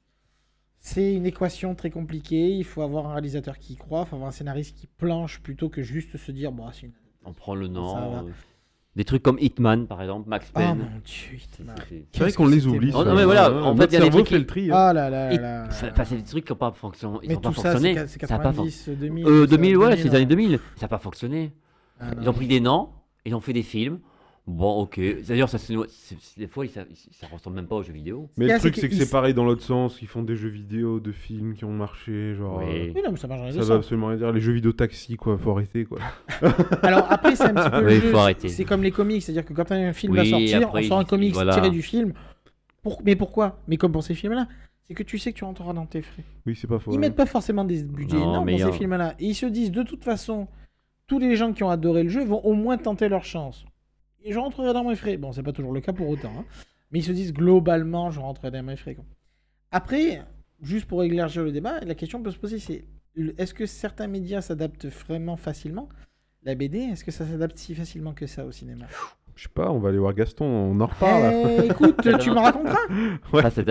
C'est 0.82 1.14
une 1.14 1.26
équation 1.26 1.76
très 1.76 1.90
compliquée, 1.90 2.52
il 2.56 2.64
faut 2.64 2.82
avoir 2.82 3.07
un 3.07 3.11
réalisateur 3.14 3.60
qui 3.60 3.74
y 3.74 3.76
croit, 3.76 4.03
il 4.06 4.10
faut 4.10 4.16
avoir 4.16 4.30
un 4.30 4.34
scénariste 4.34 4.78
qui 4.78 4.88
planche 4.88 5.41
plutôt 5.41 5.68
que 5.68 5.82
juste 5.82 6.16
se 6.16 6.32
dire, 6.32 6.53
bon, 6.53 6.72
c'est 6.72 6.86
une... 6.86 6.94
On 7.26 7.34
prend 7.34 7.53
le 7.53 7.66
Ça 7.66 7.72
nom. 7.74 8.30
Des 8.95 9.06
trucs 9.06 9.22
comme 9.24 9.38
Hitman, 9.40 9.86
par 9.88 10.02
exemple, 10.02 10.28
Max 10.28 10.48
Oh 10.49 10.57
Payne. 10.57 10.78
mon 10.80 10.99
dieu, 11.06 11.38
Hitman. 11.38 11.76
C'est- 12.11 12.20
vrai 12.22 12.32
qu'on 12.34 12.48
les 12.48 12.66
oublie. 12.68 12.91
Oh, 12.94 13.03
non, 13.06 13.16
mais 13.16 13.24
voilà, 13.24 13.53
en 13.64 13.76
fait, 13.76 13.86
il 13.86 13.94
y 13.94 13.98
a 13.98 13.99
des 14.02 14.10
trucs 14.10 14.28
fait 14.28 14.34
qui- 14.36 14.40
le 14.40 14.45
tri. 14.48 14.72
hein. 14.72 14.76
Ah 14.76 14.94
là 14.94 15.10
là 15.10 15.32
là. 15.38 15.64
Enfin, 15.91 16.03
c'est 16.06 16.16
des 16.18 16.24
trucs 16.24 16.44
qui 16.45 16.52
n'ont 16.52 16.57
pas 16.57 16.72
fonctionné. 16.72 17.18
Ils 17.24 17.30
Mais 17.30 17.36
ont 17.38 17.40
pas 17.40 17.49
tout 17.49 17.61
ça, 17.61 17.72
fonctionné. 17.72 17.95
c'est 17.95 18.07
c'est 18.07 18.26
Ça 18.26 18.36
a 18.36 18.38
pas 18.40 18.44
90, 18.45 18.90
2000. 18.90 19.26
Euh, 19.26 19.45
tout 19.45 19.52
ça, 19.52 19.57
2000, 19.57 19.78
ouais, 19.78 19.95
c'est 19.95 20.03
les 20.03 20.10
années 20.10 20.20
ouais. 20.20 20.26
2000. 20.26 20.60
Ça 20.76 20.82
n'a 20.82 20.88
pas 20.88 20.98
fonctionné. 20.98 21.53
Ah. 22.02 22.06
Ils 22.22 22.28
ont 22.28 22.34
pris 22.34 22.48
des 22.48 22.60
noms, 22.60 22.90
ils 23.26 23.36
ont 23.36 23.40
fait 23.41 23.53
des 23.53 23.64
films. 23.64 23.99
Bon, 24.51 24.81
ok. 24.81 24.99
D'ailleurs, 25.27 25.47
ça, 25.47 25.59
c'est- 25.59 25.76
c'est- 25.89 26.39
des 26.39 26.47
fois, 26.47 26.65
ça, 26.67 26.81
ça 27.11 27.27
ressemble 27.31 27.57
même 27.57 27.67
pas 27.67 27.76
aux 27.76 27.84
jeux 27.84 27.93
vidéo. 27.93 28.30
Mais 28.35 28.47
le 28.47 28.57
truc, 28.57 28.76
c'est 28.76 28.89
que 28.89 28.95
c'est 28.95 29.09
pareil 29.11 29.35
dans 29.35 29.45
l'autre 29.45 29.61
sens. 29.61 30.01
Ils 30.01 30.07
font 30.07 30.23
des 30.23 30.35
jeux 30.35 30.49
vidéo, 30.49 30.99
de 30.99 31.11
films 31.11 31.53
qui 31.53 31.65
ont 31.65 31.71
marché. 31.71 32.34
Genre. 32.34 32.57
Oui. 32.57 32.65
euh, 32.89 32.91
Oui, 32.95 33.01
non, 33.05 33.11
mais 33.11 33.17
ça 33.17 33.27
marche 33.27 33.41
dans 33.41 33.45
les 33.45 33.51
Ça 33.51 33.57
deux 33.59 33.63
veut 33.65 33.67
sens. 33.67 33.77
absolument 33.77 34.07
rien 34.07 34.17
dire. 34.17 34.31
Les 34.31 34.41
jeux 34.41 34.53
vidéo 34.53 34.71
taxi, 34.71 35.15
quoi. 35.17 35.38
Faut 35.38 35.51
arrêter, 35.51 35.85
quoi. 35.85 35.99
Alors 36.84 37.05
après, 37.11 37.35
c'est 37.35 37.43
un 37.43 37.53
petit 37.53 37.69
peu 37.69 37.85
Oui, 37.85 37.95
le 37.95 38.01
faut 38.01 38.07
jeu. 38.07 38.15
arrêter. 38.15 38.49
C'est 38.49 38.65
comme 38.65 38.81
les 38.81 38.91
comics, 38.91 39.21
c'est-à-dire 39.21 39.45
que 39.45 39.53
quand 39.53 39.71
un 39.71 39.93
film 39.93 40.15
va 40.15 40.23
Oui, 40.23 40.30
sortir, 40.31 40.67
après, 40.67 40.85
on 40.85 40.88
sort 40.88 40.99
un 40.99 41.05
comics 41.05 41.34
voilà. 41.34 41.53
tiré 41.53 41.69
du 41.69 41.81
film. 41.84 42.13
Pour... 42.81 43.01
Mais 43.05 43.15
pourquoi? 43.15 43.59
Mais 43.67 43.77
comme 43.77 43.91
pour 43.91 44.03
ces 44.03 44.15
films-là, 44.15 44.47
c'est 44.88 44.95
que 44.95 45.03
tu 45.03 45.19
sais 45.19 45.31
que 45.31 45.38
tu 45.38 45.43
rentreras 45.43 45.73
dans 45.73 45.85
tes 45.85 46.01
frais. 46.01 46.23
Oui, 46.47 46.55
c'est 46.59 46.65
pas 46.67 46.80
faux. 46.80 46.91
Ils 46.91 46.95
hein. 46.95 46.99
mettent 47.01 47.15
pas 47.15 47.27
forcément 47.27 47.65
des 47.65 47.84
budgets 47.84 48.15
Non, 48.17 48.23
énormes 48.31 48.45
mais 48.45 48.53
dans 48.53 48.57
il 48.57 48.61
y 48.61 48.63
ces 48.63 48.69
a- 48.69 48.80
films-là. 48.80 49.13
Et 49.19 49.26
ils 49.27 49.35
se 49.35 49.45
disent, 49.45 49.71
de 49.71 49.84
toute 49.84 50.03
façon, 50.03 50.47
tous 51.05 51.19
les 51.19 51.35
gens 51.35 51.53
qui 51.53 51.63
ont 51.63 51.69
adoré 51.69 52.01
le 52.03 52.09
jeu 52.09 52.23
vont 52.23 52.39
au 52.43 52.53
moins 52.55 52.77
tenter 52.77 53.09
leur 53.09 53.23
chance. 53.26 53.65
Et 54.23 54.33
je 54.33 54.39
rentrerai 54.39 54.73
dans 54.73 54.83
mes 54.83 54.95
frais. 54.95 55.17
Bon, 55.17 55.31
c'est 55.31 55.43
pas 55.43 55.53
toujours 55.53 55.71
le 55.73 55.81
cas 55.81 55.93
pour 55.93 56.09
autant. 56.09 56.31
hein. 56.37 56.45
Mais 56.91 56.99
ils 56.99 57.03
se 57.03 57.11
disent, 57.11 57.33
globalement, 57.33 58.11
je 58.11 58.19
rentrerai 58.19 58.51
dans 58.51 58.63
mes 58.63 58.75
frais. 58.75 58.95
quoi. 58.95 59.05
Après, 59.71 60.21
juste 60.61 60.85
pour 60.85 61.03
élargir 61.03 61.43
le 61.43 61.51
débat, 61.51 61.79
la 61.81 61.95
question 61.95 62.21
peut 62.21 62.31
se 62.31 62.37
poser, 62.39 62.59
c'est 62.59 62.85
est-ce 63.37 63.53
que 63.53 63.65
certains 63.65 64.07
médias 64.07 64.41
s'adaptent 64.41 64.87
vraiment 64.87 65.37
facilement? 65.37 65.89
La 66.43 66.55
BD, 66.55 66.79
est-ce 66.79 67.03
que 67.03 67.11
ça 67.11 67.25
s'adapte 67.25 67.57
si 67.57 67.75
facilement 67.75 68.13
que 68.13 68.25
ça 68.25 68.45
au 68.45 68.51
cinéma? 68.51 68.85
Je 69.35 69.43
sais 69.43 69.49
pas, 69.53 69.71
on 69.71 69.79
va 69.79 69.89
aller 69.89 69.97
voir 69.99 70.13
Gaston, 70.13 70.45
on 70.45 70.79
en 70.81 70.85
reparle. 70.87 71.33
Eh, 71.33 71.65
Écoute, 71.67 72.01
tu 72.19 72.29
me 72.31 72.39
raconteras. 72.39 72.77
Ouais. 73.33 73.49
C'est- 73.51 73.65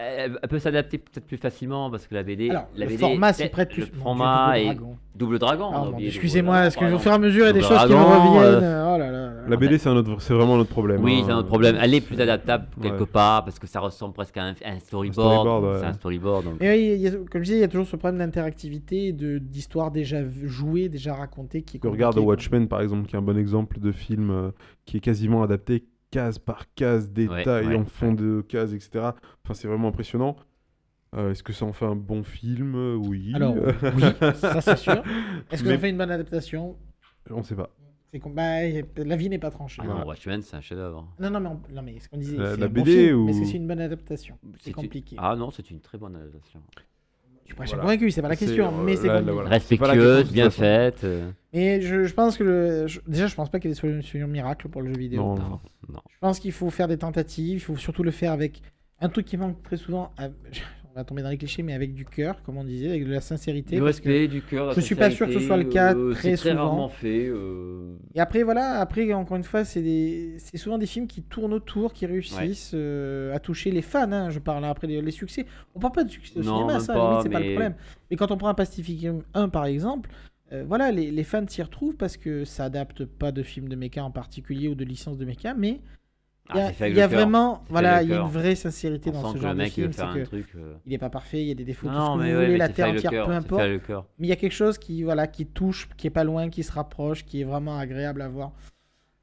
elle 0.00 0.48
peut 0.48 0.58
s'adapter 0.58 0.98
peut-être 0.98 1.26
plus 1.26 1.36
facilement 1.36 1.90
parce 1.90 2.06
que 2.06 2.14
la 2.14 2.22
BD. 2.22 2.50
Alors, 2.50 2.66
la 2.76 2.84
le 2.86 2.90
BD, 2.90 2.98
format 3.00 3.32
s'y 3.32 3.42
c'est- 3.42 3.48
prête 3.48 3.70
Le 3.76 3.84
plus. 3.84 3.90
Dieu, 3.92 4.00
format 4.02 4.52
Dragon. 4.62 4.96
double 5.14 5.38
dragon. 5.38 5.70
Ah, 5.74 5.86
Excusez-moi, 6.00 6.66
est-ce 6.66 6.76
qu'au 6.76 6.82
pardon. 6.82 6.98
fur 6.98 7.10
et 7.12 7.14
à 7.14 7.18
mesure, 7.18 7.44
il 7.44 7.46
y 7.46 7.50
a 7.50 7.52
des 7.52 7.60
Double 7.60 7.72
choses 7.74 7.82
qui 7.86 7.92
me 7.92 7.98
Dragon, 7.98 8.32
reviennent 8.38 8.84
Oh 8.92 8.98
là 8.98 9.30
La 9.48 9.56
BD, 9.56 9.78
c'est 9.78 9.88
un 9.88 9.96
autre- 9.96 10.20
c'est 10.20 10.34
vraiment 10.34 10.56
notre 10.56 10.70
problème. 10.70 11.02
Oui, 11.02 11.18
hein. 11.20 11.22
c'est 11.26 11.32
un 11.32 11.38
autre 11.38 11.48
problème. 11.48 11.76
Elle 11.80 11.94
est 11.94 12.00
plus 12.00 12.20
adaptable 12.20 12.66
Ouais. 12.76 12.88
quelque 12.90 13.04
part 13.04 13.44
parce 13.44 13.58
que 13.58 13.66
ça 13.66 13.80
ressemble 13.80 14.14
presque 14.14 14.36
à 14.36 14.44
un, 14.44 14.54
à 14.64 14.70
un 14.72 14.78
storyboard. 14.78 15.12
storyboard, 15.30 15.64
ouais. 15.64 15.80
C'est 15.80 15.86
un 15.86 15.92
storyboard. 15.92 16.44
donc- 16.44 16.62
Et 16.62 16.68
oui, 16.98 17.06
a- 17.06 17.10
comme 17.10 17.40
je 17.42 17.44
disais, 17.44 17.56
il 17.58 17.60
y 17.60 17.64
a 17.64 17.68
toujours 17.68 17.86
ce 17.86 17.96
problème 17.96 18.18
d'interactivité, 18.18 19.08
et 19.08 19.12
de 19.12 19.38
d'histoire 19.38 19.90
déjà 19.90 20.18
jouée, 20.44 20.88
déjà 20.88 21.14
racontée, 21.14 21.62
qui 21.62 21.78
quoi. 21.78 21.90
Watchmen, 21.90 22.68
par 22.68 22.80
exemple, 22.80 23.06
qui 23.08 23.14
est 23.16 23.18
un 23.18 23.22
bon 23.22 23.36
exemple 23.38 23.78
de 23.80 23.92
film 23.92 24.30
euh, 24.30 24.50
qui 24.86 24.96
est 24.98 25.00
quasiment 25.00 25.42
adapté 25.42 25.84
case 26.10 26.38
par 26.38 26.72
case, 26.74 27.10
détail 27.10 27.66
ouais, 27.68 27.76
en 27.76 27.84
fond 27.84 28.12
de 28.12 28.42
case, 28.42 28.74
etc. 28.74 28.90
Enfin, 29.44 29.54
c'est 29.54 29.68
vraiment 29.68 29.88
impressionnant. 29.88 30.36
Euh, 31.16 31.32
Est-ce 31.32 31.42
que 31.42 31.52
ça 31.52 31.64
en 31.64 31.72
fait 31.72 31.86
un 31.86 31.96
bon 31.96 32.22
film? 32.22 32.74
Oui. 33.06 33.32
Alors, 33.34 33.54
oui, 33.96 34.02
ça 34.34 34.60
c'est 34.60 34.76
sûr. 34.76 35.02
Est-ce 35.50 35.62
qu'on 35.62 35.70
Mais- 35.70 35.78
fait 35.78 35.90
une 35.90 35.98
bonne 35.98 36.10
adaptation? 36.10 36.76
On 37.30 37.42
sait 37.42 37.56
pas. 37.56 37.70
Bah, 38.26 38.60
La 38.96 39.16
vie 39.16 39.28
n'est 39.28 39.38
pas 39.38 39.50
tranchée. 39.50 39.82
Ah 39.84 39.88
non, 39.88 40.04
Watchmen, 40.06 40.42
c'est 40.42 40.56
un 40.56 40.60
chef-d'œuvre. 40.60 41.06
Non, 41.20 41.30
non, 41.30 41.38
mais, 41.40 41.48
on- 41.48 41.62
non, 41.74 41.82
mais 41.82 41.98
ce 42.00 42.08
qu'on 42.08 42.18
disait, 42.18 42.36
La- 42.36 42.54
c'est 42.54 42.60
la 42.60 42.66
un 42.66 42.68
bon 42.68 42.82
BD 42.82 42.90
film, 43.06 43.18
ou- 43.18 43.24
mais 43.26 43.30
est-ce 43.32 43.40
que 43.40 43.46
c'est 43.46 43.56
une 43.56 43.68
bonne 43.68 43.80
adaptation? 43.80 44.38
C'est 44.58 44.70
une- 44.70 44.74
compliqué. 44.76 45.16
Ah 45.18 45.36
non, 45.36 45.50
c'est 45.52 45.70
une 45.70 45.80
très 45.80 45.96
bonne 45.98 46.16
adaptation. 46.16 46.60
Je 47.50 47.54
suis 47.54 47.56
pas 47.56 47.64
Voilà. 47.64 47.82
convaincu, 47.82 48.10
c'est 48.12 48.22
pas 48.22 48.28
la 48.28 48.36
question, 48.36 48.68
euh, 48.68 48.82
mais 48.84 48.96
c'est 48.96 49.08
voilà. 49.08 49.58
C'est 49.60 49.76
pas 49.76 49.88
la 49.88 49.94
question, 49.94 50.08
de 50.10 50.14
Respectueuse, 50.14 50.32
bien 50.32 50.50
faite. 50.50 51.04
euh, 51.04 51.30
Mais 51.52 51.80
je, 51.80 52.04
je 52.04 52.14
pense 52.14 52.36
que 52.36 52.44
le... 52.44 52.86
je- 52.86 53.00
déjà, 53.08 53.26
je 53.26 53.34
pense 53.34 53.50
pas 53.50 53.58
qu'il 53.58 53.68
y 53.70 53.72
ait 53.72 53.74
des 53.74 53.80
solutions 53.80 54.28
miracles 54.28 54.68
pour 54.68 54.82
le 54.82 54.92
jeu 54.92 54.98
vidéo. 54.98 55.20
Non, 55.22 55.34
Non, 55.34 55.60
non. 55.92 56.00
Je 56.08 56.18
pense 56.20 56.38
qu'il 56.38 56.52
faut 56.52 56.70
faire 56.70 56.86
des 56.88 56.96
tentatives, 56.98 57.56
il 57.56 57.60
faut 57.60 57.76
surtout 57.76 58.02
le 58.04 58.12
faire 58.12 58.32
avec 58.32 58.62
un 59.00 59.08
truc 59.08 59.26
qui 59.26 59.36
manque 59.36 59.62
très 59.64 59.76
souvent. 59.76 60.12
à- 60.16 60.28
va 61.00 61.04
tomber 61.04 61.22
dans 61.22 61.30
les 61.30 61.36
clichés, 61.38 61.62
mais 61.62 61.72
avec 61.74 61.94
du 61.94 62.04
cœur, 62.04 62.42
comme 62.42 62.56
on 62.56 62.64
disait, 62.64 62.88
avec 62.88 63.06
de 63.06 63.12
la 63.12 63.20
sincérité. 63.20 63.76
Du 63.76 63.82
parce 63.82 64.00
que- 64.00 64.08
respect, 64.08 64.28
du 64.28 64.42
cœur. 64.42 64.72
je 64.72 64.80
suis 64.80 64.94
pas 64.94 65.10
sûr 65.10 65.26
que 65.26 65.32
ce 65.34 65.40
soit 65.40 65.56
le 65.56 65.64
cas 65.64 65.94
euh, 65.94 66.12
très 66.12 66.36
très 66.36 66.50
souvent. 66.50 66.66
rarement 66.66 66.88
fait. 66.88 67.26
euh, 67.28 67.94
Et 68.14 68.20
après, 68.20 68.42
voilà, 68.42 68.80
après, 68.80 69.12
encore 69.12 69.36
une 69.36 69.44
fois, 69.44 69.64
c'est 69.64 69.82
des... 69.82 70.34
c'est 70.38 70.56
souvent 70.58 70.78
des 70.78 70.86
films 70.86 71.06
qui 71.06 71.22
tournent 71.22 71.52
autour, 71.54 71.92
qui 71.92 72.06
réussissent 72.06 72.72
euh, 72.74 73.34
à 73.34 73.38
toucher 73.40 73.70
les 73.70 73.82
fans. 73.82 74.10
hein. 74.12 74.30
Je 74.30 74.38
parle 74.38 74.64
après 74.64 74.86
les 74.86 75.10
succès. 75.10 75.46
On 75.74 75.80
parle 75.80 75.92
pas 75.94 76.04
de 76.04 76.10
succès 76.10 76.38
au 76.38 76.42
Non, 76.42 76.58
cinéma, 76.60 76.80
ça, 76.80 76.94
pas, 76.94 77.08
limite, 77.10 77.22
c'est 77.24 77.28
pas 77.30 77.38
le 77.40 77.44
mais- 77.46 77.50
problème. 77.52 77.74
Mais 78.10 78.16
quand 78.16 78.30
on 78.30 78.36
prend 78.36 78.48
un 78.48 78.54
Pacific 78.54 79.00
Rim 79.00 79.22
1, 79.34 79.48
par 79.48 79.66
exemple, 79.66 80.10
euh, 80.52 80.64
voilà, 80.66 80.90
les, 80.90 81.10
les 81.10 81.24
fans 81.24 81.44
s'y 81.46 81.62
retrouvent 81.62 81.94
parce 81.96 82.16
que 82.16 82.44
ça 82.44 82.64
adapte 82.64 83.04
pas 83.04 83.30
de 83.32 83.42
films 83.42 83.68
de 83.68 83.76
méca 83.76 84.02
en 84.04 84.10
particulier 84.10 84.68
ou 84.68 84.74
de 84.74 84.84
licences 84.84 85.16
de 85.18 85.24
méca, 85.24 85.54
mais 85.54 85.80
il 86.54 86.58
y 86.58 86.60
ah, 86.60 86.72
a, 86.84 86.88
il 86.88 86.96
y 86.96 87.00
a 87.00 87.06
vraiment, 87.06 87.62
voilà, 87.68 88.02
il 88.02 88.08
y 88.08 88.12
a 88.12 88.20
une 88.20 88.28
vraie 88.28 88.54
sincérité 88.54 89.10
On 89.10 89.20
dans 89.22 89.32
ce 89.32 89.38
genre 89.38 89.54
de 89.54 89.64
film. 89.64 89.92
faire 89.92 90.08
un 90.08 90.14
que 90.14 90.24
truc. 90.24 90.46
euh, 90.56 90.74
il 90.86 90.92
est 90.92 90.98
pas 90.98 91.10
parfait, 91.10 91.40
il 91.42 91.48
y 91.48 91.50
a 91.50 91.54
des 91.54 91.64
défauts, 91.64 91.86
tout 91.88 91.92
ce 91.92 91.98
Non, 91.98 92.14
que 92.16 92.22
mais 92.22 92.30
vous 92.32 92.38
ouais, 92.38 92.44
voulez, 92.46 92.52
mais 92.52 92.58
la 92.58 92.68
terre 92.68 92.88
entière, 92.88 93.26
peu 93.26 93.32
importe. 93.32 93.62
Mais 94.18 94.26
il 94.26 94.28
y 94.28 94.32
a 94.32 94.36
quelque 94.36 94.52
chose 94.52 94.78
qui, 94.78 95.02
voilà, 95.02 95.26
qui 95.26 95.46
touche, 95.46 95.88
qui 95.96 96.06
est 96.06 96.10
pas 96.10 96.24
loin, 96.24 96.48
qui 96.50 96.62
se 96.62 96.72
rapproche, 96.72 97.24
qui 97.24 97.40
est 97.40 97.44
vraiment 97.44 97.78
agréable 97.78 98.22
à 98.22 98.28
voir. 98.28 98.52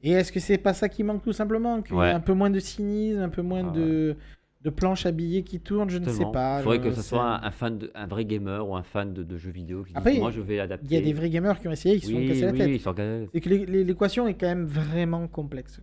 Et 0.02 0.12
est-ce 0.12 0.32
que 0.32 0.40
c'est 0.40 0.58
pas 0.60 0.74
ça 0.74 0.90
qui 0.90 1.04
manque 1.04 1.24
tout 1.24 1.34
simplement? 1.34 1.82
Qu'il 1.82 1.96
y 1.96 1.98
ait 1.98 2.02
Ouais. 2.02 2.12
un 2.12 2.20
peu 2.20 2.34
moins 2.34 2.50
de 2.52 2.60
cynisme, 2.60 3.20
un 3.20 3.30
peu 3.30 3.42
moins 3.42 3.68
Ah 3.68 3.76
de, 3.76 4.16
de 4.62 4.70
planches 4.70 5.08
habillées 5.08 5.42
qui 5.44 5.60
tournent, 5.60 5.90
je 5.90 5.98
ne 5.98 6.08
sais 6.08 6.26
pas. 6.32 6.60
Il 6.60 6.64
faudrait 6.64 6.80
que 6.82 6.92
ce 6.92 7.02
soit 7.02 7.44
un, 7.44 7.52
fan, 7.52 7.80
de, 7.80 7.92
un 7.96 8.06
vrai 8.06 8.24
gamer 8.26 8.68
ou 8.70 8.76
un 8.76 8.84
fan 8.84 9.12
de, 9.14 9.24
de 9.24 9.38
jeux 9.38 9.50
vidéo 9.50 9.84
qui 9.84 9.94
Après, 9.96 10.14
dit 10.14 10.20
moi 10.20 10.30
je 10.30 10.40
vais 10.42 10.58
l'adapter. 10.58 10.86
Il 10.88 10.94
y 10.94 10.98
a 10.98 11.02
des 11.02 11.14
vrais 11.14 11.30
gamers 11.32 11.60
qui 11.60 11.68
ont 11.68 11.72
essayé, 11.72 12.00
qui 12.00 12.06
se 12.08 12.12
sont 12.14 12.28
cassés 12.28 12.42
la 12.42 12.52
tête. 12.54 13.28
C'est 13.34 13.42
que 13.42 13.50
l'é- 13.50 13.66
l'é- 13.66 13.84
l'équation 13.84 14.28
est 14.28 14.36
quand 14.36 14.48
même 14.48 14.66
vraiment 14.66 15.28
complexe. 15.28 15.82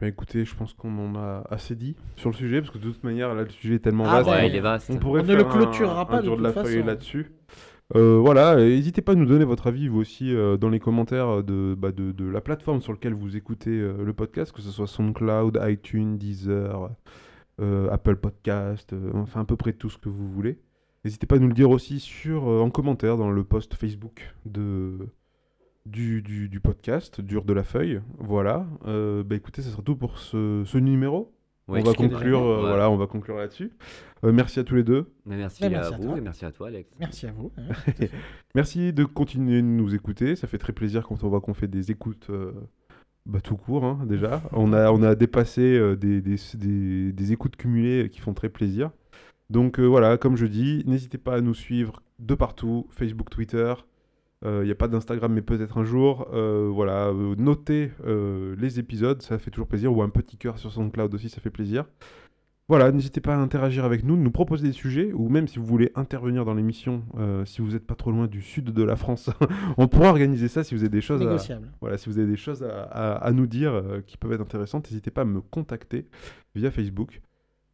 Ben, 0.00 0.06
écoutez, 0.08 0.44
je 0.44 0.54
pense 0.54 0.72
qu'on 0.74 0.96
en 0.98 1.16
a 1.16 1.42
assez 1.50 1.74
dit 1.74 1.96
sur 2.16 2.30
le 2.30 2.34
sujet, 2.36 2.60
parce 2.60 2.70
que 2.72 2.78
de 2.78 2.84
toute 2.90 3.02
manière, 3.02 3.34
là, 3.34 3.42
le 3.42 3.48
sujet 3.50 3.74
est 3.76 3.78
tellement 3.80 4.04
Ah 4.06 4.18
vaste. 4.22 4.30
ouais, 4.30 4.36
Ouais, 4.36 4.42
on- 4.44 4.48
il 4.48 4.56
est 4.56 4.60
vaste. 4.60 4.90
On 4.92 4.96
pourrait 4.98 5.20
On 5.20 5.24
ne 5.24 5.28
faire 5.28 5.36
le 5.38 5.44
un- 5.46 5.48
clôturera 5.50 6.02
un 6.02 6.04
pas 6.04 6.18
de 6.18 6.22
dur 6.22 6.36
de 6.36 6.42
la 6.42 6.52
feuille 6.52 6.82
là-dessus. 6.84 7.32
Euh, 7.96 8.18
voilà, 8.18 8.54
n'hésitez 8.56 9.00
pas 9.00 9.12
à 9.12 9.14
nous 9.14 9.24
donner 9.24 9.44
votre 9.46 9.66
avis, 9.66 9.88
vous 9.88 9.98
aussi, 9.98 10.32
euh, 10.34 10.56
dans 10.58 10.68
les 10.68 10.78
commentaires 10.78 11.42
de, 11.42 11.74
bah, 11.76 11.90
de, 11.90 12.12
de 12.12 12.28
la 12.28 12.40
plateforme 12.42 12.80
sur 12.82 12.92
laquelle 12.92 13.14
vous 13.14 13.34
écoutez 13.36 13.70
euh, 13.70 14.04
le 14.04 14.12
podcast, 14.12 14.52
que 14.52 14.60
ce 14.60 14.70
soit 14.70 14.86
SoundCloud, 14.86 15.58
iTunes, 15.66 16.18
Deezer, 16.18 16.90
euh, 17.60 17.88
Apple 17.90 18.16
Podcast, 18.16 18.92
euh, 18.92 19.10
enfin 19.14 19.40
à 19.40 19.44
peu 19.44 19.56
près 19.56 19.72
tout 19.72 19.88
ce 19.88 19.96
que 19.98 20.10
vous 20.10 20.28
voulez. 20.30 20.58
N'hésitez 21.04 21.26
pas 21.26 21.36
à 21.36 21.38
nous 21.38 21.48
le 21.48 21.54
dire 21.54 21.70
aussi 21.70 21.98
sur, 21.98 22.48
euh, 22.50 22.60
en 22.60 22.68
commentaire 22.70 23.16
dans 23.16 23.30
le 23.30 23.42
post 23.42 23.74
Facebook 23.74 24.34
de, 24.44 25.08
du, 25.88 26.22
du, 26.22 26.48
du 26.48 26.60
podcast, 26.60 27.20
Dur 27.20 27.44
de 27.44 27.52
la 27.52 27.64
Feuille. 27.64 28.00
Voilà. 28.18 28.66
Euh, 28.86 29.22
bah 29.24 29.34
écoutez, 29.36 29.62
ça 29.62 29.70
sera 29.70 29.82
tout 29.82 29.96
pour 29.96 30.18
ce, 30.18 30.62
ce 30.66 30.78
numéro. 30.78 31.32
Ouais, 31.68 31.80
on 31.80 31.84
va 31.84 31.92
conclure, 31.92 32.42
euh, 32.42 32.56
Ouais. 32.62 32.68
voilà, 32.68 32.90
on 32.90 32.96
va 32.96 33.06
conclure 33.06 33.36
là-dessus. 33.36 33.70
Euh, 34.24 34.32
merci 34.32 34.58
à 34.58 34.64
tous 34.64 34.74
les 34.74 34.82
deux. 34.84 35.12
Mais 35.26 35.36
merci, 35.36 35.62
Mais 35.64 35.68
merci 35.70 35.92
à 35.92 35.96
à 35.96 35.98
vous 35.98 36.04
toi. 36.08 36.16
et 36.18 36.20
merci 36.22 36.44
à 36.46 36.50
toi, 36.50 36.68
Alex. 36.68 36.90
Merci 36.98 37.26
à 37.26 37.32
vous. 37.32 37.52
Merci 38.54 38.92
de 38.92 39.04
continuer 39.04 39.60
de 39.60 39.66
nous 39.66 39.94
écouter. 39.94 40.34
Ça 40.36 40.46
fait 40.46 40.58
très 40.58 40.72
plaisir 40.72 41.06
quand 41.06 41.22
on 41.24 41.28
voit 41.28 41.40
qu'on 41.40 41.54
fait 41.54 41.68
des 41.68 41.90
écoutes 41.90 42.28
euh, 42.30 42.52
bah, 43.26 43.40
tout 43.42 43.56
court, 43.56 43.84
hein, 43.84 44.00
déjà. 44.06 44.42
On 44.52 44.72
a, 44.72 44.90
on 44.90 45.02
a 45.02 45.14
dépassé 45.14 45.60
euh, 45.76 45.94
des, 45.96 46.20
des, 46.22 46.36
des- 46.54 47.12
des 47.12 47.32
écoutes 47.32 47.56
cumulées 47.56 48.08
qui 48.10 48.20
font 48.20 48.32
très 48.34 48.48
plaisir. 48.48 48.90
Donc 49.50 49.78
euh, 49.78 49.84
voilà, 49.84 50.16
comme 50.16 50.36
je 50.36 50.46
dis, 50.46 50.82
n'hésitez 50.86 51.18
pas 51.18 51.34
à 51.36 51.40
nous 51.42 51.54
suivre 51.54 52.02
de 52.18 52.34
partout 52.34 52.86
Facebook, 52.90 53.28
Twitter. 53.30 53.74
Il 54.44 54.62
n'y 54.62 54.70
a 54.70 54.74
pas 54.76 54.86
d'Instagram, 54.88 55.32
mais 55.32 55.42
peut-être 55.42 55.78
un 55.78 55.84
jour. 55.84 56.28
Euh, 56.32 56.68
voilà, 56.72 57.08
euh, 57.08 57.34
notez 57.36 57.90
euh, 58.06 58.54
les 58.58 58.78
épisodes, 58.78 59.20
ça 59.22 59.38
fait 59.38 59.50
toujours 59.50 59.66
plaisir. 59.66 59.92
Ou 59.92 60.02
un 60.02 60.08
petit 60.10 60.36
cœur 60.36 60.58
sur 60.58 60.70
SoundCloud 60.72 61.12
aussi, 61.14 61.28
ça 61.28 61.40
fait 61.40 61.50
plaisir. 61.50 61.84
Voilà, 62.68 62.92
n'hésitez 62.92 63.22
pas 63.22 63.34
à 63.34 63.38
interagir 63.38 63.86
avec 63.86 64.04
nous, 64.04 64.14
nous 64.18 64.30
proposer 64.30 64.66
des 64.66 64.72
sujets, 64.74 65.10
ou 65.14 65.30
même 65.30 65.48
si 65.48 65.58
vous 65.58 65.64
voulez 65.64 65.90
intervenir 65.94 66.44
dans 66.44 66.52
l'émission, 66.52 67.02
euh, 67.18 67.46
si 67.46 67.62
vous 67.62 67.70
n'êtes 67.72 67.86
pas 67.86 67.94
trop 67.94 68.10
loin 68.10 68.26
du 68.26 68.42
sud 68.42 68.66
de 68.74 68.82
la 68.82 68.94
France, 68.94 69.30
on 69.78 69.88
pourra 69.88 70.10
organiser 70.10 70.48
ça 70.48 70.62
si 70.62 70.74
vous 70.74 70.82
avez 70.82 70.90
des 70.90 71.00
choses, 71.00 71.22
à, 71.26 71.32
voilà, 71.80 71.96
si 71.96 72.10
vous 72.10 72.18
avez 72.18 72.28
des 72.28 72.36
choses 72.36 72.62
à, 72.62 72.82
à- 72.82 73.14
à 73.14 73.32
nous 73.32 73.46
dire 73.46 73.72
euh, 73.72 74.02
qui 74.06 74.18
peuvent 74.18 74.32
être 74.32 74.42
intéressantes, 74.42 74.90
n'hésitez 74.90 75.10
pas 75.10 75.22
à 75.22 75.24
me 75.24 75.40
contacter 75.40 76.08
via 76.54 76.70
Facebook. 76.70 77.22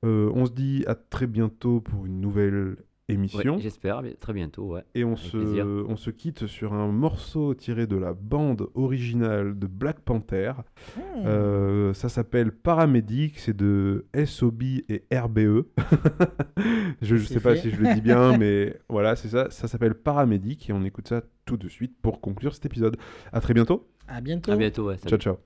Euh, 0.04 0.30
on 0.32 0.46
se 0.46 0.52
dit 0.52 0.84
à 0.86 0.94
très 0.94 1.26
bientôt 1.26 1.80
pour 1.80 2.06
une 2.06 2.20
nouvelle 2.20 2.76
Ouais, 3.08 3.16
émission. 3.16 3.58
J'espère, 3.58 4.02
très 4.18 4.32
bientôt, 4.32 4.72
ouais. 4.72 4.84
Et 4.94 5.04
on 5.04 5.12
Avec 5.12 5.30
plaisir. 5.30 5.64
se, 5.64 5.84
on 5.86 5.96
se 5.96 6.08
quitte 6.08 6.46
sur 6.46 6.72
un 6.72 6.88
morceau 6.88 7.52
tiré 7.54 7.86
de 7.86 7.96
la 7.96 8.14
bande 8.14 8.68
originale 8.74 9.58
de 9.58 9.66
Black 9.66 10.00
Panther. 10.00 10.52
Hmm. 10.96 11.00
Euh, 11.26 11.92
ça 11.92 12.08
s'appelle 12.08 12.50
Paramédic, 12.50 13.38
c'est 13.38 13.54
de 13.54 14.06
SOB 14.24 14.62
et 14.88 15.04
RBE. 15.12 15.66
je 17.02 17.14
ne 17.16 17.20
sais 17.20 17.40
pas 17.40 17.56
si 17.56 17.70
je 17.70 17.76
le 17.76 17.94
dis 17.94 18.00
bien, 18.00 18.36
mais 18.38 18.80
voilà, 18.88 19.16
c'est 19.16 19.28
ça. 19.28 19.50
Ça 19.50 19.68
s'appelle 19.68 19.94
Paramédic 19.94 20.70
et 20.70 20.72
on 20.72 20.82
écoute 20.82 21.08
ça 21.08 21.22
tout 21.44 21.58
de 21.58 21.68
suite 21.68 21.94
pour 22.00 22.22
conclure 22.22 22.54
cet 22.54 22.64
épisode. 22.64 22.96
À 23.32 23.40
très 23.40 23.52
bientôt. 23.52 23.86
À 24.08 24.22
bientôt. 24.22 24.52
À 24.52 24.56
bientôt, 24.56 24.88
ouais. 24.88 24.96
Ciao, 25.06 25.18
ciao. 25.18 25.36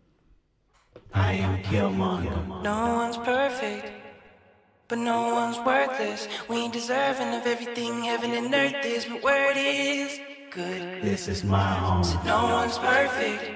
I 1.12 1.40
am 1.42 1.60
Killmonger. 1.62 2.30
No 2.62 2.98
one's 2.98 3.18
perfect, 3.18 3.90
but 4.88 4.98
no 4.98 5.34
one's 5.34 5.58
worthless. 5.58 6.26
We 6.48 6.56
ain't 6.56 6.72
deserving 6.72 7.34
of 7.34 7.46
everything 7.46 8.02
heaven 8.02 8.32
and 8.32 8.52
earth 8.54 8.84
is, 8.84 9.04
but 9.04 9.22
where 9.22 9.50
it 9.50 9.58
is, 9.58 10.18
good. 10.50 11.02
This 11.02 11.28
is 11.28 11.44
my 11.44 11.74
home. 11.74 12.02
No 12.24 12.44
one's 12.44 12.78
perfect, 12.78 13.52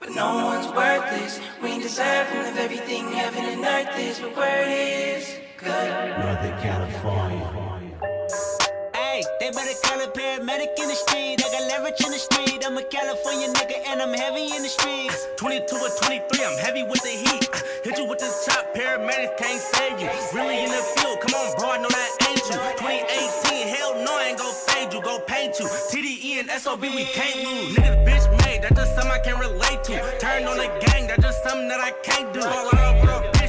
but 0.00 0.10
no 0.14 0.46
one's 0.46 0.66
worthless. 0.74 1.40
We 1.62 1.68
ain't 1.72 1.82
deserving 1.82 2.50
of 2.50 2.56
everything 2.56 3.12
heaven 3.12 3.44
and 3.44 3.64
earth 3.64 3.98
is, 3.98 4.18
but 4.18 4.34
where 4.34 4.62
it 4.62 5.18
is, 5.18 5.34
good. 5.58 6.18
Northern 6.18 6.58
California. 6.62 7.69
They 9.50 9.56
better 9.56 9.80
call 9.82 9.98
paramedic 10.14 10.78
in 10.78 10.86
the 10.86 10.94
street. 10.94 11.42
I 11.42 11.50
got 11.50 11.66
leverage 11.66 11.98
in 12.06 12.12
the 12.12 12.22
street. 12.22 12.62
I'm 12.64 12.78
a 12.78 12.84
California 12.84 13.48
nigga 13.48 13.82
and 13.88 14.00
I'm 14.00 14.14
heavy 14.14 14.46
in 14.54 14.62
the 14.62 14.68
streets. 14.68 15.26
22 15.38 15.74
or 15.74 15.90
23, 15.90 16.44
I'm 16.46 16.58
heavy 16.58 16.84
with 16.84 17.02
the 17.02 17.10
heat. 17.10 17.50
Hit 17.82 17.98
you 17.98 18.06
with 18.06 18.20
this 18.20 18.46
chop, 18.46 18.72
paramedics 18.76 19.36
can't 19.38 19.58
save 19.58 19.98
you. 19.98 20.08
Really 20.32 20.62
in 20.62 20.70
the 20.70 20.78
field, 20.94 21.18
come 21.18 21.34
on, 21.34 21.58
bro, 21.58 21.66
I 21.66 21.78
know 21.82 21.90
that 21.90 22.10
ain't 22.30 22.46
you. 22.46 22.62
2018, 22.78 23.66
hell 23.74 23.98
no, 24.04 24.14
I 24.14 24.30
ain't 24.30 24.38
gon' 24.38 24.54
fade 24.54 24.94
you, 24.94 25.02
go 25.02 25.18
paint 25.18 25.58
you. 25.58 25.66
TDE 25.66 26.46
and 26.46 26.50
SOB, 26.50 26.82
we 26.82 27.02
can't 27.10 27.42
lose. 27.42 27.74
Niggas 27.74 28.06
bitch 28.06 28.30
made, 28.46 28.62
that's 28.62 28.78
just 28.78 28.94
something 28.94 29.10
I 29.10 29.18
can 29.18 29.40
relate 29.40 29.82
to. 29.90 29.98
Turned 30.20 30.46
on 30.46 30.58
the 30.58 30.70
gang, 30.86 31.08
that's 31.08 31.26
just 31.26 31.42
something 31.42 31.66
that 31.66 31.80
I 31.80 31.90
can't 32.06 32.32
do. 32.32 32.40
Fall 32.40 32.70
out 32.70 33.02
over 33.02 33.26
a 33.26 33.39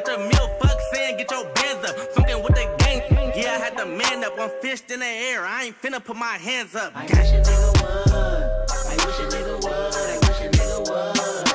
touch 0.00 0.14
a 0.14 0.18
meal, 0.18 0.48
fuck 0.60 0.78
saying, 0.92 1.16
get 1.16 1.30
your 1.30 1.44
bands 1.54 1.88
up. 1.88 1.96
Funkin' 2.14 2.42
with 2.42 2.54
the 2.54 2.76
gang, 2.78 3.02
yeah, 3.34 3.52
I 3.52 3.58
had 3.58 3.76
to 3.78 3.86
man 3.86 4.24
up. 4.24 4.36
One 4.38 4.50
fist 4.60 4.90
in 4.90 5.00
the 5.00 5.06
air, 5.06 5.44
I 5.44 5.64
ain't 5.64 5.82
finna 5.82 6.04
put 6.04 6.16
my 6.16 6.36
hands 6.38 6.74
up. 6.74 6.92
I 6.94 7.04
wish 7.04 7.12
a 7.12 7.40
nigga 7.40 7.72
would. 7.82 8.12
I 8.12 8.96
wish 9.06 9.20
a 9.20 9.26
nigga 9.34 9.56
would. 9.62 9.72
I 9.72 10.18
wish 10.28 10.40
a 10.40 10.50
nigga 10.50 11.40
would. 11.40 11.45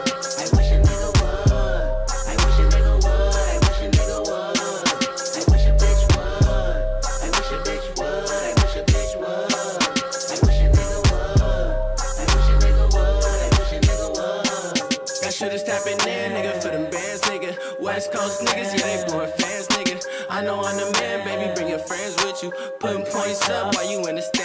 You. 22.43 22.51
Putting 22.79 23.05
points 23.05 23.49
up 23.49 23.75
while 23.75 23.89
you 23.89 24.07
in 24.07 24.15
the 24.15 24.21
stands, 24.21 24.40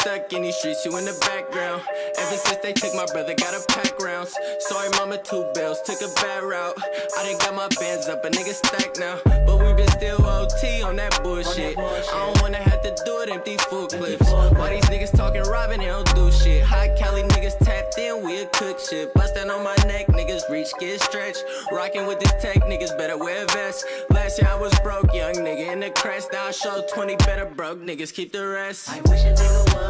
stuck 0.00 0.32
in 0.32 0.42
these 0.42 0.56
streets, 0.56 0.84
you 0.84 0.96
in 0.96 1.04
the 1.04 1.16
background. 1.20 1.82
Ever 2.16 2.36
since 2.36 2.56
they 2.62 2.72
took 2.72 2.94
my 2.94 3.04
brother, 3.12 3.34
got 3.34 3.52
a 3.52 3.60
pack 3.68 3.98
rounds. 4.00 4.34
Sorry, 4.60 4.88
mama, 4.96 5.18
two 5.18 5.44
bells, 5.54 5.80
took 5.82 6.00
a 6.00 6.08
bad 6.16 6.42
route. 6.42 6.74
I 7.18 7.24
done 7.24 7.38
got 7.38 7.54
my 7.54 7.68
bands 7.78 8.08
up, 8.08 8.24
a 8.24 8.30
nigga 8.30 8.54
stacked 8.54 8.98
now. 8.98 9.20
But 9.24 9.58
we 9.60 9.72
been 9.74 9.90
still 9.90 10.24
OT 10.24 10.82
on 10.82 10.96
that 10.96 11.22
bullshit. 11.22 11.76
I 11.78 11.92
don't 12.12 12.40
wanna 12.40 12.58
have 12.58 12.82
to 12.82 12.96
do 13.04 13.20
it, 13.20 13.28
empty 13.28 13.58
full 13.68 13.88
clips. 13.88 14.30
Why 14.30 14.70
these 14.70 14.84
niggas 14.84 15.14
talking 15.14 15.42
robbing, 15.42 15.80
they 15.80 15.86
don't 15.86 16.14
do 16.14 16.30
shit. 16.32 16.62
High 16.62 16.96
Cali 16.96 17.22
niggas 17.22 17.58
tapped 17.58 17.98
in, 17.98 18.24
we 18.24 18.40
a 18.40 18.46
cook 18.46 18.80
shit. 18.80 19.12
Bustin' 19.14 19.50
on 19.50 19.62
my 19.62 19.76
neck, 19.86 20.06
niggas 20.08 20.48
reach, 20.50 20.72
get 20.80 21.02
stretched. 21.02 21.44
Rockin' 21.72 22.06
with 22.06 22.20
this 22.20 22.32
tech, 22.40 22.56
niggas 22.64 22.96
better 22.96 23.18
wear 23.18 23.44
vests. 23.48 23.84
Last 24.08 24.38
year 24.38 24.48
I 24.50 24.58
was 24.58 24.72
broke, 24.80 25.12
young 25.12 25.34
nigga 25.34 25.72
in 25.72 25.80
the 25.80 25.90
crash. 25.90 26.22
Now 26.32 26.46
I 26.46 26.52
show 26.52 26.82
20 26.94 27.16
better 27.16 27.44
broke 27.44 27.80
niggas, 27.80 28.14
keep 28.14 28.32
the 28.32 28.46
rest. 28.46 28.88
I 28.88 29.00
wish 29.02 29.24
a 29.24 29.34
nigga 29.34 29.74
would. 29.74 29.89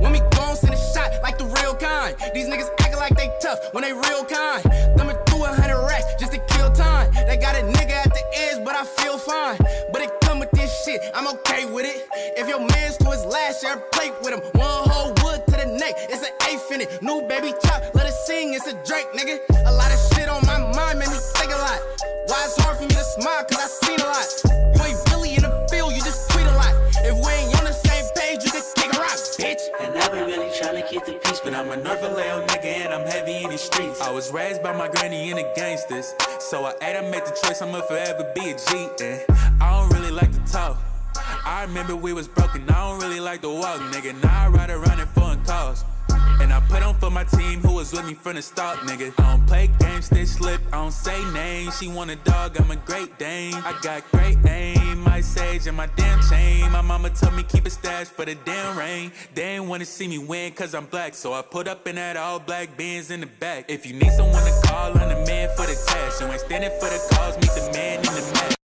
When 0.00 0.12
we 0.12 0.20
gon' 0.36 0.56
send 0.56 0.74
a 0.74 0.80
shot 0.94 1.10
like 1.22 1.38
the 1.38 1.46
real 1.46 1.74
kind. 1.74 2.16
These 2.34 2.48
niggas 2.48 2.68
acting 2.80 2.98
like 2.98 3.16
they 3.16 3.30
tough 3.40 3.58
when 3.72 3.82
they 3.82 3.92
real 3.92 4.24
kind. 4.24 4.62
Thumbing 4.96 5.16
through 5.26 5.44
a 5.44 5.52
hundred 5.52 5.80
racks 5.86 6.06
just 6.18 6.32
to 6.32 6.38
kill 6.54 6.72
time. 6.72 7.12
They 7.26 7.36
got 7.36 7.54
a 7.56 7.62
nigga 7.62 7.96
at 8.04 8.12
the 8.12 8.24
edge, 8.34 8.64
but 8.64 8.74
I 8.74 8.84
feel 8.84 9.18
fine. 9.18 9.58
But 9.92 10.02
it 10.02 10.10
come 10.22 10.38
with 10.40 10.50
this 10.52 10.70
shit, 10.84 11.00
I'm 11.14 11.28
okay 11.28 11.64
with 11.66 11.86
it. 11.86 12.08
If 12.36 12.48
your 12.48 12.60
man's 12.60 12.96
to 12.98 13.10
his 13.10 13.24
last, 13.24 13.62
share 13.62 13.76
a 13.76 13.80
plate 13.92 14.12
with 14.22 14.34
him. 14.34 14.40
One 14.60 14.88
whole 14.90 15.12
wood 15.22 15.46
to 15.46 15.56
the 15.56 15.66
neck, 15.66 15.94
it's 16.10 16.22
an 16.22 16.34
eighth 16.48 16.70
in 16.72 16.80
it. 16.80 17.02
New 17.02 17.22
baby 17.28 17.52
chop, 17.64 17.82
let 17.94 18.06
it 18.06 18.14
sing, 18.26 18.54
it's 18.54 18.66
a 18.66 18.74
Drake, 18.84 19.10
nigga. 19.12 19.38
A 19.66 19.72
lot 19.72 19.90
of 19.92 19.98
shit 20.12 20.28
on 20.28 20.44
my 20.46 20.58
mind 20.76 20.98
me 20.98 21.06
think 21.06 21.52
a 21.52 21.58
lot. 21.58 21.80
Why 22.26 22.42
it's 22.44 22.56
hard 22.62 22.76
for 22.76 22.82
me 22.82 22.88
to 22.90 23.04
smile, 23.16 23.44
peace, 31.12 31.40
but 31.40 31.54
I'm 31.54 31.70
a 31.70 31.76
North 31.76 32.00
nigga 32.00 32.64
and 32.64 32.92
I'm 32.92 33.06
heavy 33.06 33.44
in 33.44 33.50
the 33.50 33.58
streets. 33.58 34.00
I 34.00 34.10
was 34.10 34.32
raised 34.32 34.62
by 34.62 34.72
my 34.72 34.88
granny 34.88 35.30
and 35.30 35.38
the 35.38 35.52
gangsters. 35.54 36.14
So 36.38 36.64
I 36.64 36.74
ate, 36.82 36.96
I 36.96 37.02
made 37.02 37.24
the 37.24 37.38
choice, 37.42 37.62
I'ma 37.62 37.80
forever 37.82 38.30
be 38.34 38.50
a 38.50 38.56
G. 38.56 38.88
And 39.00 39.22
I 39.60 39.80
don't 39.80 39.92
really 39.92 40.10
like 40.10 40.32
to 40.32 40.52
talk. 40.52 40.78
I 41.44 41.62
remember 41.62 41.96
we 41.96 42.12
was 42.12 42.28
broken, 42.28 42.68
I 42.68 42.88
don't 42.88 43.00
really 43.00 43.20
like 43.20 43.42
to 43.42 43.50
walk, 43.50 43.80
nigga. 43.92 44.20
Now 44.22 44.46
I 44.46 44.48
ride 44.48 44.70
around 44.70 45.00
in 45.00 45.06
foreign 45.08 45.44
cars. 45.44 45.84
And 46.40 46.52
I 46.52 46.60
put 46.60 46.82
on 46.82 46.94
for 46.96 47.10
my 47.10 47.24
team 47.24 47.60
who 47.60 47.74
was 47.74 47.92
with 47.92 48.06
me 48.06 48.14
from 48.14 48.36
the 48.36 48.42
start, 48.42 48.78
nigga. 48.80 49.12
I 49.18 49.30
don't 49.30 49.46
play 49.46 49.70
games, 49.78 50.08
they 50.08 50.24
slip, 50.24 50.60
I 50.72 50.76
don't 50.76 50.92
say 50.92 51.18
names. 51.32 51.78
She 51.78 51.88
want 51.88 52.10
a 52.10 52.16
dog, 52.16 52.56
I'm 52.58 52.70
a 52.70 52.76
great 52.76 53.18
Dane. 53.18 53.54
I 53.54 53.78
got 53.82 54.02
great 54.10 54.38
aim, 54.46 55.00
my 55.00 55.20
sage 55.20 55.66
and 55.66 55.76
my 55.76 55.88
damn 55.96 56.20
chain. 56.22 56.70
My 56.70 56.80
mama 56.80 57.10
told 57.10 57.34
me 57.34 57.42
keep 57.42 57.66
a 57.66 57.70
stash 57.70 58.06
for 58.08 58.24
the 58.24 58.34
damn 58.44 58.76
rain. 58.78 59.12
They 59.34 59.56
ain't 59.56 59.66
wanna 59.66 59.84
see 59.84 60.08
me 60.08 60.18
win 60.18 60.52
cause 60.52 60.74
I'm 60.74 60.86
black, 60.86 61.14
so 61.14 61.32
I 61.32 61.42
put 61.42 61.68
up 61.68 61.86
in 61.88 61.96
that 61.96 62.16
all 62.16 62.38
black 62.38 62.76
Benz 62.76 63.10
in 63.10 63.20
the 63.20 63.26
back. 63.26 63.66
If 63.68 63.86
you 63.86 63.94
need 63.94 64.12
someone 64.12 64.44
to 64.44 64.68
call, 64.68 64.96
I'm 64.98 65.08
the 65.08 65.24
man 65.26 65.48
for 65.56 65.66
the 65.66 65.76
task. 65.86 66.20
You 66.20 66.26
ain't 66.28 66.40
standing 66.40 66.70
for 66.80 66.88
the 66.88 67.00
cause, 67.14 67.36
meet 67.36 67.50
the 67.50 67.70
man 67.72 67.98
in 67.98 68.04
the 68.04 68.32
match. 68.34 68.55